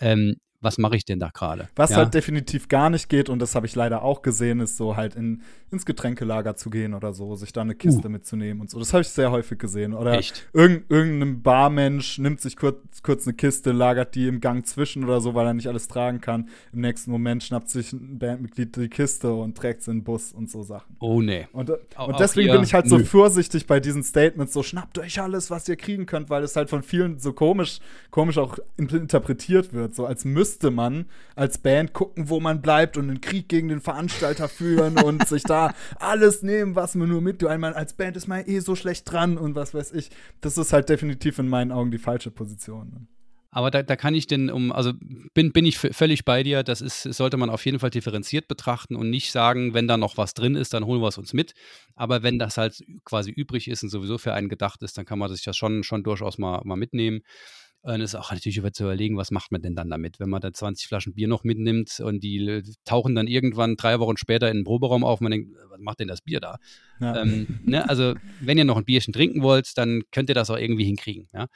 ähm, 0.01 0.37
was 0.61 0.76
mache 0.78 0.96
ich 0.96 1.04
denn 1.04 1.20
da 1.20 1.30
gerade? 1.32 1.68
Was 1.76 1.90
ja? 1.90 1.98
halt 1.98 2.14
definitiv 2.14 2.68
gar 2.68 2.90
nicht 2.90 3.09
geht, 3.09 3.28
und 3.28 3.38
das 3.38 3.54
habe 3.54 3.66
ich 3.66 3.76
leider 3.76 4.02
auch 4.02 4.22
gesehen, 4.22 4.59
ist 4.61 4.76
so 4.76 4.96
halt 4.96 5.14
in, 5.14 5.42
ins 5.70 5.86
Getränkelager 5.86 6.56
zu 6.56 6.68
gehen 6.70 6.94
oder 6.94 7.12
so, 7.12 7.36
sich 7.36 7.52
da 7.52 7.61
eine 7.61 7.74
Kiste 7.76 8.09
Uh. 8.09 8.11
mitzunehmen 8.11 8.61
und 8.61 8.70
so. 8.70 8.78
Das 8.78 8.92
habe 8.92 9.02
ich 9.02 9.09
sehr 9.09 9.30
häufig 9.30 9.59
gesehen. 9.59 9.94
Oder 9.94 10.14
Echt? 10.14 10.48
irgend, 10.52 10.90
irgendein 10.90 11.42
Barmensch 11.42 12.18
nimmt 12.18 12.40
sich 12.40 12.56
kurz, 12.56 13.02
kurz 13.02 13.26
eine 13.26 13.34
Kiste, 13.34 13.70
lagert 13.70 14.14
die 14.16 14.26
im 14.26 14.40
Gang 14.40 14.66
zwischen 14.66 15.04
oder 15.04 15.20
so, 15.20 15.34
weil 15.34 15.46
er 15.46 15.54
nicht 15.54 15.68
alles 15.68 15.86
tragen 15.86 16.20
kann. 16.20 16.48
Im 16.72 16.80
nächsten 16.80 17.11
Moment 17.11 17.44
schnappt 17.44 17.70
sich 17.70 17.92
ein 17.92 18.18
Bandmitglied 18.18 18.74
die 18.76 18.88
Kiste 18.88 19.32
und 19.32 19.56
trägt 19.56 19.82
sie 19.82 19.92
in 19.92 19.98
den 19.98 20.04
Bus 20.04 20.32
und 20.32 20.50
so 20.50 20.62
Sachen. 20.64 20.96
Oh, 20.98 21.20
nee. 21.22 21.46
Und, 21.52 21.70
äh, 21.70 21.74
und 21.74 21.96
auch 21.96 22.16
deswegen 22.16 22.48
hier, 22.48 22.54
bin 22.54 22.64
ich 22.64 22.74
halt 22.74 22.88
so 22.88 22.98
nö. 22.98 23.04
vorsichtig 23.04 23.66
bei 23.66 23.78
diesen 23.78 24.02
Statements, 24.02 24.52
so 24.52 24.64
schnappt 24.64 24.98
euch 24.98 25.20
alles, 25.20 25.50
was 25.50 25.68
ihr 25.68 25.76
kriegen 25.76 26.06
könnt, 26.06 26.30
weil 26.30 26.42
es 26.42 26.56
halt 26.56 26.68
von 26.68 26.82
vielen 26.82 27.18
so 27.20 27.32
komisch, 27.32 27.78
komisch 28.11 28.38
auch 28.38 28.59
in- 28.76 28.88
interpretiert 28.88 29.72
wird, 29.72 29.94
so 29.94 30.04
als 30.06 30.24
müsste 30.49 30.70
man 30.70 31.05
als 31.36 31.59
Band 31.59 31.92
gucken, 31.92 32.30
wo 32.30 32.40
man 32.40 32.62
bleibt 32.62 32.96
und 32.96 33.11
einen 33.11 33.20
Krieg 33.20 33.51
gegen 33.51 33.68
den 33.68 33.82
Veranstalter 33.82 34.49
führen 34.49 34.99
und 35.05 35.28
sich 35.28 35.42
da 35.42 35.74
alles 36.01 36.42
nehmen, 36.42 36.74
was 36.74 36.94
man 36.94 37.11
nur 37.11 37.20
mit, 37.20 37.42
weil 37.42 37.59
man 37.59 37.74
als 37.74 37.92
Band 37.92 38.16
ist 38.16 38.28
man 38.28 38.46
eh 38.46 38.61
so 38.61 38.74
schlecht 38.74 39.12
dran 39.12 39.36
und 39.36 39.55
was 39.55 39.74
weiß 39.74 39.92
ich. 39.92 40.09
Das 40.40 40.57
ist 40.57 40.72
halt 40.72 40.88
definitiv 40.88 41.38
in 41.38 41.49
meinen 41.49 41.70
Augen 41.70 41.90
die 41.90 41.99
falsche 41.99 42.30
Position. 42.30 43.09
Aber 43.51 43.70
da, 43.70 43.82
da 43.82 43.96
kann 43.96 44.14
ich 44.14 44.26
denn 44.26 44.51
um, 44.51 44.72
also 44.72 44.92
bin, 45.34 45.53
bin 45.53 45.66
ich 45.66 45.78
völlig 45.78 46.24
bei 46.24 46.42
dir, 46.42 46.62
das 46.62 46.80
ist, 46.80 47.03
sollte 47.03 47.36
man 47.36 47.51
auf 47.51 47.64
jeden 47.66 47.78
Fall 47.78 47.90
differenziert 47.90 48.49
betrachten 48.49 48.96
und 48.96 49.11
nicht 49.11 49.32
sagen, 49.32 49.74
wenn 49.74 49.86
da 49.86 49.99
noch 49.99 50.16
was 50.16 50.32
drin 50.32 50.55
ist, 50.55 50.72
dann 50.72 50.86
holen 50.86 51.03
wir 51.03 51.09
es 51.09 51.18
uns 51.18 51.34
mit. 51.34 51.53
Aber 51.94 52.22
wenn 52.22 52.38
das 52.38 52.57
halt 52.57 52.82
quasi 53.05 53.30
übrig 53.30 53.68
ist 53.68 53.82
und 53.82 53.90
sowieso 53.90 54.16
für 54.16 54.32
einen 54.32 54.49
gedacht 54.49 54.82
ist, 54.82 54.96
dann 54.96 55.05
kann 55.05 55.18
man 55.18 55.30
sich 55.30 55.44
das 55.44 55.59
schon, 55.59 55.82
schon 55.82 56.03
durchaus 56.03 56.38
mal, 56.38 56.62
mal 56.64 56.76
mitnehmen. 56.76 57.20
Und 57.83 58.01
es 58.01 58.11
ist 58.11 58.14
auch 58.16 58.33
natürlich 58.33 58.59
über 58.59 58.72
zu 58.72 58.85
überlegen, 58.85 59.16
was 59.16 59.31
macht 59.31 59.53
man 59.53 59.62
denn 59.62 59.76
dann 59.76 59.89
damit, 59.89 60.18
wenn 60.18 60.29
man 60.29 60.41
da 60.41 60.53
20 60.53 60.89
Flaschen 60.89 61.14
Bier 61.14 61.29
noch 61.29 61.45
mitnimmt 61.45 62.01
und 62.01 62.20
die 62.20 62.39
äh, 62.47 62.62
tauchen 62.85 63.14
dann 63.14 63.29
irgendwann 63.29 63.76
drei 63.76 64.01
Wochen 64.01 64.16
später 64.16 64.51
in 64.51 64.59
den 64.59 64.64
Proberaum 64.64 65.05
auf 65.05 65.20
und 65.20 65.24
man 65.24 65.33
denkt, 65.33 65.57
was 65.70 65.81
macht 65.81 66.01
denn 66.01 66.09
das 66.09 66.20
Bier 66.20 66.41
da? 66.41 66.57
Ja. 67.01 67.22
Ähm, 67.22 67.61
ne, 67.64 67.89
also, 67.89 68.14
wenn 68.41 68.59
ihr 68.59 68.64
noch 68.64 68.76
ein 68.76 68.85
Bierchen 68.85 69.12
trinken 69.12 69.43
wollt, 69.43 69.79
dann 69.79 70.03
könnt 70.11 70.29
ihr 70.29 70.35
das 70.35 70.51
auch 70.51 70.59
irgendwie 70.59 70.85
hinkriegen. 70.85 71.29
Ja? 71.33 71.47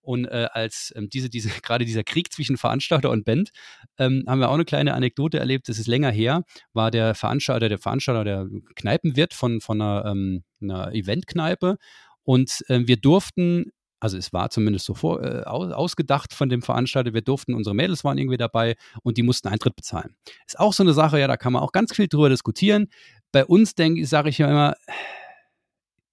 Und 0.00 0.24
äh, 0.24 0.48
als 0.52 0.92
ähm, 0.96 1.08
diese, 1.10 1.28
diese, 1.28 1.48
gerade 1.62 1.84
dieser 1.84 2.02
Krieg 2.02 2.32
zwischen 2.32 2.56
Veranstalter 2.56 3.10
und 3.10 3.24
Band, 3.24 3.50
ähm, 3.98 4.24
haben 4.26 4.40
wir 4.40 4.48
auch 4.48 4.54
eine 4.54 4.64
kleine 4.64 4.94
Anekdote 4.94 5.38
erlebt. 5.38 5.68
Das 5.68 5.78
ist 5.78 5.86
länger 5.86 6.10
her, 6.10 6.44
war 6.72 6.90
der 6.90 7.14
Veranstalter, 7.14 7.68
der 7.68 7.78
Veranstalter, 7.78 8.24
der 8.24 8.48
Kneipenwirt 8.74 9.34
von, 9.34 9.60
von 9.60 9.80
einer, 9.80 10.06
ähm, 10.06 10.44
einer 10.60 10.92
Eventkneipe. 10.92 11.76
Und 12.22 12.64
ähm, 12.68 12.88
wir 12.88 12.96
durften 12.96 13.70
also 14.00 14.16
es 14.16 14.32
war 14.32 14.50
zumindest 14.50 14.86
so 14.86 14.94
vor, 14.94 15.24
äh, 15.24 15.42
aus, 15.44 15.72
ausgedacht 15.72 16.32
von 16.32 16.48
dem 16.48 16.62
Veranstalter, 16.62 17.14
wir 17.14 17.22
durften, 17.22 17.54
unsere 17.54 17.74
Mädels 17.74 18.04
waren 18.04 18.18
irgendwie 18.18 18.36
dabei 18.36 18.76
und 19.02 19.16
die 19.16 19.22
mussten 19.22 19.48
Eintritt 19.48 19.76
bezahlen. 19.76 20.14
Ist 20.46 20.58
auch 20.58 20.72
so 20.72 20.82
eine 20.82 20.92
Sache, 20.92 21.18
ja, 21.18 21.26
da 21.26 21.36
kann 21.36 21.52
man 21.52 21.62
auch 21.62 21.72
ganz 21.72 21.94
viel 21.94 22.08
drüber 22.08 22.28
diskutieren. 22.28 22.88
Bei 23.32 23.44
uns, 23.44 23.74
denke 23.74 24.00
ich, 24.00 24.08
sage 24.08 24.28
ich 24.28 24.38
ja 24.38 24.48
immer, 24.48 24.74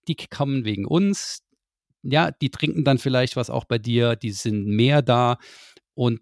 die 0.07 0.15
kommen 0.15 0.65
wegen 0.65 0.85
uns, 0.85 1.43
ja, 2.03 2.31
die 2.31 2.49
trinken 2.49 2.83
dann 2.83 2.97
vielleicht 2.97 3.35
was 3.35 3.49
auch 3.49 3.65
bei 3.65 3.77
dir, 3.77 4.15
die 4.15 4.31
sind 4.31 4.65
mehr 4.67 5.01
da 5.01 5.37
und 5.93 6.21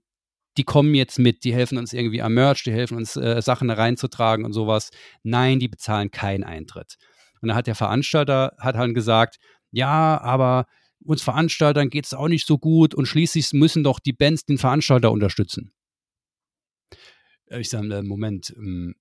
die 0.58 0.64
kommen 0.64 0.94
jetzt 0.94 1.18
mit, 1.18 1.44
die 1.44 1.54
helfen 1.54 1.78
uns 1.78 1.94
irgendwie 1.94 2.22
am 2.22 2.36
Merch, 2.36 2.64
die 2.64 2.72
helfen 2.72 2.98
uns 2.98 3.16
äh, 3.16 3.42
Sachen 3.42 3.70
reinzutragen 3.70 4.46
und 4.46 4.54
sowas. 4.54 4.92
Nein, 5.24 5.60
die 5.60 5.68
bezahlen 5.68 6.12
keinen 6.12 6.44
Eintritt. 6.44 6.98
Und 7.42 7.50
da 7.50 7.56
hat 7.56 7.68
der 7.68 7.76
Veranstalter 7.76 8.56
hat 8.60 8.76
halt 8.76 8.94
gesagt, 8.94 9.38
ja, 9.72 10.22
aber 10.22 10.68
uns 11.06 11.22
Veranstaltern 11.22 11.90
geht 11.90 12.06
es 12.06 12.14
auch 12.14 12.28
nicht 12.28 12.48
so 12.48 12.58
gut 12.58 12.94
und 12.94 13.06
schließlich 13.06 13.54
müssen 13.54 13.84
doch 13.84 14.00
die 14.00 14.14
Bands 14.14 14.46
den 14.46 14.58
Veranstalter 14.58 15.12
unterstützen. 15.12 15.72
Ich 17.50 17.70
sage, 17.70 18.02
Moment, 18.04 18.54
ähm, 18.58 18.96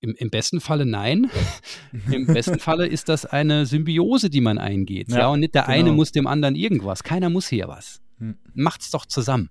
im, 0.00 0.14
im 0.16 0.30
besten 0.30 0.60
Falle 0.60 0.84
nein. 0.84 1.30
Im 2.10 2.26
besten 2.26 2.58
Falle 2.58 2.86
ist 2.86 3.08
das 3.08 3.24
eine 3.24 3.66
Symbiose, 3.66 4.30
die 4.30 4.40
man 4.40 4.58
eingeht. 4.58 5.08
Ja, 5.10 5.18
Ja, 5.18 5.28
und 5.28 5.40
nicht 5.40 5.54
der 5.54 5.62
genau. 5.62 5.74
eine 5.74 5.92
muss 5.92 6.10
dem 6.10 6.26
anderen 6.26 6.56
irgendwas. 6.56 7.04
Keiner 7.04 7.30
muss 7.30 7.48
hier 7.48 7.68
was. 7.68 8.00
Hm. 8.18 8.36
Macht's 8.54 8.90
doch 8.90 9.06
zusammen. 9.06 9.48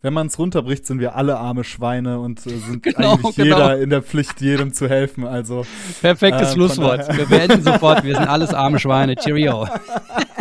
Wenn 0.00 0.14
man 0.14 0.26
es 0.26 0.36
runterbricht, 0.36 0.84
sind 0.84 0.98
wir 0.98 1.14
alle 1.14 1.38
arme 1.38 1.62
Schweine 1.62 2.18
und 2.18 2.44
äh, 2.44 2.56
sind 2.58 2.82
Genau, 2.82 3.12
eigentlich 3.12 3.36
genau. 3.36 3.56
jeder 3.56 3.78
in 3.80 3.90
der 3.90 4.02
Pflicht, 4.02 4.40
jedem 4.40 4.72
zu 4.72 4.88
helfen. 4.88 5.24
Also 5.24 5.64
Perfektes 6.00 6.50
Äh, 6.50 6.54
Schlusswort. 6.54 7.16
Wir 7.16 7.26
beenden 7.26 7.62
sofort. 7.62 8.02
Wir 8.02 8.16
sind 8.16 8.26
alles 8.26 8.52
arme 8.52 8.80
Schweine. 8.80 9.14
Cheerio. 9.14 9.68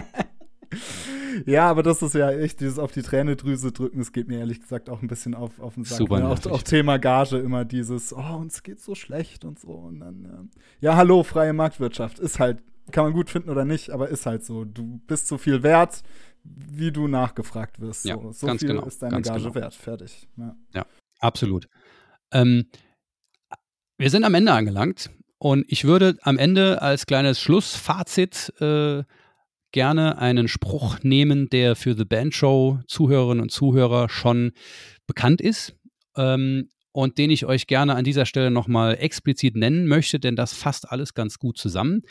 Ja, 1.46 1.70
aber 1.70 1.84
das 1.84 2.02
ist 2.02 2.14
ja 2.14 2.30
echt 2.32 2.60
dieses 2.60 2.78
auf 2.78 2.92
die 2.92 3.02
Tränedrüse 3.02 3.72
drücken. 3.72 4.00
Das 4.00 4.12
geht 4.12 4.28
mir 4.28 4.40
ehrlich 4.40 4.60
gesagt 4.60 4.90
auch 4.90 5.02
ein 5.02 5.08
bisschen 5.08 5.34
auf, 5.34 5.60
auf 5.60 5.76
den 5.76 5.86
Sack. 5.86 5.98
Super 5.98 6.20
ne? 6.20 6.30
auch, 6.30 6.46
auch 6.48 6.62
Thema 6.62 6.98
Gage 6.98 7.38
immer 7.38 7.66
dieses, 7.66 8.14
oh, 8.14 8.36
uns 8.36 8.64
geht 8.64 8.82
so 8.82 8.96
schlecht 8.96 9.46
und 9.46 9.60
so. 9.60 9.72
Und 9.72 10.02
dann, 10.02 10.26
ähm, 10.26 10.52
ja, 10.80 10.96
hallo, 10.96 11.24
freie 11.24 11.54
Marktwirtschaft. 11.54 12.20
Ist 12.20 12.40
halt, 12.40 12.62
kann 12.92 13.06
man 13.06 13.14
gut 13.14 13.30
finden 13.30 13.50
oder 13.50 13.66
nicht, 13.66 13.92
aber 13.92 14.10
ist 14.10 14.26
halt 14.26 14.44
so. 14.44 14.66
Du 14.66 15.00
bist 15.08 15.28
so 15.28 15.38
viel 15.38 15.64
wert, 15.64 16.04
wie 16.44 16.92
du 16.92 17.08
nachgefragt 17.08 17.80
wirst. 17.80 18.06
Ja, 18.06 18.16
so 18.16 18.32
so 18.32 18.48
ganz 18.48 18.60
viel 18.60 18.70
genau, 18.70 18.86
ist 18.86 19.02
deine 19.02 19.22
Gage 19.22 19.40
genau. 19.40 19.56
wert. 19.56 19.74
Fertig. 19.74 20.28
Ja. 20.38 20.56
Ja, 20.74 20.86
absolut. 21.20 21.68
Ähm, 22.32 22.66
wir 23.98 24.10
sind 24.10 24.24
am 24.24 24.34
Ende 24.34 24.52
angelangt 24.52 25.12
und 25.38 25.66
ich 25.68 25.86
würde 25.86 26.18
am 26.24 26.38
Ende 26.38 26.82
als 26.82 27.06
kleines 27.06 27.40
Schlussfazit 27.40 28.54
äh, 28.60 29.04
gerne 29.72 30.18
einen 30.18 30.48
Spruch 30.48 31.00
nehmen, 31.04 31.50
der 31.50 31.76
für 31.76 31.94
The 31.96 32.06
Band 32.06 32.34
Show 32.34 32.80
Zuhörerinnen 32.88 33.42
und 33.42 33.52
Zuhörer 33.52 34.10
schon 34.10 34.52
bekannt 35.08 35.42
ist 35.42 35.76
ähm, 36.16 36.70
und 36.92 37.18
den 37.18 37.30
ich 37.30 37.46
euch 37.46 37.68
gerne 37.68 37.96
an 37.96 38.04
dieser 38.04 38.26
Stelle 38.26 38.52
nochmal 38.52 38.98
explizit 39.00 39.56
nennen 39.56 39.88
möchte, 39.88 40.20
denn 40.20 40.36
das 40.36 40.54
fasst 40.54 40.92
alles 40.92 41.14
ganz 41.14 41.40
gut 41.40 41.58
zusammen. 41.58 42.02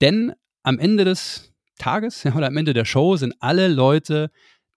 Denn 0.00 0.32
am 0.62 0.78
Ende 0.78 1.04
des 1.04 1.52
Tages 1.78 2.24
oder 2.36 2.46
am 2.46 2.56
Ende 2.56 2.74
der 2.74 2.84
Show 2.84 3.16
sind 3.16 3.34
alle 3.40 3.68
Leute, 3.68 4.30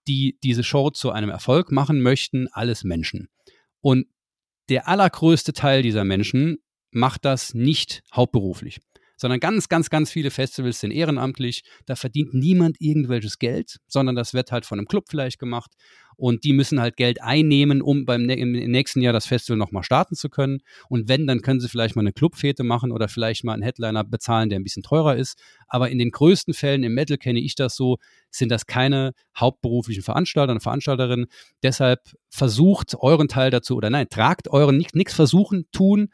die 0.08 0.38
diese 0.44 0.64
Show 0.64 0.90
zu 0.90 1.12
einem 1.12 1.30
Erfolg 1.30 1.72
machen 1.72 2.02
möchten, 2.02 2.48
alles 2.52 2.84
Menschen. 2.84 3.30
Und 3.82 4.08
der 4.70 4.88
allergrößte 4.88 5.54
Teil 5.54 5.84
dieser 5.84 6.04
Menschen 6.04 6.58
macht 6.92 7.26
das 7.26 7.54
nicht 7.54 8.04
hauptberuflich, 8.14 8.80
sondern 9.22 9.40
ganz, 9.40 9.70
ganz, 9.70 9.92
ganz 9.92 10.10
viele 10.10 10.32
Festivals 10.32 10.80
sind 10.80 10.90
ehrenamtlich. 10.90 11.62
Da 11.86 11.96
verdient 11.96 12.34
niemand 12.34 12.78
irgendwelches 12.80 13.38
Geld, 13.38 13.78
sondern 13.88 14.16
das 14.16 14.34
wird 14.34 14.52
halt 14.52 14.66
von 14.66 14.80
einem 14.80 14.88
Club 14.88 15.06
vielleicht 15.10 15.38
gemacht. 15.38 15.74
Und 16.18 16.44
die 16.44 16.54
müssen 16.54 16.82
halt 16.82 16.98
Geld 16.98 17.22
einnehmen, 17.22 17.84
um 17.84 18.06
beim 18.06 18.28
im 18.30 18.52
nächsten 18.52 19.00
Jahr 19.02 19.14
das 19.14 19.28
Festival 19.28 19.58
nochmal 19.58 19.84
starten 19.84 20.16
zu 20.16 20.30
können. 20.30 20.60
Und 20.90 21.08
wenn, 21.08 21.28
dann 21.28 21.42
können 21.42 21.60
sie 21.60 21.70
vielleicht 21.70 21.96
mal 21.96 22.02
eine 22.02 22.14
Clubfete 22.14 22.64
machen 22.64 22.92
oder 22.92 23.08
vielleicht 23.08 23.44
mal 23.44 23.54
einen 23.54 23.62
Headliner 23.62 24.04
bezahlen, 24.04 24.50
der 24.50 24.60
ein 24.60 24.64
bisschen 24.64 24.84
teurer 24.84 25.16
ist. 25.16 25.40
Aber 25.68 25.92
in 25.92 26.00
den 26.00 26.10
größten 26.10 26.56
Fällen 26.56 26.84
im 26.84 26.96
Metal 26.96 27.18
kenne 27.18 27.40
ich 27.40 27.54
das 27.54 27.76
so, 27.76 27.98
sind 28.32 28.50
das 28.50 28.66
keine 28.66 29.14
hauptberuflichen 29.40 30.04
Veranstalter 30.04 30.54
und 30.54 30.62
Veranstalterinnen. 30.62 31.28
Deshalb 31.62 32.00
versucht 32.30 32.96
euren 32.96 33.28
Teil 33.28 33.52
dazu, 33.52 33.76
oder 33.76 33.92
nein, 33.92 34.08
tragt 34.10 34.48
euren, 34.48 34.84
nichts 34.94 35.14
versuchen, 35.14 35.66
tun, 35.72 36.10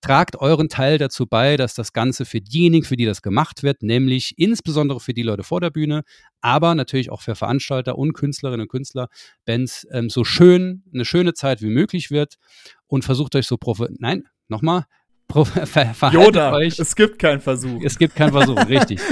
tragt 0.00 0.36
euren 0.36 0.68
Teil 0.68 0.98
dazu 0.98 1.26
bei, 1.26 1.56
dass 1.56 1.74
das 1.74 1.92
Ganze 1.92 2.24
für 2.24 2.40
diejenigen, 2.40 2.84
für 2.84 2.96
die 2.96 3.04
das 3.04 3.22
gemacht 3.22 3.62
wird, 3.62 3.82
nämlich 3.82 4.34
insbesondere 4.38 5.00
für 5.00 5.14
die 5.14 5.22
Leute 5.22 5.42
vor 5.42 5.60
der 5.60 5.70
Bühne, 5.70 6.02
aber 6.40 6.74
natürlich 6.74 7.10
auch 7.10 7.20
für 7.20 7.34
Veranstalter 7.34 7.98
und 7.98 8.12
Künstlerinnen 8.12 8.62
und 8.62 8.68
Künstler, 8.68 9.08
Bands, 9.44 9.86
ähm, 9.92 10.08
so 10.08 10.24
schön, 10.24 10.82
eine 10.92 11.04
schöne 11.04 11.34
Zeit 11.34 11.60
wie 11.62 11.70
möglich 11.70 12.10
wird 12.10 12.36
und 12.86 13.04
versucht 13.04 13.36
euch 13.36 13.46
so 13.46 13.56
profi 13.56 13.86
nein, 13.98 14.24
nochmal, 14.48 14.84
ver 15.32 15.44
verhaltet 15.66 16.12
Yoda, 16.12 16.52
euch, 16.52 16.78
es 16.78 16.96
gibt 16.96 17.18
keinen 17.18 17.40
Versuch. 17.40 17.80
es 17.84 17.98
gibt 17.98 18.16
keinen 18.16 18.32
Versuch, 18.32 18.68
richtig. 18.68 19.00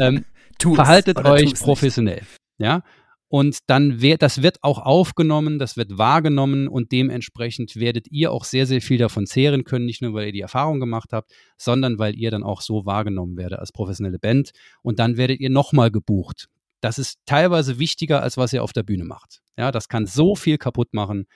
Ähm, 0.00 0.24
verhaltet 0.60 1.24
euch 1.24 1.54
professionell. 1.54 2.22
Ja. 2.58 2.82
Und 3.28 3.58
dann 3.66 4.00
wird, 4.00 4.22
das 4.22 4.42
wird 4.42 4.62
auch 4.62 4.78
aufgenommen, 4.78 5.58
das 5.58 5.76
wird 5.76 5.98
wahrgenommen 5.98 6.66
und 6.66 6.92
dementsprechend 6.92 7.76
werdet 7.76 8.08
ihr 8.10 8.32
auch 8.32 8.44
sehr, 8.44 8.66
sehr 8.66 8.80
viel 8.80 8.96
davon 8.96 9.26
zehren 9.26 9.64
können, 9.64 9.84
nicht 9.84 10.00
nur, 10.00 10.14
weil 10.14 10.26
ihr 10.26 10.32
die 10.32 10.40
Erfahrung 10.40 10.80
gemacht 10.80 11.12
habt, 11.12 11.30
sondern 11.58 11.98
weil 11.98 12.16
ihr 12.16 12.30
dann 12.30 12.42
auch 12.42 12.62
so 12.62 12.86
wahrgenommen 12.86 13.36
werdet 13.36 13.58
als 13.58 13.70
professionelle 13.70 14.18
Band 14.18 14.52
und 14.80 14.98
dann 14.98 15.18
werdet 15.18 15.40
ihr 15.40 15.50
nochmal 15.50 15.90
gebucht. 15.90 16.48
Das 16.80 16.98
ist 16.98 17.18
teilweise 17.26 17.78
wichtiger, 17.78 18.22
als 18.22 18.38
was 18.38 18.52
ihr 18.52 18.62
auf 18.62 18.72
der 18.72 18.82
Bühne 18.82 19.04
macht. 19.04 19.42
Ja, 19.58 19.72
das 19.72 19.88
kann 19.88 20.06
so 20.06 20.34
viel 20.34 20.56
kaputt 20.56 20.94
machen. 20.94 21.26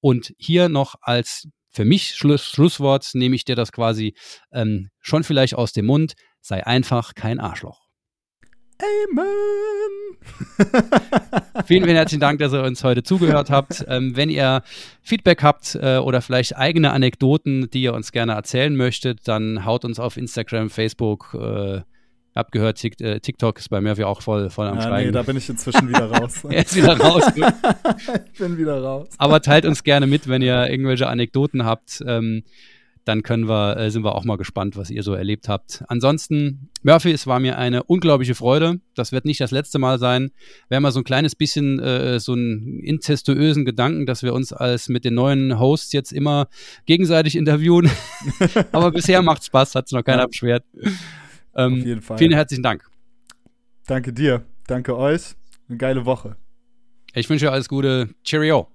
Und 0.00 0.34
hier 0.36 0.68
noch 0.68 0.96
als 1.00 1.48
für 1.70 1.84
mich 1.84 2.14
Schluss, 2.16 2.44
Schlusswort 2.44 3.08
nehme 3.14 3.36
ich 3.36 3.44
dir 3.44 3.56
das 3.56 3.72
quasi 3.72 4.14
ähm, 4.52 4.90
schon 5.00 5.24
vielleicht 5.24 5.54
aus 5.54 5.72
dem 5.72 5.86
Mund. 5.86 6.14
Sei 6.40 6.66
einfach 6.66 7.14
kein 7.14 7.40
Arschloch. 7.40 7.81
Amen. 8.82 10.16
Vielen, 11.66 11.84
vielen 11.84 11.96
herzlichen 11.96 12.20
Dank, 12.20 12.40
dass 12.40 12.52
ihr 12.52 12.62
uns 12.64 12.82
heute 12.82 13.02
zugehört 13.02 13.50
habt. 13.50 13.84
Ähm, 13.88 14.16
wenn 14.16 14.28
ihr 14.28 14.62
Feedback 15.02 15.42
habt 15.42 15.76
äh, 15.80 15.98
oder 15.98 16.20
vielleicht 16.20 16.56
eigene 16.56 16.90
Anekdoten, 16.90 17.70
die 17.70 17.82
ihr 17.82 17.94
uns 17.94 18.10
gerne 18.10 18.32
erzählen 18.32 18.74
möchtet, 18.74 19.28
dann 19.28 19.64
haut 19.64 19.84
uns 19.84 20.00
auf 20.00 20.16
Instagram, 20.16 20.68
Facebook. 20.68 21.34
Äh, 21.34 21.82
habt 22.34 22.52
gehört, 22.52 22.82
äh, 22.84 23.20
TikTok 23.20 23.58
ist 23.58 23.68
bei 23.68 23.80
mir 23.80 23.96
auch 24.06 24.22
voll, 24.22 24.50
voll 24.50 24.66
am 24.66 24.78
Ah, 24.78 24.80
nee, 24.80 24.86
Steigen. 24.86 25.12
da 25.12 25.22
bin 25.22 25.36
ich 25.36 25.48
inzwischen 25.48 25.88
wieder 25.88 26.10
raus. 26.10 26.44
er 26.48 26.64
ist 26.64 26.74
wieder 26.74 26.98
raus. 26.98 27.24
Ich 28.32 28.38
bin 28.38 28.58
wieder 28.58 28.82
raus. 28.82 29.08
Aber 29.18 29.40
teilt 29.42 29.64
uns 29.66 29.84
gerne 29.84 30.06
mit, 30.06 30.28
wenn 30.28 30.42
ihr 30.42 30.68
irgendwelche 30.68 31.06
Anekdoten 31.06 31.64
habt. 31.64 32.02
Ähm, 32.06 32.42
dann 33.04 33.22
können 33.22 33.48
wir, 33.48 33.76
äh, 33.76 33.90
sind 33.90 34.04
wir 34.04 34.14
auch 34.14 34.24
mal 34.24 34.36
gespannt, 34.36 34.76
was 34.76 34.90
ihr 34.90 35.02
so 35.02 35.14
erlebt 35.14 35.48
habt. 35.48 35.82
Ansonsten, 35.88 36.68
Murphy, 36.82 37.10
es 37.10 37.26
war 37.26 37.40
mir 37.40 37.58
eine 37.58 37.82
unglaubliche 37.82 38.34
Freude. 38.34 38.80
Das 38.94 39.10
wird 39.12 39.24
nicht 39.24 39.40
das 39.40 39.50
letzte 39.50 39.78
Mal 39.78 39.98
sein. 39.98 40.30
Wir 40.68 40.76
haben 40.76 40.82
mal 40.82 40.92
so 40.92 41.00
ein 41.00 41.04
kleines 41.04 41.34
bisschen 41.34 41.78
äh, 41.80 42.20
so 42.20 42.32
einen 42.32 42.80
incestuösen 42.80 43.64
Gedanken, 43.64 44.06
dass 44.06 44.22
wir 44.22 44.32
uns 44.34 44.52
als 44.52 44.88
mit 44.88 45.04
den 45.04 45.14
neuen 45.14 45.58
Hosts 45.58 45.92
jetzt 45.92 46.12
immer 46.12 46.48
gegenseitig 46.86 47.36
interviewen. 47.36 47.90
Aber 48.72 48.90
bisher 48.92 49.22
macht 49.22 49.44
Spaß, 49.44 49.74
hat 49.74 49.86
es 49.86 49.92
noch 49.92 50.04
keiner 50.04 50.22
Ja. 50.22 50.26
beschwert. 50.28 50.64
Ähm, 51.54 51.80
Auf 51.80 51.86
jeden 51.86 52.02
Fall. 52.02 52.18
Vielen 52.18 52.32
herzlichen 52.32 52.62
Dank. 52.62 52.84
Danke 53.86 54.12
dir. 54.12 54.44
Danke 54.66 54.96
euch. 54.96 55.34
Eine 55.68 55.78
geile 55.78 56.04
Woche. 56.06 56.36
Ich 57.14 57.28
wünsche 57.28 57.46
euch 57.46 57.52
alles 57.52 57.68
Gute. 57.68 58.08
Cheerio. 58.24 58.71